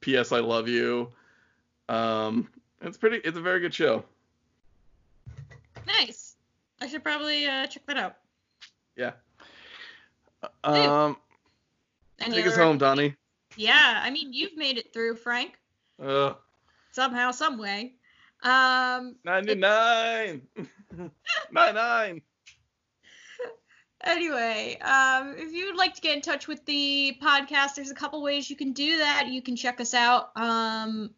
P.S. 0.00 0.32
I 0.32 0.40
Love 0.40 0.68
You. 0.68 1.10
Um, 1.88 2.48
it's 2.82 2.98
pretty. 2.98 3.16
It's 3.18 3.38
a 3.38 3.40
very 3.40 3.60
good 3.60 3.74
show. 3.74 4.04
Nice. 5.86 6.36
I 6.80 6.86
should 6.86 7.04
probably 7.04 7.46
uh, 7.46 7.66
check 7.66 7.86
that 7.86 7.96
out. 7.96 8.16
Yeah. 8.96 9.12
Um, 10.64 11.16
any 12.20 12.36
Take 12.36 12.46
us 12.46 12.56
home, 12.56 12.78
Donnie. 12.78 13.14
Yeah, 13.56 14.00
I 14.02 14.10
mean 14.10 14.32
you've 14.32 14.56
made 14.56 14.78
it 14.78 14.92
through, 14.92 15.16
Frank. 15.16 15.58
Uh, 16.02 16.34
Somehow, 16.92 17.30
some 17.30 17.58
way. 17.58 17.94
Um, 18.42 19.16
99. 19.24 20.42
99. 21.52 22.22
Anyway, 24.04 24.78
um, 24.80 25.34
if 25.38 25.52
you 25.52 25.66
would 25.66 25.76
like 25.76 25.94
to 25.94 26.00
get 26.00 26.16
in 26.16 26.20
touch 26.20 26.48
with 26.48 26.64
the 26.66 27.16
podcast, 27.22 27.76
there's 27.76 27.90
a 27.90 27.94
couple 27.94 28.20
ways 28.20 28.50
you 28.50 28.56
can 28.56 28.72
do 28.72 28.98
that. 28.98 29.28
You 29.28 29.40
can 29.40 29.54
check 29.54 29.80
us 29.80 29.94
out 29.94 30.30
um, 30.34 31.10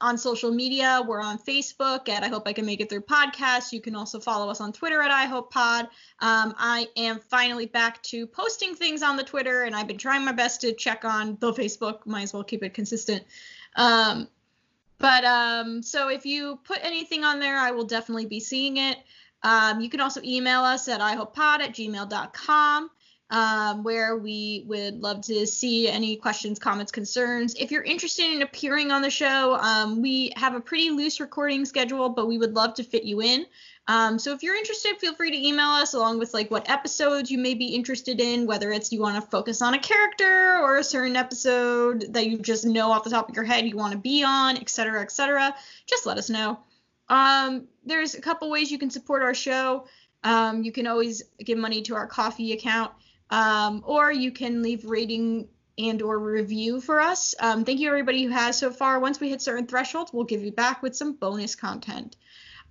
on 0.00 0.16
social 0.18 0.50
media. 0.50 1.02
We're 1.06 1.20
on 1.20 1.38
Facebook 1.38 2.08
at 2.08 2.22
I 2.22 2.28
Hope 2.28 2.46
I 2.46 2.52
Can 2.52 2.66
Make 2.66 2.80
It 2.80 2.88
Through 2.88 3.02
Podcast. 3.02 3.72
You 3.72 3.80
can 3.80 3.94
also 3.94 4.20
follow 4.20 4.50
us 4.50 4.60
on 4.60 4.72
Twitter 4.72 5.02
at 5.02 5.10
I 5.10 5.24
Hope 5.24 5.52
Pod. 5.52 5.86
Um, 6.20 6.54
I 6.58 6.88
am 6.96 7.18
finally 7.18 7.66
back 7.66 8.02
to 8.04 8.26
posting 8.26 8.74
things 8.74 9.02
on 9.02 9.16
the 9.16 9.24
Twitter, 9.24 9.64
and 9.64 9.74
I've 9.74 9.86
been 9.86 9.98
trying 9.98 10.24
my 10.24 10.32
best 10.32 10.60
to 10.62 10.72
check 10.72 11.04
on 11.04 11.36
the 11.40 11.52
Facebook. 11.52 12.06
Might 12.06 12.22
as 12.22 12.32
well 12.32 12.44
keep 12.44 12.62
it 12.62 12.74
consistent. 12.74 13.24
Um, 13.76 14.28
but 14.98 15.24
um, 15.24 15.82
so 15.82 16.08
if 16.08 16.26
you 16.26 16.58
put 16.64 16.78
anything 16.82 17.24
on 17.24 17.40
there, 17.40 17.56
I 17.56 17.70
will 17.70 17.84
definitely 17.84 18.26
be 18.26 18.40
seeing 18.40 18.76
it. 18.78 18.98
Um, 19.42 19.80
you 19.80 19.88
can 19.88 20.00
also 20.00 20.20
email 20.24 20.62
us 20.62 20.88
at 20.88 21.00
ihopepod 21.00 21.60
at 21.60 21.72
gmail.com 21.72 22.90
um, 23.30 23.82
where 23.82 24.16
we 24.16 24.64
would 24.66 25.00
love 25.00 25.20
to 25.22 25.46
see 25.46 25.88
any 25.88 26.16
questions, 26.16 26.58
comments, 26.58 26.90
concerns. 26.90 27.54
If 27.54 27.70
you're 27.70 27.82
interested 27.82 28.32
in 28.32 28.42
appearing 28.42 28.90
on 28.90 29.02
the 29.02 29.10
show, 29.10 29.56
um, 29.56 30.00
we 30.00 30.32
have 30.36 30.54
a 30.54 30.60
pretty 30.60 30.90
loose 30.90 31.20
recording 31.20 31.64
schedule, 31.64 32.08
but 32.08 32.26
we 32.26 32.38
would 32.38 32.54
love 32.54 32.74
to 32.74 32.84
fit 32.84 33.04
you 33.04 33.20
in. 33.20 33.44
Um, 33.86 34.18
so 34.18 34.32
if 34.32 34.42
you're 34.42 34.54
interested, 34.54 34.98
feel 34.98 35.14
free 35.14 35.30
to 35.30 35.46
email 35.46 35.68
us 35.68 35.94
along 35.94 36.18
with 36.18 36.34
like 36.34 36.50
what 36.50 36.68
episodes 36.68 37.30
you 37.30 37.38
may 37.38 37.54
be 37.54 37.74
interested 37.74 38.20
in, 38.20 38.46
whether 38.46 38.70
it's 38.70 38.92
you 38.92 39.00
want 39.00 39.22
to 39.22 39.30
focus 39.30 39.62
on 39.62 39.74
a 39.74 39.78
character 39.78 40.58
or 40.58 40.76
a 40.76 40.84
certain 40.84 41.16
episode 41.16 42.12
that 42.12 42.26
you 42.26 42.38
just 42.38 42.66
know 42.66 42.90
off 42.90 43.04
the 43.04 43.10
top 43.10 43.28
of 43.28 43.34
your 43.34 43.44
head 43.44 43.66
you 43.66 43.76
want 43.76 43.92
to 43.92 43.98
be 43.98 44.22
on, 44.22 44.56
etc., 44.58 45.00
etc. 45.02 45.54
Just 45.86 46.04
let 46.04 46.18
us 46.18 46.28
know. 46.28 46.58
Um, 47.08 47.66
there's 47.84 48.14
a 48.14 48.20
couple 48.20 48.50
ways 48.50 48.70
you 48.70 48.78
can 48.78 48.90
support 48.90 49.22
our 49.22 49.34
show. 49.34 49.86
Um, 50.22 50.62
you 50.62 50.72
can 50.72 50.86
always 50.86 51.22
give 51.38 51.56
money 51.56 51.80
to 51.82 51.94
our 51.94 52.06
Ko-fi 52.06 52.52
account 52.52 52.92
um, 53.30 53.82
or 53.86 54.12
you 54.12 54.32
can 54.32 54.62
leave 54.62 54.84
rating 54.84 55.48
and 55.78 56.02
or 56.02 56.18
review 56.18 56.80
for 56.80 57.00
us. 57.00 57.34
Um, 57.38 57.64
thank 57.64 57.78
you 57.78 57.88
everybody 57.88 58.24
who 58.24 58.30
has 58.30 58.58
so 58.58 58.70
far. 58.70 58.98
Once 58.98 59.20
we 59.20 59.30
hit 59.30 59.40
certain 59.40 59.66
thresholds, 59.66 60.12
we'll 60.12 60.24
give 60.24 60.42
you 60.42 60.52
back 60.52 60.82
with 60.82 60.96
some 60.96 61.14
bonus 61.14 61.54
content. 61.54 62.16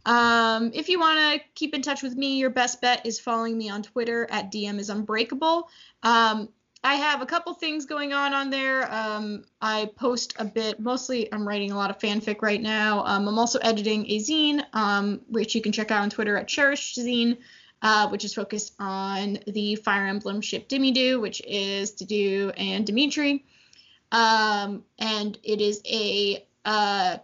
Um, 0.05 0.71
if 0.73 0.89
you 0.89 0.99
want 0.99 1.19
to 1.19 1.47
keep 1.55 1.73
in 1.73 1.81
touch 1.81 2.03
with 2.03 2.15
me, 2.15 2.37
your 2.37 2.49
best 2.49 2.81
bet 2.81 3.05
is 3.05 3.19
following 3.19 3.57
me 3.57 3.69
on 3.69 3.83
Twitter 3.83 4.27
at 4.29 4.51
DM 4.51 4.79
is 4.79 4.89
unbreakable. 4.89 5.69
Um, 6.03 6.49
I 6.83 6.95
have 6.95 7.21
a 7.21 7.25
couple 7.25 7.53
things 7.53 7.85
going 7.85 8.13
on 8.13 8.33
on 8.33 8.49
there. 8.49 8.91
Um, 8.93 9.43
I 9.61 9.89
post 9.95 10.35
a 10.37 10.45
bit. 10.45 10.79
Mostly, 10.79 11.31
I'm 11.33 11.45
writing 11.45 11.71
a 11.71 11.75
lot 11.75 11.89
of 11.89 11.97
fanfic 11.97 12.41
right 12.41 12.61
now. 12.61 13.03
Um, 13.03 13.27
I'm 13.27 13.39
also 13.39 13.59
editing 13.59 14.05
a 14.09 14.19
zine, 14.19 14.63
um, 14.73 15.21
which 15.27 15.55
you 15.55 15.61
can 15.61 15.71
check 15.71 15.91
out 15.91 16.03
on 16.03 16.09
Twitter 16.09 16.37
at 16.37 16.47
Cherish 16.47 16.95
Zine 16.95 17.37
uh, 17.81 18.09
which 18.09 18.25
is 18.25 18.33
focused 18.33 18.73
on 18.79 19.39
the 19.47 19.75
Fire 19.75 20.07
Emblem 20.07 20.41
ship 20.41 20.67
Dimidoo, 20.67 21.21
which 21.21 21.41
is 21.45 21.91
Dedue 21.91 22.51
and 22.57 22.85
Dimitri. 22.85 23.45
Um, 24.11 24.83
and 24.97 25.37
it 25.43 25.61
is 25.61 25.81
a 25.85 26.45
uh, 26.65 27.17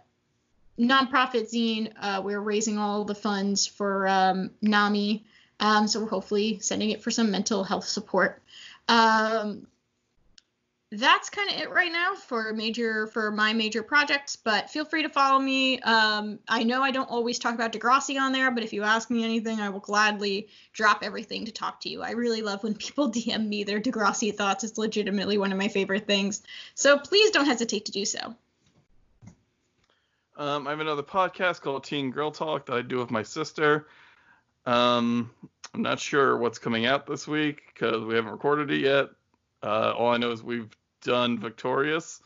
nonprofit 0.78 1.50
zine. 1.52 1.92
Uh, 2.00 2.20
we're 2.22 2.40
raising 2.40 2.78
all 2.78 3.04
the 3.04 3.14
funds 3.14 3.66
for 3.66 4.06
um, 4.06 4.50
NAMI, 4.62 5.24
um, 5.60 5.88
so 5.88 6.00
we're 6.00 6.08
hopefully 6.08 6.58
sending 6.60 6.90
it 6.90 7.02
for 7.02 7.10
some 7.10 7.30
mental 7.30 7.64
health 7.64 7.86
support. 7.86 8.42
Um, 8.88 9.66
that's 10.98 11.30
kind 11.30 11.50
of 11.50 11.56
it 11.56 11.70
right 11.70 11.90
now 11.90 12.14
for 12.14 12.52
major 12.52 13.06
for 13.08 13.30
my 13.30 13.52
major 13.52 13.82
projects 13.82 14.36
but 14.36 14.70
feel 14.70 14.84
free 14.84 15.02
to 15.02 15.08
follow 15.08 15.38
me. 15.38 15.80
Um, 15.80 16.38
i 16.48 16.62
know 16.62 16.82
i 16.82 16.90
don't 16.90 17.10
always 17.10 17.38
talk 17.38 17.54
about 17.54 17.72
degrassi 17.72 18.20
on 18.20 18.32
there 18.32 18.50
but 18.50 18.62
if 18.62 18.72
you 18.72 18.82
ask 18.82 19.10
me 19.10 19.24
anything 19.24 19.60
i 19.60 19.68
will 19.68 19.80
gladly 19.80 20.48
drop 20.72 21.02
everything 21.02 21.44
to 21.46 21.52
talk 21.52 21.80
to 21.80 21.88
you. 21.88 22.02
I 22.02 22.12
really 22.12 22.42
love 22.42 22.62
when 22.62 22.74
people 22.86 23.10
dm 23.10 23.46
me 23.48 23.64
their 23.64 23.80
degrassi 23.80 24.34
thoughts. 24.34 24.64
It's 24.64 24.78
legitimately 24.78 25.38
one 25.38 25.52
of 25.52 25.58
my 25.58 25.68
favorite 25.68 26.06
things. 26.06 26.42
So 26.74 26.98
please 26.98 27.30
don't 27.30 27.46
hesitate 27.46 27.86
to 27.86 27.92
do 27.92 28.04
so. 28.04 28.34
Um, 30.36 30.66
i 30.66 30.70
have 30.70 30.80
another 30.80 31.02
podcast 31.02 31.60
called 31.60 31.84
teen 31.84 32.10
girl 32.10 32.30
talk 32.30 32.66
that 32.66 32.74
i 32.74 32.82
do 32.82 32.98
with 32.98 33.10
my 33.10 33.22
sister. 33.22 33.86
Um, 34.66 35.30
i'm 35.74 35.82
not 35.82 36.00
sure 36.00 36.36
what's 36.36 36.58
coming 36.58 36.86
out 36.86 37.06
this 37.06 37.26
week 37.28 37.62
because 37.72 38.04
we 38.04 38.14
haven't 38.14 38.32
recorded 38.32 38.70
it 38.70 38.80
yet. 38.80 39.10
Uh, 39.62 39.94
all 39.96 40.08
I 40.08 40.18
know 40.18 40.30
is 40.30 40.42
we've 40.42 40.68
done 41.04 41.38
Victorious. 41.38 42.20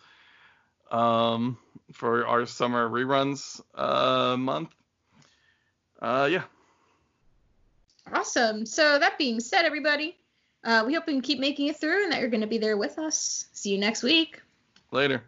um, 0.91 1.59
for 1.93 2.27
our 2.27 2.47
summer 2.47 2.89
reruns 2.89 3.61
uh, 3.75 4.37
month. 4.37 4.75
Uh, 6.01 6.29
yeah. 6.31 6.45
Awesome. 8.13 8.65
So 8.65 8.99
that 8.99 9.19
being 9.19 9.41
said, 9.41 9.65
everybody, 9.65 10.17
uh, 10.65 10.85
we 10.87 10.95
hope 10.95 11.07
we 11.07 11.13
can 11.13 11.23
keep 11.23 11.39
making 11.39 11.67
it 11.69 11.77
through 11.77 12.05
and 12.05 12.13
that 12.13 12.21
you're 12.21 12.31
going 12.31 12.41
to 12.41 12.47
be 12.47 12.59
there 12.59 12.77
with 12.77 12.99
us. 12.99 13.47
See 13.53 13.71
you 13.71 13.79
next 13.79 14.03
week. 14.03 14.41
Later. 14.91 15.23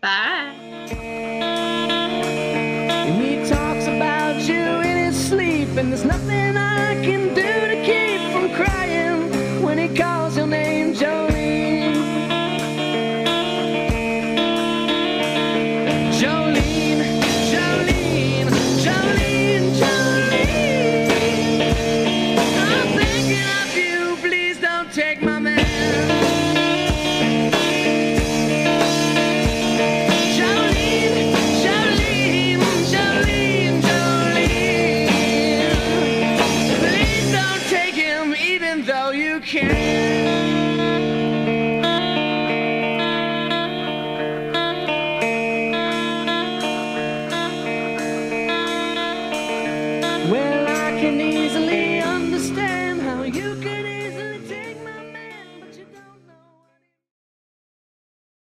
Bye. 0.00 1.36